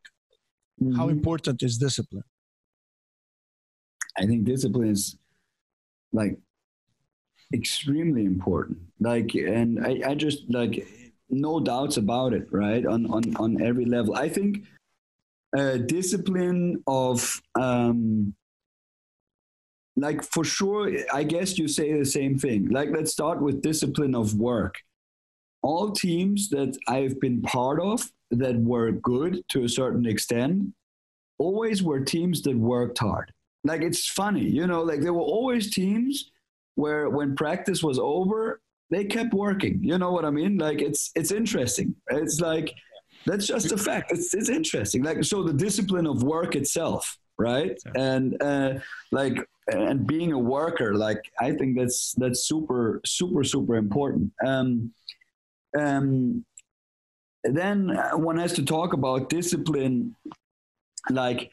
mm-hmm. 0.82 0.96
how 0.96 1.10
important 1.10 1.64
is 1.64 1.78
discipline? 1.78 2.24
I 4.18 4.26
think 4.26 4.46
discipline 4.46 4.90
is 4.90 5.18
like 6.12 6.38
extremely 7.54 8.26
important. 8.26 8.80
Like, 9.00 9.36
and 9.36 9.86
I, 9.86 10.02
I 10.10 10.16
just 10.16 10.50
like 10.50 10.88
no 11.30 11.60
doubts 11.60 11.98
about 11.98 12.34
it, 12.34 12.48
right? 12.52 12.86
On 12.86 13.06
on 13.12 13.36
on 13.38 13.62
every 13.62 13.86
level. 13.86 14.16
I 14.16 14.30
think 14.30 14.64
uh, 15.58 15.78
discipline 15.78 16.84
of 16.88 17.42
um, 17.56 18.34
like 19.96 20.24
for 20.24 20.44
sure. 20.44 20.92
I 21.14 21.24
guess 21.24 21.58
you 21.58 21.68
say 21.68 21.98
the 21.98 22.06
same 22.06 22.38
thing. 22.38 22.70
Like, 22.70 22.90
let's 22.92 23.12
start 23.12 23.42
with 23.42 23.62
discipline 23.62 24.16
of 24.16 24.36
work. 24.36 24.76
All 25.62 25.92
teams 25.92 26.50
that 26.50 26.78
I've 26.88 27.20
been 27.20 27.42
part 27.42 27.82
of 27.82 28.10
that 28.32 28.56
were 28.56 28.92
good 28.92 29.44
to 29.50 29.64
a 29.64 29.70
certain 29.70 30.06
extent 30.06 30.74
always 31.40 31.84
were 31.84 32.00
teams 32.00 32.42
that 32.44 32.58
worked 32.58 33.00
hard. 33.00 33.32
Like 33.68 33.82
it's 33.82 34.08
funny, 34.08 34.44
you 34.44 34.66
know, 34.66 34.82
like 34.82 35.02
there 35.02 35.14
were 35.14 35.20
always 35.20 35.70
teams 35.70 36.32
where 36.76 37.10
when 37.10 37.36
practice 37.36 37.84
was 37.84 38.00
over, 38.00 38.62
they 38.90 39.04
kept 39.06 39.34
working. 39.34 39.80
You 39.84 39.98
know 39.98 40.12
what 40.12 40.26
I 40.26 40.30
mean? 40.30 40.58
Like 40.58 40.82
it's 40.82 41.12
it's 41.16 41.32
interesting. 41.32 41.96
It's 42.10 42.40
like 42.40 42.74
that's 43.26 43.46
just 43.46 43.72
a 43.72 43.78
fact. 43.78 44.12
It's 44.12 44.34
it's 44.34 44.50
interesting. 44.50 45.04
Like 45.04 45.24
so, 45.24 45.44
the 45.44 45.54
discipline 45.54 46.08
of 46.08 46.24
work 46.24 46.56
itself, 46.56 47.18
right? 47.38 47.78
And 47.96 48.42
uh, 48.42 48.76
like 49.12 49.38
and 49.68 50.08
being 50.08 50.32
a 50.32 50.40
worker, 50.40 50.96
like 50.96 51.22
I 51.40 51.52
think 51.52 51.78
that's 51.78 52.14
that's 52.14 52.48
super 52.48 53.02
super 53.06 53.44
super 53.44 53.76
important. 53.76 54.32
Um, 54.46 54.94
um, 55.78 56.46
then 57.44 57.90
one 58.14 58.38
has 58.38 58.54
to 58.54 58.66
talk 58.66 58.94
about 58.94 59.30
discipline, 59.30 60.16
like. 61.10 61.52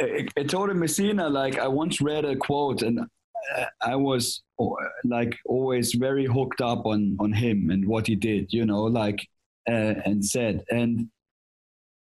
Ettore 0.00 0.74
Messina, 0.74 1.28
like 1.28 1.58
I 1.58 1.68
once 1.68 2.00
read 2.00 2.24
a 2.24 2.36
quote, 2.36 2.82
and 2.82 3.00
I 3.80 3.96
was 3.96 4.42
like 5.04 5.36
always 5.46 5.94
very 5.94 6.26
hooked 6.26 6.60
up 6.60 6.86
on 6.86 7.16
on 7.20 7.32
him 7.32 7.70
and 7.70 7.86
what 7.86 8.06
he 8.06 8.16
did, 8.16 8.52
you 8.52 8.66
know, 8.66 8.84
like 8.84 9.26
uh, 9.68 9.94
and 10.04 10.24
said, 10.24 10.64
and 10.70 11.08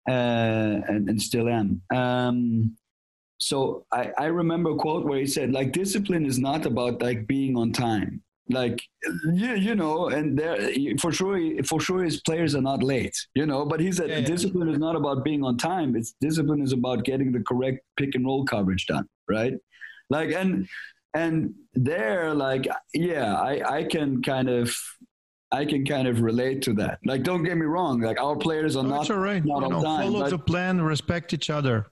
uh, 0.08 0.80
and 0.88 1.08
and 1.08 1.20
still 1.20 1.48
am. 1.48 1.82
Um, 1.94 2.76
so 3.38 3.84
I 3.92 4.10
I 4.18 4.26
remember 4.26 4.70
a 4.70 4.76
quote 4.76 5.04
where 5.04 5.18
he 5.18 5.26
said, 5.26 5.52
like, 5.52 5.72
discipline 5.72 6.26
is 6.26 6.38
not 6.38 6.66
about 6.66 7.02
like 7.02 7.26
being 7.26 7.56
on 7.56 7.72
time, 7.72 8.22
like 8.50 8.82
you, 9.32 9.54
you 9.54 9.74
know 9.74 10.08
and 10.08 10.38
there 10.38 10.70
for 11.00 11.10
sure 11.10 11.40
for 11.64 11.80
sure 11.80 12.02
his 12.02 12.20
players 12.20 12.54
are 12.54 12.60
not 12.60 12.82
late 12.82 13.16
you 13.34 13.46
know 13.46 13.64
but 13.64 13.80
he 13.80 13.90
said 13.90 14.10
yeah, 14.10 14.20
discipline 14.20 14.68
yeah. 14.68 14.74
is 14.74 14.78
not 14.78 14.96
about 14.96 15.24
being 15.24 15.42
on 15.42 15.56
time 15.56 15.96
it's 15.96 16.14
discipline 16.20 16.60
is 16.60 16.72
about 16.72 17.04
getting 17.04 17.32
the 17.32 17.40
correct 17.40 17.80
pick 17.96 18.14
and 18.14 18.26
roll 18.26 18.44
coverage 18.44 18.86
done 18.86 19.06
right 19.28 19.54
like 20.10 20.30
and 20.32 20.68
and 21.14 21.54
there 21.72 22.34
like 22.34 22.66
yeah 22.92 23.34
i 23.36 23.78
i 23.78 23.84
can 23.84 24.22
kind 24.22 24.48
of 24.48 24.74
I 25.52 25.64
can 25.64 25.86
kind 25.86 26.08
of 26.08 26.20
relate 26.20 26.62
to 26.62 26.72
that. 26.74 26.98
Like, 27.04 27.22
don't 27.22 27.44
get 27.44 27.56
me 27.56 27.64
wrong. 27.64 28.00
Like, 28.00 28.20
our 28.20 28.34
players 28.34 28.74
are 28.74 28.84
oh, 28.84 28.88
not, 28.88 29.08
all 29.08 29.18
right. 29.18 29.44
not 29.44 29.62
you 29.62 29.68
know, 29.68 29.82
time, 29.82 30.12
Follow 30.12 30.28
the 30.28 30.38
plan, 30.38 30.80
respect 30.82 31.32
each 31.32 31.48
other. 31.48 31.86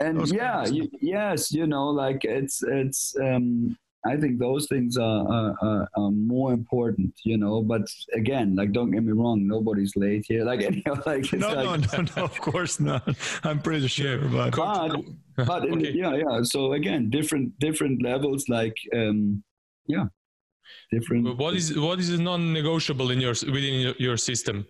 And 0.00 0.26
yeah, 0.28 0.66
you, 0.66 0.88
yes, 1.00 1.52
you 1.52 1.66
know, 1.66 1.88
like 1.88 2.24
it's 2.24 2.62
it's 2.62 3.14
um, 3.22 3.76
I 4.04 4.16
think 4.16 4.40
those 4.40 4.66
things 4.66 4.96
are, 4.96 5.54
are, 5.62 5.88
are, 5.96 6.10
more 6.10 6.52
important, 6.52 7.14
you 7.24 7.36
know. 7.36 7.62
But 7.62 7.82
again, 8.12 8.56
like, 8.56 8.72
don't 8.72 8.90
get 8.90 9.04
me 9.04 9.12
wrong, 9.12 9.46
nobody's 9.46 9.94
late 9.94 10.24
here. 10.26 10.44
Like, 10.44 10.60
you 10.76 10.82
know, 10.84 11.00
like, 11.06 11.32
no, 11.32 11.52
like, 11.52 11.64
no, 11.64 11.76
no, 11.76 12.02
no, 12.16 12.24
of 12.24 12.40
course 12.40 12.80
not. 12.80 13.08
I'm 13.44 13.60
pretty 13.60 13.86
sure, 13.86 14.18
but 14.18 14.56
but, 14.56 15.46
but 15.46 15.64
in, 15.66 15.78
okay. 15.78 15.92
yeah, 15.92 16.14
yeah. 16.16 16.42
So 16.42 16.72
again, 16.72 17.10
different 17.10 17.56
different 17.60 18.02
levels, 18.02 18.48
like, 18.48 18.74
um, 18.92 19.44
yeah, 19.86 20.06
different. 20.90 21.38
What 21.38 21.54
is 21.54 21.78
what 21.78 22.00
is 22.00 22.10
non-negotiable 22.18 23.12
in 23.12 23.20
your 23.20 23.34
within 23.54 23.74
your, 23.80 23.94
your 23.98 24.16
system? 24.16 24.66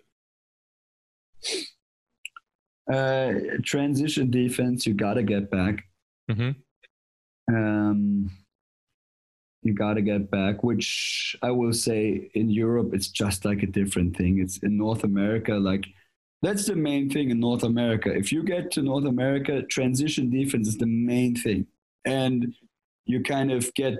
Uh, 2.91 3.33
transition 3.63 4.29
defense, 4.29 4.85
you 4.85 4.93
got 4.93 5.15
to 5.15 5.23
get 5.23 5.49
back. 5.49 5.83
Mm-hmm. 6.29 6.51
Um 7.55 8.29
you 9.63 9.73
got 9.73 9.93
to 9.93 10.01
get 10.01 10.29
back, 10.29 10.63
which 10.63 11.35
I 11.41 11.51
will 11.51 11.73
say 11.73 12.29
in 12.33 12.49
Europe, 12.49 12.93
it's 12.93 13.07
just 13.07 13.45
like 13.45 13.63
a 13.63 13.67
different 13.67 14.15
thing. 14.15 14.39
It's 14.39 14.57
in 14.57 14.77
North 14.77 15.03
America, 15.03 15.53
like 15.53 15.85
that's 16.43 16.65
the 16.65 16.75
main 16.75 17.09
thing 17.09 17.29
in 17.29 17.39
North 17.39 17.63
America. 17.63 18.13
If 18.13 18.31
you 18.31 18.43
get 18.43 18.69
to 18.71 18.81
North 18.81 19.05
America, 19.05 19.63
transition 19.63 20.29
defense 20.29 20.67
is 20.67 20.77
the 20.77 20.85
main 20.85 21.35
thing. 21.37 21.65
And 22.03 22.53
you 23.05 23.23
kind 23.23 23.49
of 23.49 23.73
get, 23.75 23.93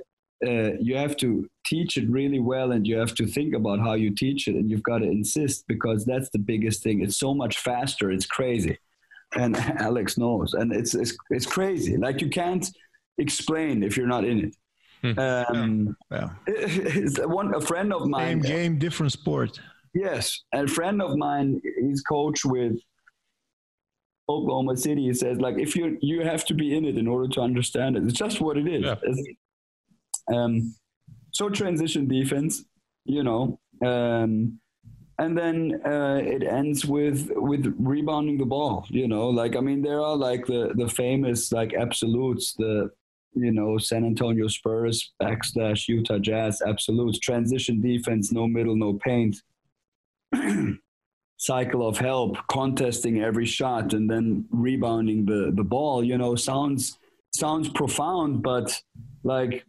uh, 0.46 0.74
you 0.78 0.98
have 0.98 1.16
to 1.18 1.48
teach 1.66 1.96
it 1.96 2.10
really 2.10 2.42
well 2.42 2.74
and 2.74 2.86
you 2.86 2.98
have 2.98 3.16
to 3.16 3.26
think 3.26 3.56
about 3.56 3.80
how 3.80 3.94
you 3.94 4.14
teach 4.14 4.50
it 4.50 4.56
and 4.56 4.70
you've 4.70 4.84
got 4.84 4.98
to 5.00 5.06
insist 5.06 5.64
because 5.70 6.04
that's 6.04 6.30
the 6.32 6.40
biggest 6.40 6.84
thing. 6.84 7.02
It's 7.02 7.18
so 7.18 7.34
much 7.34 7.60
faster. 7.60 8.12
It's 8.12 8.26
crazy. 8.26 8.78
And 9.38 9.56
Alex 9.80 10.18
knows. 10.18 10.54
And 10.54 10.74
it's, 10.74 10.96
it's, 10.96 11.16
it's 11.30 11.46
crazy. 11.46 11.96
Like 11.96 12.20
you 12.20 12.30
can't 12.30 12.70
explain 13.18 13.84
if 13.84 13.96
you're 13.96 14.06
not 14.06 14.26
in 14.26 14.40
it. 14.46 14.56
Hmm. 15.04 15.20
Um, 15.20 15.98
yeah. 16.12 16.30
yeah. 16.48 17.26
one 17.26 17.54
a 17.54 17.62
friend 17.62 17.94
of 17.94 18.08
mine. 18.08 18.42
Same 18.42 18.56
game, 18.56 18.80
different 18.80 19.12
sport. 19.12 19.60
Yes, 19.94 20.42
and 20.54 20.70
a 20.70 20.72
friend 20.72 21.02
of 21.02 21.18
mine, 21.18 21.62
he's 21.82 22.02
coach 22.02 22.46
with 22.46 22.78
Oklahoma 24.30 24.78
City. 24.78 25.04
He 25.04 25.14
says 25.14 25.40
like 25.40 25.58
if 25.60 25.76
you 25.76 25.98
you 26.02 26.22
have 26.22 26.46
to 26.46 26.54
be 26.54 26.76
in 26.76 26.86
it 26.86 26.98
in 26.98 27.08
order 27.08 27.28
to 27.34 27.42
understand 27.42 27.98
it. 27.98 28.04
It's 28.04 28.14
just 28.14 28.42
what 28.42 28.58
it 28.58 28.68
is. 28.68 28.84
Yeah. 28.84 28.96
Um, 30.34 30.74
so 31.32 31.50
transition 31.50 32.08
defense, 32.08 32.64
you 33.06 33.24
know, 33.24 33.60
um, 33.86 34.60
and 35.20 35.38
then 35.38 35.82
uh, 35.86 36.22
it 36.24 36.44
ends 36.44 36.86
with 36.86 37.30
with 37.36 37.76
rebounding 37.78 38.38
the 38.38 38.46
ball. 38.46 38.86
You 38.90 39.08
know, 39.08 39.30
like 39.30 39.56
I 39.56 39.60
mean, 39.60 39.82
there 39.82 40.02
are 40.02 40.16
like 40.16 40.46
the 40.46 40.72
the 40.76 40.88
famous 40.88 41.52
like 41.52 41.74
absolutes, 41.74 42.54
the 42.54 42.90
you 43.36 43.52
know, 43.52 43.78
San 43.78 44.06
Antonio 44.06 44.48
Spurs 44.48 45.14
backslash 45.22 45.88
Utah 45.88 46.20
Jazz 46.20 46.62
absolute 46.66 47.20
Transition 47.22 47.82
defense, 47.82 48.32
no 48.32 48.48
middle, 48.48 48.76
no 48.76 48.94
paint. 48.94 49.42
Cycle 51.38 51.88
of 51.88 51.98
help, 51.98 52.38
contesting 52.50 53.22
every 53.22 53.46
shot 53.46 53.94
and 53.94 54.10
then 54.10 54.46
rebounding 54.50 55.26
the, 55.26 55.52
the 55.56 55.64
ball, 55.64 56.04
you 56.04 56.18
know, 56.18 56.36
sounds 56.36 56.98
sounds 57.36 57.68
profound, 57.70 58.44
but 58.44 58.80
like 59.24 59.66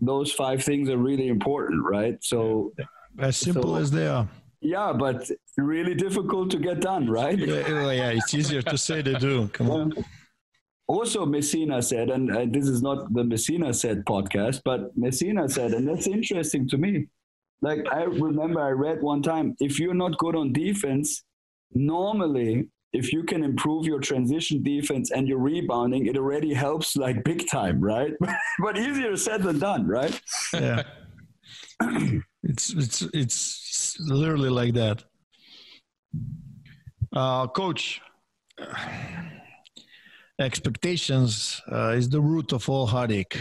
those 0.00 0.32
five 0.32 0.62
things 0.62 0.88
are 0.88 0.98
really 0.98 1.28
important, 1.28 1.82
right? 1.82 2.22
So 2.22 2.72
as 3.18 3.36
simple 3.36 3.74
so, 3.74 3.76
as 3.76 3.90
they 3.90 4.06
are. 4.06 4.28
Yeah, 4.60 4.92
but 4.92 5.28
really 5.56 5.94
difficult 5.94 6.50
to 6.50 6.58
get 6.58 6.80
done, 6.80 7.08
right? 7.08 7.38
Yeah, 7.38 7.90
yeah 7.90 8.10
it's 8.10 8.34
easier 8.34 8.62
to 8.62 8.76
say 8.76 9.00
than 9.02 9.18
do. 9.18 9.48
Come 9.48 9.70
on 9.70 9.94
also 10.90 11.24
Messina 11.24 11.80
said, 11.80 12.10
and 12.10 12.36
uh, 12.36 12.46
this 12.50 12.66
is 12.66 12.82
not 12.82 13.12
the 13.14 13.22
Messina 13.22 13.72
said 13.72 14.04
podcast, 14.04 14.60
but 14.64 14.96
Messina 14.96 15.48
said, 15.48 15.72
and 15.72 15.86
that's 15.86 16.08
interesting 16.08 16.68
to 16.68 16.76
me. 16.76 17.06
Like 17.62 17.86
I 17.92 18.02
remember 18.02 18.60
I 18.60 18.70
read 18.70 19.00
one 19.00 19.22
time, 19.22 19.54
if 19.60 19.78
you're 19.78 19.94
not 19.94 20.18
good 20.18 20.34
on 20.34 20.52
defense, 20.52 21.22
normally 21.72 22.68
if 22.92 23.12
you 23.12 23.22
can 23.22 23.44
improve 23.44 23.86
your 23.86 24.00
transition 24.00 24.64
defense 24.64 25.12
and 25.12 25.28
your 25.28 25.38
rebounding, 25.38 26.06
it 26.06 26.16
already 26.16 26.52
helps 26.52 26.96
like 26.96 27.22
big 27.22 27.48
time, 27.48 27.80
right? 27.80 28.12
but 28.58 28.76
easier 28.76 29.16
said 29.16 29.44
than 29.44 29.60
done, 29.60 29.86
right? 29.86 30.20
Yeah. 30.52 30.82
it's 32.42 32.74
it's 32.74 33.02
it's 33.14 33.96
literally 34.00 34.50
like 34.50 34.74
that. 34.74 35.04
Uh, 37.14 37.46
coach, 37.46 38.00
expectations 40.40 41.60
uh, 41.70 41.90
is 41.90 42.08
the 42.08 42.20
root 42.20 42.52
of 42.52 42.68
all 42.68 42.86
heartache. 42.86 43.40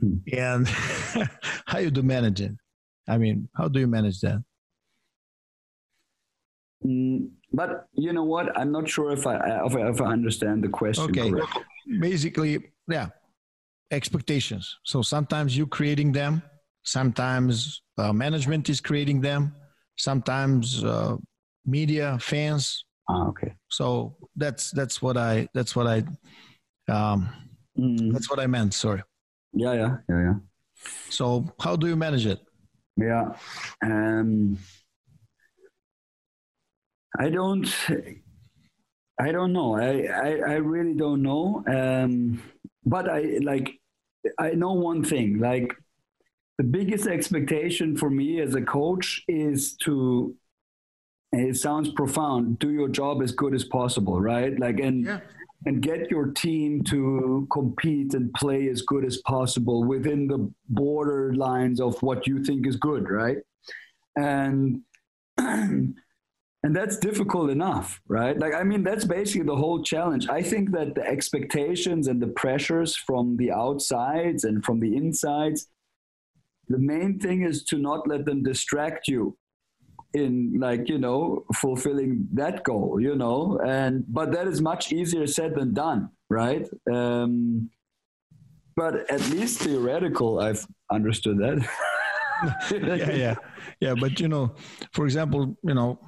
Hmm. 0.00 0.16
And 0.32 0.68
how 1.66 1.78
you 1.78 1.90
do 1.90 2.02
manage 2.02 2.40
it? 2.40 2.52
I 3.08 3.18
mean, 3.18 3.48
how 3.54 3.68
do 3.68 3.78
you 3.80 3.86
manage 3.86 4.20
that? 4.20 4.42
Mm, 6.84 7.30
but 7.52 7.86
you 7.92 8.12
know 8.12 8.24
what? 8.24 8.56
I'm 8.58 8.72
not 8.72 8.88
sure 8.88 9.12
if 9.12 9.26
I 9.26 9.36
if 9.66 9.76
I, 9.76 9.88
if 9.88 10.00
I 10.00 10.06
understand 10.06 10.64
the 10.64 10.68
question. 10.68 11.04
Okay, 11.04 11.30
correctly. 11.30 11.62
basically, 12.00 12.72
yeah, 12.88 13.08
expectations. 13.90 14.78
So 14.84 15.02
sometimes 15.02 15.56
you 15.56 15.66
creating 15.66 16.12
them, 16.12 16.42
sometimes 16.82 17.82
uh, 17.98 18.12
management 18.12 18.68
is 18.68 18.80
creating 18.80 19.20
them, 19.20 19.54
sometimes 19.96 20.82
uh, 20.82 21.16
media, 21.64 22.18
fans, 22.20 22.84
Ah, 23.08 23.28
okay. 23.28 23.54
So 23.68 24.16
that's 24.36 24.70
that's 24.70 25.02
what 25.02 25.16
I 25.16 25.48
that's 25.54 25.74
what 25.74 25.86
I 25.86 26.04
um, 26.88 27.28
mm. 27.78 28.12
that's 28.12 28.30
what 28.30 28.38
I 28.38 28.46
meant. 28.46 28.74
Sorry. 28.74 29.02
Yeah, 29.52 29.74
yeah, 29.74 29.96
yeah, 30.08 30.22
yeah. 30.22 30.34
So 31.10 31.44
how 31.60 31.76
do 31.76 31.86
you 31.88 31.96
manage 31.96 32.26
it? 32.26 32.40
Yeah. 32.96 33.32
Um, 33.84 34.58
I 37.18 37.28
don't. 37.28 37.68
I 39.20 39.30
don't 39.30 39.52
know. 39.52 39.76
I, 39.76 40.06
I, 40.06 40.28
I 40.28 40.54
really 40.54 40.94
don't 40.94 41.22
know. 41.22 41.62
Um, 41.66 42.42
but 42.84 43.08
I 43.08 43.38
like. 43.42 43.78
I 44.38 44.52
know 44.52 44.72
one 44.72 45.04
thing. 45.04 45.38
Like 45.38 45.74
the 46.58 46.64
biggest 46.64 47.06
expectation 47.06 47.96
for 47.96 48.08
me 48.10 48.40
as 48.40 48.54
a 48.54 48.62
coach 48.62 49.22
is 49.28 49.76
to. 49.78 50.34
It 51.32 51.56
sounds 51.56 51.90
profound. 51.90 52.58
Do 52.58 52.70
your 52.70 52.88
job 52.88 53.22
as 53.22 53.32
good 53.32 53.54
as 53.54 53.64
possible, 53.64 54.20
right? 54.20 54.58
Like 54.58 54.80
and. 54.80 55.04
Yeah 55.04 55.20
and 55.64 55.80
get 55.80 56.10
your 56.10 56.26
team 56.26 56.82
to 56.82 57.46
compete 57.52 58.14
and 58.14 58.32
play 58.34 58.68
as 58.68 58.82
good 58.82 59.04
as 59.04 59.18
possible 59.18 59.84
within 59.84 60.26
the 60.26 60.50
borderlines 60.72 61.80
of 61.80 62.00
what 62.02 62.26
you 62.26 62.42
think 62.42 62.66
is 62.66 62.76
good, 62.76 63.08
right? 63.08 63.38
And 64.16 64.80
and 65.38 65.96
that's 66.64 66.96
difficult 66.98 67.50
enough, 67.50 68.00
right? 68.08 68.38
Like 68.38 68.54
I 68.54 68.62
mean 68.64 68.82
that's 68.82 69.04
basically 69.04 69.46
the 69.46 69.56
whole 69.56 69.82
challenge. 69.82 70.28
I 70.28 70.42
think 70.42 70.72
that 70.72 70.94
the 70.94 71.06
expectations 71.06 72.08
and 72.08 72.20
the 72.20 72.28
pressures 72.28 72.96
from 72.96 73.36
the 73.36 73.52
outsides 73.52 74.44
and 74.44 74.64
from 74.64 74.80
the 74.80 74.96
insides 74.96 75.68
the 76.68 76.78
main 76.78 77.18
thing 77.18 77.42
is 77.42 77.64
to 77.64 77.76
not 77.76 78.06
let 78.08 78.24
them 78.24 78.42
distract 78.42 79.08
you 79.08 79.36
in 80.14 80.58
like 80.58 80.88
you 80.88 80.98
know 80.98 81.44
fulfilling 81.54 82.28
that 82.32 82.64
goal 82.64 83.00
you 83.00 83.16
know? 83.16 83.58
And 83.64 84.04
but 84.08 84.32
that 84.32 84.46
is 84.46 84.60
much 84.60 84.92
easier 84.92 85.26
said 85.26 85.54
than 85.54 85.72
done 85.74 86.10
right? 86.30 86.66
Um, 86.90 87.70
but 88.74 89.10
at 89.10 89.20
least 89.30 89.60
theoretical 89.60 90.40
i've 90.40 90.66
understood 90.90 91.38
that. 91.38 91.58
Yeah 92.72 93.10
yeah. 93.12 93.34
Yeah 93.80 93.94
but 93.94 94.18
you 94.18 94.28
know 94.28 94.54
for 94.92 95.04
example 95.04 95.56
you 95.62 95.74
know 95.74 95.98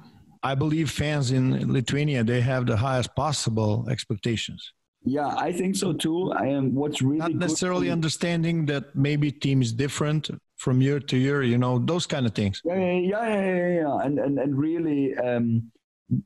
i 0.43 0.53
believe 0.53 0.91
fans 0.91 1.31
in 1.31 1.71
lithuania 1.71 2.25
they 2.25 2.41
have 2.41 2.65
the 2.65 2.75
highest 2.75 3.15
possible 3.15 3.87
expectations 3.89 4.73
yeah 5.05 5.35
i 5.37 5.51
think 5.51 5.75
so 5.75 5.93
too 5.93 6.31
i 6.33 6.45
am 6.45 6.73
what's 6.73 7.01
really 7.01 7.19
not 7.19 7.33
necessarily 7.33 7.89
understanding 7.89 8.65
that 8.65 8.95
maybe 8.95 9.31
team 9.31 9.61
is 9.61 9.71
different 9.71 10.29
from 10.57 10.81
year 10.81 10.99
to 10.99 11.17
year, 11.17 11.43
you 11.43 11.57
know, 11.57 11.79
those 11.79 12.05
kind 12.07 12.25
of 12.25 12.33
things. 12.33 12.61
Yeah, 12.63 12.75
yeah, 12.75 13.27
yeah, 13.27 13.55
yeah, 13.55 13.67
yeah. 13.81 13.97
And, 13.99 14.19
and, 14.19 14.39
and 14.39 14.57
really, 14.57 15.15
um, 15.15 15.71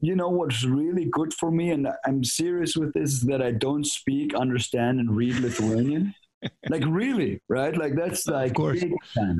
you 0.01 0.15
know, 0.15 0.29
what's 0.29 0.63
really 0.63 1.05
good 1.05 1.33
for 1.33 1.51
me, 1.51 1.71
and 1.71 1.87
I'm 2.05 2.23
serious 2.23 2.75
with 2.75 2.93
this, 2.93 3.11
is 3.13 3.21
that 3.21 3.41
I 3.41 3.51
don't 3.51 3.85
speak, 3.85 4.35
understand, 4.35 4.99
and 4.99 5.15
read 5.15 5.35
Lithuanian. 5.35 6.13
like 6.69 6.83
really, 6.85 7.41
right? 7.49 7.75
Like 7.75 7.95
that's 7.95 8.27
like, 8.27 8.51
of 8.51 8.55
course. 8.55 8.83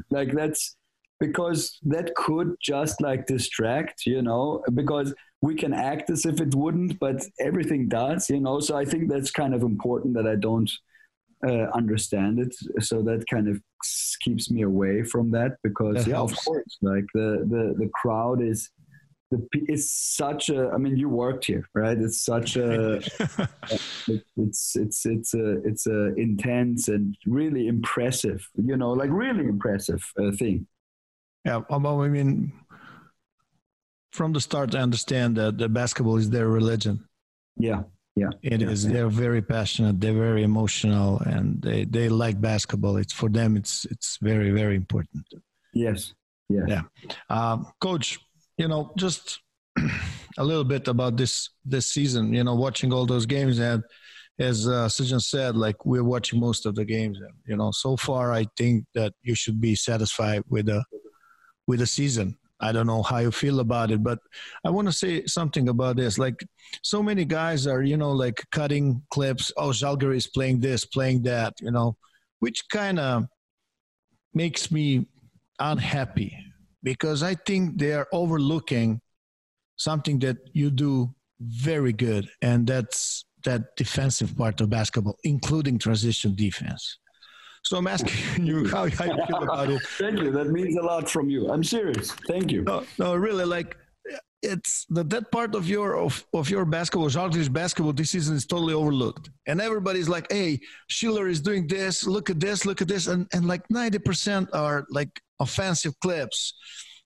like 0.10 0.34
that's 0.34 0.76
because 1.20 1.78
that 1.84 2.16
could 2.16 2.56
just 2.62 3.02
like 3.02 3.26
distract, 3.26 4.06
you 4.06 4.22
know, 4.22 4.64
because 4.74 5.14
we 5.41 5.56
can 5.56 5.74
act 5.74 6.10
as 6.10 6.26
if 6.26 6.41
it 6.41 6.56
wouldn't, 6.56 7.00
but 7.00 7.24
everything 7.40 7.88
does, 7.88 8.30
you 8.30 8.40
know. 8.40 8.60
So 8.60 8.78
I 8.78 8.86
think 8.86 9.10
that's 9.10 9.32
kind 9.32 9.54
of 9.54 9.64
important 9.64 10.14
that 10.16 10.28
I 10.28 10.36
don't 10.36 10.70
uh, 11.46 11.68
understand 11.74 12.40
it. 12.40 12.56
So 12.84 13.02
that 13.04 13.26
kind 13.30 13.48
of 13.48 13.62
keeps 14.22 14.52
me 14.52 14.64
away 14.64 15.04
from 15.04 15.32
that 15.32 15.58
because 15.64 15.98
that 15.98 16.08
yeah, 16.08 16.16
helps. 16.16 16.34
of 16.34 16.46
course, 16.46 16.78
like 16.82 17.06
the 17.14 17.46
the 17.50 17.76
the 17.78 17.90
crowd 17.94 18.41
is 18.41 18.70
the 19.32 19.48
it's 19.54 19.91
such 19.91 20.50
a. 20.50 20.70
I 20.70 20.78
mean, 20.78 20.98
you 20.98 21.08
worked 21.08 21.46
here, 21.46 21.64
right? 21.74 21.98
It's 21.98 22.24
such 22.26 22.56
a. 22.58 22.96
it, 24.08 24.24
it's 24.38 24.76
it's 24.76 25.06
it's 25.06 25.34
a 25.34 25.58
it's 25.64 25.88
a 25.88 26.14
intense 26.16 26.88
and 26.88 27.16
really 27.26 27.68
impressive, 27.68 28.48
you 28.56 28.76
know, 28.76 28.91
like 28.91 29.10
really 29.12 29.46
impressive 29.46 30.04
uh, 30.20 30.32
thing. 30.32 30.68
Yeah, 31.50 31.62
well, 31.70 32.02
I 32.02 32.10
mean, 32.10 32.54
from 34.12 34.34
the 34.34 34.42
start, 34.42 34.76
I 34.76 34.80
understand 34.80 35.36
that 35.38 35.58
the 35.58 35.68
basketball 35.68 36.18
is 36.18 36.30
their 36.30 36.48
religion. 36.48 37.08
Yeah, 37.58 37.84
yeah 38.16 38.30
it 38.42 38.62
yeah. 38.62 38.70
is. 38.70 38.88
they're 38.88 39.10
very 39.26 39.42
passionate 39.42 40.00
they're 40.02 40.22
very 40.30 40.44
emotional 40.44 41.20
and 41.20 41.62
they, 41.62 41.86
they 41.86 42.10
like 42.10 42.40
basketball 42.42 42.98
it's 42.98 43.14
for 43.14 43.30
them 43.30 43.56
it's 43.56 43.86
it's 43.86 44.18
very 44.22 44.52
very 44.52 44.76
important 44.76 45.24
yes 45.74 46.14
yeah 46.50 46.66
yeah 46.68 46.84
um, 47.30 47.68
coach 47.80 48.20
you 48.58 48.68
know 48.68 48.92
just 48.98 49.40
a 50.38 50.44
little 50.44 50.64
bit 50.64 50.88
about 50.88 51.18
this 51.18 51.50
this 51.66 51.88
season 51.92 52.34
you 52.34 52.44
know 52.44 52.56
watching 52.56 52.92
all 52.92 53.06
those 53.06 53.26
games 53.26 53.60
and 53.60 53.84
as 54.40 54.68
uh, 54.68 54.88
Srdjan 54.88 55.22
said, 55.22 55.58
like 55.58 55.86
we're 55.86 56.04
watching 56.04 56.40
most 56.40 56.66
of 56.66 56.74
the 56.74 56.86
games, 56.86 57.20
and 57.20 57.34
you 57.46 57.58
know, 57.58 57.72
so 57.72 57.98
far 57.98 58.32
I 58.32 58.48
think 58.56 58.86
that 58.96 59.14
you 59.22 59.36
should 59.36 59.60
be 59.60 59.76
satisfied 59.76 60.44
with 60.48 60.68
the 60.68 60.82
with 61.70 61.80
the 61.80 61.86
season. 61.86 62.36
I 62.60 62.72
don't 62.74 62.88
know 62.88 63.04
how 63.04 63.20
you 63.20 63.32
feel 63.32 63.60
about 63.60 63.91
it, 63.91 64.04
but 64.04 64.20
I 64.66 64.70
want 64.72 64.88
to 64.88 64.91
say 64.91 65.26
something 65.28 65.70
about 65.70 65.98
this. 65.98 66.18
Like, 66.18 66.44
so 66.82 67.02
many 67.02 67.24
guys 67.24 67.68
are, 67.68 67.84
you 67.84 67.96
know, 67.96 68.12
like 68.12 68.44
cutting 68.52 69.04
clips. 69.12 69.52
Oh, 69.56 69.70
Žalgiris 69.70 70.16
is 70.16 70.28
playing 70.28 70.60
this, 70.60 70.84
playing 70.84 71.22
that, 71.24 71.54
you 71.62 71.72
know, 71.72 71.96
which 72.40 72.68
kind 72.70 73.00
of 73.00 73.28
makes 74.34 74.72
me 74.72 75.06
unhappy 75.60 76.36
because 76.82 77.22
I 77.22 77.36
think 77.36 77.78
they 77.78 77.94
are 77.94 78.08
overlooking 78.12 79.00
something 79.78 80.18
that 80.20 80.38
you 80.52 80.72
do 80.72 81.14
very 81.40 81.94
good, 81.94 82.28
and 82.41 82.68
that's 82.68 83.26
that 83.46 83.76
defensive 83.78 84.36
part 84.36 84.60
of 84.60 84.70
basketball, 84.70 85.18
including 85.24 85.78
transition 85.78 86.36
defense. 86.36 86.98
So 87.64 87.77
I'm 87.77 87.88
asking 87.88 88.45
you 88.45 88.68
how, 88.68 88.90
how 88.90 89.06
you 89.06 89.26
feel 89.27 89.44
about 89.44 89.69
it. 89.69 89.81
Thank 89.98 90.19
you. 90.19 90.31
That 90.31 90.49
means 90.49 90.77
a 90.77 90.81
lot 90.81 91.10
from 91.10 91.30
you. 91.30 91.49
I'm 91.49 91.64
serious. 91.64 92.11
Thank 92.27 92.52
you. 92.52 92.64
No, 92.64 92.84
no, 92.98 93.15
really, 93.15 93.45
like 93.45 93.77
it's 94.41 94.86
the 94.90 95.03
that 95.03 95.31
part 95.31 95.53
of 95.53 95.68
your 95.68 95.98
of, 95.98 96.26
of 96.34 96.49
your 96.49 96.65
basketball, 96.65 97.10
Žalgiris 97.10 97.52
basketball 97.52 97.94
this 97.94 98.11
season 98.11 98.36
is 98.36 98.45
totally 98.45 98.73
overlooked. 98.73 99.30
And 99.48 99.60
everybody's 99.60 100.07
like, 100.07 100.31
hey, 100.31 100.60
Schiller 100.88 101.27
is 101.27 101.41
doing 101.41 101.68
this, 101.68 102.07
look 102.07 102.30
at 102.30 102.40
this, 102.40 102.65
look 102.65 102.81
at 102.81 102.88
this. 102.88 103.07
And 103.07 103.27
and 103.34 103.48
like 103.48 103.68
90% 103.68 104.48
are 104.53 104.86
like 104.90 105.22
offensive 105.40 105.94
clips 105.99 106.53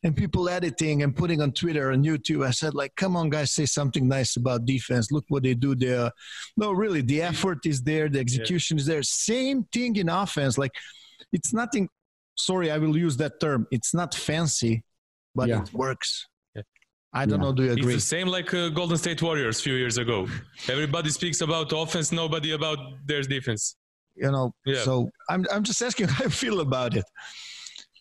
and 0.03 0.15
people 0.15 0.49
editing 0.49 1.03
and 1.03 1.15
putting 1.15 1.41
on 1.41 1.51
Twitter 1.51 1.91
and 1.91 2.05
YouTube. 2.05 2.45
I 2.45 2.51
said, 2.51 2.73
like, 2.73 2.95
come 2.95 3.15
on, 3.15 3.29
guys, 3.29 3.51
say 3.51 3.65
something 3.65 4.07
nice 4.07 4.35
about 4.35 4.65
defense. 4.65 5.11
Look 5.11 5.25
what 5.29 5.43
they 5.43 5.53
do 5.53 5.75
there. 5.75 6.11
No, 6.57 6.71
really, 6.71 7.01
the 7.01 7.21
effort 7.21 7.65
is 7.65 7.81
there, 7.81 8.09
the 8.09 8.19
execution 8.19 8.77
yeah. 8.77 8.81
is 8.81 8.87
there. 8.87 9.03
Same 9.03 9.63
thing 9.71 9.95
in 9.95 10.09
offense. 10.09 10.57
Like, 10.57 10.71
it's 11.31 11.53
nothing. 11.53 11.89
Sorry, 12.35 12.71
I 12.71 12.77
will 12.77 12.97
use 12.97 13.17
that 13.17 13.39
term. 13.39 13.67
It's 13.71 13.93
not 13.93 14.13
fancy, 14.13 14.83
but 15.35 15.47
yeah. 15.47 15.61
it 15.61 15.73
works. 15.73 16.27
I 17.15 17.25
don't 17.25 17.39
yeah. 17.39 17.45
know. 17.45 17.53
Do 17.53 17.63
you 17.63 17.71
agree? 17.73 17.93
It's 17.93 18.03
the 18.03 18.15
same 18.17 18.27
like 18.27 18.51
uh, 18.53 18.69
Golden 18.69 18.97
State 18.97 19.21
Warriors 19.21 19.59
a 19.59 19.63
few 19.63 19.75
years 19.75 19.99
ago. 19.99 20.27
Everybody 20.67 21.11
speaks 21.11 21.41
about 21.41 21.71
offense, 21.71 22.11
nobody 22.11 22.53
about 22.53 22.79
their 23.05 23.21
defense. 23.21 23.75
You 24.15 24.31
know. 24.31 24.51
Yeah. 24.65 24.81
So 24.81 25.11
I'm 25.29 25.45
I'm 25.51 25.63
just 25.63 25.81
asking 25.81 26.07
how 26.15 26.23
you 26.23 26.31
feel 26.31 26.59
about 26.61 26.97
it. 26.97 27.05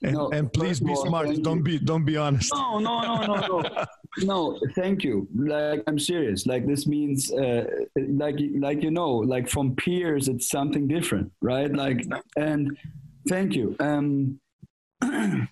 And, 0.05 0.15
no, 0.15 0.31
and 0.31 0.53
please 0.53 0.81
be 0.81 0.91
all, 0.91 1.07
smart. 1.07 1.29
Don't 1.43 1.59
you. 1.59 1.63
be 1.63 1.79
don't 1.79 2.05
be 2.05 2.17
honest. 2.17 2.53
No, 2.53 2.79
no, 2.79 3.03
no, 3.03 3.27
no, 3.27 3.61
no. 3.61 3.85
no, 4.19 4.61
thank 4.75 5.05
you. 5.05 5.29
Like 5.35 5.85
I'm 5.87 5.99
serious. 5.99 6.45
Like 6.47 6.67
this 6.67 6.87
means, 6.87 7.33
uh, 7.33 7.65
like 7.97 8.37
like 8.59 8.83
you 8.83 8.91
know, 8.91 9.11
like 9.11 9.49
from 9.49 9.77
peers, 9.77 10.29
it's 10.29 10.49
something 10.49 10.89
different, 10.89 11.31
right? 11.41 11.73
Like, 11.73 12.05
and 12.37 12.77
thank 13.29 13.55
you. 13.55 13.77
Um, 13.79 14.41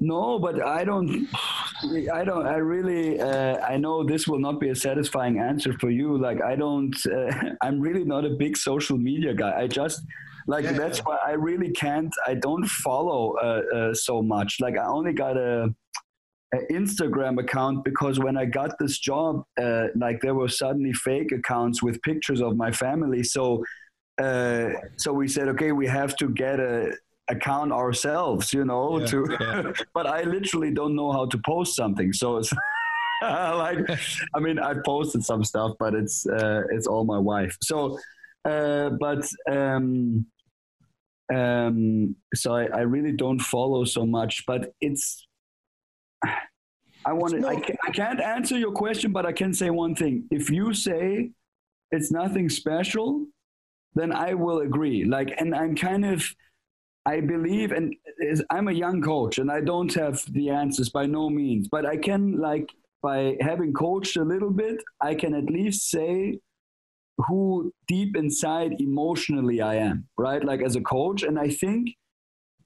no, 0.00 0.38
but 0.40 0.60
I 0.62 0.84
don't. 0.84 1.28
I 2.12 2.24
don't. 2.24 2.46
I 2.46 2.56
really. 2.56 3.20
Uh, 3.20 3.58
I 3.58 3.76
know 3.76 4.02
this 4.02 4.26
will 4.26 4.40
not 4.40 4.58
be 4.58 4.70
a 4.70 4.74
satisfying 4.74 5.38
answer 5.38 5.74
for 5.78 5.90
you. 5.90 6.18
Like 6.18 6.42
I 6.42 6.56
don't. 6.56 6.94
Uh, 7.06 7.32
I'm 7.62 7.80
really 7.80 8.04
not 8.04 8.24
a 8.24 8.30
big 8.30 8.56
social 8.56 8.98
media 8.98 9.32
guy. 9.32 9.60
I 9.60 9.68
just 9.68 10.02
like 10.46 10.64
yeah. 10.64 10.72
that's 10.72 11.00
why 11.00 11.18
I 11.24 11.32
really 11.32 11.70
can't. 11.70 12.12
I 12.26 12.34
don't 12.34 12.66
follow 12.66 13.34
uh, 13.36 13.62
uh, 13.74 13.94
so 13.94 14.22
much. 14.22 14.56
Like 14.60 14.76
I 14.76 14.86
only 14.86 15.12
got 15.12 15.36
a, 15.36 15.74
a, 16.54 16.58
Instagram 16.70 17.40
account 17.40 17.84
because 17.84 18.18
when 18.18 18.36
I 18.36 18.44
got 18.44 18.78
this 18.78 18.98
job, 18.98 19.44
uh, 19.60 19.88
like 19.96 20.20
there 20.20 20.34
were 20.34 20.48
suddenly 20.48 20.92
fake 20.92 21.32
accounts 21.32 21.82
with 21.82 22.00
pictures 22.02 22.40
of 22.40 22.56
my 22.56 22.70
family. 22.70 23.22
So 23.22 23.64
uh, 24.20 24.70
so 24.96 25.12
we 25.12 25.28
said, 25.28 25.48
okay, 25.48 25.72
we 25.72 25.86
have 25.86 26.16
to 26.16 26.28
get 26.28 26.60
a 26.60 26.92
account 27.28 27.72
ourselves, 27.72 28.52
you 28.52 28.64
know. 28.64 29.00
Yeah, 29.00 29.06
to 29.06 29.74
but 29.94 30.06
I 30.06 30.22
literally 30.22 30.72
don't 30.72 30.94
know 30.94 31.12
how 31.12 31.26
to 31.26 31.38
post 31.44 31.76
something. 31.76 32.12
So 32.12 32.38
it's. 32.38 32.52
like 33.22 33.78
i 34.34 34.40
mean 34.40 34.58
i 34.58 34.74
posted 34.84 35.24
some 35.24 35.44
stuff 35.44 35.70
but 35.78 35.94
it's 35.94 36.26
uh, 36.26 36.62
it's 36.72 36.88
all 36.88 37.04
my 37.04 37.18
wife 37.18 37.56
so 37.62 37.96
uh, 38.44 38.90
but 39.00 39.28
um, 39.50 40.26
um, 41.32 42.16
so 42.34 42.54
I, 42.54 42.64
I, 42.66 42.80
really 42.80 43.12
don't 43.12 43.38
follow 43.38 43.84
so 43.84 44.04
much. 44.04 44.44
But 44.46 44.72
it's 44.80 45.26
I 47.04 47.12
want 47.12 47.40
to. 47.40 47.46
I, 47.46 47.62
I 47.86 47.90
can't 47.90 48.20
answer 48.20 48.58
your 48.58 48.72
question, 48.72 49.12
but 49.12 49.26
I 49.26 49.32
can 49.32 49.54
say 49.54 49.70
one 49.70 49.94
thing. 49.94 50.24
If 50.30 50.50
you 50.50 50.74
say 50.74 51.30
it's 51.90 52.10
nothing 52.10 52.48
special, 52.48 53.26
then 53.94 54.12
I 54.12 54.34
will 54.34 54.60
agree. 54.60 55.04
Like, 55.04 55.34
and 55.38 55.54
I'm 55.54 55.76
kind 55.76 56.04
of 56.04 56.24
I 57.04 57.20
believe, 57.20 57.72
and 57.72 57.94
I'm 58.50 58.68
a 58.68 58.72
young 58.72 59.02
coach, 59.02 59.38
and 59.38 59.50
I 59.50 59.60
don't 59.60 59.92
have 59.94 60.22
the 60.32 60.50
answers 60.50 60.88
by 60.88 61.06
no 61.06 61.28
means, 61.28 61.68
but 61.68 61.84
I 61.84 61.96
can 61.96 62.38
like 62.38 62.68
by 63.02 63.36
having 63.40 63.72
coached 63.72 64.16
a 64.16 64.22
little 64.22 64.50
bit, 64.50 64.76
I 65.00 65.16
can 65.16 65.34
at 65.34 65.46
least 65.46 65.90
say 65.90 66.38
who 67.18 67.72
deep 67.86 68.16
inside 68.16 68.80
emotionally 68.80 69.60
I 69.60 69.76
am, 69.76 70.08
right? 70.18 70.44
Like 70.44 70.62
as 70.62 70.76
a 70.76 70.80
coach, 70.80 71.22
and 71.22 71.38
I 71.38 71.48
think 71.48 71.90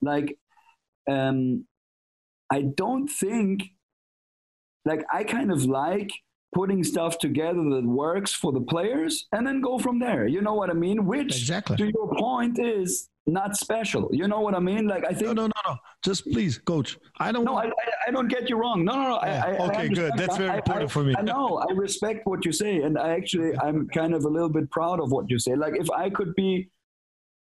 like 0.00 0.36
um, 1.10 1.66
I 2.50 2.62
don't 2.62 3.08
think 3.08 3.64
like 4.84 5.04
I 5.12 5.24
kind 5.24 5.50
of 5.50 5.64
like 5.64 6.10
putting 6.54 6.82
stuff 6.84 7.18
together 7.18 7.62
that 7.70 7.84
works 7.84 8.32
for 8.32 8.52
the 8.52 8.60
players 8.60 9.26
and 9.32 9.46
then 9.46 9.60
go 9.60 9.78
from 9.78 9.98
there. 9.98 10.26
You 10.26 10.40
know 10.40 10.54
what 10.54 10.70
I 10.70 10.74
mean? 10.74 11.04
Which 11.06 11.36
Exactly. 11.36 11.76
to 11.76 11.86
your 11.86 12.14
point 12.16 12.58
is 12.58 13.08
not 13.26 13.56
special. 13.56 14.08
You 14.12 14.28
know 14.28 14.40
what 14.40 14.54
I 14.54 14.60
mean? 14.60 14.86
Like 14.86 15.04
I 15.04 15.12
think 15.12 15.26
No, 15.26 15.32
no, 15.32 15.42
no, 15.46 15.72
no. 15.72 15.76
Just 16.04 16.24
please, 16.24 16.58
coach. 16.58 16.98
I 17.18 17.32
don't 17.32 17.44
no, 17.44 17.54
want. 17.54 17.66
I, 17.66 17.70
I, 17.70 18.08
I 18.08 18.10
don't 18.12 18.28
get 18.28 18.48
you 18.48 18.56
wrong. 18.56 18.84
No, 18.84 18.94
no, 18.94 19.02
no. 19.08 19.20
Yeah, 19.22 19.44
I, 19.44 19.50
I, 19.50 19.66
okay, 19.68 19.88
good. 19.88 20.12
That's 20.16 20.36
very 20.36 20.56
important 20.56 20.90
for 20.90 21.02
me. 21.02 21.14
I 21.18 21.22
know. 21.22 21.64
I 21.68 21.72
respect 21.72 22.26
what 22.26 22.44
you 22.44 22.52
say, 22.52 22.82
and 22.82 22.98
I 22.98 23.10
actually, 23.14 23.56
I'm 23.58 23.88
kind 23.88 24.14
of 24.14 24.24
a 24.24 24.28
little 24.28 24.48
bit 24.48 24.70
proud 24.70 25.00
of 25.00 25.10
what 25.10 25.28
you 25.28 25.38
say. 25.38 25.56
Like, 25.56 25.74
if 25.76 25.90
I 25.90 26.08
could 26.10 26.34
be, 26.34 26.70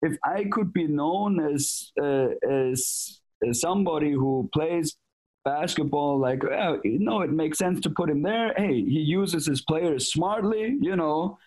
if 0.01 0.17
I 0.23 0.45
could 0.51 0.73
be 0.73 0.87
known 0.87 1.39
as 1.53 1.91
uh, 2.01 2.29
as, 2.49 3.19
as 3.47 3.61
somebody 3.61 4.11
who 4.11 4.49
plays 4.53 4.97
basketball, 5.43 6.19
like, 6.19 6.41
well, 6.43 6.79
you 6.83 6.97
know, 6.99 7.21
it 7.21 7.29
makes 7.31 7.59
sense 7.59 7.79
to 7.81 7.91
put 7.91 8.09
him 8.09 8.23
there. 8.23 8.53
Hey, 8.57 8.73
he 8.73 8.99
uses 8.99 9.45
his 9.45 9.61
players 9.61 10.11
smartly, 10.11 10.77
you 10.81 10.95
know. 10.95 11.37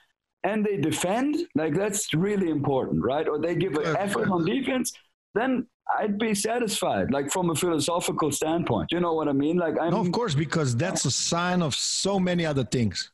And 0.45 0.65
they 0.65 0.77
defend, 0.77 1.37
like 1.55 1.75
that's 1.75 2.15
really 2.15 2.49
important, 2.51 3.03
right? 3.05 3.27
Or 3.29 3.39
they 3.41 3.55
give 3.57 3.75
an 3.75 3.97
effort 3.97 4.31
on 4.31 4.45
defense, 4.45 4.93
then 5.35 5.67
I'd 5.99 6.19
be 6.19 6.35
satisfied, 6.35 7.11
like 7.11 7.31
from 7.33 7.51
a 7.51 7.55
philosophical 7.55 8.31
standpoint. 8.31 8.89
You 8.93 9.01
know 9.01 9.15
what 9.15 9.27
I 9.29 9.33
mean? 9.33 9.57
Like 9.57 9.75
I'm, 9.81 9.91
No, 9.91 10.01
of 10.01 10.13
course, 10.13 10.35
because 10.35 10.77
that's 10.77 11.05
a 11.07 11.11
sign 11.11 11.61
of 11.63 11.75
so 11.75 12.21
many 12.21 12.47
other 12.47 12.65
things. 12.65 13.11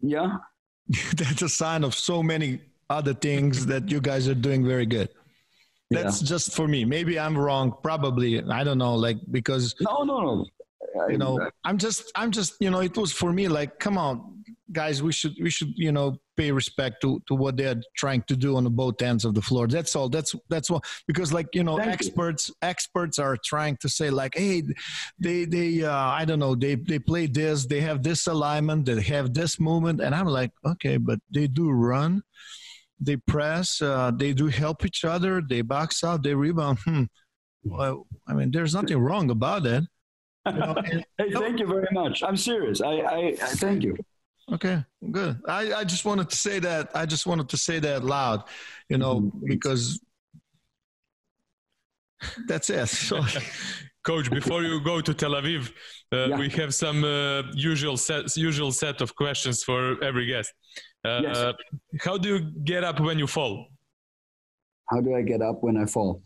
yeah, 0.00 0.38
that's 1.16 1.42
a 1.42 1.48
sign 1.48 1.84
of 1.84 1.94
so 1.94 2.22
many 2.22 2.60
other 2.90 3.14
things 3.14 3.66
that 3.66 3.90
you 3.90 4.00
guys 4.00 4.28
are 4.28 4.34
doing 4.34 4.64
very 4.66 4.86
good. 4.86 5.08
That's 5.90 6.20
just 6.20 6.54
for 6.54 6.66
me. 6.66 6.84
Maybe 6.84 7.18
I'm 7.18 7.36
wrong. 7.36 7.74
Probably 7.82 8.42
I 8.42 8.64
don't 8.64 8.78
know. 8.78 8.94
Like 8.94 9.18
because 9.30 9.74
no, 9.80 10.02
no, 10.02 10.20
no. 10.20 10.44
I- 11.00 11.10
you 11.10 11.18
know 11.18 11.50
I'm 11.64 11.76
just 11.78 12.10
I'm 12.14 12.30
just 12.30 12.54
you 12.60 12.70
know 12.70 12.80
it 12.80 12.96
was 12.96 13.12
for 13.12 13.32
me 13.32 13.48
like 13.48 13.78
come 13.80 13.98
on 13.98 14.33
guys 14.72 15.02
we 15.02 15.12
should 15.12 15.34
we 15.40 15.50
should 15.50 15.72
you 15.76 15.92
know 15.92 16.16
pay 16.36 16.50
respect 16.50 17.00
to 17.02 17.20
to 17.26 17.34
what 17.34 17.56
they're 17.56 17.80
trying 17.96 18.22
to 18.22 18.36
do 18.36 18.56
on 18.56 18.64
the 18.64 18.70
both 18.70 19.00
ends 19.02 19.24
of 19.24 19.34
the 19.34 19.42
floor. 19.42 19.66
That's 19.66 19.94
all. 19.94 20.08
That's 20.08 20.34
that's 20.48 20.70
what 20.70 20.84
because 21.06 21.32
like 21.32 21.48
you 21.54 21.64
know 21.64 21.76
Thank 21.76 21.88
you. 21.88 21.92
experts 21.92 22.50
experts 22.62 23.18
are 23.18 23.36
trying 23.44 23.76
to 23.78 23.88
say 23.88 24.10
like 24.10 24.34
hey 24.34 24.62
they 25.18 25.44
they 25.44 25.84
uh, 25.84 25.94
I 25.94 26.24
don't 26.24 26.38
know 26.38 26.54
they 26.54 26.76
they 26.76 26.98
play 26.98 27.26
this 27.26 27.66
they 27.66 27.80
have 27.80 28.02
this 28.02 28.26
alignment 28.26 28.86
they 28.86 29.00
have 29.02 29.34
this 29.34 29.60
movement 29.60 30.00
and 30.00 30.14
I'm 30.14 30.26
like 30.26 30.52
okay 30.64 30.96
but 30.96 31.18
they 31.32 31.46
do 31.46 31.70
run 31.70 32.22
they 33.00 33.16
press 33.16 33.82
uh, 33.82 34.12
they 34.16 34.32
do 34.32 34.46
help 34.46 34.84
each 34.84 35.04
other 35.04 35.42
they 35.46 35.60
box 35.60 36.02
out 36.02 36.22
they 36.22 36.34
rebound 36.34 36.78
hmm. 36.84 37.04
well 37.64 38.06
I 38.26 38.32
mean 38.32 38.50
there's 38.50 38.74
nothing 38.74 38.98
wrong 38.98 39.30
about 39.30 39.64
that 39.64 39.84
you 40.46 40.52
know, 40.52 40.74
and- 40.90 41.04
Hey, 41.18 41.30
thank 41.32 41.58
you 41.58 41.66
very 41.66 41.88
much. 41.92 42.22
I'm 42.22 42.36
serious. 42.36 42.80
I, 42.80 42.90
I, 42.90 43.18
I 43.28 43.34
thank 43.36 43.82
you. 43.82 43.96
Okay, 44.52 44.84
good. 45.10 45.40
I, 45.48 45.72
I 45.72 45.84
just 45.84 46.04
wanted 46.04 46.28
to 46.30 46.36
say 46.36 46.58
that. 46.60 46.90
I 46.94 47.06
just 47.06 47.26
wanted 47.26 47.48
to 47.48 47.56
say 47.56 47.78
that 47.80 48.04
loud, 48.04 48.44
you 48.90 48.98
know, 48.98 49.20
Mhm. 49.20 49.32
because 49.46 50.00
that's 52.46 52.68
it. 52.70 52.88
So, 53.08 53.22
Coach, 54.02 54.30
before 54.30 54.62
you 54.62 54.80
go 54.82 55.00
to 55.00 55.14
Tel 55.14 55.30
Aviv, 55.32 55.72
uh, 56.12 56.28
Yeah. 56.28 56.38
we 56.38 56.50
have 56.50 56.74
some 56.74 57.04
uh, 57.04 57.42
usual 57.54 57.96
set 57.96 58.36
usual 58.36 58.70
set 58.72 59.00
of 59.00 59.14
questions 59.16 59.64
for 59.64 60.02
every 60.04 60.26
guest. 60.26 60.52
Uh, 61.04 61.20
Yes. 61.22 61.54
How 62.04 62.18
do 62.18 62.28
you 62.28 62.40
get 62.64 62.84
up 62.84 63.00
when 63.00 63.18
you 63.18 63.26
fall? 63.26 63.68
How 64.90 65.00
do 65.00 65.14
I 65.14 65.22
get 65.22 65.40
up 65.40 65.62
when 65.62 65.76
I 65.78 65.86
fall? 65.86 66.22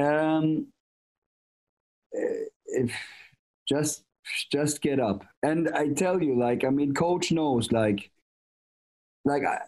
Um, 0.00 0.72
if 2.78 2.90
just 3.68 4.05
just 4.52 4.80
get 4.82 5.00
up, 5.00 5.24
and 5.42 5.68
I 5.70 5.88
tell 5.88 6.22
you, 6.22 6.38
like 6.38 6.64
I 6.64 6.70
mean, 6.70 6.94
coach 6.94 7.32
knows, 7.32 7.72
like, 7.72 8.10
like 9.24 9.44
I. 9.44 9.58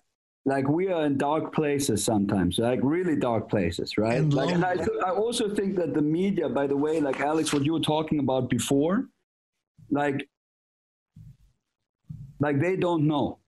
Like 0.47 0.67
we 0.67 0.89
are 0.89 1.05
in 1.05 1.19
dark 1.19 1.53
places 1.55 2.03
sometimes, 2.03 2.59
like 2.59 2.81
really 2.83 3.17
dark 3.17 3.51
places, 3.51 3.99
right? 3.99 4.17
And 4.17 4.33
like, 4.33 4.51
and 4.55 4.65
I, 4.65 4.77
th- 4.77 4.89
I 5.05 5.11
also 5.11 5.55
think 5.55 5.77
that 5.77 5.93
the 5.93 6.01
media, 6.01 6.49
by 6.49 6.67
the 6.67 6.77
way, 6.77 7.01
like 7.01 7.21
Alex, 7.21 7.53
what 7.53 7.67
you 7.67 7.75
were 7.75 7.81
talking 7.81 8.19
about 8.19 8.49
before, 8.49 9.09
like, 9.91 10.27
like 12.41 12.61
they 12.61 12.77
don't 12.77 13.07
know, 13.07 13.41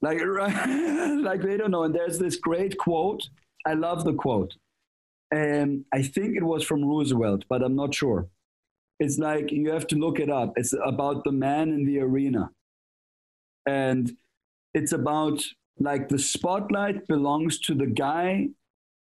like 0.00 0.20
right, 0.20 1.18
like 1.22 1.42
they 1.42 1.56
don't 1.56 1.70
know. 1.70 1.84
And 1.84 1.94
there's 1.94 2.18
this 2.18 2.36
great 2.36 2.76
quote. 2.76 3.28
I 3.66 3.74
love 3.74 4.04
the 4.04 4.14
quote. 4.14 4.56
And 5.30 5.84
I 5.92 6.02
think 6.02 6.36
it 6.36 6.42
was 6.42 6.64
from 6.64 6.84
Roosevelt, 6.84 7.44
but 7.48 7.62
I'm 7.62 7.76
not 7.76 7.94
sure. 7.94 8.28
It's 9.00 9.18
like 9.18 9.52
you 9.52 9.70
have 9.70 9.86
to 9.88 9.96
look 9.96 10.18
it 10.18 10.30
up. 10.30 10.54
It's 10.56 10.74
about 10.84 11.24
the 11.24 11.32
man 11.32 11.70
in 11.70 11.84
the 11.84 12.00
arena. 12.00 12.50
And 13.66 14.16
it's 14.74 14.92
about 14.92 15.42
like 15.78 16.08
the 16.08 16.18
spotlight 16.18 17.06
belongs 17.06 17.58
to 17.60 17.74
the 17.74 17.86
guy 17.86 18.48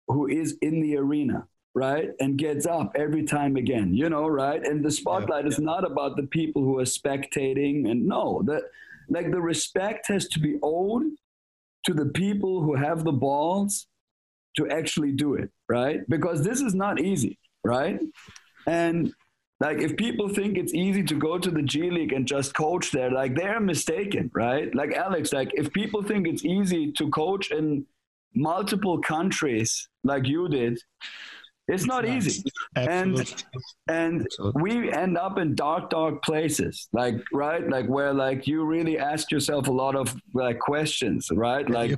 who 0.07 0.27
is 0.27 0.57
in 0.61 0.81
the 0.81 0.97
arena, 0.97 1.47
right? 1.73 2.09
And 2.19 2.37
gets 2.37 2.65
up 2.65 2.93
every 2.95 3.23
time 3.23 3.55
again, 3.55 3.93
you 3.93 4.09
know, 4.09 4.27
right? 4.27 4.65
And 4.65 4.83
the 4.83 4.91
spotlight 4.91 5.45
is 5.45 5.59
not 5.59 5.83
about 5.83 6.15
the 6.15 6.27
people 6.27 6.63
who 6.63 6.79
are 6.79 6.83
spectating. 6.83 7.89
And 7.89 8.07
no, 8.07 8.41
that 8.45 8.63
like 9.09 9.31
the 9.31 9.41
respect 9.41 10.07
has 10.07 10.27
to 10.29 10.39
be 10.39 10.57
owed 10.63 11.03
to 11.85 11.93
the 11.93 12.05
people 12.05 12.61
who 12.61 12.75
have 12.75 13.03
the 13.03 13.11
balls 13.11 13.87
to 14.55 14.69
actually 14.69 15.11
do 15.11 15.33
it, 15.35 15.49
right? 15.69 16.07
Because 16.09 16.43
this 16.43 16.61
is 16.61 16.75
not 16.75 16.99
easy, 16.99 17.39
right? 17.63 17.99
And 18.67 19.13
like 19.61 19.77
if 19.77 19.95
people 19.95 20.27
think 20.27 20.57
it's 20.57 20.73
easy 20.73 21.03
to 21.03 21.13
go 21.13 21.37
to 21.37 21.51
the 21.51 21.61
G 21.61 21.91
League 21.91 22.13
and 22.13 22.27
just 22.27 22.55
coach 22.55 22.91
there, 22.91 23.11
like 23.11 23.35
they're 23.35 23.59
mistaken, 23.59 24.31
right? 24.33 24.73
Like 24.73 24.93
Alex, 24.93 25.31
like 25.31 25.51
if 25.53 25.71
people 25.71 26.01
think 26.01 26.27
it's 26.27 26.43
easy 26.43 26.91
to 26.93 27.11
coach 27.11 27.51
in 27.51 27.85
multiple 28.33 28.99
countries 28.99 29.87
like 30.03 30.25
you 30.25 30.49
did, 30.49 30.81
it's 31.73 31.85
not 31.85 32.03
easy. 32.15 32.43
absolutely. 32.75 33.33
And 33.87 34.21
Absolutely. 34.25 34.61
we 34.61 34.91
end 35.03 35.17
up 35.17 35.37
in 35.37 35.55
dark, 35.55 35.89
dark 35.89 36.15
places, 36.23 36.87
like 36.93 37.15
right, 37.33 37.63
like 37.75 37.87
where 37.87 38.13
like 38.13 38.45
you 38.47 38.63
really 38.75 38.97
ask 38.97 39.31
yourself 39.31 39.67
a 39.67 39.71
lot 39.83 39.95
of 39.95 40.15
like 40.33 40.59
questions, 40.59 41.29
right? 41.47 41.67
Like 41.69 41.91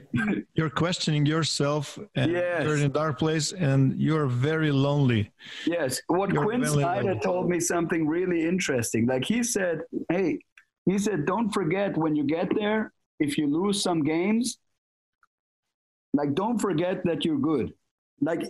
you're 0.58 0.70
questioning 0.70 1.26
yourself, 1.26 2.00
and 2.16 2.32
Yes. 2.32 2.64
you're 2.64 2.78
in 2.78 2.84
a 2.84 2.90
dark 3.04 3.20
place, 3.20 3.52
and 3.70 3.82
you're 4.00 4.28
very 4.28 4.72
lonely. 4.72 5.32
Yes. 5.66 6.02
What 6.08 6.32
You're 6.32 6.44
Quinn 6.46 6.66
Snyder 6.66 7.16
told 7.30 7.50
me 7.50 7.60
something 7.60 8.08
really 8.08 8.42
interesting. 8.54 9.06
Like 9.08 9.26
he 9.26 9.44
said, 9.44 9.82
hey, 10.10 10.40
he 10.86 10.98
said, 10.98 11.26
don't 11.26 11.50
forget 11.52 11.98
when 11.98 12.16
you 12.16 12.24
get 12.26 12.48
there, 12.56 12.92
if 13.20 13.38
you 13.38 13.46
lose 13.48 13.82
some 13.82 14.04
games, 14.04 14.58
like 16.14 16.34
don't 16.36 16.60
forget 16.60 17.04
that 17.06 17.26
you're 17.26 17.40
good. 17.40 17.74
Like 18.22 18.42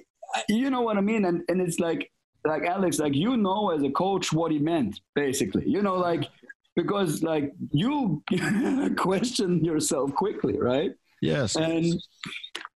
you 0.49 0.69
know 0.69 0.81
what 0.81 0.97
I 0.97 1.01
mean? 1.01 1.25
And 1.25 1.41
and 1.47 1.61
it's 1.61 1.79
like 1.79 2.11
like 2.45 2.63
Alex, 2.63 2.99
like 2.99 3.15
you 3.15 3.37
know 3.37 3.71
as 3.71 3.83
a 3.83 3.89
coach 3.89 4.33
what 4.33 4.51
he 4.51 4.59
meant, 4.59 4.99
basically. 5.15 5.63
You 5.67 5.81
know, 5.81 5.95
like 5.95 6.27
because 6.75 7.23
like 7.23 7.53
you 7.71 8.23
question 8.97 9.63
yourself 9.63 10.13
quickly, 10.15 10.57
right? 10.59 10.91
Yes. 11.21 11.55
And 11.55 11.93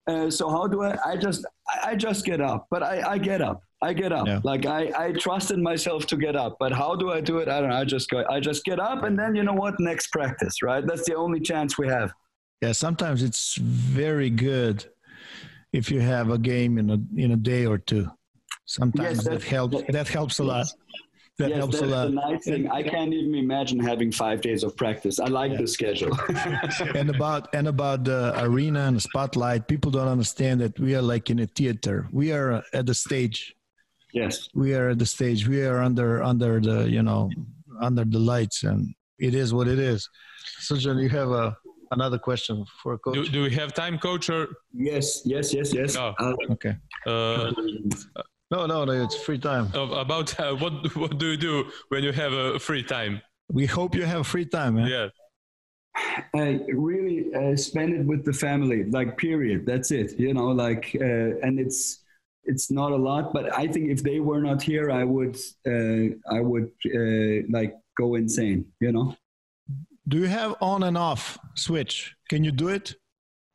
uh, 0.06 0.30
so 0.30 0.48
how 0.48 0.66
do 0.68 0.82
I? 0.82 0.96
I 1.04 1.16
just 1.16 1.44
I 1.84 1.96
just 1.96 2.24
get 2.24 2.40
up, 2.40 2.66
but 2.70 2.82
I 2.82 3.02
I 3.14 3.18
get 3.18 3.42
up. 3.42 3.62
I 3.82 3.92
get 3.92 4.12
up. 4.12 4.26
Yeah. 4.26 4.40
Like 4.44 4.64
I 4.66 4.92
I 4.96 5.12
trusted 5.12 5.58
myself 5.58 6.06
to 6.06 6.16
get 6.16 6.36
up. 6.36 6.56
But 6.60 6.72
how 6.72 6.94
do 6.94 7.10
I 7.10 7.20
do 7.20 7.38
it? 7.38 7.48
I 7.48 7.60
don't 7.60 7.70
know. 7.70 7.76
I 7.76 7.84
just 7.84 8.08
go. 8.08 8.24
I 8.30 8.38
just 8.40 8.64
get 8.64 8.78
up, 8.78 9.02
and 9.02 9.18
then 9.18 9.34
you 9.34 9.42
know 9.42 9.52
what? 9.52 9.74
Next 9.80 10.08
practice, 10.12 10.62
right? 10.62 10.86
That's 10.86 11.04
the 11.06 11.14
only 11.14 11.40
chance 11.40 11.76
we 11.76 11.88
have. 11.88 12.12
yeah. 12.62 12.72
Sometimes 12.72 13.22
it's 13.22 13.56
very 13.56 14.30
good 14.30 14.86
if 15.76 15.90
you 15.90 16.00
have 16.00 16.30
a 16.30 16.38
game 16.38 16.78
in 16.78 16.90
a 16.90 16.98
in 17.16 17.32
a 17.32 17.36
day 17.36 17.66
or 17.66 17.78
two. 17.78 18.06
Sometimes 18.64 19.18
Yes, 19.18 19.24
that 19.28 19.42
helps. 19.42 19.82
That 19.90 20.08
helps 20.08 20.38
a 20.38 20.44
lot. 20.44 20.66
That 21.38 21.50
yes, 21.50 21.58
helps 21.58 21.80
a 21.82 21.86
lot. 21.86 22.06
the 22.08 22.14
nice 22.14 22.44
thing. 22.44 22.68
I 22.70 22.82
can't 22.82 23.12
even 23.12 23.34
imagine 23.34 23.78
having 23.78 24.10
five 24.10 24.40
days 24.40 24.64
of 24.64 24.74
practice. 24.74 25.20
I 25.20 25.26
like 25.26 25.56
the 25.56 25.68
schedule. 25.68 26.18
and 26.94 27.10
about 27.10 27.54
and 27.54 27.68
about 27.68 28.04
the 28.04 28.32
arena 28.42 28.80
and 28.88 28.96
the 28.96 29.00
spotlight 29.00 29.68
people 29.68 29.90
don't 29.90 30.08
understand 30.08 30.60
that 30.62 30.80
we 30.80 30.96
are 30.96 31.02
like 31.02 31.28
in 31.28 31.40
a 31.40 31.46
theater 31.46 32.08
we 32.10 32.32
are 32.32 32.64
at 32.72 32.86
the 32.86 32.94
stage 32.94 33.54
yes. 34.12 34.48
we 34.54 34.74
are 34.74 34.88
at 34.90 34.98
the 34.98 35.06
stage 35.06 35.46
we 35.46 35.62
are 35.62 35.82
under 35.82 36.22
under 36.22 36.58
the 36.60 36.88
you 36.88 37.02
know 37.02 37.30
under 37.82 38.04
the 38.04 38.18
lights 38.18 38.64
and 38.64 38.94
it 39.18 39.34
is 39.34 39.52
what 39.52 39.68
it 39.68 39.78
is 39.78 40.08
so 40.58 40.76
John, 40.76 40.98
you 40.98 41.10
have 41.10 41.30
a 41.30 41.56
another 41.90 42.18
question 42.18 42.64
for 42.82 42.98
coach. 42.98 43.14
Do, 43.14 43.28
do 43.28 43.42
we 43.42 43.50
have 43.54 43.72
time, 43.72 43.98
coach? 43.98 44.30
Or 44.30 44.48
Yes, 44.72 45.22
yes, 45.24 45.52
yes, 45.52 45.72
yes. 45.72 45.94
No. 45.94 46.14
Uh, 46.18 46.34
okay. 46.50 46.76
uh, 47.06 47.52
No, 48.50 48.66
no, 48.66 48.84
no, 48.84 48.92
it's 48.92 49.16
free 49.16 49.38
time. 49.38 49.66
about 49.74 50.38
uh, 50.38 50.54
what 50.54 50.94
what 50.96 51.18
do 51.18 51.26
you 51.32 51.36
do 51.36 51.64
when 51.88 52.04
you 52.04 52.12
have 52.12 52.32
a 52.32 52.58
free 52.58 52.82
time? 52.82 53.20
We 53.50 53.66
hope 53.66 53.94
you 53.94 54.04
have 54.04 54.26
free 54.26 54.46
time, 54.46 54.74
man. 54.76 54.88
Yeah. 54.88 55.08
I 56.34 56.60
really 56.72 57.34
uh, 57.34 57.56
spend 57.56 57.94
it 57.94 58.04
with 58.04 58.24
the 58.24 58.32
family, 58.32 58.84
like 58.84 59.16
period. 59.16 59.66
That's 59.66 59.90
it. 59.90 60.18
You 60.18 60.34
know, 60.34 60.48
like, 60.48 60.84
uh, 61.00 61.46
and 61.46 61.58
it's 61.58 62.04
it's 62.44 62.70
not 62.70 62.92
a 62.92 62.96
lot, 62.96 63.32
but 63.32 63.52
I 63.52 63.66
think 63.66 63.90
if 63.90 64.02
they 64.02 64.20
were 64.20 64.40
not 64.40 64.62
here, 64.62 64.90
I 64.90 65.04
would 65.04 65.36
uh, 65.66 66.04
I 66.36 66.40
would 66.40 66.70
uh, 66.94 67.46
like 67.50 67.74
go 67.98 68.14
insane. 68.14 68.66
You 68.80 68.92
know. 68.92 69.16
Do 70.08 70.18
you 70.18 70.26
have 70.26 70.54
on 70.60 70.84
and 70.84 70.96
off 70.96 71.38
switch? 71.54 72.14
Can 72.28 72.44
you 72.44 72.52
do 72.52 72.68
it? 72.68 72.94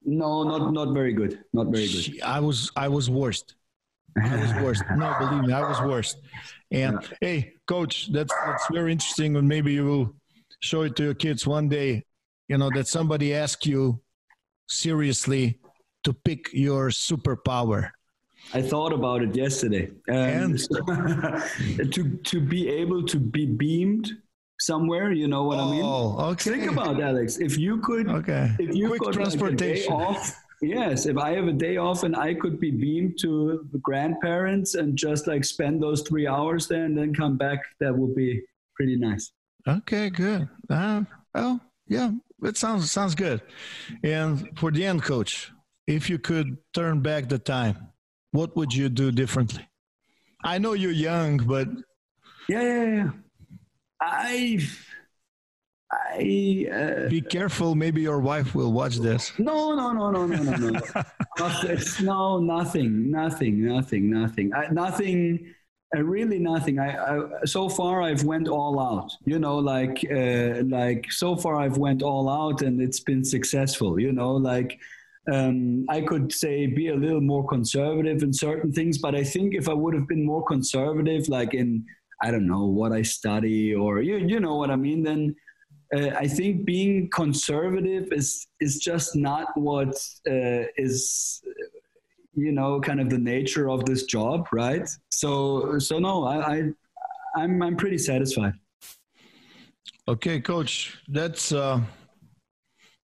No, 0.03 0.43
not 0.43 0.73
not 0.73 0.93
very 0.93 1.13
good. 1.13 1.43
Not 1.53 1.67
very 1.67 1.88
good. 1.88 2.21
I 2.21 2.39
was 2.39 2.71
I 2.75 2.88
was 2.88 3.09
worst. 3.09 3.55
I 4.21 4.35
was 4.35 4.53
worst. 4.63 4.83
No, 4.97 5.15
believe 5.19 5.43
me, 5.45 5.53
I 5.53 5.61
was 5.61 5.80
worst. 5.81 6.17
And 6.71 6.99
hey, 7.21 7.53
coach, 7.67 8.11
that's 8.11 8.33
that's 8.45 8.67
very 8.71 8.91
interesting. 8.91 9.35
And 9.38 9.47
maybe 9.47 9.73
you 9.73 9.85
will 9.85 10.15
show 10.59 10.81
it 10.81 10.95
to 10.97 11.03
your 11.03 11.13
kids 11.13 11.47
one 11.47 11.69
day. 11.69 12.03
You 12.47 12.57
know 12.57 12.69
that 12.75 12.88
somebody 12.88 13.33
asked 13.33 13.65
you 13.65 14.01
seriously 14.67 15.59
to 16.03 16.13
pick 16.13 16.49
your 16.51 16.89
superpower. 16.89 17.91
I 18.53 18.61
thought 18.61 18.91
about 18.91 19.21
it 19.21 19.35
yesterday. 19.35 19.91
Um, 20.09 20.57
to 21.91 22.19
to 22.23 22.41
be 22.41 22.67
able 22.67 23.03
to 23.05 23.19
be 23.19 23.45
beamed 23.45 24.11
somewhere, 24.61 25.11
you 25.11 25.27
know 25.27 25.43
what 25.43 25.59
I 25.59 25.69
mean? 25.72 25.81
Oh, 25.83 26.17
okay. 26.31 26.51
Think 26.51 26.72
about 26.72 26.99
it, 26.99 27.03
Alex. 27.03 27.38
If 27.38 27.57
you 27.57 27.77
could, 27.81 28.07
Okay. 28.07 28.56
if 28.59 28.75
you 28.75 28.88
Quick 28.90 29.01
got 29.01 29.14
transportation. 29.14 29.93
Like 29.93 30.07
off, 30.09 30.35
yes. 30.61 31.06
If 31.06 31.17
I 31.17 31.31
have 31.31 31.48
a 31.48 31.53
day 31.53 31.77
off 31.77 32.03
and 32.03 32.15
I 32.15 32.33
could 32.35 32.59
be 32.59 32.72
beamed 32.72 33.17
to 33.22 33.67
the 33.72 33.80
grandparents 33.80 34.75
and 34.75 34.95
just 34.98 35.27
like 35.27 35.43
spend 35.43 35.81
those 35.81 36.01
three 36.03 36.27
hours 36.27 36.67
there 36.67 36.85
and 36.85 36.95
then 36.98 37.14
come 37.14 37.38
back, 37.38 37.59
that 37.80 37.93
would 37.98 38.15
be 38.15 38.41
pretty 38.75 38.95
nice. 38.98 39.31
Okay, 39.67 40.09
good. 40.09 40.48
Uh, 40.69 41.03
well, 41.33 41.59
yeah, 41.88 42.11
it 42.43 42.57
sounds 42.57 42.91
sounds 42.91 43.15
good. 43.15 43.41
And 44.03 44.49
for 44.57 44.72
the 44.72 44.85
end, 44.85 45.03
coach, 45.03 45.51
if 45.88 46.09
you 46.09 46.17
could 46.19 46.57
turn 46.73 47.01
back 47.01 47.30
the 47.30 47.40
time, 47.40 47.75
what 48.31 48.56
would 48.56 48.73
you 48.73 48.90
do 48.90 49.11
differently? 49.11 49.67
I 50.43 50.57
know 50.57 50.73
you're 50.73 50.91
young, 51.09 51.38
but 51.38 51.67
Yeah, 52.49 52.61
yeah, 52.64 52.85
yeah. 52.95 53.09
I, 54.01 54.59
I. 55.91 56.67
Uh, 56.71 57.09
be 57.09 57.21
careful. 57.21 57.75
Maybe 57.75 58.01
your 58.01 58.19
wife 58.19 58.55
will 58.55 58.71
watch 58.71 58.97
this. 58.97 59.31
No, 59.38 59.75
no, 59.75 59.91
no, 59.91 60.11
no, 60.11 60.25
no, 60.25 60.41
no, 60.43 60.69
no. 60.69 60.80
Nothing- 61.39 62.05
no, 62.05 62.39
nothing, 62.39 63.11
nothing, 63.11 63.65
nothing, 63.65 64.09
nothing, 64.11 64.53
I, 64.53 64.67
nothing. 64.71 65.53
Uh, 65.95 66.03
really 66.03 66.39
nothing. 66.39 66.80
I, 66.80 66.95
I 66.95 67.45
so 67.45 67.67
far 67.67 68.01
I've 68.01 68.23
went 68.23 68.47
all 68.47 68.80
out. 68.80 69.11
You 69.25 69.39
know, 69.39 69.57
like 69.57 70.05
uh, 70.09 70.63
like 70.65 71.11
so 71.11 71.35
far 71.35 71.57
I've 71.57 71.77
went 71.77 72.01
all 72.01 72.30
out 72.30 72.61
and 72.61 72.81
it's 72.81 73.01
been 73.01 73.25
successful. 73.25 73.99
You 73.99 74.13
know, 74.13 74.31
like 74.31 74.80
um, 75.31 75.85
I 75.89 76.01
could 76.01 76.31
say 76.31 76.65
be 76.67 76.88
a 76.89 76.95
little 76.95 77.21
more 77.21 77.45
conservative 77.47 78.23
in 78.23 78.33
certain 78.33 78.71
things, 78.71 78.97
but 78.99 79.15
I 79.15 79.23
think 79.23 79.53
if 79.53 79.67
I 79.67 79.73
would 79.73 79.93
have 79.93 80.07
been 80.07 80.25
more 80.25 80.43
conservative, 80.45 81.27
like 81.27 81.53
in 81.53 81.85
I 82.24 82.32
don't 82.32 82.48
know 82.48 82.66
what 82.66 82.91
I 82.91 83.01
study 83.01 83.74
or 83.74 84.01
you 84.01 84.17
you 84.17 84.40
know 84.40 84.56
what 84.56 84.69
I 84.72 84.75
mean, 84.75 85.03
then 85.03 85.35
uh, 85.95 86.11
I 86.17 86.27
think 86.27 86.66
being 86.66 87.09
conservative 87.09 88.11
is 88.11 88.48
is 88.59 88.80
just 88.80 89.16
not 89.16 89.48
what 89.56 89.95
uh, 90.30 90.64
is 90.77 91.41
you 92.33 92.51
know 92.51 92.80
kind 92.80 93.01
of 93.01 93.09
the 93.09 93.17
nature 93.17 93.69
of 93.69 93.85
this 93.85 94.03
job, 94.03 94.48
right? 94.51 94.88
So 95.09 95.80
so 95.80 96.00
no, 96.00 96.25
I, 96.25 96.56
I 96.56 96.64
I'm 97.35 97.61
I'm 97.61 97.75
pretty 97.75 97.98
satisfied. 97.98 98.53
Okay, 100.08 100.40
coach, 100.41 100.98
that's 101.08 101.51
uh, 101.51 101.82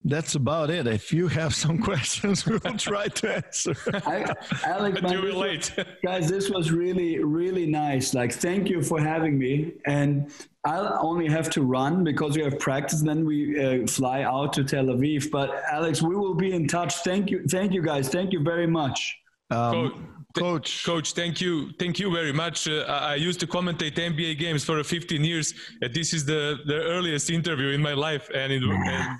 that's 0.08 0.34
about 0.36 0.70
it. 0.70 0.86
If 0.86 1.12
you 1.12 1.28
have 1.28 1.54
some 1.54 1.78
questions, 1.90 2.46
we 2.46 2.58
will 2.58 2.78
try 2.78 3.08
to 3.08 3.36
answer. 3.36 3.74
I, 3.92 4.24
Alex, 4.64 5.02
man, 5.02 5.12
Too 5.12 5.22
this 5.22 5.76
was- 5.76 5.86
guys, 6.04 6.28
this 6.28 6.48
was 6.50 6.70
really 6.70 7.18
really 7.22 7.66
nice. 7.66 8.14
Like, 8.14 8.32
thank 8.32 8.68
you 8.68 8.82
for 8.82 9.00
having 9.00 9.38
me. 9.38 9.72
And 9.86 10.30
I'll 10.64 10.98
only 11.00 11.28
have 11.28 11.48
to 11.50 11.62
run 11.62 12.04
because 12.04 12.36
we 12.36 12.42
have 12.42 12.58
practice. 12.58 13.00
Then 13.00 13.24
we 13.24 13.38
uh, 13.64 13.86
fly 13.86 14.22
out 14.22 14.52
to 14.54 14.64
Tel 14.64 14.86
Aviv. 14.86 15.30
But 15.30 15.48
Alex, 15.70 16.02
we 16.02 16.16
will 16.16 16.34
be 16.34 16.52
in 16.52 16.66
touch. 16.66 16.94
Thank 16.96 17.30
you, 17.30 17.44
thank 17.46 17.72
you, 17.72 17.82
guys. 17.82 18.08
Thank 18.08 18.32
you 18.32 18.42
very 18.42 18.66
much. 18.66 19.16
Um, 19.50 20.08
coach, 20.36 20.84
Coach, 20.84 21.12
thank 21.12 21.40
you, 21.40 21.70
thank 21.78 21.98
you 21.98 22.12
very 22.12 22.32
much. 22.32 22.68
Uh, 22.68 22.84
I 22.88 23.12
I 23.12 23.14
used 23.14 23.40
to 23.40 23.46
commentate 23.46 23.94
NBA 23.94 24.38
games 24.38 24.64
for 24.64 24.82
15 24.82 25.24
years. 25.24 25.54
And 25.80 25.94
this 25.94 26.12
is 26.12 26.24
the, 26.24 26.58
the 26.66 26.82
earliest 26.94 27.30
interview 27.30 27.68
in 27.68 27.80
my 27.80 27.94
life, 27.94 28.28
and 28.34 28.52
it 28.52 28.62
and, 28.62 29.18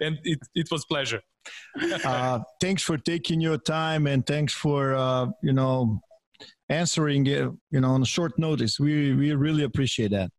and 0.00 0.18
it, 0.24 0.38
it 0.54 0.68
was 0.70 0.84
pleasure. 0.84 1.20
uh, 2.04 2.38
thanks 2.60 2.82
for 2.82 2.98
taking 2.98 3.40
your 3.40 3.58
time 3.58 4.06
and 4.06 4.26
thanks 4.26 4.52
for 4.52 4.94
uh, 4.94 5.26
you 5.42 5.52
know 5.52 6.00
answering 6.68 7.26
you 7.26 7.80
know 7.80 7.90
on 7.90 8.04
short 8.04 8.38
notice. 8.38 8.78
We 8.80 9.14
we 9.14 9.32
really 9.32 9.64
appreciate 9.64 10.10
that. 10.10 10.30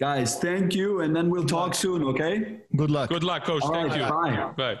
Guys, 0.00 0.38
thank 0.38 0.74
you. 0.74 1.02
And 1.02 1.14
then 1.14 1.28
we'll 1.28 1.44
talk 1.44 1.74
soon, 1.74 2.02
okay? 2.04 2.60
Good 2.74 2.90
luck. 2.90 3.10
Good 3.10 3.22
luck, 3.22 3.44
coach. 3.44 3.62
All 3.62 3.74
Thank 3.74 3.92
right, 3.92 4.32
you. 4.32 4.54
bye. 4.56 4.74
Bye. 4.74 4.78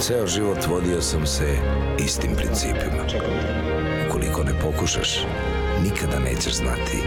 Ceo 0.00 0.26
život 0.26 0.66
vodio 0.66 1.00
sam 1.00 1.26
se 1.26 1.58
istim 1.98 2.36
principima. 2.36 3.04
Ukoliko 4.08 4.44
ne 4.44 4.52
pokušaš, 4.60 5.24
nikada 5.84 6.18
nećeš 6.18 6.52
znati 6.52 7.02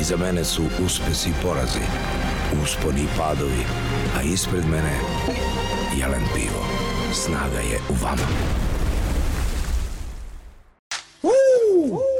Iza 0.00 0.16
mene 0.16 0.44
su 0.44 0.62
uspesi 0.84 1.28
i 1.28 1.32
porazi, 1.42 1.80
usponi 2.62 3.02
i 3.02 3.08
padovi, 3.16 3.64
a 4.16 4.22
ispred 4.22 4.64
mene 4.64 4.98
jelen 5.94 6.24
pivo. 6.34 6.64
Snaga 7.12 7.60
je 7.60 7.78
u 7.90 7.94
vama. 8.02 8.26
Woo! 11.22 12.19